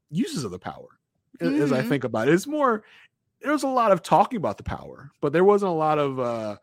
uses 0.10 0.44
of 0.44 0.52
the 0.52 0.60
power. 0.60 0.88
a- 1.42 1.46
As 1.46 1.72
I 1.72 1.82
Mhm. 1.82 1.88
think 1.90 2.04
about 2.04 2.28
it, 2.28 2.34
it's 2.34 2.48
more 2.48 2.84
there 3.42 3.52
was 3.52 3.64
a 3.64 3.68
lot 3.68 3.92
of 3.92 4.02
talking 4.04 4.38
about 4.38 4.58
the 4.58 4.64
power, 4.64 5.12
but 5.20 5.34
there 5.34 5.44
wasn't 5.44 5.70
a 5.72 5.76
lot 5.76 6.00
of 6.00 6.20
uh 6.20 6.58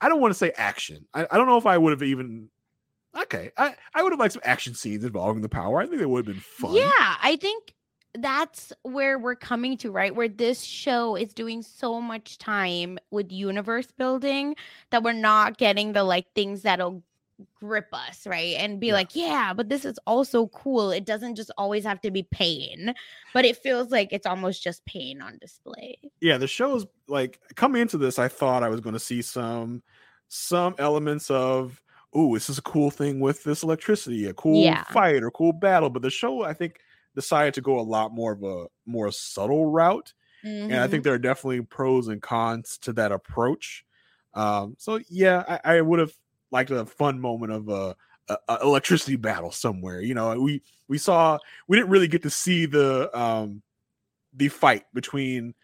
I- 0.00 0.08
don't 0.08 0.20
want 0.20 0.30
to 0.32 0.38
say 0.38 0.50
action. 0.56 1.06
I, 1.14 1.26
I 1.30 1.36
don't 1.36 1.46
know 1.46 1.56
if 1.58 1.66
I 1.66 1.76
would 1.78 1.90
have 1.92 2.02
even 2.02 2.48
okay. 3.16 3.50
I, 3.56 3.74
I 3.94 4.02
would 4.02 4.12
have 4.12 4.18
liked 4.20 4.34
some 4.34 4.42
action 4.44 4.74
scenes 4.74 5.04
involving 5.04 5.42
the 5.42 5.48
power. 5.48 5.80
I 5.80 5.86
think 5.86 5.98
they 5.98 6.06
would 6.06 6.26
have 6.26 6.34
been 6.34 6.42
fun. 6.42 6.74
Yeah, 6.74 7.16
I 7.22 7.38
think 7.40 7.74
that's 8.14 8.72
where 8.82 9.18
we're 9.18 9.34
coming 9.36 9.76
to, 9.78 9.90
right? 9.90 10.14
Where 10.14 10.28
this 10.28 10.62
show 10.62 11.16
is 11.16 11.34
doing 11.34 11.62
so 11.62 12.00
much 12.00 12.38
time 12.38 12.98
with 13.10 13.30
universe 13.30 13.90
building 13.90 14.56
that 14.90 15.02
we're 15.02 15.12
not 15.12 15.58
getting 15.58 15.92
the 15.92 16.02
like 16.04 16.32
things 16.34 16.62
that'll 16.62 17.02
grip 17.58 17.88
us, 17.92 18.26
right? 18.26 18.54
And 18.56 18.80
be 18.80 18.88
yeah. 18.88 18.92
like, 18.94 19.14
yeah, 19.14 19.52
but 19.52 19.68
this 19.68 19.84
is 19.84 19.98
also 20.06 20.48
cool. 20.48 20.90
It 20.90 21.04
doesn't 21.04 21.36
just 21.36 21.50
always 21.58 21.84
have 21.84 22.00
to 22.02 22.10
be 22.10 22.22
pain, 22.24 22.94
but 23.34 23.44
it 23.44 23.56
feels 23.56 23.90
like 23.90 24.12
it's 24.12 24.26
almost 24.26 24.62
just 24.62 24.84
pain 24.86 25.20
on 25.20 25.38
display. 25.38 25.98
Yeah, 26.20 26.38
the 26.38 26.48
show 26.48 26.76
is 26.76 26.86
like 27.08 27.40
coming 27.54 27.82
into 27.82 27.98
this, 27.98 28.18
I 28.18 28.28
thought 28.28 28.62
I 28.62 28.68
was 28.68 28.80
going 28.80 28.94
to 28.94 29.00
see 29.00 29.22
some 29.22 29.82
some 30.28 30.74
elements 30.78 31.30
of 31.30 31.80
oh, 32.12 32.34
this 32.34 32.48
is 32.48 32.58
a 32.58 32.62
cool 32.62 32.90
thing 32.90 33.20
with 33.20 33.44
this 33.44 33.62
electricity, 33.62 34.26
a 34.26 34.32
cool 34.32 34.62
yeah. 34.62 34.84
fight 34.84 35.22
or 35.22 35.30
cool 35.30 35.52
battle. 35.52 35.90
But 35.90 36.02
the 36.02 36.10
show, 36.10 36.42
I 36.42 36.54
think, 36.54 36.80
decided 37.14 37.54
to 37.54 37.60
go 37.60 37.78
a 37.78 37.82
lot 37.82 38.12
more 38.12 38.32
of 38.32 38.42
a 38.42 38.66
more 38.86 39.10
subtle 39.12 39.66
route. 39.66 40.14
Mm-hmm. 40.44 40.72
And 40.72 40.80
I 40.80 40.86
think 40.86 41.00
mm-hmm. 41.00 41.02
there 41.02 41.14
are 41.14 41.18
definitely 41.18 41.62
pros 41.62 42.08
and 42.08 42.22
cons 42.22 42.78
to 42.82 42.92
that 42.94 43.12
approach. 43.12 43.84
Um, 44.34 44.76
so 44.78 45.00
yeah, 45.08 45.58
I, 45.64 45.76
I 45.76 45.80
would 45.80 45.98
have 45.98 46.12
liked 46.50 46.70
a 46.70 46.86
fun 46.86 47.20
moment 47.20 47.52
of 47.52 47.68
a, 47.68 47.96
a, 48.28 48.36
a, 48.48 48.58
electricity 48.62 49.16
battle 49.16 49.50
somewhere. 49.50 50.00
You 50.00 50.14
know, 50.14 50.38
we 50.40 50.62
we 50.88 50.98
saw 50.98 51.38
we 51.68 51.76
didn't 51.76 51.90
really 51.90 52.08
get 52.08 52.22
to 52.22 52.30
see 52.30 52.66
the 52.66 53.16
um 53.18 53.62
the 54.34 54.48
fight 54.48 54.84
between 54.94 55.54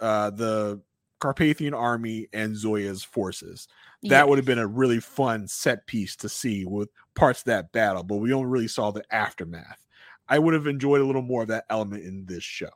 uh 0.00 0.30
the 0.30 0.80
Carpathian 1.20 1.74
army 1.74 2.28
and 2.32 2.56
Zoya's 2.56 3.04
forces. 3.04 3.68
That 4.04 4.28
would 4.28 4.38
have 4.38 4.44
been 4.44 4.58
a 4.58 4.66
really 4.66 4.98
fun 4.98 5.46
set 5.46 5.86
piece 5.86 6.16
to 6.16 6.28
see 6.28 6.64
with 6.64 6.88
parts 7.14 7.42
of 7.42 7.44
that 7.44 7.70
battle, 7.70 8.02
but 8.02 8.16
we 8.16 8.32
only 8.32 8.48
really 8.48 8.66
saw 8.66 8.90
the 8.90 9.04
aftermath. 9.14 9.86
I 10.28 10.40
would 10.40 10.54
have 10.54 10.66
enjoyed 10.66 11.00
a 11.00 11.04
little 11.04 11.22
more 11.22 11.42
of 11.42 11.48
that 11.48 11.66
element 11.70 12.02
in 12.02 12.26
this 12.26 12.42
show. 12.42 12.70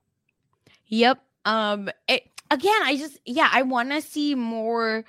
Yep. 0.86 1.20
Um 1.44 1.90
it, 2.06 2.30
again, 2.50 2.82
I 2.82 2.96
just 2.96 3.18
yeah, 3.24 3.48
I 3.50 3.62
want 3.62 3.90
to 3.90 4.00
see 4.00 4.34
more 4.34 5.04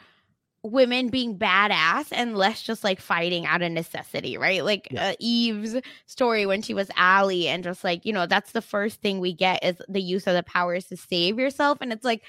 women 0.71 1.09
being 1.09 1.37
badass 1.37 2.07
and 2.11 2.37
less 2.37 2.61
just 2.61 2.83
like 2.83 2.99
fighting 2.99 3.45
out 3.45 3.61
of 3.61 3.71
necessity, 3.71 4.37
right? 4.37 4.63
Like 4.63 4.87
yeah. 4.91 5.09
uh, 5.09 5.13
Eve's 5.19 5.75
story 6.05 6.45
when 6.45 6.61
she 6.61 6.73
was 6.73 6.89
Allie 6.95 7.47
and 7.47 7.63
just 7.63 7.83
like, 7.83 8.05
you 8.05 8.13
know, 8.13 8.25
that's 8.25 8.51
the 8.51 8.61
first 8.61 9.01
thing 9.01 9.19
we 9.19 9.33
get 9.33 9.63
is 9.63 9.77
the 9.87 10.01
use 10.01 10.27
of 10.27 10.35
the 10.35 10.43
powers 10.43 10.85
to 10.85 10.97
save 10.97 11.39
yourself 11.39 11.79
and 11.81 11.91
it's 11.91 12.05
like 12.05 12.23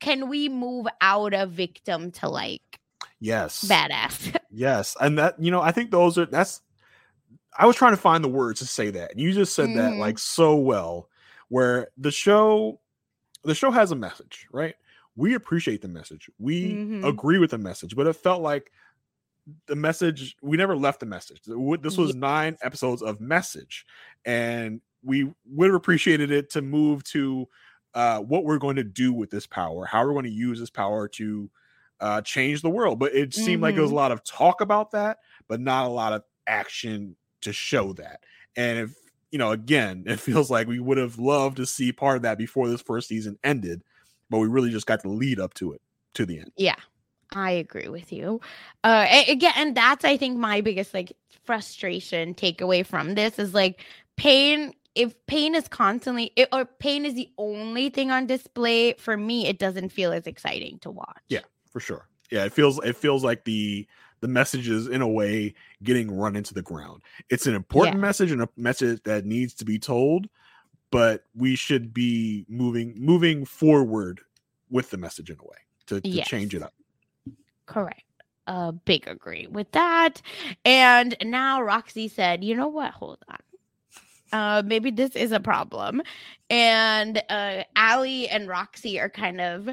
can 0.00 0.28
we 0.28 0.48
move 0.48 0.86
out 1.00 1.32
of 1.32 1.52
victim 1.52 2.10
to 2.10 2.28
like 2.28 2.80
yes 3.20 3.64
badass 3.64 4.36
yes 4.50 4.96
and 5.00 5.18
that 5.18 5.40
you 5.40 5.50
know 5.50 5.62
i 5.62 5.70
think 5.70 5.90
those 5.90 6.18
are 6.18 6.26
that's 6.26 6.60
I 7.56 7.66
was 7.66 7.76
trying 7.76 7.92
to 7.92 8.00
find 8.00 8.24
the 8.24 8.28
words 8.28 8.60
to 8.60 8.66
say 8.66 8.90
that. 8.90 9.18
You 9.18 9.32
just 9.32 9.54
said 9.54 9.68
mm-hmm. 9.68 9.78
that 9.78 9.96
like 9.96 10.18
so 10.18 10.56
well, 10.56 11.08
where 11.48 11.88
the 11.96 12.10
show, 12.10 12.80
the 13.44 13.54
show 13.54 13.70
has 13.70 13.92
a 13.92 13.96
message, 13.96 14.46
right? 14.52 14.74
We 15.16 15.34
appreciate 15.34 15.82
the 15.82 15.88
message. 15.88 16.28
We 16.38 16.72
mm-hmm. 16.72 17.04
agree 17.04 17.38
with 17.38 17.50
the 17.50 17.58
message, 17.58 17.94
but 17.94 18.06
it 18.06 18.14
felt 18.14 18.42
like 18.42 18.70
the 19.66 19.76
message 19.76 20.36
we 20.42 20.56
never 20.56 20.76
left 20.76 21.00
the 21.00 21.06
message. 21.06 21.40
This 21.44 21.96
was 21.96 22.14
yeah. 22.14 22.20
nine 22.20 22.56
episodes 22.62 23.02
of 23.02 23.20
message, 23.20 23.86
and 24.24 24.80
we 25.02 25.30
would 25.46 25.68
have 25.68 25.76
appreciated 25.76 26.30
it 26.30 26.50
to 26.50 26.62
move 26.62 27.04
to 27.04 27.48
uh, 27.94 28.18
what 28.20 28.44
we're 28.44 28.58
going 28.58 28.76
to 28.76 28.84
do 28.84 29.12
with 29.12 29.30
this 29.30 29.46
power, 29.46 29.84
how 29.84 30.04
we're 30.04 30.12
going 30.12 30.24
to 30.24 30.30
use 30.30 30.58
this 30.58 30.70
power 30.70 31.06
to 31.08 31.50
uh, 32.00 32.20
change 32.22 32.62
the 32.62 32.70
world. 32.70 32.98
But 32.98 33.14
it 33.14 33.34
seemed 33.34 33.48
mm-hmm. 33.48 33.62
like 33.62 33.74
there 33.74 33.82
was 33.82 33.90
a 33.90 33.92
mm-hmm. 33.92 33.98
lot 33.98 34.12
of 34.12 34.24
talk 34.24 34.60
about 34.60 34.90
that, 34.92 35.18
but 35.48 35.60
not 35.60 35.86
a 35.86 35.90
lot 35.90 36.12
of 36.12 36.22
action 36.46 37.16
to 37.42 37.52
show 37.52 37.92
that. 37.94 38.20
And 38.56 38.78
if 38.78 38.94
you 39.30 39.38
know, 39.38 39.50
again, 39.50 40.04
it 40.06 40.20
feels 40.20 40.50
like 40.50 40.66
we 40.66 40.80
would 40.80 40.98
have 40.98 41.18
loved 41.18 41.56
to 41.58 41.66
see 41.66 41.92
part 41.92 42.16
of 42.16 42.22
that 42.22 42.38
before 42.38 42.68
this 42.68 42.82
first 42.82 43.08
season 43.08 43.38
ended, 43.44 43.82
but 44.34 44.40
we 44.40 44.48
really 44.48 44.70
just 44.70 44.86
got 44.86 45.00
the 45.00 45.08
lead 45.08 45.38
up 45.38 45.54
to 45.54 45.72
it 45.72 45.80
to 46.14 46.26
the 46.26 46.40
end. 46.40 46.50
Yeah. 46.56 46.74
I 47.36 47.52
agree 47.52 47.86
with 47.86 48.12
you. 48.12 48.40
Uh 48.82 49.06
again, 49.28 49.52
and 49.56 49.76
that's 49.76 50.04
I 50.04 50.16
think 50.16 50.36
my 50.38 50.60
biggest 50.60 50.92
like 50.92 51.12
frustration 51.44 52.34
takeaway 52.34 52.84
from 52.84 53.14
this 53.14 53.38
is 53.38 53.54
like 53.54 53.84
pain 54.16 54.74
if 54.96 55.14
pain 55.26 55.54
is 55.54 55.68
constantly 55.68 56.32
it, 56.34 56.48
or 56.52 56.64
pain 56.64 57.06
is 57.06 57.14
the 57.14 57.30
only 57.38 57.90
thing 57.90 58.10
on 58.10 58.26
display 58.26 58.94
for 58.94 59.16
me 59.16 59.46
it 59.46 59.60
doesn't 59.60 59.90
feel 59.90 60.12
as 60.12 60.26
exciting 60.26 60.78
to 60.80 60.90
watch 60.90 61.22
yeah 61.28 61.40
for 61.70 61.78
sure 61.78 62.08
yeah 62.30 62.44
it 62.44 62.52
feels 62.52 62.82
it 62.84 62.96
feels 62.96 63.22
like 63.22 63.44
the 63.44 63.86
the 64.20 64.28
message 64.28 64.68
is 64.68 64.88
in 64.88 65.02
a 65.02 65.08
way 65.08 65.52
getting 65.82 66.10
run 66.10 66.34
into 66.34 66.54
the 66.54 66.62
ground. 66.62 67.02
It's 67.28 67.46
an 67.46 67.54
important 67.54 67.96
yeah. 67.96 68.00
message 68.00 68.32
and 68.32 68.40
a 68.40 68.48
message 68.56 69.02
that 69.02 69.26
needs 69.26 69.52
to 69.56 69.66
be 69.66 69.78
told, 69.78 70.30
but 70.94 71.24
we 71.34 71.56
should 71.56 71.92
be 71.92 72.46
moving 72.48 72.94
moving 72.96 73.44
forward 73.44 74.20
with 74.70 74.90
the 74.90 74.96
message 74.96 75.28
in 75.28 75.36
a 75.40 75.42
way 75.42 75.56
to, 75.86 76.00
to 76.00 76.08
yes. 76.08 76.28
change 76.28 76.54
it 76.54 76.62
up. 76.62 76.72
Correct. 77.66 78.04
A 78.46 78.70
big 78.70 79.08
agree 79.08 79.48
with 79.48 79.68
that. 79.72 80.22
And 80.64 81.16
now 81.20 81.60
Roxy 81.62 82.06
said, 82.06 82.44
you 82.44 82.54
know 82.54 82.68
what? 82.68 82.92
Hold 82.92 83.18
on. 83.28 83.38
Uh, 84.32 84.62
maybe 84.64 84.92
this 84.92 85.16
is 85.16 85.32
a 85.32 85.40
problem. 85.40 86.00
And 86.48 87.20
uh, 87.28 87.64
Allie 87.74 88.28
and 88.28 88.46
Roxy 88.46 89.00
are 89.00 89.08
kind 89.08 89.40
of 89.40 89.70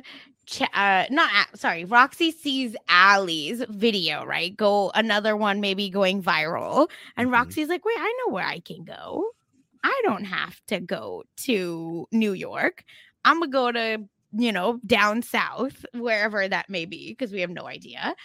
uh, 0.74 1.06
not 1.12 1.30
sorry, 1.54 1.86
Roxy 1.86 2.32
sees 2.32 2.76
Allie's 2.90 3.64
video, 3.70 4.26
right? 4.26 4.58
Go 4.58 4.92
another 4.96 5.38
one, 5.38 5.62
maybe 5.62 5.88
going 5.88 6.24
viral. 6.24 6.90
And 7.16 7.28
mm-hmm. 7.28 7.36
Roxy's 7.36 7.70
like, 7.70 7.86
wait, 7.86 7.98
I 8.00 8.12
know 8.26 8.34
where 8.34 8.46
I 8.46 8.58
can 8.58 8.84
go. 8.84 9.28
I 9.84 10.02
don't 10.04 10.26
have 10.26 10.60
to 10.68 10.80
go 10.80 11.24
to 11.38 12.08
New 12.12 12.34
York. 12.34 12.84
I'm 13.26 13.40
gonna 13.40 13.52
go 13.52 13.72
to, 13.72 14.04
you 14.34 14.52
know, 14.52 14.80
down 14.86 15.22
south, 15.22 15.86
wherever 15.94 16.48
that 16.48 16.70
may 16.70 16.86
be, 16.86 17.12
because 17.12 17.32
we 17.32 17.42
have 17.42 17.50
no 17.50 17.68
idea. 17.68 18.16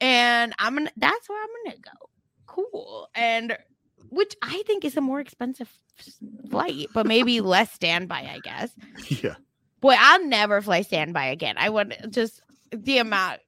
And 0.00 0.52
I'm 0.58 0.74
gonna 0.74 0.92
that's 0.96 1.28
where 1.28 1.42
I'm 1.42 1.48
gonna 1.64 1.78
go. 1.78 2.08
Cool. 2.46 3.08
And 3.14 3.56
which 4.10 4.34
I 4.42 4.62
think 4.66 4.84
is 4.84 4.96
a 4.96 5.00
more 5.00 5.20
expensive 5.20 5.72
flight, 6.50 6.88
but 6.92 7.06
maybe 7.06 7.40
less 7.40 7.72
standby, 7.72 8.30
I 8.34 8.38
guess. 8.42 8.70
Yeah. 9.22 9.36
Boy, 9.80 9.96
I'll 9.98 10.24
never 10.24 10.62
fly 10.62 10.80
standby 10.80 11.26
again. 11.26 11.56
I 11.58 11.68
would 11.68 11.94
just 12.10 12.40
the 12.70 12.98
amount. 12.98 13.40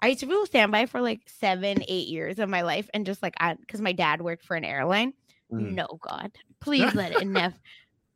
I 0.00 0.08
used 0.08 0.20
to 0.20 0.26
flew 0.26 0.46
standby 0.46 0.86
for 0.86 1.00
like 1.00 1.22
seven, 1.26 1.82
eight 1.88 2.06
years 2.06 2.38
of 2.38 2.48
my 2.48 2.62
life, 2.62 2.88
and 2.94 3.04
just 3.04 3.20
like 3.20 3.34
I, 3.40 3.54
because 3.54 3.80
my 3.80 3.92
dad 3.92 4.22
worked 4.22 4.44
for 4.44 4.54
an 4.54 4.64
airline. 4.64 5.12
Mm. 5.52 5.74
No, 5.74 5.86
God, 6.00 6.32
please 6.60 6.94
let 6.94 7.12
it 7.12 7.26
never. 7.26 7.54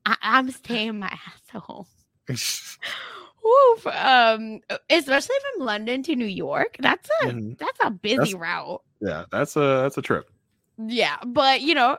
I, 0.06 0.16
am 0.22 0.50
staying 0.50 0.98
my 0.98 1.08
ass 1.26 1.62
home. 1.62 1.86
Oof. 2.28 3.86
Um, 3.86 4.60
especially 4.90 5.36
from 5.54 5.66
London 5.66 6.02
to 6.04 6.14
New 6.14 6.26
York. 6.26 6.76
That's 6.78 7.08
a 7.22 7.26
mm. 7.26 7.58
that's 7.58 7.78
a 7.82 7.90
busy 7.90 8.16
that's, 8.16 8.34
route. 8.34 8.82
Yeah, 9.00 9.24
that's 9.30 9.56
a 9.56 9.80
that's 9.82 9.96
a 9.96 10.02
trip. 10.02 10.30
Yeah, 10.78 11.16
but 11.24 11.62
you 11.62 11.74
know, 11.74 11.98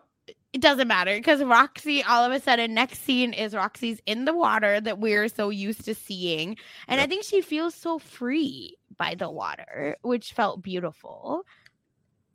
it 0.53 0.61
doesn't 0.61 0.87
matter 0.87 1.15
because 1.15 1.43
Roxy, 1.43 2.03
all 2.03 2.23
of 2.23 2.31
a 2.31 2.39
sudden, 2.39 2.73
next 2.73 3.03
scene 3.03 3.33
is 3.33 3.55
Roxy's 3.55 4.01
in 4.05 4.25
the 4.25 4.35
water 4.35 4.81
that 4.81 4.99
we're 4.99 5.29
so 5.29 5.49
used 5.49 5.85
to 5.85 5.95
seeing. 5.95 6.57
And 6.87 6.99
yep. 6.99 7.05
I 7.05 7.07
think 7.07 7.23
she 7.23 7.41
feels 7.41 7.73
so 7.73 7.99
free 7.99 8.77
by 8.97 9.15
the 9.15 9.29
water, 9.29 9.95
which 10.01 10.33
felt 10.33 10.61
beautiful. 10.61 11.43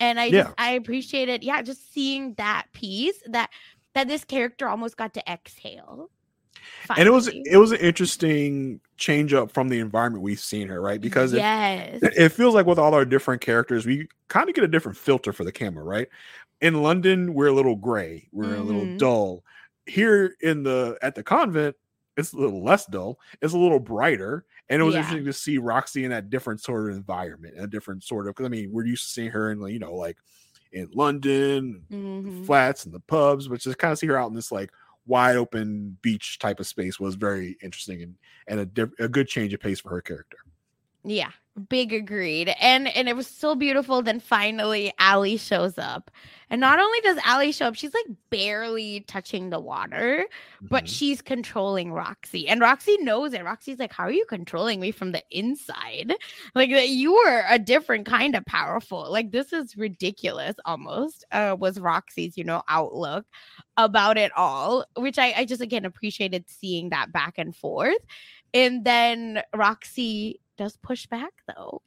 And 0.01 0.21
I 0.21 0.31
just, 0.31 0.55
I 0.59 0.73
appreciate 0.73 1.29
it. 1.29 1.43
Yeah, 1.43 1.63
just 1.63 1.93
seeing 1.93 2.35
that 2.35 2.67
piece 2.73 3.21
that 3.27 3.51
that 3.95 4.09
this 4.09 4.25
character 4.25 4.69
almost 4.69 4.97
got 4.97 5.15
to 5.15 5.31
exhale. 5.31 6.11
Finally. 6.85 7.01
And 7.01 7.09
it 7.09 7.13
was 7.13 7.29
it 7.29 7.57
was 7.57 7.73
an 7.73 7.79
interesting 7.79 8.81
change 8.97 9.33
up 9.33 9.53
from 9.53 9.69
the 9.69 9.79
environment 9.79 10.23
we've 10.23 10.41
seen 10.41 10.69
her, 10.69 10.81
right? 10.81 11.01
Because 11.01 11.33
yes. 11.33 12.03
it, 12.03 12.13
it 12.17 12.29
feels 12.31 12.55
like 12.55 12.67
with 12.67 12.79
all 12.79 12.95
our 12.95 13.05
different 13.05 13.41
characters, 13.41 13.87
we 13.87 14.09
kind 14.29 14.49
of 14.49 14.55
get 14.55 14.65
a 14.65 14.69
different 14.69 14.99
filter 14.99 15.33
for 15.33 15.45
the 15.45 15.53
camera, 15.53 15.85
right? 15.85 16.09
in 16.61 16.83
London, 16.83 17.35
we're 17.35 17.49
a 17.49 17.53
little 17.53 17.77
gray, 17.77 18.29
we're 18.33 18.45
mm-hmm. 18.45 18.61
a 18.61 18.65
little 18.65 18.83
mm-hmm. 18.83 18.97
dull. 18.97 19.45
Here 19.87 20.35
in 20.41 20.63
the 20.63 20.99
at 21.03 21.15
the 21.15 21.23
convent, 21.23 21.77
it's 22.17 22.33
a 22.33 22.37
little 22.37 22.65
less 22.65 22.87
dull, 22.87 23.19
it's 23.41 23.55
a 23.55 23.59
little 23.59 23.81
brighter. 23.81 24.45
And 24.69 24.83
it 24.83 24.85
was 24.85 24.95
yeah. 24.95 25.01
interesting 25.01 25.25
to 25.27 25.33
see 25.33 25.59
Roxy 25.59 26.05
in 26.05 26.11
that 26.11 26.29
different 26.29 26.61
sort 26.61 26.91
of 26.91 26.97
environment, 26.97 27.55
a 27.59 27.67
different 27.67 28.03
sort 28.03 28.27
of 28.27 28.35
because 28.35 28.47
I 28.47 28.49
mean, 28.49 28.73
we're 28.73 28.87
used 28.87 29.05
to 29.05 29.11
seeing 29.11 29.31
her 29.31 29.53
in 29.53 29.61
you 29.69 29.79
know, 29.79 29.95
like 29.95 30.17
in 30.73 30.89
London, 30.95 31.83
mm-hmm. 31.91 32.45
flats 32.45 32.85
and 32.85 32.93
the 32.93 33.01
pubs, 33.01 33.49
but 33.49 33.61
just 33.61 33.79
kind 33.79 33.93
of 33.93 33.99
see 33.99 34.09
her 34.09 34.19
out 34.19 34.29
in 34.29 34.35
this 34.35 34.51
like 34.51 34.71
wide 35.07 35.37
open 35.37 35.97
beach 36.03 36.39
type 36.41 36.59
of 36.59 36.67
space 36.67 36.99
was 36.99 37.15
very 37.15 37.57
interesting 37.63 38.03
and 38.03 38.15
and 38.49 38.79
a, 38.79 39.05
a 39.05 39.09
good 39.09 39.29
change 39.29 39.55
of 39.55 39.61
pace 39.61 39.81
for 39.81 39.91
her 39.91 40.03
character. 40.03 40.39
Yeah, 41.09 41.31
big 41.69 41.93
agreed. 41.93 42.53
And 42.61 42.89
and 42.89 43.09
it 43.09 43.15
was 43.17 43.29
so 43.29 43.55
beautiful. 43.55 44.03
Then 44.03 44.19
finally 44.19 44.93
Allie 44.99 45.37
shows 45.37 45.79
up. 45.79 46.11
And 46.51 46.61
not 46.61 46.79
only 46.81 47.01
does 47.01 47.19
Allie 47.25 47.53
show 47.53 47.67
up, 47.67 47.75
she's 47.77 47.93
like 47.95 48.17
barely 48.31 49.01
touching 49.09 49.51
the 49.51 49.59
water, 49.61 50.27
but 50.61 50.85
Mhm. 50.85 50.89
she's 50.89 51.23
controlling 51.23 51.93
Roxy. 51.93 52.47
And 52.49 52.61
Roxy 52.61 52.97
knows 52.99 53.35
it. 53.35 53.45
Roxy's 53.45 53.79
like, 53.79 53.93
How 53.93 54.05
are 54.05 54.13
you 54.13 54.25
controlling 54.29 54.81
me 54.81 54.91
from 54.91 55.13
the 55.13 55.23
inside? 55.31 56.13
Like 56.57 56.71
that 56.71 56.89
you 56.89 57.13
were 57.15 57.45
a 57.49 57.59
different 57.59 58.07
kind 58.07 58.35
of 58.35 58.45
powerful. 58.47 59.11
Like 59.11 59.31
this 59.31 59.53
is 59.53 59.77
ridiculous 59.77 60.57
almost. 60.65 61.25
Uh 61.31 61.57
was 61.59 61.79
Roxy's, 61.79 62.37
you 62.37 62.45
know, 62.45 62.63
outlook 62.69 63.27
about 63.77 64.19
it 64.19 64.33
all, 64.37 64.85
which 64.97 65.19
I, 65.19 65.33
I 65.37 65.45
just 65.45 65.61
again 65.63 65.85
appreciated 65.85 66.49
seeing 66.49 66.91
that 66.91 67.13
back 67.13 67.35
and 67.39 67.55
forth. 67.55 67.99
And 68.55 68.85
then 68.85 69.43
Roxy 69.55 70.41
does 70.57 70.77
push 70.83 71.07
back 71.07 71.33
though. 71.55 71.83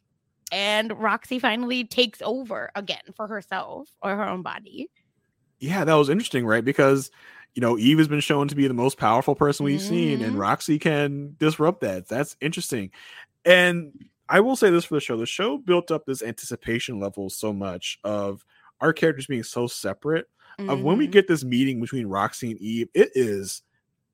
And 0.52 0.92
Roxy 1.00 1.40
finally 1.40 1.84
takes 1.86 2.22
over 2.24 2.72
again 2.76 3.02
for 3.16 3.28
herself 3.28 3.90
or 4.02 4.16
her 4.16 4.28
own 4.28 4.42
body. 4.42 4.90
Yeah, 5.60 5.84
that 5.84 5.94
was 5.94 6.10
interesting, 6.10 6.46
right? 6.46 6.64
Because 6.64 7.12
you 7.56 7.62
know, 7.62 7.78
Eve 7.78 7.98
has 7.98 8.08
been 8.08 8.20
shown 8.20 8.48
to 8.48 8.56
be 8.56 8.68
the 8.68 8.74
most 8.76 8.98
powerful 8.98 9.36
person 9.36 9.66
we've 9.66 9.82
seen, 9.82 10.22
and 10.22 10.36
Mhm. 10.36 10.40
Roxy 10.40 10.78
can 10.80 11.36
disrupt 11.40 11.82
that. 11.82 12.08
That's 12.08 12.38
interesting. 12.42 12.92
And 13.44 13.92
I 14.30 14.40
will 14.42 14.56
say 14.56 14.70
this 14.70 14.86
for 14.86 14.94
the 14.96 15.02
show: 15.02 15.18
the 15.18 15.26
show 15.26 15.58
built 15.58 15.92
up 15.92 16.06
this 16.06 16.22
anticipation 16.22 17.00
level 17.00 17.30
so 17.30 17.52
much 17.52 18.00
of 18.04 18.46
our 18.82 18.94
characters 18.94 19.26
being 19.28 19.44
so 19.44 19.68
separate. 19.68 20.28
Of 20.68 20.82
when 20.82 20.98
we 20.98 21.08
Mhm. 21.08 21.12
get 21.12 21.28
this 21.28 21.44
meeting 21.44 21.82
between 21.82 22.08
Roxy 22.08 22.52
and 22.52 22.60
Eve, 22.60 22.90
it 22.94 23.12
is, 23.16 23.64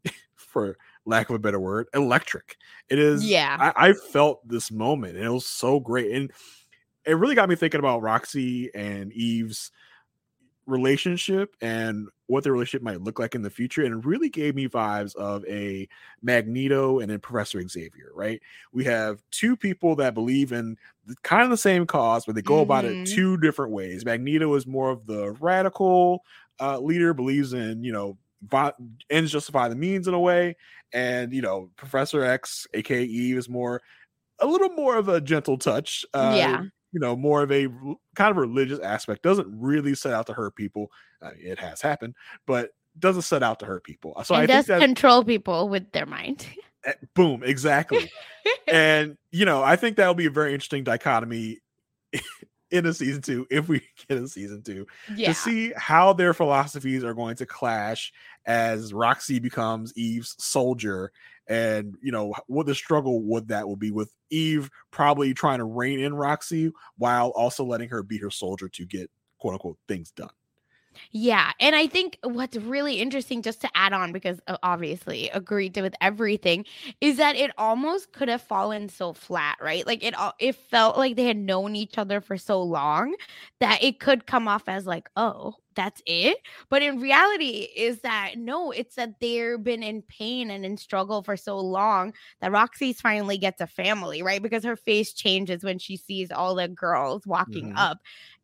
for 0.35 0.77
lack 1.05 1.29
of 1.29 1.35
a 1.35 1.39
better 1.39 1.59
word, 1.59 1.87
electric. 1.93 2.57
It 2.89 2.99
is. 2.99 3.25
Yeah. 3.25 3.57
I, 3.59 3.89
I 3.89 3.93
felt 3.93 4.47
this 4.47 4.71
moment, 4.71 5.15
and 5.15 5.25
it 5.25 5.29
was 5.29 5.45
so 5.47 5.79
great, 5.79 6.11
and 6.11 6.31
it 7.05 7.13
really 7.13 7.35
got 7.35 7.49
me 7.49 7.55
thinking 7.55 7.79
about 7.79 8.01
Roxy 8.01 8.73
and 8.73 9.13
Eve's 9.13 9.71
relationship 10.67 11.55
and 11.61 12.07
what 12.25 12.43
their 12.43 12.53
relationship 12.53 12.81
might 12.81 13.01
look 13.01 13.19
like 13.19 13.35
in 13.35 13.43
the 13.43 13.49
future 13.51 13.85
and 13.85 13.93
it 13.93 14.05
really 14.07 14.29
gave 14.29 14.55
me 14.55 14.67
vibes 14.67 15.15
of 15.15 15.45
a 15.45 15.87
magneto 16.23 16.99
and 16.99 17.11
then 17.11 17.19
professor 17.19 17.61
xavier 17.67 18.09
right 18.15 18.41
we 18.71 18.83
have 18.83 19.21
two 19.29 19.55
people 19.55 19.95
that 19.95 20.15
believe 20.15 20.51
in 20.51 20.75
the, 21.05 21.15
kind 21.21 21.43
of 21.43 21.51
the 21.51 21.57
same 21.57 21.85
cause 21.85 22.25
but 22.25 22.33
they 22.33 22.41
go 22.41 22.61
about 22.61 22.83
it 22.83 22.95
Mhm. 22.95 23.13
two 23.13 23.37
different 23.37 23.73
ways 23.73 24.03
magneto 24.05 24.51
is 24.55 24.65
more 24.65 24.89
of 24.89 25.05
the 25.05 25.33
radical 25.33 26.23
uh, 26.59 26.79
leader 26.79 27.13
believes 27.13 27.53
in 27.53 27.83
you 27.83 27.91
know 27.93 28.17
ends 29.09 29.31
justify 29.31 29.67
the 29.69 29.75
means 29.75 30.07
in 30.07 30.13
a 30.13 30.19
way. 30.19 30.55
And 30.93 31.33
you 31.33 31.41
know 31.41 31.69
professor 31.75 32.23
x 32.23 32.67
aka 32.73 33.03
eve 33.03 33.37
is 33.37 33.49
more 33.49 33.81
a 34.39 34.45
little 34.47 34.69
more 34.69 34.97
of 34.97 35.07
a 35.09 35.19
gentle 35.21 35.57
touch 35.57 36.05
uh, 36.13 36.33
Yeah. 36.37 36.61
you 36.91 36.99
know 36.99 37.15
more 37.15 37.41
of 37.43 37.51
a 37.51 37.67
kind 38.15 38.31
of 38.31 38.37
religious 38.37 38.79
aspect. 38.79 39.23
Doesn't 39.23 39.47
really 39.59 39.95
set 39.95 40.13
out 40.13 40.27
to 40.27 40.33
hurt 40.33 40.55
people. 40.55 40.91
Uh, 41.21 41.31
it 41.37 41.59
has 41.59 41.81
happened 41.81 42.15
but 42.45 42.71
doesn't 42.99 43.23
set 43.23 43.43
out 43.43 43.59
to 43.59 43.65
hurt 43.65 43.83
people. 43.83 44.15
So 44.23 44.35
and 44.35 44.43
i 44.43 44.45
does 44.45 44.67
that 44.67 44.79
control 44.79 45.23
people 45.23 45.67
with 45.69 45.91
their 45.91 46.05
mind. 46.05 46.45
eh, 46.85 46.93
boom 47.13 47.43
exactly. 47.43 48.11
And 48.67 49.17
you 49.31 49.43
know 49.45 49.63
i 49.63 49.75
think 49.75 49.97
that'll 49.97 50.13
be 50.13 50.27
a 50.27 50.29
very 50.31 50.53
interesting 50.53 50.83
dichotomy 50.83 51.59
in 52.71 52.85
a 52.85 52.93
season 52.93 53.21
two 53.21 53.45
if 53.51 53.67
we 53.67 53.81
get 54.07 54.17
a 54.17 54.27
season 54.27 54.61
two 54.63 54.85
Yeah. 55.15 55.29
to 55.29 55.33
see 55.35 55.73
how 55.77 56.13
their 56.13 56.33
philosophies 56.33 57.03
are 57.03 57.13
going 57.13 57.35
to 57.37 57.45
clash 57.45 58.11
as 58.45 58.93
roxy 58.93 59.39
becomes 59.39 59.93
eve's 59.95 60.35
soldier 60.43 61.11
and 61.47 61.95
you 62.01 62.11
know 62.11 62.33
what 62.47 62.65
the 62.65 62.73
struggle 62.75 63.21
would 63.21 63.47
that 63.49 63.67
will 63.67 63.75
be 63.75 63.91
with 63.91 64.11
eve 64.31 64.69
probably 64.91 65.33
trying 65.33 65.59
to 65.59 65.65
rein 65.65 65.99
in 65.99 66.13
roxy 66.15 66.71
while 66.97 67.29
also 67.29 67.63
letting 67.63 67.89
her 67.89 68.01
be 68.01 68.17
her 68.17 68.31
soldier 68.31 68.67
to 68.67 68.85
get 68.85 69.09
quote 69.37 69.53
unquote 69.53 69.77
things 69.87 70.11
done 70.11 70.29
Yeah, 71.11 71.51
and 71.59 71.75
I 71.75 71.87
think 71.87 72.17
what's 72.23 72.55
really 72.57 72.99
interesting, 72.99 73.41
just 73.41 73.61
to 73.61 73.69
add 73.75 73.93
on, 73.93 74.11
because 74.11 74.39
uh, 74.47 74.57
obviously 74.63 75.29
agreed 75.29 75.73
to 75.75 75.81
with 75.81 75.95
everything, 76.01 76.65
is 77.01 77.17
that 77.17 77.35
it 77.35 77.51
almost 77.57 78.13
could 78.13 78.29
have 78.29 78.41
fallen 78.41 78.89
so 78.89 79.13
flat, 79.13 79.57
right? 79.61 79.85
Like 79.85 80.03
it, 80.03 80.15
all 80.15 80.33
it 80.39 80.55
felt 80.55 80.97
like 80.97 81.15
they 81.15 81.25
had 81.25 81.37
known 81.37 81.75
each 81.75 81.97
other 81.97 82.21
for 82.21 82.37
so 82.37 82.61
long 82.61 83.15
that 83.59 83.83
it 83.83 83.99
could 83.99 84.25
come 84.25 84.47
off 84.47 84.63
as 84.67 84.85
like, 84.85 85.09
oh, 85.15 85.55
that's 85.75 86.01
it. 86.05 86.37
But 86.69 86.81
in 86.81 87.01
reality, 87.01 87.67
is 87.75 87.99
that 88.01 88.35
no, 88.37 88.71
it's 88.71 88.95
that 88.95 89.19
they've 89.19 89.61
been 89.61 89.83
in 89.83 90.01
pain 90.03 90.49
and 90.49 90.65
in 90.65 90.77
struggle 90.77 91.23
for 91.23 91.35
so 91.35 91.59
long 91.59 92.13
that 92.39 92.51
Roxy's 92.51 93.01
finally 93.01 93.37
gets 93.37 93.59
a 93.59 93.67
family, 93.67 94.21
right? 94.23 94.41
Because 94.41 94.63
her 94.63 94.77
face 94.77 95.13
changes 95.13 95.63
when 95.63 95.77
she 95.79 95.97
sees 95.97 96.31
all 96.31 96.55
the 96.55 96.69
girls 96.69 97.27
walking 97.27 97.69
Mhm. 97.69 97.75
up, 97.75 97.97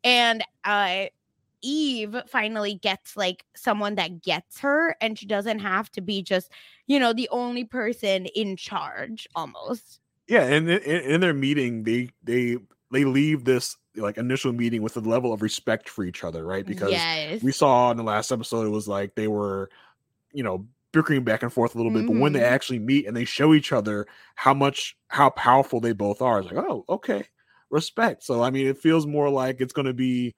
and 0.04 0.44
uh 0.64 1.06
Eve 1.62 2.16
finally 2.28 2.74
gets 2.74 3.16
like 3.16 3.44
someone 3.56 3.94
that 3.96 4.22
gets 4.22 4.60
her 4.60 4.96
and 5.00 5.18
she 5.18 5.26
doesn't 5.26 5.60
have 5.60 5.90
to 5.92 6.00
be 6.00 6.22
just, 6.22 6.50
you 6.86 6.98
know, 7.00 7.12
the 7.12 7.28
only 7.30 7.64
person 7.64 8.26
in 8.26 8.56
charge 8.56 9.28
almost. 9.34 10.00
yeah 10.28 10.42
and 10.44 10.68
in, 10.70 11.02
in 11.02 11.20
their 11.20 11.34
meeting 11.34 11.82
they 11.84 12.08
they 12.22 12.56
they 12.92 13.04
leave 13.04 13.44
this 13.44 13.76
like 13.96 14.16
initial 14.18 14.52
meeting 14.52 14.82
with 14.82 14.96
a 14.96 15.00
level 15.00 15.32
of 15.32 15.42
respect 15.42 15.88
for 15.88 16.04
each 16.04 16.24
other 16.24 16.44
right 16.46 16.64
because 16.66 16.92
yes. 16.92 17.42
we 17.42 17.52
saw 17.52 17.90
in 17.90 17.96
the 17.96 18.02
last 18.02 18.30
episode 18.32 18.66
it 18.66 18.70
was 18.70 18.88
like 18.88 19.14
they 19.14 19.28
were 19.28 19.68
you 20.32 20.42
know 20.42 20.66
bickering 20.92 21.24
back 21.24 21.42
and 21.42 21.52
forth 21.52 21.74
a 21.74 21.78
little 21.78 21.90
bit 21.92 22.06
but 22.06 22.16
when 22.16 22.32
they 22.32 22.40
Mhm. 22.40 22.50
actually 22.50 22.78
meet 22.78 23.06
and 23.06 23.16
they 23.16 23.24
show 23.24 23.54
each 23.54 23.72
other 23.72 24.06
how 24.34 24.54
much 24.54 24.96
how 25.08 25.30
powerful 25.30 25.80
they 25.80 25.92
both 25.92 26.22
are 26.22 26.40
it's 26.40 26.50
like 26.52 26.64
oh 26.64 26.84
okay 26.88 27.24
respect 27.70 28.22
so 28.22 28.42
i 28.42 28.50
mean 28.50 28.66
it 28.66 28.78
feels 28.78 29.06
more 29.06 29.28
like 29.30 29.60
it's 29.60 29.72
going 29.72 29.86
to 29.86 29.94
be 29.94 30.34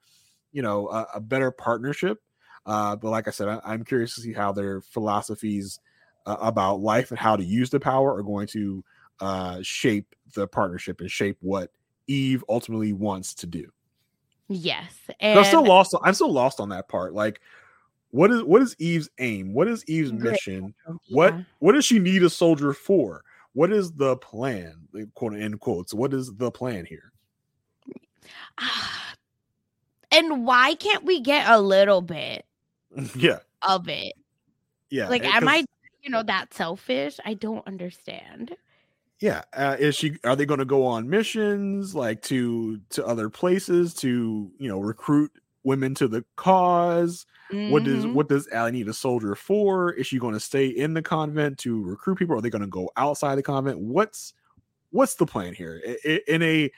you 0.55 0.61
know 0.61 0.87
a, 0.89 1.05
a 1.15 1.19
better 1.19 1.51
partnership 1.51 2.19
uh 2.65 2.95
but 2.95 3.09
like 3.11 3.27
i 3.27 3.31
said 3.31 3.49
I, 3.49 3.59
i'm 3.65 3.83
curious 3.83 4.15
to 4.15 4.21
see 4.21 4.33
how 4.33 4.53
their 4.53 4.79
philosophies 4.79 5.79
uh, 6.25 6.37
about 6.39 6.79
life 6.79 7.11
and 7.11 7.19
how 7.19 7.35
to 7.35 7.43
use 7.43 7.69
the 7.69 7.79
power 7.79 8.15
are 8.15 8.23
going 8.23 8.47
to 8.47 8.83
uh 9.19 9.59
shape 9.61 10.15
the 10.33 10.47
partnership 10.47 11.01
and 11.01 11.11
shape 11.11 11.37
what 11.41 11.71
eve 12.07 12.43
ultimately 12.47 12.93
wants 12.93 13.33
to 13.35 13.47
do 13.47 13.69
yes. 14.47 14.93
And 15.19 15.39
I'm 15.39 15.45
still 15.45 15.65
lost. 15.65 15.93
On, 15.93 16.01
I'm 16.03 16.13
still 16.13 16.31
lost 16.31 16.59
on 16.59 16.69
that 16.69 16.87
part. 16.87 17.13
Like, 17.13 17.41
what 18.11 18.31
is 18.31 18.43
what 18.43 18.61
is 18.61 18.75
Eve's 18.79 19.09
aim? 19.19 19.53
What 19.53 19.67
is 19.67 19.83
Eve's 19.85 20.13
mission? 20.13 20.73
What 21.09 21.33
Yeah. 21.33 21.43
what 21.59 21.71
does 21.73 21.85
she 21.85 21.99
need 21.99 22.23
a 22.23 22.29
soldier 22.29 22.73
for? 22.73 23.23
What 23.53 23.71
is 23.71 23.91
the 23.93 24.17
plan? 24.17 24.87
Quote 25.15 25.35
end 25.35 25.59
quotes. 25.59 25.93
What 25.93 26.13
is 26.13 26.33
the 26.35 26.51
plan 26.51 26.85
here? 26.85 27.11
And 30.15 30.45
why 30.45 30.75
can't 30.75 31.03
we 31.03 31.19
get 31.19 31.47
a 31.49 31.59
little 31.59 32.01
bit 32.01 32.45
yeah, 33.15 33.39
of 33.61 33.87
it? 33.89 34.13
yeah. 34.89 35.09
Like, 35.09 35.25
am 35.25 35.47
I, 35.47 35.65
you 36.01 36.09
know, 36.09 36.23
that 36.23 36.53
selfish? 36.53 37.19
I 37.25 37.33
don't 37.33 37.65
understand. 37.67 38.55
Yeah, 39.19 39.43
uh, 39.53 39.77
is 39.79 39.95
she? 39.95 40.17
Are 40.23 40.35
they 40.35 40.45
going 40.45 40.59
to 40.59 40.65
go 40.65 40.85
on 40.85 41.09
missions 41.09 41.95
like 41.95 42.21
to 42.23 42.79
to 42.91 43.05
other 43.05 43.29
places 43.29 43.93
to 43.95 44.51
you 44.57 44.67
know 44.67 44.79
recruit 44.79 45.31
women 45.63 45.95
to 45.95 46.07
the 46.07 46.25
cause? 46.35 47.25
What 47.51 47.83
does 47.83 48.05
what 48.07 48.27
does 48.27 48.47
Allie 48.49 48.71
need 48.71 48.87
a 48.87 48.93
soldier 48.93 49.35
for? 49.35 49.93
Is 49.93 50.07
she 50.07 50.17
going 50.17 50.33
to 50.33 50.39
stay 50.39 50.67
in 50.67 50.93
the 50.93 51.01
convent 51.01 51.59
to 51.59 51.81
recruit 51.81 52.17
people? 52.17 52.35
Are 52.35 52.41
they 52.41 52.49
going 52.49 52.63
to 52.63 52.67
go 52.67 52.89
outside 52.97 53.35
the 53.35 53.43
convent? 53.43 53.79
What's 53.79 54.33
what's 54.89 55.15
the 55.15 55.25
plan 55.25 55.53
here 55.53 55.77
in 56.27 56.41
a 56.41 56.71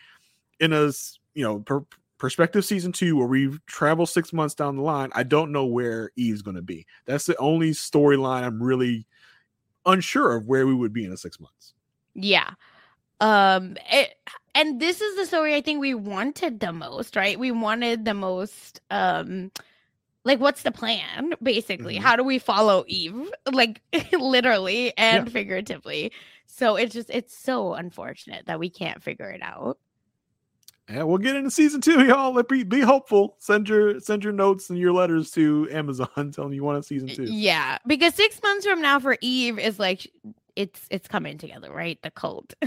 in 0.59 0.73
a 0.73 0.91
you 1.33 1.43
know 1.43 1.59
per, 1.59 1.83
perspective 2.17 2.65
season 2.65 2.91
two 2.91 3.15
where 3.15 3.27
we 3.27 3.57
travel 3.67 4.05
six 4.05 4.33
months 4.33 4.55
down 4.55 4.75
the 4.75 4.81
line? 4.81 5.09
I 5.13 5.23
don't 5.23 5.51
know 5.51 5.65
where 5.65 6.11
Eve's 6.15 6.41
going 6.41 6.55
to 6.55 6.61
be. 6.61 6.85
That's 7.05 7.25
the 7.25 7.37
only 7.37 7.71
storyline 7.71 8.43
I'm 8.43 8.61
really 8.61 9.05
unsure 9.85 10.35
of 10.35 10.47
where 10.47 10.67
we 10.67 10.73
would 10.73 10.93
be 10.93 11.05
in 11.05 11.13
a 11.13 11.17
six 11.17 11.39
months. 11.39 11.73
Yeah. 12.13 12.51
Um 13.19 13.77
it, 13.91 14.13
and 14.53 14.79
this 14.79 15.01
is 15.01 15.15
the 15.15 15.25
story 15.25 15.55
I 15.55 15.61
think 15.61 15.79
we 15.79 15.93
wanted 15.93 16.59
the 16.59 16.73
most, 16.73 17.15
right? 17.15 17.39
We 17.39 17.51
wanted 17.51 18.05
the 18.05 18.13
most 18.13 18.81
um 18.91 19.51
like 20.23 20.39
what's 20.39 20.63
the 20.63 20.71
plan 20.71 21.33
basically? 21.41 21.97
Mhm. 21.97 22.01
How 22.01 22.15
do 22.15 22.23
we 22.23 22.37
follow 22.37 22.83
Eve? 22.87 23.31
Like 23.51 23.81
literally 24.11 24.95
and 24.97 25.31
figuratively. 25.31 26.11
So 26.47 26.75
it's 26.75 26.93
just 26.93 27.09
it's 27.09 27.37
so 27.37 27.73
unfortunate 27.73 28.45
that 28.47 28.59
we 28.59 28.69
can't 28.69 29.01
figure 29.01 29.29
it 29.29 29.41
out. 29.41 29.79
Yeah, 30.89 31.03
we'll 31.03 31.17
get 31.17 31.35
into 31.35 31.51
season 31.51 31.81
two, 31.81 32.05
y'all. 32.05 32.33
Let 32.33 32.47
be 32.47 32.63
be 32.63 32.79
hopeful. 32.79 33.35
Send 33.39 33.67
your 33.67 33.99
send 33.99 34.23
your 34.23 34.31
notes 34.33 34.69
and 34.69 34.79
your 34.79 34.93
letters 34.93 35.31
to 35.31 35.67
Amazon 35.71 36.31
telling 36.33 36.53
you 36.53 36.63
want 36.63 36.79
a 36.79 36.83
season 36.83 37.09
two. 37.09 37.23
Yeah, 37.25 37.77
because 37.85 38.13
6 38.15 38.39
months 38.41 38.65
from 38.65 38.81
now 38.81 38.99
for 38.99 39.17
Eve 39.21 39.59
is 39.59 39.79
like 39.79 40.09
it's 40.55 40.81
it's 40.89 41.07
coming 41.07 41.37
together, 41.37 41.71
right? 41.71 42.01
The 42.01 42.11
cult. 42.11 42.53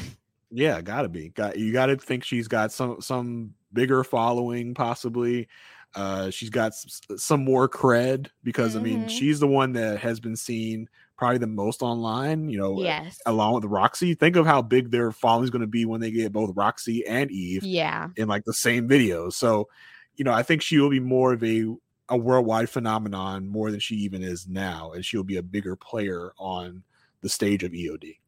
Yeah, 0.53 0.81
gotta 0.81 1.09
be. 1.09 1.29
Got 1.29 1.59
you 1.61 1.73
gotta 1.73 1.97
think 1.97 2.25
she's 2.25 2.49
got 2.49 2.73
some 2.73 3.01
some 3.01 3.55
bigger 3.73 4.03
following, 4.03 4.75
possibly. 4.75 5.47
Uh 5.95 6.31
she's 6.31 6.51
got 6.51 6.73
s- 6.73 7.01
some 7.17 7.45
more 7.45 7.69
cred 7.69 8.31
because 8.43 8.75
I 8.75 8.81
mean 8.81 9.05
Mhm. 9.05 9.11
she's 9.11 9.39
the 9.39 9.47
one 9.47 9.73
that 9.75 10.01
has 10.01 10.19
been 10.19 10.35
seen 10.35 10.89
probably 11.21 11.39
the 11.39 11.47
most 11.47 11.83
online. 11.83 12.49
You 12.49 12.59
know, 12.59 12.83
Yes. 12.83 13.21
along 13.27 13.55
with 13.55 13.65
Roxy. 13.67 14.15
Think 14.15 14.35
of 14.35 14.47
how 14.47 14.63
big 14.63 14.91
their 14.91 15.13
following 15.13 15.45
is 15.45 15.51
going 15.51 15.61
to 15.61 15.69
be 15.69 15.85
when 15.85 16.01
they 16.01 16.11
get 16.11 16.33
both 16.33 16.57
Roxy 16.57 17.07
and 17.07 17.31
Eve 17.31 17.63
Yeah. 17.63 18.09
in 18.17 18.27
like 18.27 18.45
the 18.45 18.55
same 18.55 18.89
videos. 18.89 19.35
So, 19.35 19.69
you 20.17 20.25
know, 20.25 20.33
I 20.33 20.43
think 20.43 20.63
she 20.63 20.79
will 20.79 20.91
be 20.91 20.99
more 21.01 21.33
of 21.35 21.45
a 21.45 21.67
a 22.09 22.17
worldwide 22.17 22.69
phenomenon 22.69 23.47
more 23.47 23.71
than 23.71 23.79
she 23.79 23.95
even 23.95 24.21
is 24.21 24.49
now, 24.49 24.91
and 24.91 25.05
she'll 25.05 25.23
be 25.23 25.37
a 25.37 25.43
bigger 25.45 25.77
player 25.77 26.33
on 26.39 26.83
the 27.21 27.29
stage 27.29 27.63
of 27.63 27.71
EOD. 27.73 28.19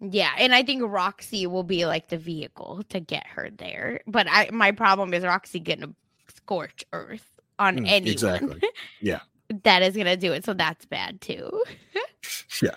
Yeah, 0.00 0.30
and 0.38 0.54
I 0.54 0.62
think 0.62 0.82
Roxy 0.82 1.46
will 1.46 1.62
be 1.62 1.84
like 1.84 2.08
the 2.08 2.16
vehicle 2.16 2.82
to 2.88 2.98
get 3.00 3.26
her 3.26 3.50
there. 3.50 4.00
But 4.06 4.26
I 4.30 4.48
my 4.52 4.70
problem 4.72 5.12
is 5.12 5.22
Roxy 5.24 5.60
getting 5.60 5.84
a 5.84 5.94
scorch 6.34 6.84
earth 6.94 7.26
on 7.58 7.76
Mm, 7.80 7.88
anyone. 7.88 8.12
exactly. 8.12 8.62
Yeah. 9.02 9.20
that 9.64 9.82
is 9.82 9.94
gonna 9.96 10.16
do 10.16 10.32
it. 10.32 10.44
So 10.46 10.54
that's 10.54 10.86
bad 10.86 11.20
too. 11.20 11.62
Yeah. 12.62 12.74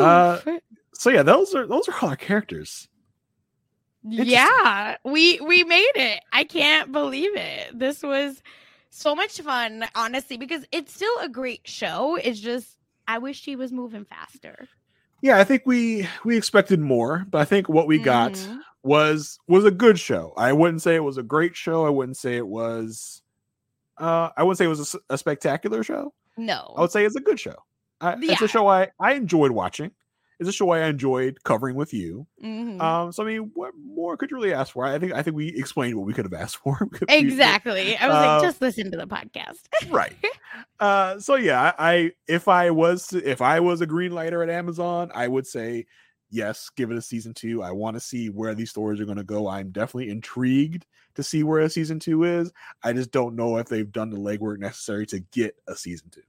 Uh, 0.00 0.38
so 0.92 1.10
yeah, 1.10 1.22
those 1.22 1.54
are 1.54 1.66
those 1.66 1.88
are 1.88 1.94
all 2.02 2.10
our 2.10 2.16
characters. 2.16 2.88
yeah, 4.04 4.96
we 5.04 5.40
we 5.40 5.64
made 5.64 5.92
it. 5.94 6.20
I 6.32 6.44
can't 6.44 6.90
believe 6.92 7.34
it. 7.36 7.78
This 7.78 8.02
was 8.02 8.42
so 8.90 9.14
much 9.14 9.40
fun, 9.40 9.84
honestly, 9.94 10.36
because 10.36 10.64
it's 10.72 10.92
still 10.92 11.16
a 11.20 11.28
great 11.28 11.62
show. 11.66 12.16
It's 12.16 12.40
just 12.40 12.76
I 13.08 13.18
wish 13.18 13.40
she 13.40 13.56
was 13.56 13.72
moving 13.72 14.04
faster. 14.04 14.68
Yeah, 15.22 15.38
I 15.38 15.44
think 15.44 15.62
we 15.64 16.08
we 16.24 16.36
expected 16.36 16.80
more, 16.80 17.24
but 17.30 17.40
I 17.40 17.44
think 17.44 17.68
what 17.68 17.86
we 17.86 17.98
got 17.98 18.32
Mhm. 18.32 18.58
was 18.82 19.38
was 19.46 19.64
a 19.64 19.70
good 19.70 19.98
show. 19.98 20.34
I 20.36 20.52
wouldn't 20.52 20.82
say 20.82 20.96
it 20.96 21.04
was 21.04 21.16
a 21.18 21.22
great 21.22 21.54
show. 21.56 21.86
I 21.86 21.90
wouldn't 21.90 22.16
say 22.16 22.36
it 22.36 22.46
was 22.46 23.22
uh 23.98 24.30
I 24.36 24.42
wouldn't 24.42 24.58
say 24.58 24.64
it 24.64 24.68
was 24.68 24.96
a 25.08 25.16
spectacular 25.16 25.82
show. 25.84 26.12
No. 26.36 26.74
I 26.76 26.80
would 26.80 26.90
say 26.90 27.04
it's 27.04 27.16
a 27.16 27.20
good 27.20 27.38
show. 27.38 27.54
I, 28.02 28.16
It's 28.20 28.42
a 28.42 28.48
show 28.48 28.66
I 28.68 28.88
I 29.00 29.14
enjoyed 29.14 29.52
watching. 29.52 29.92
It's 30.40 30.48
a 30.48 30.52
show 30.52 30.70
I 30.70 30.86
enjoyed 30.86 31.44
covering 31.44 31.76
with 31.76 31.94
you. 31.94 32.26
Mhm. 32.42 32.80
Um, 32.80 33.12
so 33.12 33.22
I 33.22 33.26
mean, 33.26 33.52
what 33.54 33.74
more 33.84 34.16
could 34.16 34.28
you 34.30 34.36
really 34.36 34.52
ask 34.52 34.72
for? 34.72 34.84
I 34.84 34.98
think 34.98 35.12
I 35.12 35.22
think 35.22 35.36
we 35.36 35.48
explained 35.56 35.94
what 35.96 36.04
we 36.06 36.12
could 36.12 36.24
have 36.24 36.34
asked 36.34 36.56
for. 36.64 36.76
Exactly. 37.08 37.96
I 37.96 38.08
was 38.08 38.16
Uh, 38.16 38.18
like, 38.26 38.42
just 38.42 38.60
listen 38.60 38.90
to 38.90 38.96
the 38.98 39.06
podcast. 39.06 39.60
right. 39.90 40.14
Uh, 40.80 41.18
so 41.20 41.36
yeah, 41.36 41.72
I, 41.78 41.92
I 41.94 42.12
if 42.26 42.48
I 42.48 42.70
was 42.70 43.06
to- 43.08 43.24
if 43.30 43.40
I 43.40 43.60
was 43.60 43.80
a 43.80 43.86
green 43.86 44.10
lighter 44.12 44.42
at 44.42 44.50
Amazon, 44.50 45.10
I 45.14 45.28
would 45.28 45.46
say 45.46 45.86
yes, 46.28 46.70
give 46.76 46.90
it 46.90 46.96
a 46.98 47.02
season 47.02 47.32
two. 47.34 47.62
I 47.62 47.70
want 47.70 47.94
to 47.94 48.00
see 48.00 48.28
where 48.30 48.52
these 48.54 48.70
stories 48.70 49.00
are 49.00 49.04
going 49.04 49.16
to 49.18 49.22
go. 49.24 49.46
I'm 49.48 49.70
definitely 49.70 50.10
intrigued 50.10 50.84
to 51.14 51.22
see 51.22 51.44
where 51.44 51.60
a 51.60 51.70
season 51.70 52.00
two 52.00 52.24
is. 52.24 52.52
I 52.82 52.92
just 52.94 53.12
don't 53.12 53.36
know 53.36 53.58
if 53.58 53.68
they've 53.68 53.90
done 53.92 54.10
the 54.10 54.16
legwork 54.18 54.58
necessary 54.58 55.06
to 55.06 55.20
get 55.20 55.54
a 55.68 55.76
season 55.76 56.08
two. 56.10 56.22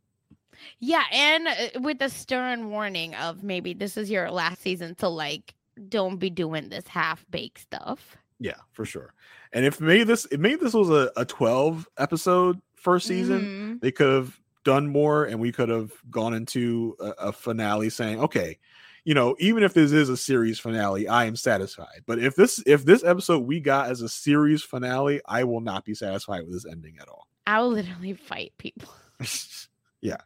Yeah, 0.80 1.04
and 1.12 1.48
uh, 1.48 1.80
with 1.82 2.02
a 2.02 2.10
stern 2.10 2.70
warning 2.70 3.16
of 3.16 3.44
maybe 3.44 3.74
this 3.74 3.98
is 3.98 4.10
your 4.10 4.30
last 4.32 4.62
season, 4.62 4.96
so 5.00 5.10
like, 5.10 5.54
don't 5.90 6.18
be 6.18 6.30
doing 6.30 6.70
this 6.70 6.88
half 6.88 7.26
baked 7.30 7.60
stuff. 7.60 8.16
Yeah, 8.40 8.58
for 8.72 8.86
sure. 8.86 9.14
And 9.54 9.66
if 9.66 9.80
maybe 9.80 10.04
this 10.04 10.26
if 10.32 10.40
maybe 10.40 10.58
this 10.64 10.74
was 10.74 10.90
a, 10.90 11.12
a 11.16 11.26
12 11.26 11.88
episode 11.98 12.60
first 12.76 13.08
season, 13.08 13.42
Mhm. 13.42 13.82
they 13.82 13.92
could 13.92 14.12
have 14.12 14.40
done 14.66 14.88
more 14.88 15.26
and 15.26 15.40
we 15.40 15.52
could 15.52 15.70
have 15.70 15.92
gone 16.10 16.34
into 16.34 16.96
a, 17.00 17.10
a 17.28 17.32
finale 17.32 17.90
saying, 17.90 18.20
okay, 18.20 18.58
you 19.06 19.14
know, 19.14 19.36
even 19.40 19.64
if 19.64 19.74
this 19.74 19.92
is 19.92 20.10
a 20.10 20.16
series 20.18 20.60
finale, 20.60 21.08
I 21.08 21.26
am 21.26 21.36
satisfied. 21.36 22.04
But 22.06 22.20
if 22.20 22.36
this 22.36 22.62
if 22.66 22.86
this 22.86 23.04
episode 23.04 23.40
we 23.46 23.60
got 23.60 23.90
as 23.90 24.02
a 24.02 24.10
series 24.10 24.64
finale, 24.64 25.22
I 25.26 25.44
will 25.44 25.62
not 25.62 25.86
be 25.86 25.94
satisfied 25.94 26.44
with 26.44 26.54
this 26.54 26.66
ending 26.66 26.98
at 27.02 27.08
all. 27.10 27.28
I'll 27.48 27.70
literally 27.70 28.14
fight 28.14 28.54
people. 28.58 28.90
yeah. 30.04 30.18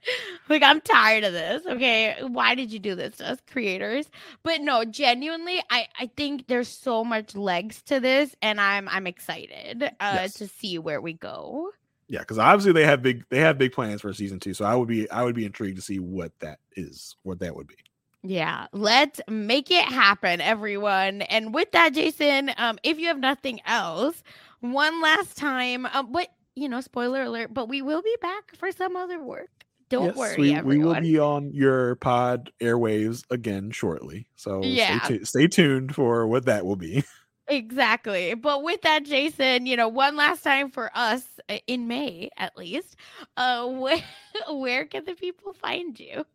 like, 0.49 0.63
I'm 0.63 0.81
tired 0.81 1.23
of 1.23 1.33
this. 1.33 1.65
Okay, 1.65 2.15
why 2.21 2.55
did 2.55 2.71
you 2.73 2.79
do 2.79 2.95
this 2.95 3.17
to 3.17 3.31
us 3.31 3.39
creators? 3.51 4.09
But 4.43 4.61
no, 4.61 4.83
genuinely, 4.83 5.61
I 5.69 5.87
I 5.99 6.09
think 6.17 6.47
there's 6.47 6.67
so 6.67 7.03
much 7.03 7.35
legs 7.35 7.81
to 7.83 7.99
this, 7.99 8.35
and 8.41 8.59
I'm 8.59 8.89
I'm 8.89 9.07
excited 9.07 9.83
uh, 9.83 9.89
Yes. 9.99 10.33
to 10.35 10.47
see 10.47 10.79
where 10.79 10.99
we 11.01 11.13
go. 11.13 11.69
Yeah, 12.09 12.19
because 12.19 12.37
obviously 12.39 12.71
they 12.71 12.85
have 12.85 13.01
big 13.01 13.25
they 13.29 13.39
have 13.39 13.57
big 13.57 13.71
plans 13.73 14.01
for 14.01 14.13
season 14.13 14.39
two. 14.39 14.53
So 14.53 14.65
I 14.65 14.75
would 14.75 14.87
be 14.87 15.09
I 15.11 15.23
would 15.23 15.35
be 15.35 15.45
intrigued 15.45 15.77
to 15.77 15.81
see 15.83 15.99
what 15.99 16.31
that 16.39 16.59
is, 16.75 17.15
what 17.23 17.39
that 17.39 17.55
would 17.55 17.67
be. 17.67 17.75
Yeah, 18.23 18.67
let's 18.73 19.21
make 19.29 19.71
it 19.71 19.85
happen, 19.85 20.41
everyone. 20.41 21.21
And 21.23 21.53
with 21.53 21.71
that, 21.71 21.93
Jason, 21.93 22.51
um, 22.57 22.79
if 22.83 22.99
you 22.99 23.07
have 23.07 23.19
nothing 23.19 23.61
else, 23.65 24.23
one 24.59 25.01
last 25.01 25.37
time, 25.37 25.85
um, 25.87 26.11
but 26.11 26.29
you 26.55 26.67
know, 26.67 26.81
spoiler 26.81 27.23
alert, 27.23 27.53
but 27.53 27.69
we 27.69 27.81
will 27.83 28.01
be 28.01 28.15
back 28.21 28.55
for 28.55 28.71
some 28.71 28.95
other 28.95 29.21
work. 29.21 29.56
Don't 29.89 30.07
Yes, 30.07 30.17
worry, 30.17 30.35
we, 30.37 30.61
we 30.61 30.77
will 30.79 30.99
be 30.99 31.17
on 31.17 31.53
your 31.53 31.95
pod 31.95 32.51
airwaves 32.61 33.23
again 33.31 33.71
shortly. 33.71 34.27
So 34.35 34.61
Yeah. 34.63 35.01
stay, 35.01 35.17
tu- 35.19 35.25
stay 35.25 35.47
tuned 35.47 35.95
for 35.95 36.27
what 36.27 36.43
that 36.45 36.65
will 36.65 36.75
be. 36.75 37.03
Exactly. 37.49 38.33
But 38.33 38.61
with 38.61 38.81
that, 38.81 39.05
Jason, 39.05 39.67
you 39.67 39.77
know, 39.77 39.87
one 39.87 40.17
last 40.17 40.43
time 40.43 40.69
for 40.69 40.91
us 40.93 41.23
uh, 41.47 41.59
in 41.65 41.87
May, 41.87 42.29
at 42.35 42.57
least, 42.57 42.97
uh, 43.37 43.65
where, 43.67 44.03
where 44.49 44.83
can 44.83 45.05
the 45.05 45.15
people 45.15 45.53
find 45.53 45.97
you? 45.97 46.25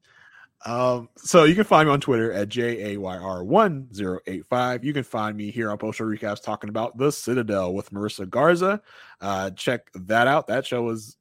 Um, 0.65 1.09
so 1.17 1.43
you 1.45 1.55
can 1.55 1.65
find 1.65 1.89
me 1.89 1.93
on 1.93 2.01
Twitter 2.01 2.33
at 2.33 2.49
JAYR1085. 2.49 4.85
You 4.85 4.93
can 4.93 5.03
find 5.03 5.37
me 5.37 5.51
here 5.51 5.71
on 5.71 5.79
Post 5.79 5.99
Recaps 6.01 6.43
talking 6.43 6.71
about 6.71 6.97
The 6.97 7.11
Citadel 7.13 7.75
with 7.75 7.91
Marissa 7.91 8.29
Garza. 8.29 8.81
Uh, 9.21 9.51
check 9.51 9.91
that 9.95 10.27
out. 10.29 10.47
That 10.47 10.67
show 10.67 10.89
is 10.91 11.17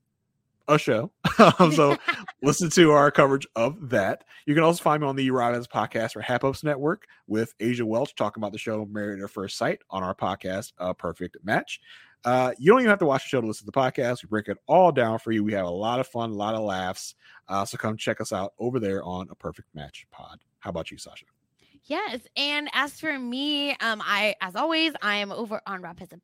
a 0.72 0.77
show. 0.77 1.11
Um, 1.57 1.72
so 1.72 1.98
listen 2.43 2.69
to 2.72 2.91
our 2.91 3.10
coverage 3.10 3.48
of 3.56 3.89
that. 3.89 4.26
You 4.45 4.53
can 4.53 4.64
also 4.64 4.84
find 4.84 5.02
me 5.02 5.07
on 5.07 5.15
the 5.15 5.31
Ravens 5.31 5.68
podcast 5.68 6.11
for 6.11 6.22
Hap 6.22 6.43
Ups 6.43 6.64
Network 6.64 7.06
with 7.26 7.56
Asia 7.60 7.84
Welch 7.84 8.14
talking 8.14 8.41
about 8.41 8.52
the 8.52 8.60
show 8.60 8.85
Married 8.85 9.23
at 9.23 9.30
First 9.31 9.57
Sight 9.57 9.80
on 9.89 10.03
our 10.03 10.14
podcast, 10.14 10.73
A 10.77 10.93
Perfect 10.93 11.38
Match. 11.43 11.80
Uh, 12.23 12.52
you 12.60 12.72
don't 12.72 12.81
even 12.81 12.89
have 12.89 12.99
to 12.99 13.06
watch 13.06 13.23
the 13.23 13.30
show 13.30 13.41
to 13.41 13.48
listen 13.48 13.65
to 13.65 13.72
the 13.72 13.80
podcast. 13.80 14.23
We 14.23 14.27
break 14.27 14.49
it 14.49 14.57
all 14.68 14.91
down 14.91 15.18
for 15.18 15.31
you. 15.31 15.43
We 15.43 15.53
have 15.53 15.65
a 15.65 15.69
lot 15.69 15.99
of 15.99 16.07
fun, 16.07 16.30
a 16.30 16.35
lot 16.35 16.53
of 16.53 16.61
laughs. 16.61 17.15
Uh, 17.48 17.65
so 17.65 17.77
come 17.77 17.98
check 17.98 18.22
us 18.22 18.31
out 18.31 18.53
over 18.60 18.80
there 18.80 19.03
on 19.03 19.27
A 19.31 19.35
Perfect 19.35 19.69
Match 19.73 20.06
Pod. 20.11 20.39
How 20.60 20.69
about 20.69 20.91
you, 20.91 20.99
Sasha? 20.99 21.26
Yes, 21.85 22.22
and 22.38 22.69
as 22.73 22.99
for 22.99 23.18
me, 23.18 23.72
um, 23.72 24.03
I 24.06 24.35
as 24.39 24.56
always, 24.56 24.93
I 25.02 25.15
am 25.15 25.31
over 25.31 25.60
on 25.65 25.84
a 25.84 26.15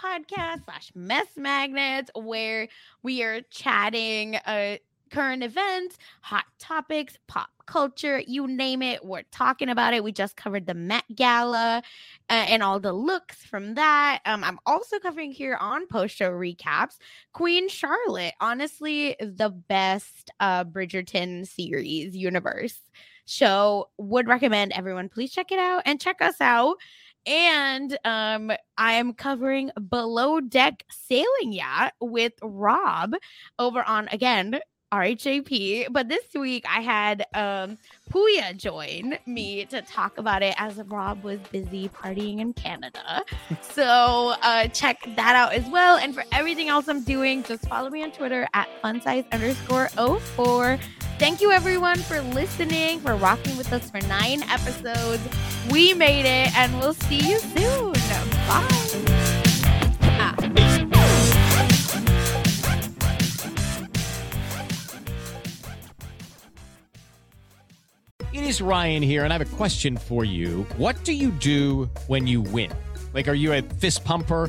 podcast 0.00 0.64
slash 0.64 0.92
mess 0.94 1.26
magnets 1.36 2.10
where 2.14 2.68
we 3.02 3.22
are 3.22 3.40
chatting 3.50 4.36
uh 4.36 4.76
current 5.10 5.42
events, 5.42 5.98
hot 6.22 6.44
topics, 6.58 7.18
pop 7.26 7.48
culture, 7.66 8.22
you 8.26 8.46
name 8.46 8.82
it, 8.82 9.04
we're 9.04 9.22
talking 9.30 9.68
about 9.68 9.94
it. 9.94 10.02
We 10.02 10.12
just 10.12 10.36
covered 10.36 10.66
the 10.66 10.74
Met 10.74 11.04
Gala 11.14 11.82
uh, 12.28 12.32
and 12.32 12.62
all 12.62 12.80
the 12.80 12.92
looks 12.92 13.36
from 13.44 13.74
that. 13.74 14.20
Um, 14.24 14.42
I'm 14.42 14.58
also 14.66 14.98
covering 14.98 15.32
here 15.32 15.56
on 15.60 15.86
post 15.86 16.16
show 16.16 16.30
recaps 16.30 16.96
Queen 17.32 17.68
Charlotte. 17.68 18.34
Honestly, 18.40 19.16
the 19.20 19.50
best 19.50 20.30
uh 20.40 20.64
Bridgerton 20.64 21.46
series 21.46 22.16
universe 22.16 22.80
show. 23.26 23.88
Would 23.98 24.28
recommend 24.28 24.72
everyone 24.72 25.08
please 25.08 25.32
check 25.32 25.52
it 25.52 25.58
out 25.58 25.82
and 25.86 26.00
check 26.00 26.20
us 26.20 26.40
out. 26.40 26.76
And 27.26 27.96
um, 28.04 28.52
I'm 28.76 29.12
covering 29.14 29.70
Below 29.88 30.40
Deck 30.40 30.84
Sailing 30.90 31.52
Yacht 31.52 31.92
with 32.00 32.32
Rob 32.42 33.14
over 33.58 33.82
on 33.82 34.08
again 34.08 34.60
RHAP. 34.92 35.86
But 35.90 36.08
this 36.08 36.24
week 36.34 36.64
I 36.68 36.80
had 36.80 37.24
um 37.34 37.78
Puya 38.10 38.56
join 38.56 39.18
me 39.26 39.64
to 39.66 39.82
talk 39.82 40.18
about 40.18 40.42
it 40.42 40.54
as 40.58 40.78
Rob 40.86 41.22
was 41.22 41.38
busy 41.52 41.88
partying 41.88 42.40
in 42.40 42.52
Canada. 42.52 43.24
so 43.62 44.34
uh 44.42 44.66
check 44.68 44.98
that 45.16 45.36
out 45.36 45.52
as 45.52 45.66
well. 45.68 45.96
And 45.96 46.14
for 46.14 46.24
everything 46.32 46.68
else 46.68 46.88
I'm 46.88 47.04
doing, 47.04 47.42
just 47.44 47.68
follow 47.68 47.90
me 47.90 48.02
on 48.02 48.10
Twitter 48.10 48.48
at 48.54 48.68
funsize 48.82 49.30
underscore 49.32 49.88
04. 49.88 50.78
Thank 51.20 51.42
you 51.42 51.52
everyone 51.52 51.98
for 51.98 52.22
listening, 52.22 52.98
for 53.00 53.14
rocking 53.14 53.54
with 53.58 53.70
us 53.74 53.90
for 53.90 54.00
nine 54.06 54.42
episodes. 54.44 55.20
We 55.70 55.92
made 55.92 56.24
it, 56.24 56.56
and 56.56 56.78
we'll 56.78 56.94
see 56.94 57.16
you 57.16 57.38
soon. 57.40 57.92
Bye. 58.48 58.66
It 68.32 68.42
is 68.42 68.62
Ryan 68.62 69.02
here, 69.02 69.24
and 69.24 69.30
I 69.30 69.36
have 69.36 69.42
a 69.42 69.56
question 69.56 69.98
for 69.98 70.24
you. 70.24 70.66
What 70.78 71.04
do 71.04 71.12
you 71.12 71.32
do 71.32 71.90
when 72.06 72.26
you 72.26 72.40
win? 72.40 72.72
Like, 73.12 73.28
are 73.28 73.34
you 73.34 73.52
a 73.52 73.60
fist 73.60 74.06
pumper? 74.06 74.48